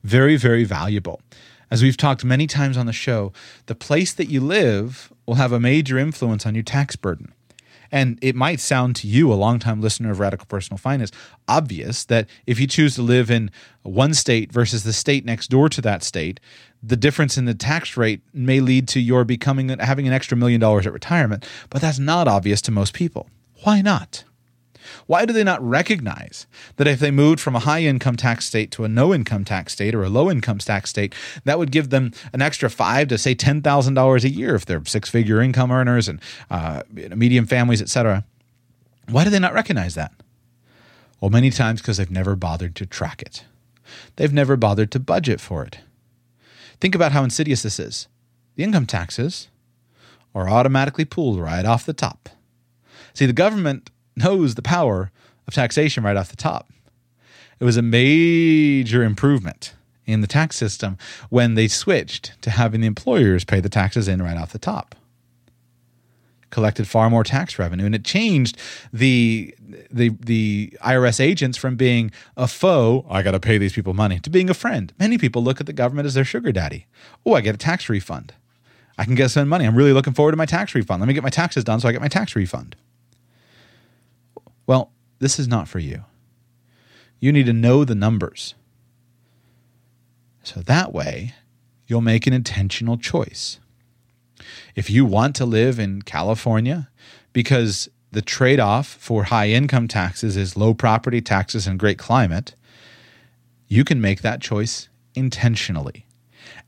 Very, 0.03 0.37
very 0.37 0.63
valuable. 0.63 1.21
As 1.69 1.83
we've 1.83 1.97
talked 1.97 2.23
many 2.23 2.47
times 2.47 2.77
on 2.77 2.85
the 2.85 2.93
show, 2.93 3.33
the 3.65 3.75
place 3.75 4.13
that 4.13 4.29
you 4.29 4.39
live 4.39 5.11
will 5.25 5.35
have 5.35 5.51
a 5.51 5.59
major 5.59 5.97
influence 5.97 6.45
on 6.45 6.55
your 6.55 6.63
tax 6.63 6.95
burden. 6.95 7.33
And 7.91 8.19
it 8.21 8.35
might 8.35 8.59
sound 8.59 8.95
to 8.97 9.07
you, 9.07 9.31
a 9.31 9.35
longtime 9.35 9.81
listener 9.81 10.11
of 10.11 10.19
Radical 10.19 10.45
Personal 10.45 10.77
Finance, 10.77 11.11
obvious 11.47 12.05
that 12.05 12.27
if 12.45 12.59
you 12.59 12.67
choose 12.67 12.95
to 12.95 13.01
live 13.01 13.31
in 13.31 13.51
one 13.83 14.13
state 14.13 14.51
versus 14.51 14.83
the 14.83 14.93
state 14.93 15.25
next 15.25 15.49
door 15.49 15.69
to 15.69 15.81
that 15.81 16.03
state, 16.03 16.39
the 16.83 16.97
difference 16.97 17.37
in 17.37 17.45
the 17.45 17.53
tax 17.53 17.97
rate 17.97 18.21
may 18.33 18.59
lead 18.59 18.87
to 18.89 18.99
your 18.99 19.23
becoming 19.23 19.69
having 19.69 20.07
an 20.07 20.13
extra 20.13 20.37
million 20.37 20.59
dollars 20.59 20.85
at 20.85 20.93
retirement. 20.93 21.45
But 21.69 21.81
that's 21.81 21.99
not 21.99 22.27
obvious 22.27 22.61
to 22.63 22.71
most 22.71 22.93
people. 22.93 23.29
Why 23.63 23.81
not? 23.81 24.23
Why 25.05 25.25
do 25.25 25.33
they 25.33 25.43
not 25.43 25.61
recognize 25.61 26.47
that 26.77 26.87
if 26.87 26.99
they 26.99 27.11
moved 27.11 27.39
from 27.39 27.55
a 27.55 27.59
high 27.59 27.81
income 27.81 28.15
tax 28.15 28.45
state 28.45 28.71
to 28.71 28.83
a 28.83 28.87
no 28.87 29.13
income 29.13 29.45
tax 29.45 29.73
state 29.73 29.95
or 29.95 30.03
a 30.03 30.09
low 30.09 30.29
income 30.29 30.57
tax 30.59 30.89
state, 30.89 31.13
that 31.43 31.59
would 31.59 31.71
give 31.71 31.89
them 31.89 32.11
an 32.33 32.41
extra 32.41 32.69
five 32.69 33.07
to 33.09 33.17
say 33.17 33.33
ten 33.33 33.61
thousand 33.61 33.93
dollars 33.93 34.23
a 34.23 34.29
year 34.29 34.55
if 34.55 34.65
they're 34.65 34.83
six 34.85 35.09
figure 35.09 35.41
income 35.41 35.71
earners 35.71 36.07
and 36.07 36.21
uh, 36.49 36.83
medium 36.93 37.45
families, 37.45 37.81
etc. 37.81 38.25
Why 39.09 39.23
do 39.23 39.29
they 39.29 39.39
not 39.39 39.53
recognize 39.53 39.95
that? 39.95 40.11
Well, 41.19 41.31
many 41.31 41.49
times 41.49 41.81
because 41.81 41.97
they've 41.97 42.11
never 42.11 42.35
bothered 42.35 42.75
to 42.75 42.85
track 42.85 43.21
it. 43.21 43.45
They've 44.17 44.33
never 44.33 44.55
bothered 44.55 44.91
to 44.91 44.99
budget 44.99 45.41
for 45.41 45.63
it. 45.63 45.79
Think 46.79 46.93
about 46.93 47.11
how 47.11 47.23
insidious 47.23 47.63
this 47.63 47.79
is. 47.79 48.07
The 48.55 48.63
income 48.63 48.85
taxes 48.85 49.47
are 50.35 50.49
automatically 50.49 51.05
pooled 51.05 51.39
right 51.39 51.65
off 51.65 51.85
the 51.85 51.93
top. 51.93 52.29
See, 53.13 53.25
the 53.25 53.33
government 53.33 53.89
knows 54.17 54.55
the 54.55 54.61
power 54.61 55.11
of 55.47 55.53
taxation 55.53 56.03
right 56.03 56.17
off 56.17 56.29
the 56.29 56.35
top. 56.35 56.69
It 57.59 57.63
was 57.63 57.77
a 57.77 57.81
major 57.81 59.03
improvement 59.03 59.73
in 60.05 60.21
the 60.21 60.27
tax 60.27 60.55
system 60.55 60.97
when 61.29 61.55
they 61.55 61.67
switched 61.67 62.41
to 62.41 62.49
having 62.49 62.81
the 62.81 62.87
employers 62.87 63.43
pay 63.43 63.59
the 63.59 63.69
taxes 63.69 64.07
in 64.07 64.21
right 64.21 64.37
off 64.37 64.51
the 64.51 64.59
top. 64.59 64.95
Collected 66.49 66.87
far 66.87 67.09
more 67.09 67.25
tax 67.25 67.59
revenue, 67.59 67.85
and 67.85 67.93
it 67.93 68.05
changed 68.05 68.57
the 68.93 69.53
the 69.91 70.09
the 70.21 70.73
IRS 70.81 71.19
agents 71.19 71.57
from 71.57 71.75
being 71.75 72.09
a 72.37 72.47
foe, 72.47 73.05
I 73.09 73.21
got 73.21 73.31
to 73.31 73.39
pay 73.39 73.57
these 73.57 73.73
people 73.73 73.93
money, 73.93 74.19
to 74.21 74.29
being 74.29 74.49
a 74.49 74.53
friend. 74.53 74.93
Many 74.97 75.17
people 75.17 75.43
look 75.43 75.59
at 75.59 75.65
the 75.65 75.73
government 75.73 76.05
as 76.05 76.13
their 76.13 76.23
sugar 76.23 76.53
daddy. 76.53 76.85
Oh, 77.25 77.33
I 77.33 77.41
get 77.41 77.53
a 77.53 77.57
tax 77.57 77.89
refund. 77.89 78.33
I 78.97 79.03
can 79.03 79.15
get 79.15 79.29
some 79.29 79.49
money. 79.49 79.65
I'm 79.65 79.75
really 79.75 79.91
looking 79.91 80.13
forward 80.13 80.31
to 80.31 80.37
my 80.37 80.45
tax 80.45 80.73
refund. 80.73 81.01
Let 81.01 81.07
me 81.07 81.13
get 81.13 81.21
my 81.21 81.29
taxes 81.29 81.65
done 81.65 81.81
so 81.81 81.89
I 81.89 81.91
get 81.91 82.01
my 82.01 82.07
tax 82.07 82.33
refund. 82.33 82.77
Well, 84.67 84.91
this 85.19 85.39
is 85.39 85.47
not 85.47 85.67
for 85.67 85.79
you. 85.79 86.03
You 87.19 87.31
need 87.31 87.47
to 87.47 87.53
know 87.53 87.83
the 87.83 87.95
numbers. 87.95 88.53
So 90.43 90.61
that 90.61 90.93
way, 90.93 91.33
you'll 91.87 92.01
make 92.01 92.27
an 92.27 92.33
intentional 92.33 92.97
choice. 92.97 93.59
If 94.75 94.89
you 94.89 95.05
want 95.05 95.35
to 95.37 95.45
live 95.45 95.79
in 95.79 96.03
California 96.03 96.89
because 97.33 97.89
the 98.11 98.21
trade 98.21 98.59
off 98.59 98.87
for 98.87 99.25
high 99.25 99.49
income 99.49 99.87
taxes 99.87 100.37
is 100.37 100.55
low 100.55 100.73
property 100.73 101.21
taxes 101.21 101.65
and 101.65 101.79
great 101.79 101.97
climate, 101.97 102.53
you 103.67 103.83
can 103.83 103.99
make 103.99 104.21
that 104.21 104.41
choice 104.41 104.89
intentionally. 105.15 106.05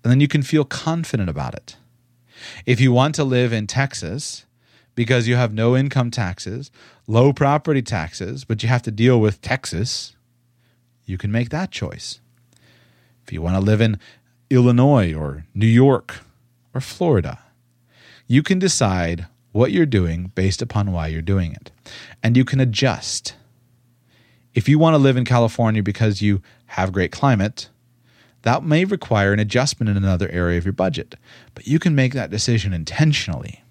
And 0.03 0.11
then 0.11 0.19
you 0.19 0.27
can 0.27 0.41
feel 0.41 0.65
confident 0.65 1.29
about 1.29 1.53
it. 1.53 1.77
If 2.65 2.79
you 2.79 2.91
want 2.91 3.15
to 3.15 3.23
live 3.23 3.53
in 3.53 3.67
Texas 3.67 4.45
because 4.99 5.29
you 5.29 5.37
have 5.37 5.53
no 5.53 5.77
income 5.77 6.11
taxes, 6.11 6.71
low 7.07 7.31
property 7.31 7.81
taxes, 7.81 8.43
but 8.43 8.61
you 8.61 8.67
have 8.67 8.81
to 8.81 8.91
deal 8.91 9.17
with 9.17 9.41
Texas, 9.41 10.13
you 11.05 11.17
can 11.17 11.31
make 11.31 11.51
that 11.51 11.71
choice. 11.71 12.19
If 13.23 13.31
you 13.31 13.41
want 13.41 13.55
to 13.55 13.61
live 13.61 13.79
in 13.79 13.97
Illinois 14.49 15.13
or 15.13 15.45
New 15.53 15.67
York 15.67 16.19
or 16.73 16.81
Florida, 16.81 17.39
you 18.27 18.43
can 18.43 18.59
decide 18.59 19.27
what 19.53 19.71
you're 19.71 19.85
doing 19.85 20.33
based 20.35 20.61
upon 20.61 20.91
why 20.91 21.07
you're 21.07 21.21
doing 21.21 21.53
it. 21.53 21.71
And 22.21 22.35
you 22.35 22.43
can 22.43 22.59
adjust. 22.59 23.35
If 24.53 24.67
you 24.67 24.77
want 24.77 24.95
to 24.95 24.97
live 24.97 25.15
in 25.15 25.23
California 25.23 25.81
because 25.81 26.21
you 26.21 26.41
have 26.65 26.91
great 26.91 27.13
climate, 27.13 27.69
that 28.41 28.65
may 28.65 28.83
require 28.83 29.31
an 29.31 29.39
adjustment 29.39 29.89
in 29.89 29.95
another 29.95 30.27
area 30.29 30.57
of 30.57 30.65
your 30.65 30.73
budget, 30.73 31.15
but 31.55 31.67
you 31.67 31.79
can 31.79 31.95
make 31.95 32.11
that 32.15 32.29
decision 32.29 32.73
intentionally. 32.73 33.63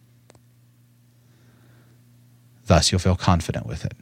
Thus, 2.68 2.92
you'll 2.92 3.00
feel 3.00 3.16
confident 3.16 3.66
with 3.66 3.84
it. 3.84 3.94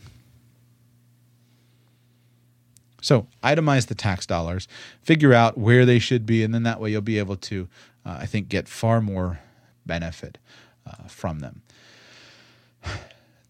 So, 3.01 3.29
itemize 3.43 3.87
the 3.87 3.95
tax 3.95 4.27
dollars, 4.27 4.67
figure 5.03 5.33
out 5.33 5.57
where 5.57 5.87
they 5.87 6.01
should 6.01 6.27
be, 6.27 6.43
and 6.43 6.53
then 6.53 6.65
that 6.65 6.81
way 6.81 6.91
you'll 6.91 7.01
be 7.01 7.19
able 7.19 7.37
to, 7.37 7.69
uh, 8.05 8.19
I 8.21 8.27
think, 8.27 8.49
get 8.49 8.67
far 8.67 9.01
more 9.01 9.39
benefit 9.87 10.39
uh, 10.85 11.05
from 11.07 11.39
them. 11.39 11.63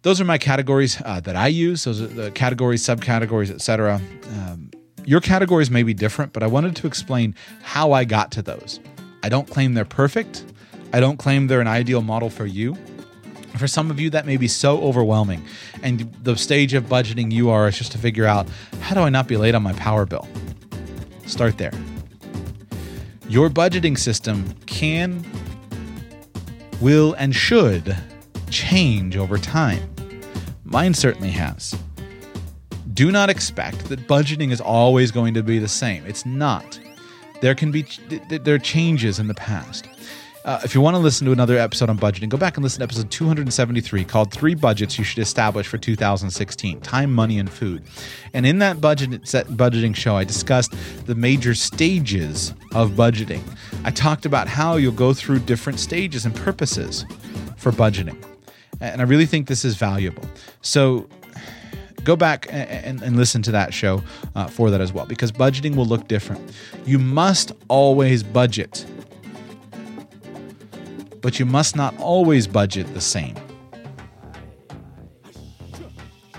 Those 0.02 0.20
are 0.20 0.24
my 0.24 0.36
categories 0.36 1.00
uh, 1.02 1.20
that 1.20 1.34
I 1.34 1.48
use. 1.48 1.84
Those 1.84 2.02
are 2.02 2.06
the 2.06 2.30
categories, 2.30 2.82
subcategories, 2.82 3.50
etc. 3.50 4.00
Um, 4.28 4.70
your 5.06 5.22
categories 5.22 5.70
may 5.70 5.82
be 5.82 5.94
different, 5.94 6.34
but 6.34 6.42
I 6.42 6.46
wanted 6.46 6.76
to 6.76 6.86
explain 6.86 7.34
how 7.62 7.92
I 7.92 8.04
got 8.04 8.30
to 8.32 8.42
those. 8.42 8.80
I 9.22 9.30
don't 9.30 9.48
claim 9.48 9.72
they're 9.72 9.86
perfect. 9.86 10.44
I 10.92 11.00
don't 11.00 11.16
claim 11.16 11.46
they're 11.46 11.62
an 11.62 11.66
ideal 11.66 12.02
model 12.02 12.28
for 12.28 12.44
you. 12.44 12.76
For 13.58 13.68
some 13.68 13.90
of 13.90 13.98
you, 13.98 14.10
that 14.10 14.26
may 14.26 14.36
be 14.36 14.48
so 14.48 14.80
overwhelming. 14.82 15.44
And 15.82 16.12
the 16.22 16.36
stage 16.36 16.74
of 16.74 16.84
budgeting 16.84 17.32
you 17.32 17.50
are 17.50 17.68
is 17.68 17.78
just 17.78 17.92
to 17.92 17.98
figure 17.98 18.26
out 18.26 18.46
how 18.80 18.94
do 18.94 19.00
I 19.00 19.08
not 19.08 19.28
be 19.28 19.36
late 19.36 19.54
on 19.54 19.62
my 19.62 19.72
power 19.74 20.06
bill? 20.06 20.28
Start 21.26 21.58
there. 21.58 21.72
Your 23.28 23.50
budgeting 23.50 23.98
system 23.98 24.54
can, 24.66 25.24
will, 26.80 27.14
and 27.14 27.34
should 27.34 27.96
change 28.50 29.16
over 29.16 29.38
time. 29.38 29.82
Mine 30.64 30.94
certainly 30.94 31.30
has. 31.30 31.76
Do 32.94 33.10
not 33.10 33.28
expect 33.28 33.88
that 33.88 34.06
budgeting 34.06 34.52
is 34.52 34.60
always 34.60 35.10
going 35.10 35.34
to 35.34 35.42
be 35.42 35.58
the 35.58 35.68
same. 35.68 36.06
It's 36.06 36.24
not. 36.24 36.78
There 37.40 37.54
can 37.54 37.70
be 37.70 37.82
there 38.28 38.54
are 38.54 38.58
changes 38.58 39.18
in 39.18 39.26
the 39.26 39.34
past. 39.34 39.88
Uh, 40.46 40.60
if 40.62 40.76
you 40.76 40.80
want 40.80 40.94
to 40.94 41.00
listen 41.00 41.24
to 41.26 41.32
another 41.32 41.58
episode 41.58 41.90
on 41.90 41.98
budgeting, 41.98 42.28
go 42.28 42.36
back 42.36 42.56
and 42.56 42.62
listen 42.62 42.78
to 42.78 42.84
episode 42.84 43.10
273 43.10 44.04
called 44.04 44.32
Three 44.32 44.54
Budgets 44.54 44.96
You 44.96 45.02
Should 45.02 45.18
Establish 45.18 45.66
for 45.66 45.76
2016 45.76 46.80
Time, 46.82 47.12
Money, 47.12 47.40
and 47.40 47.50
Food. 47.50 47.82
And 48.32 48.46
in 48.46 48.60
that 48.60 48.80
budget 48.80 49.10
budgeting 49.10 49.96
show, 49.96 50.14
I 50.14 50.22
discussed 50.22 50.72
the 51.06 51.16
major 51.16 51.52
stages 51.52 52.54
of 52.76 52.92
budgeting. 52.92 53.42
I 53.82 53.90
talked 53.90 54.24
about 54.24 54.46
how 54.46 54.76
you'll 54.76 54.92
go 54.92 55.12
through 55.12 55.40
different 55.40 55.80
stages 55.80 56.24
and 56.24 56.32
purposes 56.32 57.04
for 57.56 57.72
budgeting. 57.72 58.16
And 58.80 59.00
I 59.00 59.04
really 59.04 59.26
think 59.26 59.48
this 59.48 59.64
is 59.64 59.74
valuable. 59.74 60.22
So 60.60 61.08
go 62.04 62.14
back 62.14 62.46
and, 62.50 63.02
and, 63.02 63.16
listen 63.16 63.42
to 63.42 63.50
that 63.50 63.74
show 63.74 64.00
uh, 64.36 64.46
for 64.46 64.70
that 64.70 64.80
as 64.80 64.92
well, 64.92 65.06
because 65.06 65.32
budgeting 65.32 65.74
will 65.74 65.86
look 65.86 66.06
different. 66.06 66.52
You 66.84 67.00
must 67.00 67.50
always 67.66 68.22
budget 68.22 68.86
but 71.20 71.38
you 71.38 71.46
must 71.46 71.76
not 71.76 71.98
always 71.98 72.46
budget 72.46 72.92
the 72.94 73.00
same. 73.00 73.34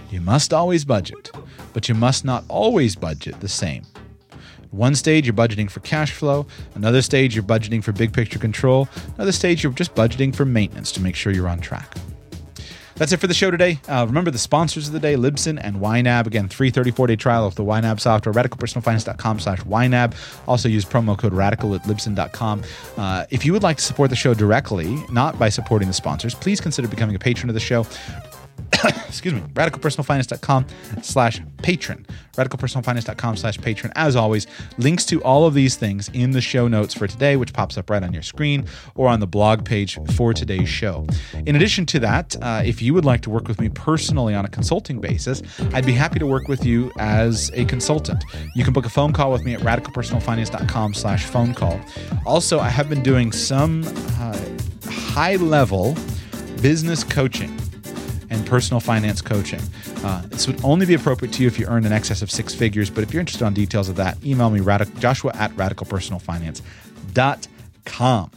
You 0.09 0.21
must 0.21 0.53
always 0.53 0.85
budget, 0.85 1.31
but 1.73 1.89
you 1.89 1.95
must 1.95 2.23
not 2.23 2.43
always 2.47 2.95
budget 2.95 3.39
the 3.39 3.47
same. 3.47 3.83
One 4.71 4.95
stage, 4.95 5.25
you're 5.25 5.33
budgeting 5.33 5.69
for 5.69 5.79
cash 5.81 6.11
flow. 6.11 6.45
Another 6.75 7.01
stage, 7.01 7.35
you're 7.35 7.43
budgeting 7.43 7.83
for 7.83 7.91
big 7.91 8.13
picture 8.13 8.39
control. 8.39 8.87
Another 9.15 9.31
stage, 9.31 9.63
you're 9.63 9.73
just 9.73 9.95
budgeting 9.95 10.35
for 10.35 10.45
maintenance 10.45 10.91
to 10.93 11.01
make 11.01 11.15
sure 11.15 11.31
you're 11.31 11.47
on 11.47 11.59
track. 11.59 11.95
That's 12.97 13.11
it 13.11 13.17
for 13.17 13.27
the 13.27 13.33
show 13.35 13.51
today. 13.51 13.79
Uh, 13.87 14.05
remember 14.07 14.31
the 14.31 14.39
sponsors 14.39 14.87
of 14.87 14.93
the 14.93 14.99
day, 14.99 15.13
Libsyn 15.13 15.59
and 15.63 15.75
YNAB. 15.75 16.25
Again, 16.25 16.47
free 16.47 16.71
34-day 16.71 17.15
trial 17.15 17.45
of 17.45 17.53
the 17.53 17.63
YNAB 17.63 17.99
software, 17.99 18.33
radicalpersonalfinance.com 18.33 19.39
slash 19.39 19.59
YNAB. 19.59 20.15
Also 20.47 20.67
use 20.67 20.83
promo 20.83 21.15
code 21.15 21.33
radical 21.33 21.75
at 21.75 21.83
libsyn.com. 21.83 22.63
Uh, 22.97 23.25
if 23.29 23.45
you 23.45 23.53
would 23.53 23.61
like 23.61 23.77
to 23.77 23.83
support 23.83 24.09
the 24.09 24.15
show 24.15 24.33
directly, 24.33 24.97
not 25.11 25.37
by 25.37 25.47
supporting 25.47 25.87
the 25.87 25.93
sponsors, 25.93 26.33
please 26.33 26.59
consider 26.59 26.87
becoming 26.87 27.15
a 27.15 27.19
patron 27.19 27.51
of 27.51 27.53
the 27.53 27.59
show. 27.59 27.85
excuse 29.07 29.33
me, 29.33 29.41
radicalpersonalfinance.com 29.53 30.65
slash 31.01 31.41
patron. 31.61 32.05
Radicalpersonalfinance.com 32.33 33.37
slash 33.37 33.57
patron. 33.59 33.91
As 33.95 34.15
always, 34.15 34.45
links 34.77 35.05
to 35.05 35.23
all 35.23 35.45
of 35.45 35.53
these 35.53 35.75
things 35.75 36.09
in 36.13 36.31
the 36.31 36.41
show 36.41 36.67
notes 36.67 36.93
for 36.93 37.07
today, 37.07 37.37
which 37.37 37.53
pops 37.53 37.77
up 37.77 37.89
right 37.89 38.03
on 38.03 38.13
your 38.13 38.21
screen 38.21 38.65
or 38.95 39.07
on 39.07 39.19
the 39.19 39.27
blog 39.27 39.65
page 39.65 39.97
for 40.15 40.33
today's 40.33 40.69
show. 40.69 41.07
In 41.45 41.55
addition 41.55 41.85
to 41.87 41.99
that, 41.99 42.35
uh, 42.41 42.61
if 42.63 42.81
you 42.81 42.93
would 42.93 43.05
like 43.05 43.21
to 43.21 43.29
work 43.29 43.47
with 43.47 43.59
me 43.59 43.69
personally 43.69 44.35
on 44.35 44.45
a 44.45 44.49
consulting 44.49 44.99
basis, 44.99 45.41
I'd 45.73 45.85
be 45.85 45.93
happy 45.93 46.19
to 46.19 46.27
work 46.27 46.47
with 46.47 46.65
you 46.65 46.91
as 46.99 47.51
a 47.53 47.65
consultant. 47.65 48.23
You 48.55 48.63
can 48.63 48.73
book 48.73 48.85
a 48.85 48.89
phone 48.89 49.13
call 49.13 49.31
with 49.31 49.43
me 49.43 49.53
at 49.53 49.61
radicalpersonalfinance.com 49.61 50.93
slash 50.93 51.25
phone 51.25 51.53
call. 51.53 51.79
Also, 52.25 52.59
I 52.59 52.69
have 52.69 52.89
been 52.89 53.01
doing 53.01 53.31
some 53.31 53.83
uh, 54.19 54.37
high 54.89 55.37
level 55.37 55.95
business 56.61 57.03
coaching 57.03 57.55
and 58.29 58.45
personal 58.45 58.79
finance 58.79 59.21
coaching. 59.21 59.61
Uh, 60.03 60.21
this 60.27 60.47
would 60.47 60.63
only 60.63 60.85
be 60.85 60.93
appropriate 60.93 61.33
to 61.33 61.41
you 61.41 61.47
if 61.47 61.59
you 61.59 61.65
earn 61.67 61.85
in 61.85 61.91
excess 61.91 62.21
of 62.21 62.31
six 62.31 62.53
figures. 62.53 62.89
But 62.89 63.03
if 63.03 63.13
you're 63.13 63.19
interested 63.19 63.45
on 63.45 63.53
details 63.53 63.89
of 63.89 63.95
that, 63.97 64.17
email 64.25 64.49
me 64.49 64.59
radic- 64.59 64.99
joshua 64.99 65.31
at 65.35 65.51
radicalpersonalfinance.com. 65.51 68.31